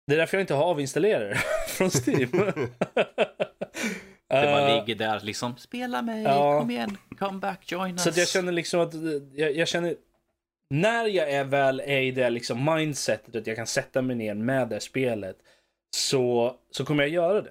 Det 0.07 0.15
är 0.15 0.19
därför 0.19 0.37
jag 0.37 0.43
inte 0.43 0.55
har 0.55 0.71
avinstallerat 0.71 1.29
det 1.31 1.39
från 1.69 1.91
Steam. 1.91 2.31
Det 4.29 4.47
bara 4.47 4.69
Eh, 4.71 4.81
ligger 4.87 4.95
där 4.95 5.21
liksom. 5.21 5.57
Spela 5.57 6.03
mig, 6.03 6.23
ja. 6.23 6.59
kom 6.61 6.71
igen, 6.71 6.99
come 7.19 7.39
back, 7.39 7.73
join 7.73 7.93
us. 7.93 8.03
Så 8.03 8.11
jag 8.21 8.29
känner 8.29 8.53
liksom 8.53 8.81
att, 8.81 8.95
eh, 8.95 9.01
jag, 9.33 9.57
jag 9.57 9.69
känner, 9.69 9.97
när 10.71 11.07
jag 11.07 11.31
är 11.31 11.45
väl 11.45 11.81
är 11.81 12.01
i 12.01 12.11
det 12.11 12.31
liksom 12.31 12.65
mindsetet 12.75 13.37
att 13.37 13.47
jag 13.47 13.57
kan 13.57 13.67
sätta 13.67 14.03
mig 14.03 14.17
ner 14.17 14.35
med 14.35 14.69
det 14.69 14.81
spelet, 14.81 15.37
så, 15.97 16.57
så 16.71 16.85
kommer 16.85 17.03
jag 17.03 17.11
göra 17.11 17.43
det. 17.43 17.51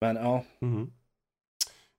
Men 0.00 0.16
ja, 0.16 0.44
Mm. 0.60 0.92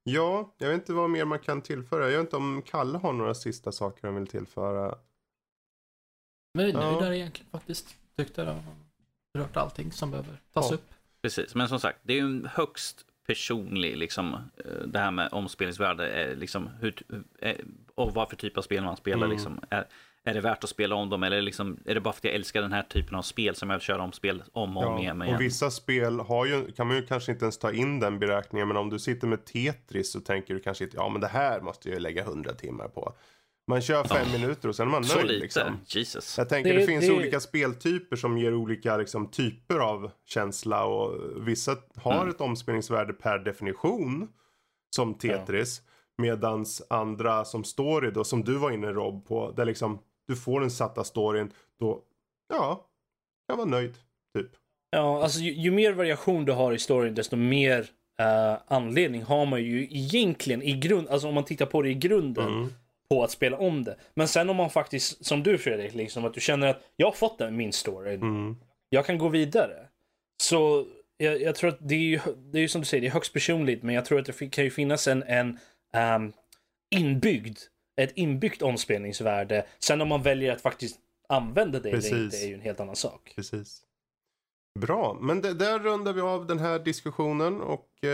Ja, 0.10 0.56
jag 0.58 0.68
vet 0.70 0.76
inte 0.76 0.94
vad 0.94 1.10
mer 1.10 1.26
man 1.26 1.40
kan 1.40 1.62
tillföra. 1.62 2.04
Jag 2.12 2.18
vet 2.18 2.20
inte 2.28 2.36
om 2.36 2.62
Kalle 2.66 2.98
har 2.98 3.14
några 3.14 3.34
sista 3.36 3.72
saker 3.72 4.08
han 4.08 4.16
vill 4.16 4.28
tillföra. 4.28 4.96
Men 6.54 6.66
vi 6.66 6.72
är 6.72 6.76
Ja. 6.82 6.92
nöjda 6.92 7.16
egentligen 7.16 7.50
faktiskt. 7.52 7.96
Tyckte 8.18 8.46
det 8.46 8.52
har 8.52 8.62
berört 9.34 9.58
allting 9.58 9.92
som 9.92 10.12
behöver 10.12 10.42
tas 10.54 10.70
Ja. 10.72 10.76
upp. 10.76 10.90
Precis, 11.22 11.56
men 11.56 11.70
som 11.70 11.80
sagt, 11.80 12.00
det 12.04 12.14
är 12.14 12.18
ju 12.18 12.24
en 12.26 12.46
högst 12.54 13.06
personlig, 13.28 13.98
liksom, 13.98 14.34
eh, 14.34 14.88
det 14.88 15.00
här 15.00 15.12
med 15.12 15.30
omspelningsvärde, 15.32 16.10
är 16.10 16.36
liksom, 16.36 16.68
hur, 16.68 17.04
eh, 17.40 17.58
och 17.96 18.14
vad 18.14 18.30
för 18.30 18.36
typ 18.36 18.58
av 18.58 18.62
spel 18.62 18.84
man 18.84 18.98
spelar. 18.98 19.26
Mm. 19.26 19.30
Liksom. 19.30 19.60
Är, 19.70 19.88
är 20.28 20.34
det 20.34 20.42
värt 20.42 20.64
att 20.64 20.70
spela 20.70 20.96
om 20.96 21.10
dem 21.10 21.24
eller 21.24 21.42
liksom, 21.42 21.78
är 21.86 21.94
det 21.94 22.02
bara 22.02 22.14
för 22.14 22.20
att 22.20 22.24
jag 22.24 22.34
älskar 22.34 22.62
den 22.62 22.72
här 22.72 22.84
typen 22.84 23.16
av 23.16 23.22
spel 23.22 23.56
som 23.56 23.70
jag 23.70 23.82
köra 23.82 24.02
om 24.04 24.12
spel 24.12 24.44
om 24.52 24.78
och 24.78 24.84
om 24.88 25.00
igen? 25.00 25.22
och 25.22 25.28
igen? 25.28 25.40
vissa 25.40 25.72
spel 25.72 26.20
har 26.20 26.46
ju, 26.46 26.72
kan 26.72 26.88
man 26.88 26.96
ju 26.96 27.06
kanske 27.06 27.32
inte 27.32 27.46
ens 27.46 27.58
ta 27.60 27.72
in 27.72 28.00
den 28.00 28.20
beräkningen. 28.20 28.68
Men 28.68 28.78
om 28.78 28.90
du 28.90 29.00
sitter 29.00 29.28
med 29.28 29.46
Tetris 29.46 30.12
så 30.12 30.20
tänker 30.20 30.54
du 30.54 30.60
kanske 30.60 30.84
inte, 30.84 30.98
ja 30.98 31.10
men 31.10 31.22
det 31.22 31.28
här 31.28 31.62
måste 31.62 31.90
jag 31.90 31.94
ju 31.96 32.00
lägga 32.02 32.22
100 32.24 32.54
timmar 32.54 32.88
på. 32.88 33.14
Man 33.70 33.82
kör 33.82 34.04
fem 34.04 34.32
minuter 34.32 34.70
och 34.70 34.76
sen 34.76 34.88
är 34.88 34.92
man 34.92 35.04
Så 35.04 35.16
nöjd 35.16 35.28
lite, 35.28 35.40
liksom. 35.44 35.80
Jesus. 35.86 36.38
Jag 36.38 36.50
tänker 36.50 36.74
det, 36.74 36.80
Det- 36.80 36.86
finns 36.86 37.08
det- 37.08 37.14
olika 37.14 37.40
speltyper 37.40 38.16
som 38.16 38.38
ger 38.38 38.54
olika 38.54 38.98
liksom, 38.98 39.32
typer 39.32 39.80
av 39.80 40.12
känsla 40.26 40.86
och 40.86 41.16
vissa 41.48 41.76
har 41.96 42.14
Mm. 42.16 42.30
ett 42.30 42.42
omspelningsvärde 42.42 43.14
per 43.14 43.40
definition 43.40 44.28
som 44.96 45.14
Tetris. 45.14 45.82
Medans 46.22 46.82
andra 46.90 47.46
som 47.46 47.64
story 47.64 48.12
då 48.12 48.24
som 48.24 48.44
du 48.44 48.54
var 48.58 48.72
inne 48.72 48.88
Rob 48.88 49.28
på 49.28 49.52
där 49.52 49.66
liksom 49.66 50.00
du 50.28 50.36
får 50.36 50.60
den 50.62 50.72
satta 50.72 51.04
storyn 51.04 51.54
då 51.80 52.02
ja, 52.50 52.86
kan 53.50 53.58
vara 53.58 53.68
nöjd 53.70 53.94
typ. 54.38 54.52
Ja, 54.90 55.24
alltså 55.24 55.40
ju, 55.40 55.52
ju 55.52 55.72
mer 55.72 55.94
variation 55.94 56.46
du 56.46 56.52
har 56.52 56.74
i 56.74 56.80
storyn 56.80 57.16
desto 57.16 57.36
mer 57.36 57.90
eh, 58.20 58.58
anledning 58.68 59.24
har 59.24 59.46
man 59.46 59.64
ju 59.64 59.84
egentligen 59.84 60.62
i 60.64 60.74
grund, 60.74 61.08
alltså 61.08 61.28
om 61.28 61.34
man 61.36 61.46
tittar 61.46 61.66
på 61.66 61.82
det 61.82 61.90
i 61.90 61.94
grunden 61.94 62.48
Mm. 62.48 62.70
på 63.10 63.24
att 63.24 63.32
spela 63.32 63.58
om 63.58 63.84
det. 63.84 63.98
Men 64.16 64.28
sen 64.28 64.50
om 64.50 64.56
man 64.56 64.70
faktiskt, 64.70 65.26
som 65.26 65.44
du 65.44 65.58
Fredrik, 65.58 65.94
liksom 65.94 66.26
att 66.26 66.34
du 66.34 66.42
känner 66.42 66.68
att 66.68 66.82
jag 66.96 67.08
har 67.08 67.12
fått 67.14 67.38
den, 67.38 67.56
min 67.58 67.74
story, 67.74 68.14
Mm. 68.14 68.58
jag 68.90 69.06
kan 69.06 69.18
gå 69.18 69.30
vidare. 69.30 69.88
Så 70.44 70.86
jag, 71.18 71.42
jag 71.42 71.56
tror 71.56 71.70
att 71.70 71.78
det 71.80 71.96
är 71.96 72.00
ju, 72.00 72.20
det 72.38 72.58
är 72.58 72.62
ju 72.62 72.68
som 72.68 72.82
du 72.82 72.88
säger, 72.88 73.02
det 73.02 73.08
är 73.08 73.12
högst 73.12 73.34
personligt, 73.34 73.84
men 73.84 73.96
jag 73.96 74.06
tror 74.06 74.20
att 74.20 74.26
det 74.26 74.50
kan 74.50 74.64
ju 74.64 74.70
finnas 74.70 75.08
en, 75.08 75.24
en 75.24 75.60
ehm, 75.94 76.34
inbyggd, 76.96 77.58
ett 77.98 78.12
inbyggt 78.16 78.62
omspelningsvärde. 78.62 79.68
Sen 79.80 80.02
om 80.02 80.08
man 80.08 80.24
väljer 80.24 80.52
att 80.52 80.62
faktiskt 80.62 81.00
använda 81.30 81.80
det 81.80 81.90
eller 81.90 82.02
Precis. 82.02 82.14
inte 82.14 82.38
är 82.38 82.48
ju 82.48 82.54
en 82.54 82.62
helt 82.62 82.80
annan 82.80 82.96
sak. 82.96 83.34
Precis. 83.36 83.84
Bra, 84.80 85.18
men 85.22 85.42
det, 85.42 85.54
där 85.54 85.80
rundar 85.80 86.14
vi 86.14 86.22
av 86.22 86.48
den 86.48 86.60
här 86.60 86.80
diskussionen 86.80 87.62
och 87.62 88.04
eh, 88.04 88.10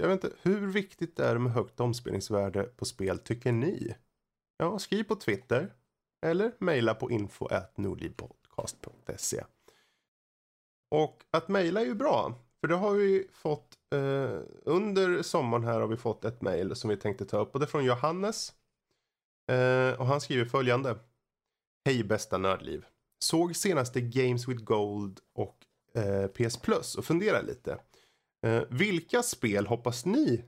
jag 0.00 0.08
vet 0.08 0.24
inte, 0.24 0.36
hur 0.42 0.66
viktigt 0.66 1.18
är 1.18 1.34
det 1.34 1.40
med 1.40 1.52
högt 1.52 1.80
omspelningsvärde 1.80 2.62
på 2.62 2.84
spel 2.84 3.18
tycker 3.18 3.52
ni? 3.52 3.94
Ja, 4.56 4.78
skriv 4.78 5.04
på 5.04 5.14
Twitter 5.14 5.72
eller 6.26 6.52
mejla 6.58 6.94
på 6.94 7.10
info.nordlivpodcast.se. 7.10 9.44
Och 10.90 11.22
att 11.30 11.48
mejla 11.48 11.80
är 11.80 11.84
ju 11.84 11.94
bra, 11.94 12.34
för 12.60 12.68
det 12.68 12.74
har 12.74 12.92
vi 12.92 13.28
fått 13.32 13.74
eh, 13.94 14.38
under 14.64 15.22
sommaren 15.22 15.64
här 15.64 15.80
har 15.80 15.86
vi 15.86 15.96
fått 15.96 16.24
ett 16.24 16.42
mejl 16.42 16.76
som 16.76 16.90
vi 16.90 16.96
tänkte 16.96 17.24
ta 17.24 17.38
upp 17.38 17.54
och 17.54 17.60
det 17.60 17.66
är 17.66 17.68
från 17.68 17.84
Johannes. 17.84 18.52
Eh, 19.48 20.00
och 20.00 20.06
han 20.06 20.20
skriver 20.20 20.44
följande. 20.44 20.98
Hej 21.86 22.04
bästa 22.04 22.38
nördliv. 22.38 22.84
Såg 23.24 23.56
senaste 23.56 24.00
Games 24.00 24.48
with 24.48 24.62
Gold 24.64 25.20
och 25.34 25.56
eh, 25.94 26.26
PS 26.26 26.56
Plus 26.56 26.94
och 26.94 27.04
funderar 27.04 27.42
lite. 27.42 27.78
Eh, 28.46 28.62
vilka 28.70 29.22
spel 29.22 29.66
hoppas 29.66 30.04
ni 30.06 30.44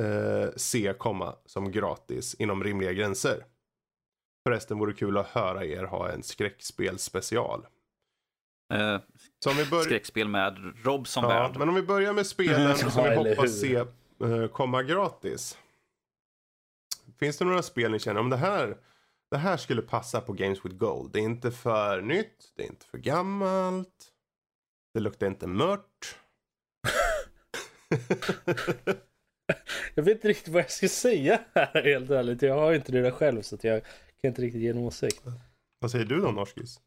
eh, 0.00 0.48
se 0.56 0.94
komma 0.98 1.36
som 1.46 1.72
gratis 1.72 2.34
inom 2.34 2.64
rimliga 2.64 2.92
gränser? 2.92 3.44
Förresten 4.48 4.78
vore 4.78 4.92
det 4.92 4.98
kul 4.98 5.18
att 5.18 5.26
höra 5.26 5.64
er 5.64 5.84
ha 5.84 6.10
en 6.10 6.22
skräckspelsspecial. 6.22 7.66
Eh, 8.74 8.98
Så 9.44 9.50
om 9.50 9.56
vi 9.56 9.66
börjar... 9.66 9.84
skräckspel 9.84 10.28
med 10.28 10.72
Rob 10.84 11.08
som 11.08 11.24
Ja, 11.24 11.28
värd. 11.28 11.56
men 11.58 11.68
om 11.68 11.74
vi 11.74 11.82
börjar 11.82 12.12
med 12.12 12.26
spelen 12.26 12.76
som 12.90 13.04
vi 13.04 13.16
hoppas 13.16 13.60
se 13.60 13.74
eh, 13.74 14.46
komma 14.52 14.82
gratis. 14.82 15.58
Finns 17.20 17.38
det 17.38 17.44
några 17.44 17.62
spel 17.62 17.90
ni 17.90 17.98
känner 17.98 18.20
om 18.20 18.30
det 18.30 18.36
här? 18.36 18.76
Det 19.30 19.36
här 19.36 19.56
skulle 19.56 19.82
passa 19.82 20.20
på 20.20 20.32
Games 20.32 20.64
with 20.64 20.76
Gold. 20.76 21.12
Det 21.12 21.18
är 21.18 21.22
inte 21.22 21.50
för 21.50 22.02
nytt, 22.02 22.52
det 22.56 22.62
är 22.62 22.66
inte 22.66 22.86
för 22.86 22.98
gammalt. 22.98 24.12
Det 24.94 25.00
luktar 25.00 25.26
inte 25.26 25.46
mört. 25.46 26.16
Jag 29.94 30.02
vet 30.02 30.14
inte 30.14 30.28
riktigt 30.28 30.48
vad 30.48 30.62
jag 30.62 30.70
ska 30.70 30.88
säga 30.88 31.40
här 31.54 31.82
helt 31.82 32.10
ärligt. 32.10 32.42
Jag 32.42 32.54
har 32.54 32.70
ju 32.70 32.76
inte 32.76 32.92
det 32.92 33.02
där 33.02 33.10
själv 33.10 33.42
så 33.42 33.54
att 33.54 33.64
jag 33.64 33.82
kan 34.20 34.28
inte 34.28 34.42
riktigt 34.42 34.60
ge 34.60 34.68
en 34.68 34.78
åsikt. 34.78 35.22
Vad 35.78 35.90
säger 35.90 36.04
du 36.04 36.20
då 36.20 36.30
Norskis? 36.30 36.80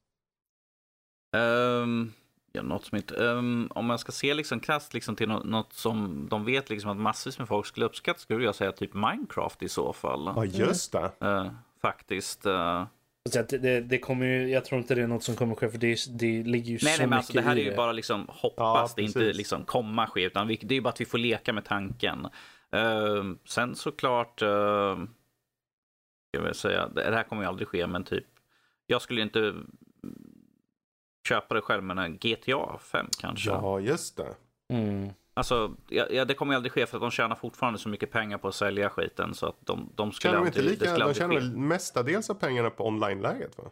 Um, 1.35 2.13
ja, 2.53 2.61
något 2.61 2.85
som 2.85 2.95
inte, 2.95 3.25
ehm, 3.29 3.67
om 3.71 3.85
man 3.85 3.99
ska 3.99 4.11
se 4.11 4.33
liksom 4.33 4.59
krasst 4.59 4.93
liksom 4.93 5.15
till 5.15 5.27
något, 5.27 5.45
något 5.45 5.73
som 5.73 6.27
de 6.29 6.45
vet 6.45 6.69
liksom 6.69 6.91
att 6.91 6.97
massvis 6.97 7.39
med 7.39 7.47
folk 7.47 7.65
skulle 7.65 7.85
uppskatta 7.85 8.19
skulle 8.19 8.45
jag 8.45 8.55
säga 8.55 8.71
typ 8.71 8.93
Minecraft 8.93 9.63
i 9.63 9.69
så 9.69 9.93
fall. 9.93 10.33
Ja 10.35 10.45
just 10.45 10.91
det. 10.91 11.11
Eh, 11.19 11.51
faktiskt. 11.81 12.45
att 12.45 13.49
det, 13.49 13.57
det, 13.57 13.81
det 13.81 13.97
kommer 13.97 14.25
ju, 14.25 14.49
jag 14.49 14.65
tror 14.65 14.81
inte 14.81 14.95
det 14.95 15.01
är 15.01 15.07
något 15.07 15.23
som 15.23 15.35
kommer 15.35 15.55
ske 15.55 15.69
för 15.69 15.77
det, 15.77 15.97
det 16.09 16.43
ligger 16.43 16.71
ju 16.71 16.79
nej, 16.83 16.93
så 16.93 17.01
nej, 17.01 17.07
men 17.07 17.09
mycket 17.09 17.17
alltså, 17.17 17.33
det 17.33 17.41
här 17.41 17.55
är 17.55 17.63
ju 17.63 17.75
bara 17.75 17.91
liksom 17.91 18.25
Ja, 18.27 18.33
hoppas, 18.37 18.95
det 18.95 19.01
är 19.01 19.03
inte 19.03 19.33
liksom 19.33 19.65
komma 19.65 20.07
ske, 20.07 20.23
utan 20.23 20.47
vi, 20.47 20.55
det 20.55 20.73
är 20.73 20.75
ju 20.75 20.81
bara 20.81 20.89
att 20.89 21.01
vi 21.01 21.05
får 21.05 21.17
leka 21.17 21.53
med 21.53 21.65
tanken. 21.65 22.27
Ehm, 22.71 23.37
sen 23.45 23.75
såklart, 23.75 24.41
uh, 24.41 25.05
jag 26.31 26.41
vill 26.41 26.53
säga, 26.53 26.87
det 26.87 27.15
här 27.15 27.23
kommer 27.23 27.41
ju 27.41 27.47
aldrig 27.47 27.67
ske, 27.67 27.87
men 27.87 28.03
typ, 28.03 28.25
jag 28.87 29.01
skulle 29.01 29.21
inte 29.21 29.53
köpa 31.27 31.55
det 31.55 31.61
själv, 31.61 31.83
men 31.83 31.97
en 31.97 32.17
GTA 32.17 32.77
5 32.77 33.07
kanske. 33.19 33.49
Ja 33.49 33.79
just 33.79 34.17
det. 34.17 34.35
Mm. 34.73 35.09
Alltså, 35.35 35.71
ja, 35.89 36.05
ja, 36.09 36.25
det 36.25 36.33
kommer 36.33 36.53
ju 36.53 36.55
aldrig 36.57 36.71
ske 36.71 36.85
för 36.85 36.97
att 36.97 37.01
de 37.01 37.11
tjänar 37.11 37.35
fortfarande 37.35 37.79
så 37.79 37.89
mycket 37.89 38.11
pengar 38.11 38.37
på 38.37 38.47
att 38.47 38.55
sälja 38.55 38.89
skiten 38.89 39.33
så 39.33 39.45
att 39.45 39.55
de, 39.59 39.89
de 39.95 40.11
skulle 40.11 40.31
Tjänar 40.31 40.41
de 40.43 40.47
inte 40.47 40.59
aldrig, 40.59 40.79
det 40.79 40.81
lika, 40.85 40.91
skulle 40.91 41.05
de 41.05 41.13
tjänar 41.13 41.35
väl 41.35 41.57
mestadels 41.57 42.29
av 42.29 42.33
pengarna 42.33 42.69
på 42.69 42.87
online-läget 42.87 43.57
va? 43.57 43.63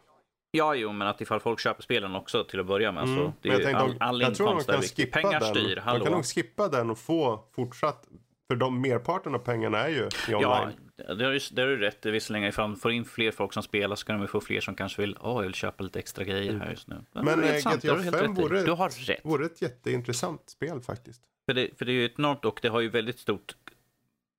Ja, 0.50 0.74
jo, 0.74 0.92
men 0.92 1.08
att 1.08 1.20
ifall 1.20 1.40
folk 1.40 1.60
köper 1.60 1.82
spelen 1.82 2.14
också 2.14 2.44
till 2.44 2.60
att 2.60 2.66
börja 2.66 2.92
med 2.92 3.06
så 3.08 3.12
Mm. 3.12 3.24
det 3.24 3.48
Men 3.48 3.50
är 3.50 3.52
jag 3.52 3.58
ju 3.60 3.64
tänkte, 3.64 3.82
all, 3.82 3.90
de- 3.98 4.04
all 4.04 4.20
jag 4.20 4.34
tror 4.34 4.46
de 4.46 4.50
inkomst 4.50 4.70
kan 4.70 4.82
skippa 4.82 5.20
Pengar 5.20 5.40
den. 5.40 5.48
styr, 5.54 5.74
De 5.76 5.80
hallå. 5.80 6.04
kan 6.04 6.12
nog 6.12 6.24
skippa 6.26 6.68
den 6.68 6.90
och 6.90 6.98
få 6.98 7.44
fortsatt. 7.54 8.04
För 8.50 8.56
de 8.56 8.80
merparten 8.80 9.34
av 9.34 9.38
pengarna 9.38 9.78
är 9.78 9.88
ju 9.88 10.02
i 10.04 10.08
Ja, 10.28 10.68
det 11.08 11.24
har 11.24 11.32
du, 11.32 11.38
det 11.52 11.62
har 11.62 11.68
du 11.68 11.76
rätt 11.78 12.06
i. 12.06 12.10
Visserligen 12.10 12.48
ifall 12.48 12.70
de 12.70 12.76
får 12.76 12.92
in 12.92 13.04
fler 13.04 13.30
folk 13.30 13.52
som 13.52 13.62
spelar 13.62 13.96
så 13.96 14.06
kan 14.06 14.18
de 14.20 14.28
få 14.28 14.40
fler 14.40 14.60
som 14.60 14.74
kanske 14.74 15.02
vill, 15.02 15.16
åh, 15.20 15.34
jag 15.36 15.42
vill 15.42 15.54
köpa 15.54 15.84
lite 15.84 15.98
extra 15.98 16.24
grejer 16.24 16.52
här 16.58 16.70
just 16.70 16.88
nu. 16.88 16.96
Men, 17.12 17.24
det 17.40 17.48
är 17.48 17.54
eh, 17.54 17.60
sant, 17.60 17.82
det 17.82 17.88
har 17.88 17.96
GTA 17.96 18.10
du 18.10 18.16
helt 18.16 18.16
5 18.16 18.30
rätt 18.34 18.38
i. 18.38 18.42
vore- 18.42 18.64
Du 18.64 18.70
har 18.72 18.88
rätt. 19.06 19.20
Vore 19.24 19.46
ett 19.46 19.62
jätteintressant 19.62 20.50
spel 20.50 20.80
faktiskt. 20.80 21.22
För 21.46 21.54
det, 21.54 21.78
för 21.78 21.84
det 21.84 21.92
är 21.92 21.94
ju 21.94 22.04
ett 22.06 22.18
enormt 22.18 22.44
och 22.44 22.58
det 22.62 22.68
har 22.68 22.80
ju 22.80 22.88
väldigt 22.88 23.18
stort 23.18 23.56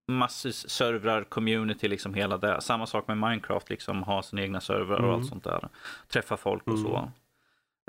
massvis 0.08 0.70
servrar, 0.70 1.24
community, 1.24 1.88
liksom 1.88 2.14
hela 2.14 2.38
det. 2.38 2.62
Samma 2.62 2.86
sak 2.88 3.08
med 3.08 3.18
Minecraft, 3.18 3.70
liksom 3.70 4.04
ha 4.04 4.24
sina 4.24 4.42
egna 4.42 4.62
servrar 4.62 4.98
och 4.98 5.04
Mm. 5.04 5.16
allt 5.16 5.28
sånt 5.28 5.44
där. 5.44 5.70
Träffa 6.08 6.38
folk 6.38 6.64
och 6.68 6.74
Mm. 6.78 6.84
så. 6.84 7.12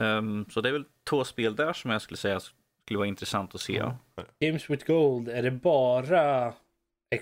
Ehm, 0.02 0.46
så 0.50 0.60
det 0.60 0.68
är 0.68 0.72
väl 0.72 0.84
två 1.08 1.24
spel 1.24 1.56
där 1.56 1.72
som 1.72 1.90
jag 1.90 2.02
skulle 2.02 2.18
säga 2.18 2.40
skulle 2.40 2.98
vara 2.98 3.08
intressant 3.08 3.54
att 3.54 3.60
se. 3.60 3.72
Ja. 3.76 3.96
Games 4.40 4.70
with 4.70 4.86
Gold, 4.86 5.28
är 5.28 5.42
det 5.42 5.50
bara 5.50 6.52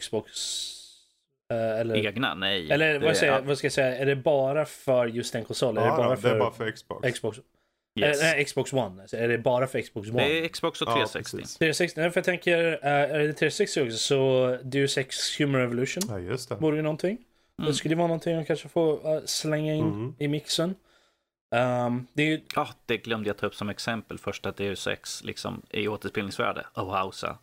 Xbox? 0.01 0.33
Eh, 1.53 1.81
eller, 1.81 2.07
Egna? 2.07 2.35
Nej. 2.35 2.71
eller 2.71 2.93
Det 2.93 2.99
vad, 3.07 3.17
säger, 3.17 3.33
är- 3.33 3.37
jag- 3.37 3.43
vad 3.45 3.59
ska 3.59 3.65
jag 3.65 3.73
säga? 3.73 3.97
Är 3.97 4.07
det 4.07 4.17
bara 4.17 4.65
för 4.65 5.07
just 5.07 5.33
den 5.33 5.45
konsolen? 5.45 5.83
är 5.85 5.87
Ja, 5.89 5.93
det 5.93 5.99
bara 6.03 6.11
då, 6.11 6.17
för, 6.17 6.29
det 6.29 6.35
är 6.35 6.39
bara 6.39 6.53
för 6.53 6.71
Xbox. 6.71 7.13
Xbox? 7.15 7.39
yes. 8.01 8.23
Eh, 8.23 8.25
nej, 8.27 8.45
Xbox 8.45 8.73
One. 8.73 9.03
Alltså, 9.03 9.17
är 9.17 9.29
det 9.29 9.39
bara 9.39 9.67
för 9.67 9.81
Xbox 9.81 10.09
One? 10.09 10.25
Det 10.29 10.45
är 10.45 10.49
Xbox 10.49 10.83
och 10.83 10.89
Ja, 10.89 10.93
360. 10.95 11.37
precis. 11.37 11.57
360, 11.59 12.01
nej, 12.01 12.11
för 12.11 12.19
jag 12.19 12.25
tänker, 12.25 12.79
eh, 12.83 12.91
är 12.93 13.19
det 13.19 13.33
360 13.33 13.81
också 13.83 13.97
så 13.97 14.59
Deus 14.63 14.99
Ex 14.99 15.41
Human 15.41 15.61
Revolution 15.61 16.03
Ja, 16.09 16.19
just 16.19 16.49
det. 16.49 16.55
vore 16.55 16.77
ju 16.77 16.83
någonting. 16.83 17.19
Mm. 17.59 17.71
Det 17.71 17.75
skulle 17.75 17.95
vara 17.97 18.07
någonting 18.07 18.37
att 18.37 18.47
kanske 18.47 18.69
få 18.69 19.21
slänga 19.25 19.75
in 19.75 19.85
Mm. 19.85 20.15
i 20.19 20.29
mixen. 20.29 20.75
Um, 21.55 22.07
det 22.13 22.23
är 22.23 22.27
ju, 22.27 22.41
Ja, 22.57 22.69
det 22.87 22.97
glömde 22.97 23.29
jag 23.29 23.37
ta 23.37 23.47
upp 23.47 23.55
som 23.55 23.69
exempel. 23.69 24.19
Första 24.19 24.51
Deus 24.53 24.87
Ex 24.87 25.25
liksom, 25.25 25.63
i 25.71 25.89
återspelningsvärde. 25.89 26.67
Oh, 26.75 26.85
wowza. 26.85 27.39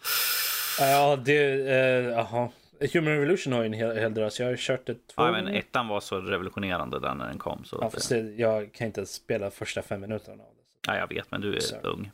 ja 0.79 1.15
det, 1.25 1.53
uh, 1.53 2.11
jaha. 2.11 2.49
Human 2.93 3.13
Revolution 3.13 3.53
har 3.53 3.59
ju 3.59 3.65
en 3.65 3.73
hel, 3.73 3.97
hel 3.97 4.13
drös. 4.13 4.39
Jag 4.39 4.47
har 4.47 4.55
kört 4.55 4.85
det 4.87 4.93
två 4.93 5.23
Ja, 5.23 5.31
men 5.31 5.47
ettan 5.47 5.87
var 5.87 5.99
så 5.99 6.21
revolutionerande 6.21 6.99
där 6.99 7.15
när 7.15 7.27
den 7.27 7.37
kom. 7.37 7.63
Så 7.65 7.77
Ja, 7.81 7.89
fast 7.89 8.09
det, 8.09 8.19
jag 8.19 8.73
kan 8.73 8.87
inte 8.87 9.05
spela 9.05 9.51
första 9.51 9.81
fem 9.81 10.01
minuterna 10.01 10.43
av 10.43 10.49
det. 10.55 10.91
ja, 10.91 10.97
jag 10.97 11.07
vet, 11.09 11.31
men 11.31 11.41
du 11.41 11.55
är 11.55 11.59
Så, 11.59 11.75
ung. 11.75 12.11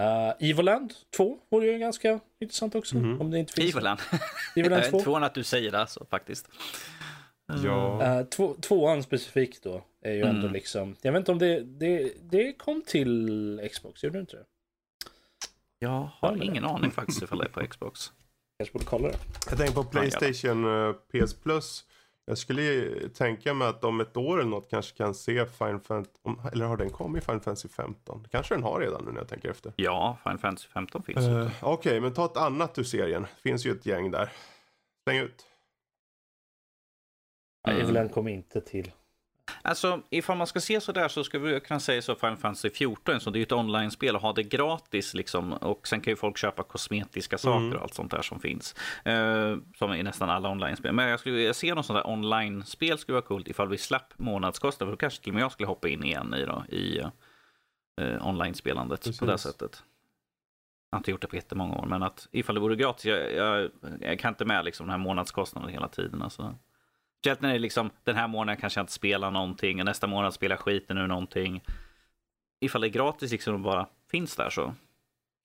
Uh, 0.00 0.50
Evoland 0.50 0.92
2 1.16 1.38
vore 1.50 1.66
ju 1.66 1.78
ganska 1.78 2.20
intressant 2.40 2.74
också. 2.74 2.96
Mhm. 2.96 3.20
Om 3.20 3.30
det 3.30 3.38
inte 3.38 3.52
finns. 3.52 3.70
Evoland. 3.74 4.00
Evoland 4.56 4.84
2. 4.84 5.00
Tvåan 5.00 5.24
att 5.24 5.34
du 5.34 5.44
säger 5.44 5.70
det, 5.70 5.78
alltså, 5.78 6.06
faktiskt. 6.10 6.48
Ja. 7.64 8.00
Uh, 8.20 8.26
två, 8.28 8.54
tvåan 8.60 9.02
specifikt 9.02 9.62
då 9.62 9.84
är 10.02 10.12
ju 10.12 10.20
ändå 10.22 10.40
Mm. 10.40 10.52
liksom. 10.52 10.96
Jag 11.02 11.12
vet 11.12 11.18
inte 11.18 11.32
om 11.32 11.38
det, 11.38 11.60
det, 11.60 12.12
det 12.30 12.52
kom 12.52 12.82
till 12.86 13.68
Xbox, 13.72 14.04
gjorde 14.04 14.18
det 14.18 14.20
inte 14.20 14.36
det? 14.36 14.44
Jag 15.78 15.90
Ja, 15.92 16.12
har 16.20 16.42
ingen 16.44 16.64
aning 16.64 16.90
faktiskt 16.90 17.22
ifall 17.22 17.38
det 17.38 17.44
är 17.44 17.48
på 17.48 17.66
Xbox. 17.66 18.12
Kanske 18.60 18.72
borde 18.72 18.84
kolla 18.84 19.08
det. 19.08 19.18
Jag 19.48 19.58
tänker 19.58 19.74
på 19.74 19.84
Playstation 19.84 20.64
eh, 20.64 20.92
PS 20.92 21.34
Plus. 21.34 21.84
Jag 22.24 22.38
skulle 22.38 22.62
ju 22.62 23.08
tänka 23.08 23.54
mig 23.54 23.68
att 23.68 23.84
om 23.84 24.00
ett 24.00 24.16
år 24.16 24.40
eller 24.40 24.50
något 24.50 24.70
kanske 24.70 24.96
kan 24.96 25.14
se 25.14 25.46
Final 25.46 25.80
Fantasy, 25.80 26.50
eller 26.52 26.66
har 26.66 26.76
den 26.76 26.90
kommit 26.90 27.24
Final 27.24 27.40
Fantasy 27.40 27.68
15? 27.68 28.26
Kanske 28.30 28.54
den 28.54 28.62
har 28.62 28.80
redan 28.80 29.04
nu 29.04 29.10
när 29.10 29.18
jag 29.18 29.28
tänker 29.28 29.50
efter. 29.50 29.72
Ja, 29.76 30.18
Final 30.22 30.38
Fantasy 30.38 30.68
15 30.68 31.02
finns 31.02 31.18
ute. 31.18 31.52
Okej, 31.62 32.00
men 32.00 32.14
ta 32.14 32.24
ett 32.24 32.36
annat 32.36 32.78
ur 32.78 32.82
serien. 32.82 33.26
finns 33.42 33.66
ju 33.66 33.72
ett 33.72 33.86
gäng 33.86 34.10
där. 34.10 34.32
Släng 35.04 35.18
ut. 35.18 35.46
Mm. 37.68 37.80
Evoland 37.80 38.12
kom 38.12 38.28
inte 38.28 38.60
till. 38.60 38.92
Alltså, 39.62 40.02
ifall 40.10 40.36
man 40.36 40.46
ska 40.46 40.60
se 40.60 40.80
så 40.80 40.92
där 40.92 41.08
så 41.08 41.24
skulle 41.24 41.52
vi 41.54 41.60
kunna 41.60 41.80
säga 41.80 42.02
så 42.02 42.14
Final 42.14 42.36
Fantasy 42.36 42.70
14, 42.70 43.20
så 43.20 43.30
det 43.30 43.36
är 43.36 43.40
ju 43.40 43.42
ett 43.42 43.52
online-spel 43.52 44.16
och 44.16 44.22
ha 44.22 44.32
det 44.32 44.42
gratis 44.42 45.14
liksom. 45.14 45.52
Och 45.52 45.88
sen 45.88 46.00
kan 46.00 46.12
ju 46.12 46.16
folk 46.16 46.38
köpa 46.38 46.62
kosmetiska 46.62 47.38
saker 47.38 47.56
Mm. 47.58 47.76
och 47.76 47.82
allt 47.82 47.94
sånt 47.94 48.10
där 48.10 48.22
som 48.22 48.40
finns. 48.40 48.74
Eh, 49.04 49.56
som 49.78 49.94
i 49.94 50.02
nästan 50.02 50.30
alla 50.30 50.48
online-spel. 50.50 50.92
Men 50.92 51.08
jag 51.08 51.20
skulle 51.20 51.36
vilja 51.36 51.54
se 51.54 51.74
något 51.74 51.86
sånt 51.86 51.96
där 51.96 52.06
online-spel 52.10 52.98
skulle 52.98 53.14
vara 53.14 53.26
coolt 53.26 53.48
ifall 53.48 53.68
vi 53.68 53.78
slapp 53.78 54.12
månadskostnad. 54.16 54.86
För 54.86 54.92
då 54.92 54.96
kanske 54.96 55.22
till 55.22 55.30
och 55.30 55.34
med 55.34 55.42
jag 55.42 55.52
skulle 55.52 55.66
hoppa 55.66 55.88
in 55.88 56.04
igen 56.04 56.34
i, 56.34 56.44
då, 56.44 56.64
i 56.68 56.98
eh, 58.00 58.26
online-spelandet 58.26 59.04
på 59.18 59.24
det 59.26 59.32
Precis. 59.32 59.52
sättet. 59.52 59.82
Jag 60.90 60.96
har 60.96 61.00
inte 61.00 61.10
gjort 61.10 61.20
det 61.20 61.26
på 61.26 61.36
jättemånga 61.36 61.74
år, 61.78 61.86
men 61.86 62.02
att 62.02 62.28
ifall 62.32 62.54
det 62.54 62.60
vore 62.60 62.76
gratis, 62.76 63.04
jag, 63.04 63.32
jag, 63.34 63.70
jag 64.00 64.18
kan 64.18 64.28
inte 64.28 64.44
med 64.44 64.64
liksom 64.64 64.86
den 64.86 64.90
här 64.90 64.98
månadskostnaden 64.98 65.70
hela 65.70 65.88
tiden. 65.88 66.22
Alltså. 66.22 66.54
Speciellt 67.20 67.40
när 67.40 67.48
det 67.48 67.54
är 67.54 67.58
liksom, 67.58 67.90
den 68.04 68.16
här 68.16 68.28
månaden 68.28 68.60
kanske 68.60 68.78
jag 68.80 68.82
inte 68.82 68.92
spelar 68.92 69.30
någonting 69.30 69.78
och 69.80 69.84
nästa 69.86 70.06
månad 70.06 70.34
spelar 70.34 70.56
jag 70.56 70.60
skiten 70.60 70.98
ur 70.98 71.06
någonting. 71.06 71.62
Ifall 72.60 72.80
det 72.80 72.86
är 72.86 72.88
gratis 72.88 73.32
liksom 73.32 73.54
och 73.54 73.60
bara 73.60 73.86
finns 74.10 74.36
där 74.36 74.50
så 74.50 74.62
kan 74.64 74.74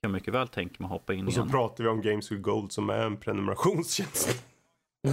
jag 0.02 0.12
mycket 0.12 0.34
väl 0.34 0.48
tänka 0.48 0.76
mig 0.80 0.86
att 0.86 0.92
hoppa 0.92 1.14
in 1.14 1.28
Och 1.28 1.34
så 1.34 1.40
igen. 1.40 1.52
pratar 1.52 1.84
vi 1.84 1.90
om 1.90 2.02
Games 2.02 2.32
with 2.32 2.42
Gold 2.42 2.72
som 2.72 2.90
är 2.90 2.98
en 3.06 3.18
prenumerationstjänst. 3.18 4.46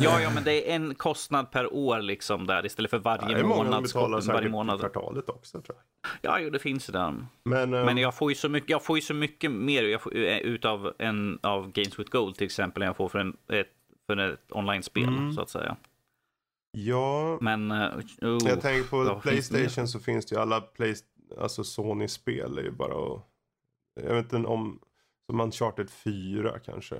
Ja, 0.03 0.21
ja, 0.21 0.31
men 0.35 0.45
det 0.45 0.71
är 0.71 0.75
en 0.77 0.95
kostnad 0.95 1.51
per 1.51 1.75
år 1.75 2.01
liksom 2.03 2.47
där 2.47 2.67
istället 2.67 2.91
för 2.91 2.99
det 2.99 3.05
varje 3.05 3.39
som 3.41 3.49
månad. 3.49 3.83
betalar 3.83 4.21
Varje 4.33 4.49
månad. 4.49 4.81
kvartalet 4.81 5.29
också 5.29 5.61
tror 5.61 5.77
jag. 5.79 6.11
Ja, 6.33 6.39
jo, 6.41 6.51
det 6.51 6.59
finns 6.59 6.89
ju 6.89 6.93
där. 6.93 7.27
Men, 7.45 7.75
eh, 7.75 7.85
Men 7.85 7.97
jag 7.99 8.15
får 8.15 8.31
ju 8.31 8.35
så 8.35 8.49
mycket, 8.49 8.71
jag 8.71 8.85
får 8.85 8.97
ju 8.99 9.03
så 9.03 9.15
mycket 9.15 9.51
mer 9.53 9.83
jag 9.83 10.01
får, 10.03 10.17
eh, 10.17 10.39
utav 10.39 10.93
en 10.99 11.39
av 11.43 11.73
Games 11.73 11.99
with 11.99 12.11
Gold 12.11 12.35
till 12.37 12.45
exempel 12.45 12.83
än 12.83 12.87
jag 12.87 12.97
får 12.97 13.09
för, 13.09 13.19
en, 13.19 13.37
ett, 13.49 13.69
för 14.07 14.17
ett 14.17 14.41
online-spel 14.53 15.09
Mm. 15.09 15.33
så 15.33 15.41
att 15.41 15.51
säga. 15.51 15.77
Ja, 16.73 17.39
Men, 17.41 17.71
uh, 17.73 17.99
oh, 18.23 18.39
jag 18.49 18.61
tänker 18.61 18.89
på? 18.91 19.21
Playstation 19.21 19.89
så 19.89 19.99
finns 20.01 20.27
det 20.27 20.35
ju 20.35 20.41
alla 20.43 20.61
Play, 20.61 20.95
alltså 21.39 21.65
Sony-spel 21.65 22.59
är 22.59 22.63
ju 22.63 22.71
bara 22.71 23.15
att, 23.15 23.21
jag 24.03 24.15
vet 24.15 24.33
inte 24.33 24.49
om, 24.49 24.79
som 25.27 25.41
Uncharted 25.41 25.91
4 25.91 26.59
kanske. 26.59 26.97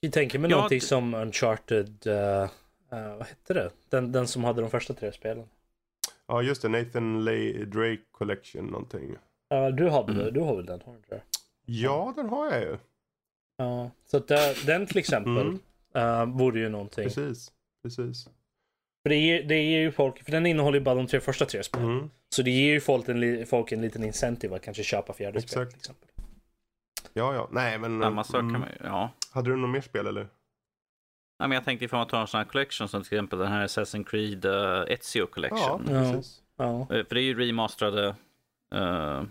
Jag 0.00 0.12
tänker 0.12 0.38
mig 0.38 0.50
Ja, 0.50 0.56
någonting 0.56 0.78
det- 0.78 0.84
som 0.86 1.14
Uncharted, 1.14 2.06
uh, 2.06 2.14
uh, 2.14 3.16
vad 3.18 3.26
hette 3.26 3.54
det? 3.54 3.70
Den, 3.88 4.12
den 4.12 4.26
som 4.28 4.44
hade 4.44 4.60
de 4.60 4.70
första 4.70 4.94
tre 4.94 5.12
spelen. 5.12 5.46
Ja 6.26 6.42
just 6.42 6.62
det, 6.62 6.68
Nathan 6.68 7.24
Lay 7.24 7.64
Drake 7.64 8.02
Collection 8.10 8.66
någonting. 8.66 9.16
Ja, 9.48 9.70
du, 9.70 9.88
hade, 9.90 10.12
Mm. 10.12 10.34
du 10.34 10.40
har 10.40 10.56
väl 10.56 10.66
den? 10.66 10.80
Har 10.86 10.96
du? 11.10 11.20
Ja, 11.66 12.12
den 12.16 12.28
har 12.28 12.50
jag 12.52 12.60
ju. 12.62 12.78
Ja, 13.56 13.90
så 14.04 14.16
att 14.16 14.28
den 14.66 14.86
till 14.86 14.98
exempel 14.98 15.58
Mm. 15.94 16.30
uh, 16.30 16.36
vore 16.38 16.60
ju 16.60 16.68
någonting. 16.68 17.04
Precis, 17.04 17.52
precis. 17.82 18.28
För 19.04 19.08
det 19.08 19.16
ger, 19.16 19.42
det 19.42 19.62
ger 19.62 19.80
ju 19.80 19.92
folk, 19.92 20.24
för 20.24 20.32
den 20.32 20.46
innehåller 20.46 20.78
ju 20.78 20.84
bara 20.84 20.94
de 20.94 21.06
tre 21.06 21.20
första 21.20 21.44
tre 21.44 21.62
spelen. 21.62 21.90
Mm. 21.90 22.10
Så 22.28 22.42
det 22.42 22.50
ger 22.50 22.72
ju 22.72 22.80
folk 22.80 23.08
en, 23.08 23.46
folk 23.46 23.72
en 23.72 23.80
liten 23.80 24.04
incentive 24.04 24.56
att 24.56 24.62
kanske 24.62 24.82
köpa 24.82 25.12
fjärde 25.12 25.40
spel 25.40 25.62
Exakt. 25.62 25.70
till 25.70 25.78
exempel. 25.78 26.08
Ja, 27.12 27.34
ja. 27.34 27.48
Nej, 27.52 27.78
men... 27.78 28.00
Samma 28.00 28.24
sak 28.24 28.40
mm. 28.40 28.52
kan 28.52 28.60
man 28.60 28.68
ju, 28.70 28.76
ja. 28.86 29.10
Hade 29.30 29.50
du 29.50 29.56
något 29.56 29.70
mer 29.70 29.80
spel 29.80 30.06
eller? 30.06 30.28
Ja, 31.38 31.46
men 31.46 31.52
jag 31.52 31.64
tänkte 31.64 31.84
ifall 31.84 31.98
man 31.98 32.06
tar 32.06 32.20
en 32.20 32.26
sån 32.26 32.38
här 32.38 32.44
collection 32.44 32.88
som 32.88 33.02
till 33.02 33.14
exempel 33.14 33.38
den 33.38 33.48
här 33.48 33.66
Assassin's 33.66 34.04
Creed 34.04 34.44
uh, 34.44 34.84
Ezio 34.88 35.20
Ja, 35.20 35.26
Collection. 35.26 35.84
precis. 35.86 36.42
Ja. 36.56 36.80
Eh, 36.80 36.86
För 36.86 37.14
det 37.14 37.20
är 37.20 37.24
ju 37.24 37.38
remasterade 37.38 38.06
uh, 38.74 39.22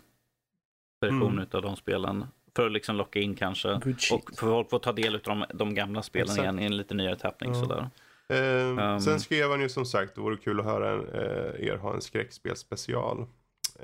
versioner 1.02 1.32
Mm. 1.32 1.48
av 1.54 1.62
de 1.62 1.76
spelen. 1.76 2.26
För 2.56 2.66
att 2.66 2.72
liksom 2.72 2.95
locka 2.95 3.20
in 3.20 3.36
kanske. 3.36 3.68
Good. 3.74 3.95
Och 4.12 4.30
för 4.36 4.48
folk 4.48 4.70
får 4.70 4.80
ta 4.80 4.91
del 4.91 5.16
av 5.16 5.22
de, 5.22 5.45
de 5.54 5.74
gamla 5.76 6.02
spelen 6.02 6.26
Exakt. 6.28 6.44
igen 6.44 6.60
i 6.60 6.66
en 6.66 6.78
lite 6.78 6.94
nyare 6.94 7.16
tappning. 7.16 7.54
Ja. 7.54 7.60
Sådär. 7.62 7.90
Eh, 8.30 8.94
Um. 8.94 9.00
Sen 9.00 9.20
skrev 9.20 9.50
han 9.50 9.62
ju 9.62 9.70
som 9.70 9.86
sagt, 9.86 10.16
det 10.16 10.22
vore 10.22 10.38
kul 10.38 10.60
att 10.60 10.66
höra 10.66 10.91
en, 10.91 11.08
eh, 11.08 11.68
er 11.68 11.78
ha 11.78 11.94
en 11.94 12.02
skräckspelspecial. 12.02 13.26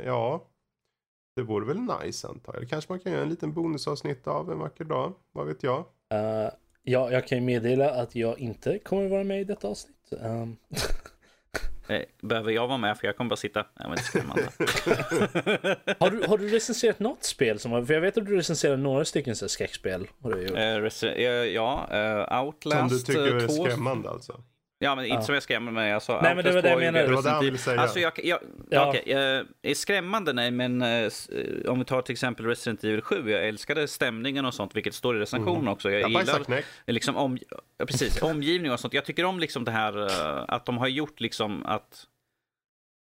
Ja, 0.05 0.47
det 1.35 1.43
vore 1.43 1.65
väl 1.65 1.79
nice 1.79 2.27
antar 2.27 2.53
jag. 2.53 2.69
Kanske 2.69 2.91
man 2.91 2.99
kan 2.99 3.11
göra 3.11 3.23
en 3.23 3.29
liten 3.29 3.53
bonusavsnitt 3.53 4.27
av 4.27 4.51
en 4.51 4.59
vacker 4.59 4.83
dag. 4.83 5.13
Vad 5.31 5.47
vet 5.47 5.63
jag? 5.63 5.79
Uh, 6.13 6.49
ja, 6.83 7.11
jag 7.11 7.27
kan 7.27 7.37
ju 7.37 7.43
meddela 7.43 7.91
att 7.91 8.15
jag 8.15 8.39
inte 8.39 8.79
kommer 8.79 9.07
vara 9.09 9.23
med 9.23 9.41
i 9.41 9.43
detta 9.43 9.67
avsnitt. 9.67 10.09
Um, 10.11 10.57
Behöver 12.21 12.51
jag 12.51 12.67
vara 12.67 12.77
med? 12.77 12.97
För 12.97 13.07
jag 13.07 13.17
kommer 13.17 13.29
bara 13.29 13.35
sitta... 13.35 13.65
Det 13.77 13.83
är 13.83 13.95
skrämmande. 13.95 14.43
har, 15.99 16.09
du, 16.09 16.27
har 16.27 16.37
du 16.37 16.47
recenserat 16.49 16.99
något 16.99 17.23
spel? 17.23 17.59
Som, 17.59 17.87
för 17.87 17.93
jag 17.93 18.01
vet 18.01 18.17
att 18.17 18.25
du 18.25 18.37
recenserar 18.37 18.77
några 18.77 19.05
stycken 19.05 19.35
så 19.35 19.49
skräckspel. 19.49 20.07
Har 20.23 20.31
du 20.31 20.41
gjort. 20.41 21.03
Eh, 21.03 21.09
eh, 21.09 21.29
ja, 21.29 21.87
eh, 21.91 22.27
Som 22.27 22.47
Outlast 22.47 23.05
du 23.05 23.13
tycker 23.13 23.37
eh, 23.37 23.43
är 23.43 23.47
2. 23.47 23.65
skrämmande 23.65 24.09
alltså? 24.09 24.43
Ja, 24.81 24.95
men 24.95 25.05
inte 25.05 25.15
Ja. 25.15 25.21
som 25.21 25.33
jag 25.33 25.43
skrämmer 25.43 25.71
mig. 25.71 25.93
Alltså, 25.93 26.19
Nej, 26.21 26.35
men 26.35 26.45
det 26.45 26.51
var 26.51 26.61
det 26.61 26.69
jag 26.69 26.79
menade. 26.79 27.07
Det 27.07 27.15
var 27.15 27.23
det 27.23 27.29
han 27.29 27.45
ville 27.45 27.57
säga. 27.57 27.81
Alltså 27.81 27.99
jag, 27.99 28.11
jag, 28.23 28.39
Ja. 28.69 28.89
okej, 28.89 29.13
eh, 29.13 29.71
är 29.71 29.73
skrämmande 29.73 30.33
nej, 30.33 30.51
men 30.51 30.81
eh, 30.81 30.89
eh, 30.89 31.09
om 31.67 31.79
vi 31.79 31.85
tar 31.85 32.01
till 32.01 32.13
exempel 32.13 32.45
Resident 32.45 32.83
Evil 32.83 33.01
7. 33.01 33.31
Jag 33.31 33.47
älskade 33.47 33.87
stämningen 33.87 34.45
och 34.45 34.53
sånt, 34.53 34.75
vilket 34.75 34.93
står 34.93 35.17
i 35.17 35.19
recensionen 35.19 35.55
Mm. 35.61 35.67
också. 35.73 35.91
Jag 35.91 36.01
Jag 36.01 36.09
gillar 36.09 36.63
liksom 36.91 37.15
om, 37.17 37.37
precis, 37.87 38.21
omgivning 38.21 38.71
och 38.71 38.79
sånt. 38.79 38.93
Jag 38.93 39.05
tycker 39.05 39.25
om 39.25 39.39
liksom 39.39 39.63
det 39.65 39.71
här 39.71 40.05
eh, 40.05 40.43
att 40.47 40.65
de 40.65 40.77
har 40.77 40.87
gjort 40.87 41.19
liksom 41.19 41.65
att 41.65 42.05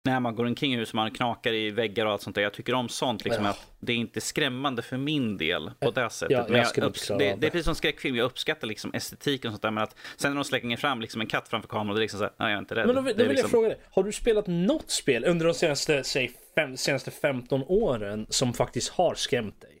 när 0.07 0.19
man 0.19 0.35
går 0.35 0.45
omkring 0.45 0.73
i 0.73 0.77
huset, 0.77 0.93
man 0.93 1.11
knakar 1.11 1.53
i 1.53 1.69
väggar 1.71 2.05
och 2.05 2.11
allt 2.11 2.21
sånt 2.21 2.35
där. 2.35 2.41
Jag 2.43 2.53
tycker 2.53 2.73
om 2.73 2.89
sånt, 2.89 3.25
liksom 3.25 3.43
Ja. 3.43 3.49
att 3.49 3.67
det 3.79 3.91
är 3.93 3.97
inte 3.97 4.21
skrämmande 4.21 4.81
för 4.81 4.97
min 4.97 5.37
del 5.37 5.71
på 5.79 5.91
det 5.91 6.09
sättet. 6.09 6.31
jag 6.37 6.49
Men 6.49 6.59
inte 6.65 6.81
upps- 6.81 7.17
det, 7.17 7.35
det 7.35 7.47
är 7.47 7.51
precis 7.51 7.65
som 7.65 7.75
skräckfilm, 7.75 8.15
jag 8.15 8.25
uppskattar 8.25 8.67
liksom 8.67 8.93
estetiken 8.93 9.49
och 9.49 9.53
sånt 9.53 9.61
där, 9.61 9.71
men 9.71 9.83
att 9.83 9.95
sen 10.17 10.31
när 10.31 10.35
de 10.35 10.43
slänger 10.43 10.77
fram 10.77 11.01
liksom 11.01 11.21
en 11.21 11.27
katt 11.27 11.49
framför 11.49 11.67
kameran, 11.69 11.89
och 11.89 11.95
det 11.95 11.99
är 11.99 12.01
liksom 12.01 12.17
såhär, 12.17 12.33
nej 12.39 12.49
jag 12.49 12.55
är 12.55 12.59
inte 12.59 12.75
rädd. 12.75 12.87
Men 12.87 12.95
då, 12.95 13.01
då 13.01 13.07
vill 13.07 13.17
liksom, 13.17 13.35
jag 13.37 13.49
fråga 13.49 13.67
dig, 13.67 13.77
har 13.91 14.03
du 14.03 14.11
spelat 14.11 14.47
något 14.47 14.91
spel 14.91 15.25
under 15.25 15.45
de 15.45 15.53
senaste, 15.53 16.03
säg, 16.03 16.31
fem, 16.55 16.77
senaste 16.77 17.11
15 17.11 17.63
åren 17.67 18.25
som 18.29 18.53
faktiskt 18.53 18.89
har 18.89 19.15
skrämt 19.15 19.61
dig? 19.61 19.73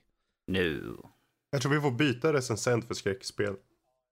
Nu. 0.47 0.83
Jag 1.51 1.61
tror 1.61 1.71
vi 1.71 1.81
får 1.81 1.91
byta 1.91 2.33
recensent 2.33 2.87
för 2.87 2.93
skräckspel. 2.93 3.53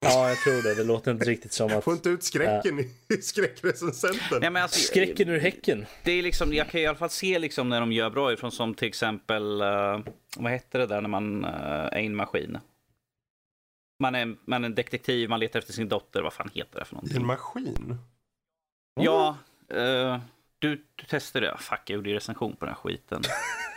Ja, 0.09 0.29
jag 0.29 0.37
tror 0.37 0.63
det. 0.63 0.75
Det 0.75 0.83
låter 0.83 1.11
inte 1.11 1.25
riktigt 1.25 1.53
som 1.53 1.77
att... 1.77 1.83
Får 1.83 1.93
inte 1.93 2.09
ut 2.09 2.23
skräcken 2.23 2.79
i 2.79 3.21
skräckrecensenten. 3.21 4.39
Nej, 4.41 4.49
men 4.49 4.63
alltså, 4.63 4.79
Skräcken 4.79 5.29
ur 5.29 5.39
häcken. 5.39 5.85
Det 6.03 6.11
är 6.11 6.21
liksom, 6.21 6.53
jag 6.53 6.69
kan 6.69 6.81
i 6.81 6.85
alla 6.85 6.97
fall 6.97 7.09
se 7.09 7.39
liksom 7.39 7.69
när 7.69 7.79
de 7.79 7.91
gör 7.91 8.09
bra 8.09 8.33
ifrån 8.33 8.51
som 8.51 8.73
till 8.73 8.87
exempel, 8.87 9.61
eh, 9.61 9.99
vad 10.37 10.51
hette 10.51 10.77
det 10.77 10.85
där 10.85 11.01
när 11.01 11.09
man 11.09 11.45
uh, 11.45 11.51
är 11.91 11.99
i 11.99 12.05
en 12.05 12.15
maskin? 12.15 12.57
Man 13.99 14.15
är, 14.15 14.35
man 14.45 14.63
är 14.63 14.65
en 14.65 14.75
detektiv, 14.75 15.29
man 15.29 15.39
letar 15.39 15.59
efter 15.59 15.73
sin 15.73 15.89
dotter, 15.89 16.21
vad 16.21 16.33
fan 16.33 16.49
heter 16.53 16.79
det 16.79 16.85
för 16.85 16.95
någonting? 16.95 17.17
en 17.17 17.25
maskin? 17.25 17.97
Ja, 19.01 19.37
eh, 19.69 20.19
du, 20.59 20.85
du 20.95 21.05
testade 21.05 21.45
det. 21.45 21.57
Fuck, 21.57 21.81
jag 21.85 21.95
gjorde 21.95 22.09
ju 22.09 22.15
recension 22.15 22.55
på 22.55 22.65
den 22.65 22.75
här 22.75 22.81
skiten. 22.81 23.21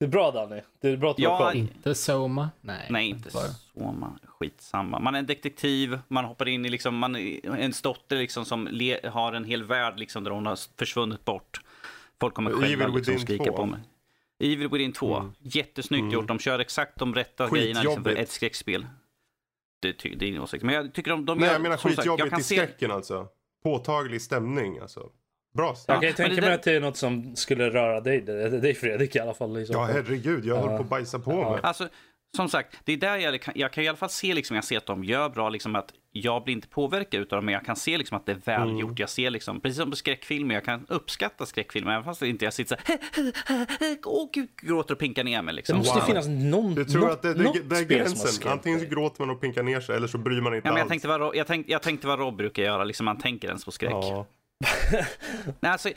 Det 0.00 0.06
är 0.06 0.08
bra 0.08 0.30
Danny. 0.30 0.60
Det 0.80 0.88
är 0.88 0.96
bra 0.96 1.10
att 1.10 1.16
du 1.16 1.22
Ja, 1.22 1.36
har 1.36 1.46
koll. 1.50 1.56
Inte 1.56 1.94
Soma. 1.94 2.50
Nej, 2.60 2.86
Nej, 2.90 3.08
inte 3.08 3.30
bara. 3.32 3.42
så. 3.48 3.80
Man, 3.92 4.18
skitsamma. 4.24 4.98
Man 4.98 5.14
är 5.14 5.18
en 5.18 5.26
detektiv, 5.26 5.98
man 6.08 6.24
hoppar 6.24 6.48
in 6.48 6.66
i 6.66 6.68
liksom, 6.68 6.96
man 6.96 7.16
är 7.16 7.50
en 7.50 7.72
dotter 7.82 8.16
liksom 8.16 8.44
som 8.44 8.68
le, 8.70 9.00
har 9.08 9.32
en 9.32 9.44
hel 9.44 9.64
värld 9.64 9.98
liksom 9.98 10.24
där 10.24 10.30
hon 10.30 10.46
har 10.46 10.58
försvunnit 10.78 11.24
bort. 11.24 11.60
Folk 12.20 12.34
kommer 12.34 12.50
Evil 12.50 12.62
själva 12.78 12.86
liksom 12.96 13.18
skrika 13.18 13.44
2. 13.44 13.52
på 13.52 13.66
mig. 13.66 13.80
Evil 14.38 14.68
Within 14.68 14.92
2. 14.92 15.16
Mm. 15.16 15.32
Jättesnyggt 15.38 16.00
Mm. 16.02 16.12
gjort. 16.14 16.28
De 16.28 16.38
kör 16.38 16.58
exakt 16.58 16.98
de 16.98 17.14
rätta 17.14 17.48
grejerna 17.50 17.82
liksom, 17.82 17.94
för 18.04 18.10
Skitjobbigt. 18.10 18.20
ett 18.28 18.30
skräckspel. 18.30 18.86
Det, 19.80 19.92
ty- 19.92 20.14
det 20.14 20.26
är 20.28 20.32
din 20.32 20.40
åsikt. 20.40 20.64
Men 20.64 20.74
jag 20.74 20.94
tycker 20.94 21.10
de, 21.10 21.26
de 21.26 21.38
Nej, 21.38 21.46
gör, 21.46 21.52
jag 21.54 21.62
menar 21.62 21.76
sagt, 21.76 21.96
skitjobbigt 21.96 22.20
jag 22.20 22.30
kan 22.30 22.40
i 22.40 22.42
se, 22.42 22.54
skräcken 22.56 22.90
alltså. 22.90 23.28
Påtaglig 23.62 24.22
stämning 24.22 24.78
alltså. 24.78 25.10
Bra 25.54 25.74
Jag 25.86 26.00
kan 26.00 26.08
ju 26.08 26.12
tänka 26.14 26.34
det 26.34 26.40
mig 26.40 26.52
att 26.54 26.62
det 26.62 26.72
är 26.72 26.80
något 26.80 26.96
som 26.96 27.36
skulle 27.36 27.70
röra 27.70 28.00
dig, 28.00 28.20
det- 28.20 28.60
dig 28.60 28.74
Fredrik 28.74 29.16
i 29.16 29.18
alla 29.20 29.34
fall. 29.34 29.56
Liksom. 29.58 29.76
Ja, 29.76 29.84
herregud. 29.84 30.44
Jag 30.44 30.56
Ja. 30.56 30.60
håller 30.60 30.76
på 30.76 30.82
att 30.82 30.88
bajsa 30.88 31.18
på 31.18 31.30
Ja. 31.32 31.50
mig. 31.50 31.60
Alltså, 31.62 31.88
som 32.36 32.48
sagt, 32.48 32.76
det 32.84 32.92
är 32.92 32.96
där 32.96 33.16
jag 33.16 33.42
kan, 33.42 33.54
jag 33.56 33.72
kan 33.72 33.84
i 33.84 33.88
alla 33.88 33.96
fall 33.96 34.08
se, 34.10 34.34
liksom, 34.34 34.54
jag 34.56 34.64
ser 34.64 34.76
att 34.76 34.86
de 34.86 35.04
gör 35.04 35.28
bra, 35.28 35.48
liksom 35.48 35.76
att 35.76 35.92
jag 36.12 36.44
blir 36.44 36.54
inte 36.54 36.68
påverkad 36.68 37.20
utav 37.20 37.36
dem, 37.36 37.44
men 37.44 37.54
jag 37.54 37.64
kan 37.64 37.76
se 37.76 37.98
liksom 37.98 38.16
att 38.16 38.26
det 38.26 38.32
är 38.32 38.40
välgjort. 38.44 38.82
Mm. 38.84 38.94
Jag 38.98 39.08
ser 39.08 39.30
liksom, 39.30 39.60
precis 39.60 39.78
som 39.78 39.90
på 39.90 39.96
skräckfilmer, 39.96 40.54
jag 40.54 40.64
kan 40.64 40.86
uppskatta 40.88 41.46
skräckfilmer, 41.46 41.92
även 41.92 42.04
fast 42.04 42.22
inte 42.22 42.44
jag 42.44 42.54
sitter 42.54 42.76
så 42.76 42.82
här, 43.46 43.96
åh 44.04 44.28
gud, 44.32 44.48
gråter 44.62 44.94
och 44.94 45.00
pinkar 45.00 45.24
ner 45.24 45.42
mig 45.42 45.52
Det 45.52 45.56
liksom. 45.56 45.78
måste 45.78 45.98
Wow. 45.98 46.06
finnas 46.06 46.26
någon, 46.28 46.74
Du 46.74 46.84
tror 46.84 47.00
något, 47.02 47.10
att 47.10 47.22
det, 47.22 47.34
det, 47.34 47.42
något 47.42 47.56
det 47.70 47.76
är 47.78 47.84
spel 47.84 48.06
som 48.08 48.18
har 48.18 48.24
gränsen? 48.24 48.52
Antingen 48.52 48.80
så 48.80 48.86
gråter 48.86 49.20
man 49.26 49.30
och 49.34 49.40
pinkar 49.40 49.62
ner 49.62 49.80
sig 49.80 49.96
eller 49.96 50.06
så 50.06 50.18
bryr 50.18 50.40
man 50.40 50.54
inte 50.54 50.68
Ja, 50.68 50.72
men 50.72 50.78
jag, 50.78 50.84
alls. 50.84 50.88
tänkte 50.90 51.08
vad, 51.08 51.20
Rob- 51.20 51.34
jag, 51.36 51.46
tänkte, 51.46 51.72
jag 51.72 51.82
tänkte 51.82 52.06
vad 52.06 52.18
Rob 52.18 52.36
brukar 52.36 52.62
göra, 52.62 52.84
liksom 52.84 53.04
man 53.04 53.18
tänker 53.18 53.48
ens 53.48 53.64
på 53.64 53.70
skräck. 53.70 53.92
Ja. 53.92 54.26
Nej, 55.60 55.72
alltså, 55.72 55.90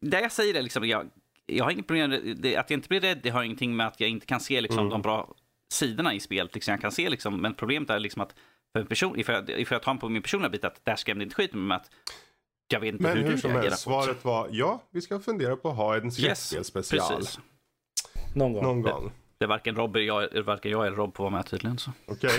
det 0.00 0.20
jag 0.20 0.32
säger 0.32 0.54
är 0.54 0.62
liksom, 0.62 0.84
jag, 0.88 1.10
jag 1.46 1.64
har 1.64 1.70
inget 1.70 1.86
problem 1.86 2.10
med 2.10 2.36
det, 2.38 2.56
att 2.56 2.70
jag 2.70 2.76
inte 2.78 2.88
blir 2.88 3.00
rädd, 3.00 3.20
det 3.22 3.30
har 3.30 3.42
ingenting 3.42 3.76
med 3.76 3.86
att 3.86 4.00
jag 4.00 4.10
inte 4.10 4.26
kan 4.26 4.40
se 4.40 4.60
liksom, 4.60 4.78
Mm. 4.78 4.90
de 4.90 5.02
bra 5.02 5.34
sidorna 5.72 6.14
i 6.14 6.20
spelet. 6.20 6.54
Liksom, 6.54 6.72
jag 6.72 6.80
kan 6.80 6.92
se, 6.92 7.08
liksom, 7.10 7.40
men 7.40 7.54
problemet 7.54 7.90
är 7.90 7.98
liksom 7.98 8.22
att 8.22 8.34
för 8.72 8.80
en 8.80 8.86
person, 8.86 9.18
ifall 9.20 9.34
jag, 9.34 9.50
ifall 9.60 9.76
jag 9.76 9.82
tar 9.82 9.94
på 9.94 10.08
min 10.08 10.22
personliga 10.22 10.50
bit, 10.50 10.64
att 10.64 10.84
där 10.84 10.96
skrämde 10.96 11.24
inte 11.24 11.34
skit 11.36 11.54
med 11.54 11.76
att 11.76 11.90
jag 12.72 12.80
vet 12.80 12.92
inte 12.92 13.02
Men 13.02 13.16
hur, 13.16 13.24
hur 13.24 13.30
du 13.32 13.38
som 13.38 13.50
helst, 13.50 13.70
det. 13.70 13.76
svaret 13.76 14.24
var 14.24 14.48
ja, 14.52 14.82
vi 14.90 15.00
ska 15.00 15.20
fundera 15.20 15.56
på 15.56 15.68
att 15.70 15.76
ha 15.76 15.96
en 15.96 16.04
Yes, 16.04 16.18
skräckspelspecial 16.48 17.16
precis. 17.18 17.38
Någon 18.34 18.52
gång. 18.52 18.62
någon 18.62 18.82
gång. 18.82 19.12
Det 19.38 19.44
är 19.44 19.48
varken, 19.48 19.76
Rob, 19.76 19.96
jag, 19.96 20.42
varken 20.44 20.70
jag 20.72 20.86
eller 20.86 20.96
Rob 20.96 21.14
på 21.14 21.26
att 21.26 21.32
vara 21.32 21.40
med 21.42 21.46
tydligen. 21.50 21.78
Så. 21.78 21.90
Okej? 22.06 22.30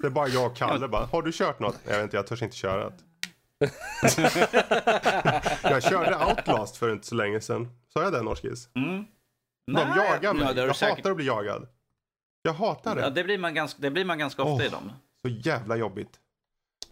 Det 0.00 0.06
är 0.06 0.10
bara 0.10 0.28
jag 0.28 0.46
och 0.50 0.56
Kalle 0.56 0.88
bara. 0.88 1.04
Har 1.06 1.22
du 1.22 1.32
kört 1.32 1.60
något? 1.60 1.78
Jag 1.84 1.92
vet 1.96 2.02
inte, 2.02 2.16
jag 2.16 2.26
törs 2.26 2.42
inte 2.42 2.56
köra 2.56 2.84
det. 2.90 2.92
Jag 5.62 5.82
körde 5.82 6.16
Outlast 6.26 6.76
för 6.76 6.92
inte 6.92 7.06
så 7.06 7.14
länge 7.14 7.40
sedan. 7.40 7.68
Sa 7.92 8.02
jag 8.02 8.12
det 8.12 8.22
Norskis? 8.22 8.68
Mm. 8.74 9.04
De 9.66 9.72
Nej, 9.72 9.84
jagar 9.96 10.34
mig. 10.34 10.52
ja, 10.56 10.62
jag 10.66 10.76
säkert. 10.76 10.96
hatar 10.96 11.10
att 11.10 11.16
bli 11.16 11.26
jagad. 11.26 11.68
Jag 12.42 12.52
hatar 12.52 12.94
det. 12.94 13.00
Ja, 13.00 13.10
det, 13.10 13.24
blir 13.24 13.38
man 13.38 13.54
ganska, 13.54 13.82
det 13.82 13.90
blir 13.90 14.04
man 14.04 14.18
ganska 14.18 14.42
ofta 14.42 14.54
Åh. 14.54 14.64
i 14.64 14.68
dem. 14.68 14.92
Så 15.26 15.28
jävla 15.28 15.76
jobbigt. 15.76 16.20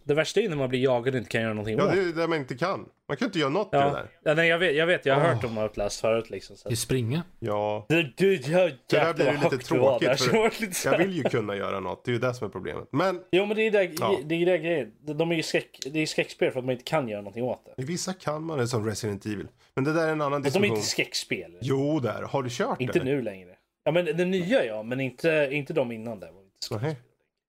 Det 0.03 0.13
värsta 0.13 0.39
är 0.39 0.43
ju 0.43 0.49
när 0.49 0.55
man 0.55 0.69
blir 0.69 0.79
jagad 0.83 1.13
och 1.13 1.17
inte 1.17 1.29
kan 1.29 1.41
göra 1.41 1.53
någonting 1.53 1.77
Ja, 1.77 1.85
åt. 1.85 1.91
det 1.91 1.99
är 2.01 2.05
det 2.13 2.27
man 2.27 2.37
inte 2.37 2.57
kan. 2.57 2.85
Man 3.07 3.17
kan 3.17 3.25
inte 3.25 3.39
göra 3.39 3.49
något 3.49 3.67
i 3.73 3.77
det 3.77 3.83
Ja. 3.83 3.89
där. 3.93 4.07
ja, 4.23 4.33
nej, 4.33 4.47
jag 4.49 4.59
vet, 4.59 4.75
jag 4.75 4.85
vet, 4.87 5.05
jag 5.05 5.15
har 5.15 5.21
hört 5.21 5.43
om 5.43 5.57
Outlast 5.57 6.01
förut 6.01 6.29
liksom. 6.29 6.55
Så. 6.57 6.69
Ju 6.69 6.75
springa. 6.75 7.23
Ja, 7.39 7.85
Du, 7.89 8.13
du, 8.17 8.35
jag, 8.35 8.69
Det 8.71 8.77
där 8.97 9.13
blir 9.13 9.25
ju 9.31 9.37
lite 9.37 9.57
tråkigt, 9.57 10.07
där, 10.07 10.15
för 10.15 10.65
det 10.65 10.73
så 10.75 10.87
jag 10.89 10.97
vill 10.97 11.11
ju 11.17 11.23
kunna 11.23 11.55
göra 11.55 11.79
något. 11.79 12.05
Det 12.05 12.11
är 12.11 12.13
ju 12.13 12.19
det 12.19 12.33
som 12.33 12.47
är 12.47 12.51
problemet. 12.51 12.87
Men 12.91 13.21
Jo 13.31 13.45
men 13.45 13.57
det 13.57 13.63
är 13.67 13.71
det, 13.71 13.83
Ja. 13.99 14.19
det, 14.23 14.35
är 14.35 14.45
det 14.45 14.57
grejen. 14.57 14.91
De 15.05 15.31
är 15.31 15.35
ju 15.35 15.43
skräck, 15.43 15.79
det 15.91 15.99
är 15.99 16.05
skräckspel 16.05 16.51
för 16.51 16.59
att 16.59 16.65
man 16.65 16.71
inte 16.71 16.83
kan 16.83 17.07
göra 17.07 17.21
någonting 17.21 17.43
åt 17.43 17.65
det. 17.75 17.81
i 17.81 17.85
vissa 17.85 18.13
kan 18.13 18.43
man 18.43 18.57
det 18.57 18.67
som 18.67 18.85
Resident 18.85 19.25
Evil. 19.25 19.47
Men 19.75 19.83
det 19.83 19.93
där 19.93 20.07
är 20.07 20.11
en 20.11 20.21
annan 20.21 20.43
Fast 20.43 20.53
de 20.53 20.59
är 20.59 20.61
diskussion. 20.61 20.75
inte 20.77 20.87
skräckspel. 20.87 21.57
Jo, 21.61 21.99
där. 21.99 22.21
Har 22.23 22.43
du 22.43 22.49
kört 22.49 22.81
Inte 22.81 22.99
det? 22.99 23.05
nu 23.05 23.21
längre. 23.21 23.49
Ja 23.83 23.91
men 23.91 24.05
den 24.05 24.31
nya 24.31 24.65
ja, 24.65 24.83
men 24.83 24.99
inte, 24.99 25.47
inte 25.51 25.73
de 25.73 25.91
innan 25.91 26.19
det. 26.19 26.25
var 26.31 26.41
inte 26.41 26.51
skräckspel. 26.61 26.87
Nej. 26.87 26.97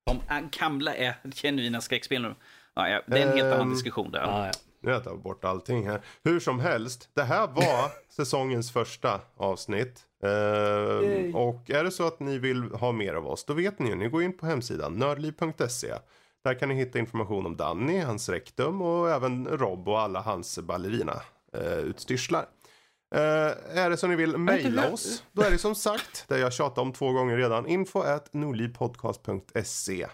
De 0.04 0.20
gamla 0.58 0.94
är 0.94 1.14
genuina 1.34 1.80
skräckspel 1.80 2.22
nu. 2.22 2.34
Ja, 2.74 2.88
ja, 2.88 3.02
det 3.06 3.18
är 3.22 3.26
en 3.26 3.36
helt 3.36 3.52
annan 3.54 3.60
Ehm, 3.66 3.72
diskussion 3.72 4.10
där. 4.10 4.20
Ah, 4.20 4.46
ja. 4.46 4.52
Nu 4.80 4.88
har 4.88 4.94
jag 4.94 5.04
tagit 5.04 5.22
bort 5.22 5.44
allting 5.44 5.88
här. 5.88 6.00
Hur 6.24 6.40
som 6.40 6.60
helst, 6.60 7.08
det 7.14 7.22
här 7.22 7.46
var 7.46 7.90
säsongens 8.08 8.72
första 8.72 9.20
avsnitt. 9.36 10.00
Ehm, 10.22 11.34
och 11.36 11.70
är 11.70 11.84
det 11.84 11.90
så 11.90 12.06
att 12.06 12.20
ni 12.20 12.38
vill 12.38 12.62
ha 12.62 12.92
mer 12.92 13.14
av 13.14 13.26
oss, 13.26 13.44
då 13.44 13.54
vet 13.54 13.78
ni 13.78 13.88
ju. 13.88 13.94
Ni 13.94 14.08
går 14.08 14.22
in 14.22 14.36
på 14.38 14.46
hemsidan 14.46 14.92
nördliv.se. 14.98 15.94
Där 16.44 16.54
kan 16.58 16.68
ni 16.68 16.74
hitta 16.74 16.98
information 16.98 17.46
om 17.46 17.56
Danny, 17.56 17.98
hans 18.00 18.28
rektum 18.28 18.82
och 18.82 19.10
även 19.10 19.48
Rob 19.48 19.88
och 19.88 20.00
alla 20.00 20.20
hans 20.20 20.58
ballerina 20.58 21.22
eh, 21.54 21.78
utstyrslar. 21.78 22.44
Eh, 23.14 23.78
är 23.78 23.90
det 23.90 23.96
så 23.96 24.06
ni 24.06 24.16
vill 24.16 24.36
mejla 24.36 24.92
oss, 24.92 25.24
då 25.32 25.42
är 25.42 25.50
det 25.50 25.58
som 25.58 25.74
sagt, 25.74 26.24
det 26.28 26.38
jag 26.38 26.52
tjatat 26.52 26.78
om 26.78 26.92
två 26.92 27.12
gånger 27.12 27.36
redan, 27.36 27.66
info 27.66 28.00
at 28.00 28.32
nordlivpodcast.se. 28.34 30.06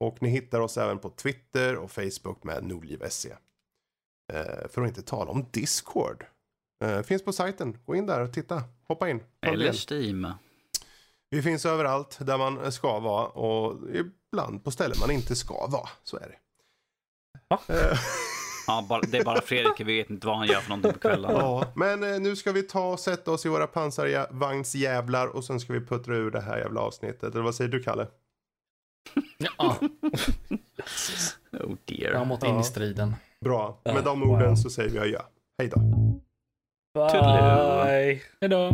Och 0.00 0.22
ni 0.22 0.28
hittar 0.28 0.60
oss 0.60 0.78
även 0.78 0.98
på 0.98 1.10
Twitter 1.10 1.76
och 1.76 1.90
Facebook 1.90 2.44
med 2.44 2.64
nordliv.se. 2.64 3.30
Eh, 4.32 4.68
för 4.68 4.82
att 4.82 4.88
inte 4.88 5.02
tala 5.02 5.30
om 5.30 5.46
Discord. 5.50 6.24
Eh, 6.84 7.02
finns 7.02 7.24
på 7.24 7.32
sajten. 7.32 7.78
Gå 7.86 7.96
in 7.96 8.06
där 8.06 8.20
och 8.20 8.32
titta. 8.32 8.62
Hoppa 8.88 9.08
in. 9.08 9.22
Eller. 9.40 9.72
Steam. 9.72 10.32
Vi 11.30 11.42
finns 11.42 11.66
överallt 11.66 12.18
där 12.20 12.38
man 12.38 12.72
ska 12.72 13.00
vara 13.00 13.26
och 13.26 13.78
ibland 13.94 14.64
på 14.64 14.70
ställen 14.70 14.96
man 15.00 15.10
inte 15.10 15.36
ska 15.36 15.66
vara. 15.66 15.88
Så 16.02 16.16
är 16.16 16.28
det. 16.28 16.36
Ja, 18.66 18.86
bara, 18.88 19.00
det 19.00 19.18
är 19.18 19.24
bara 19.24 19.40
Fredrik, 19.40 19.80
vi 19.80 19.96
vet 19.96 20.10
inte 20.10 20.26
vad 20.26 20.36
han 20.36 20.46
gör 20.46 20.60
för 20.60 20.68
någonting 20.68 20.92
på 20.92 20.98
kvällarna. 20.98 21.38
ja, 21.38 21.64
men 21.74 22.02
eh, 22.14 22.20
nu 22.20 22.36
ska 22.36 22.52
vi 22.52 22.62
ta 22.62 22.92
och 22.92 23.00
sätta 23.00 23.30
oss 23.30 23.46
i 23.46 23.48
våra 23.48 23.66
pansarvagnsjävlar 23.66 25.26
och 25.26 25.44
sen 25.44 25.60
ska 25.60 25.72
vi 25.72 25.80
puttra 25.80 26.16
ur 26.16 26.30
det 26.30 26.40
här 26.40 26.58
jävla 26.58 26.80
avsnittet. 26.80 27.34
Eller 27.34 27.44
vad 27.44 27.54
säger 27.54 27.70
du 27.70 27.82
Kalle? 27.82 28.06
Ja, 29.38 29.76
Oh 31.52 31.74
dear. 31.84 32.12
framåt 32.12 32.42
in 32.44 32.50
Ja. 32.54 32.60
i 32.60 32.64
striden. 32.64 33.14
Bra. 33.44 33.80
Med 33.84 34.04
de 34.04 34.20
wow. 34.20 34.28
orden 34.30 34.56
så 34.56 34.70
säger 34.70 34.90
vi 34.90 34.98
adjö. 34.98 35.20
Hej 35.58 35.68
då. 35.74 35.80
Bye. 36.94 38.20
Hejdå! 38.40 38.70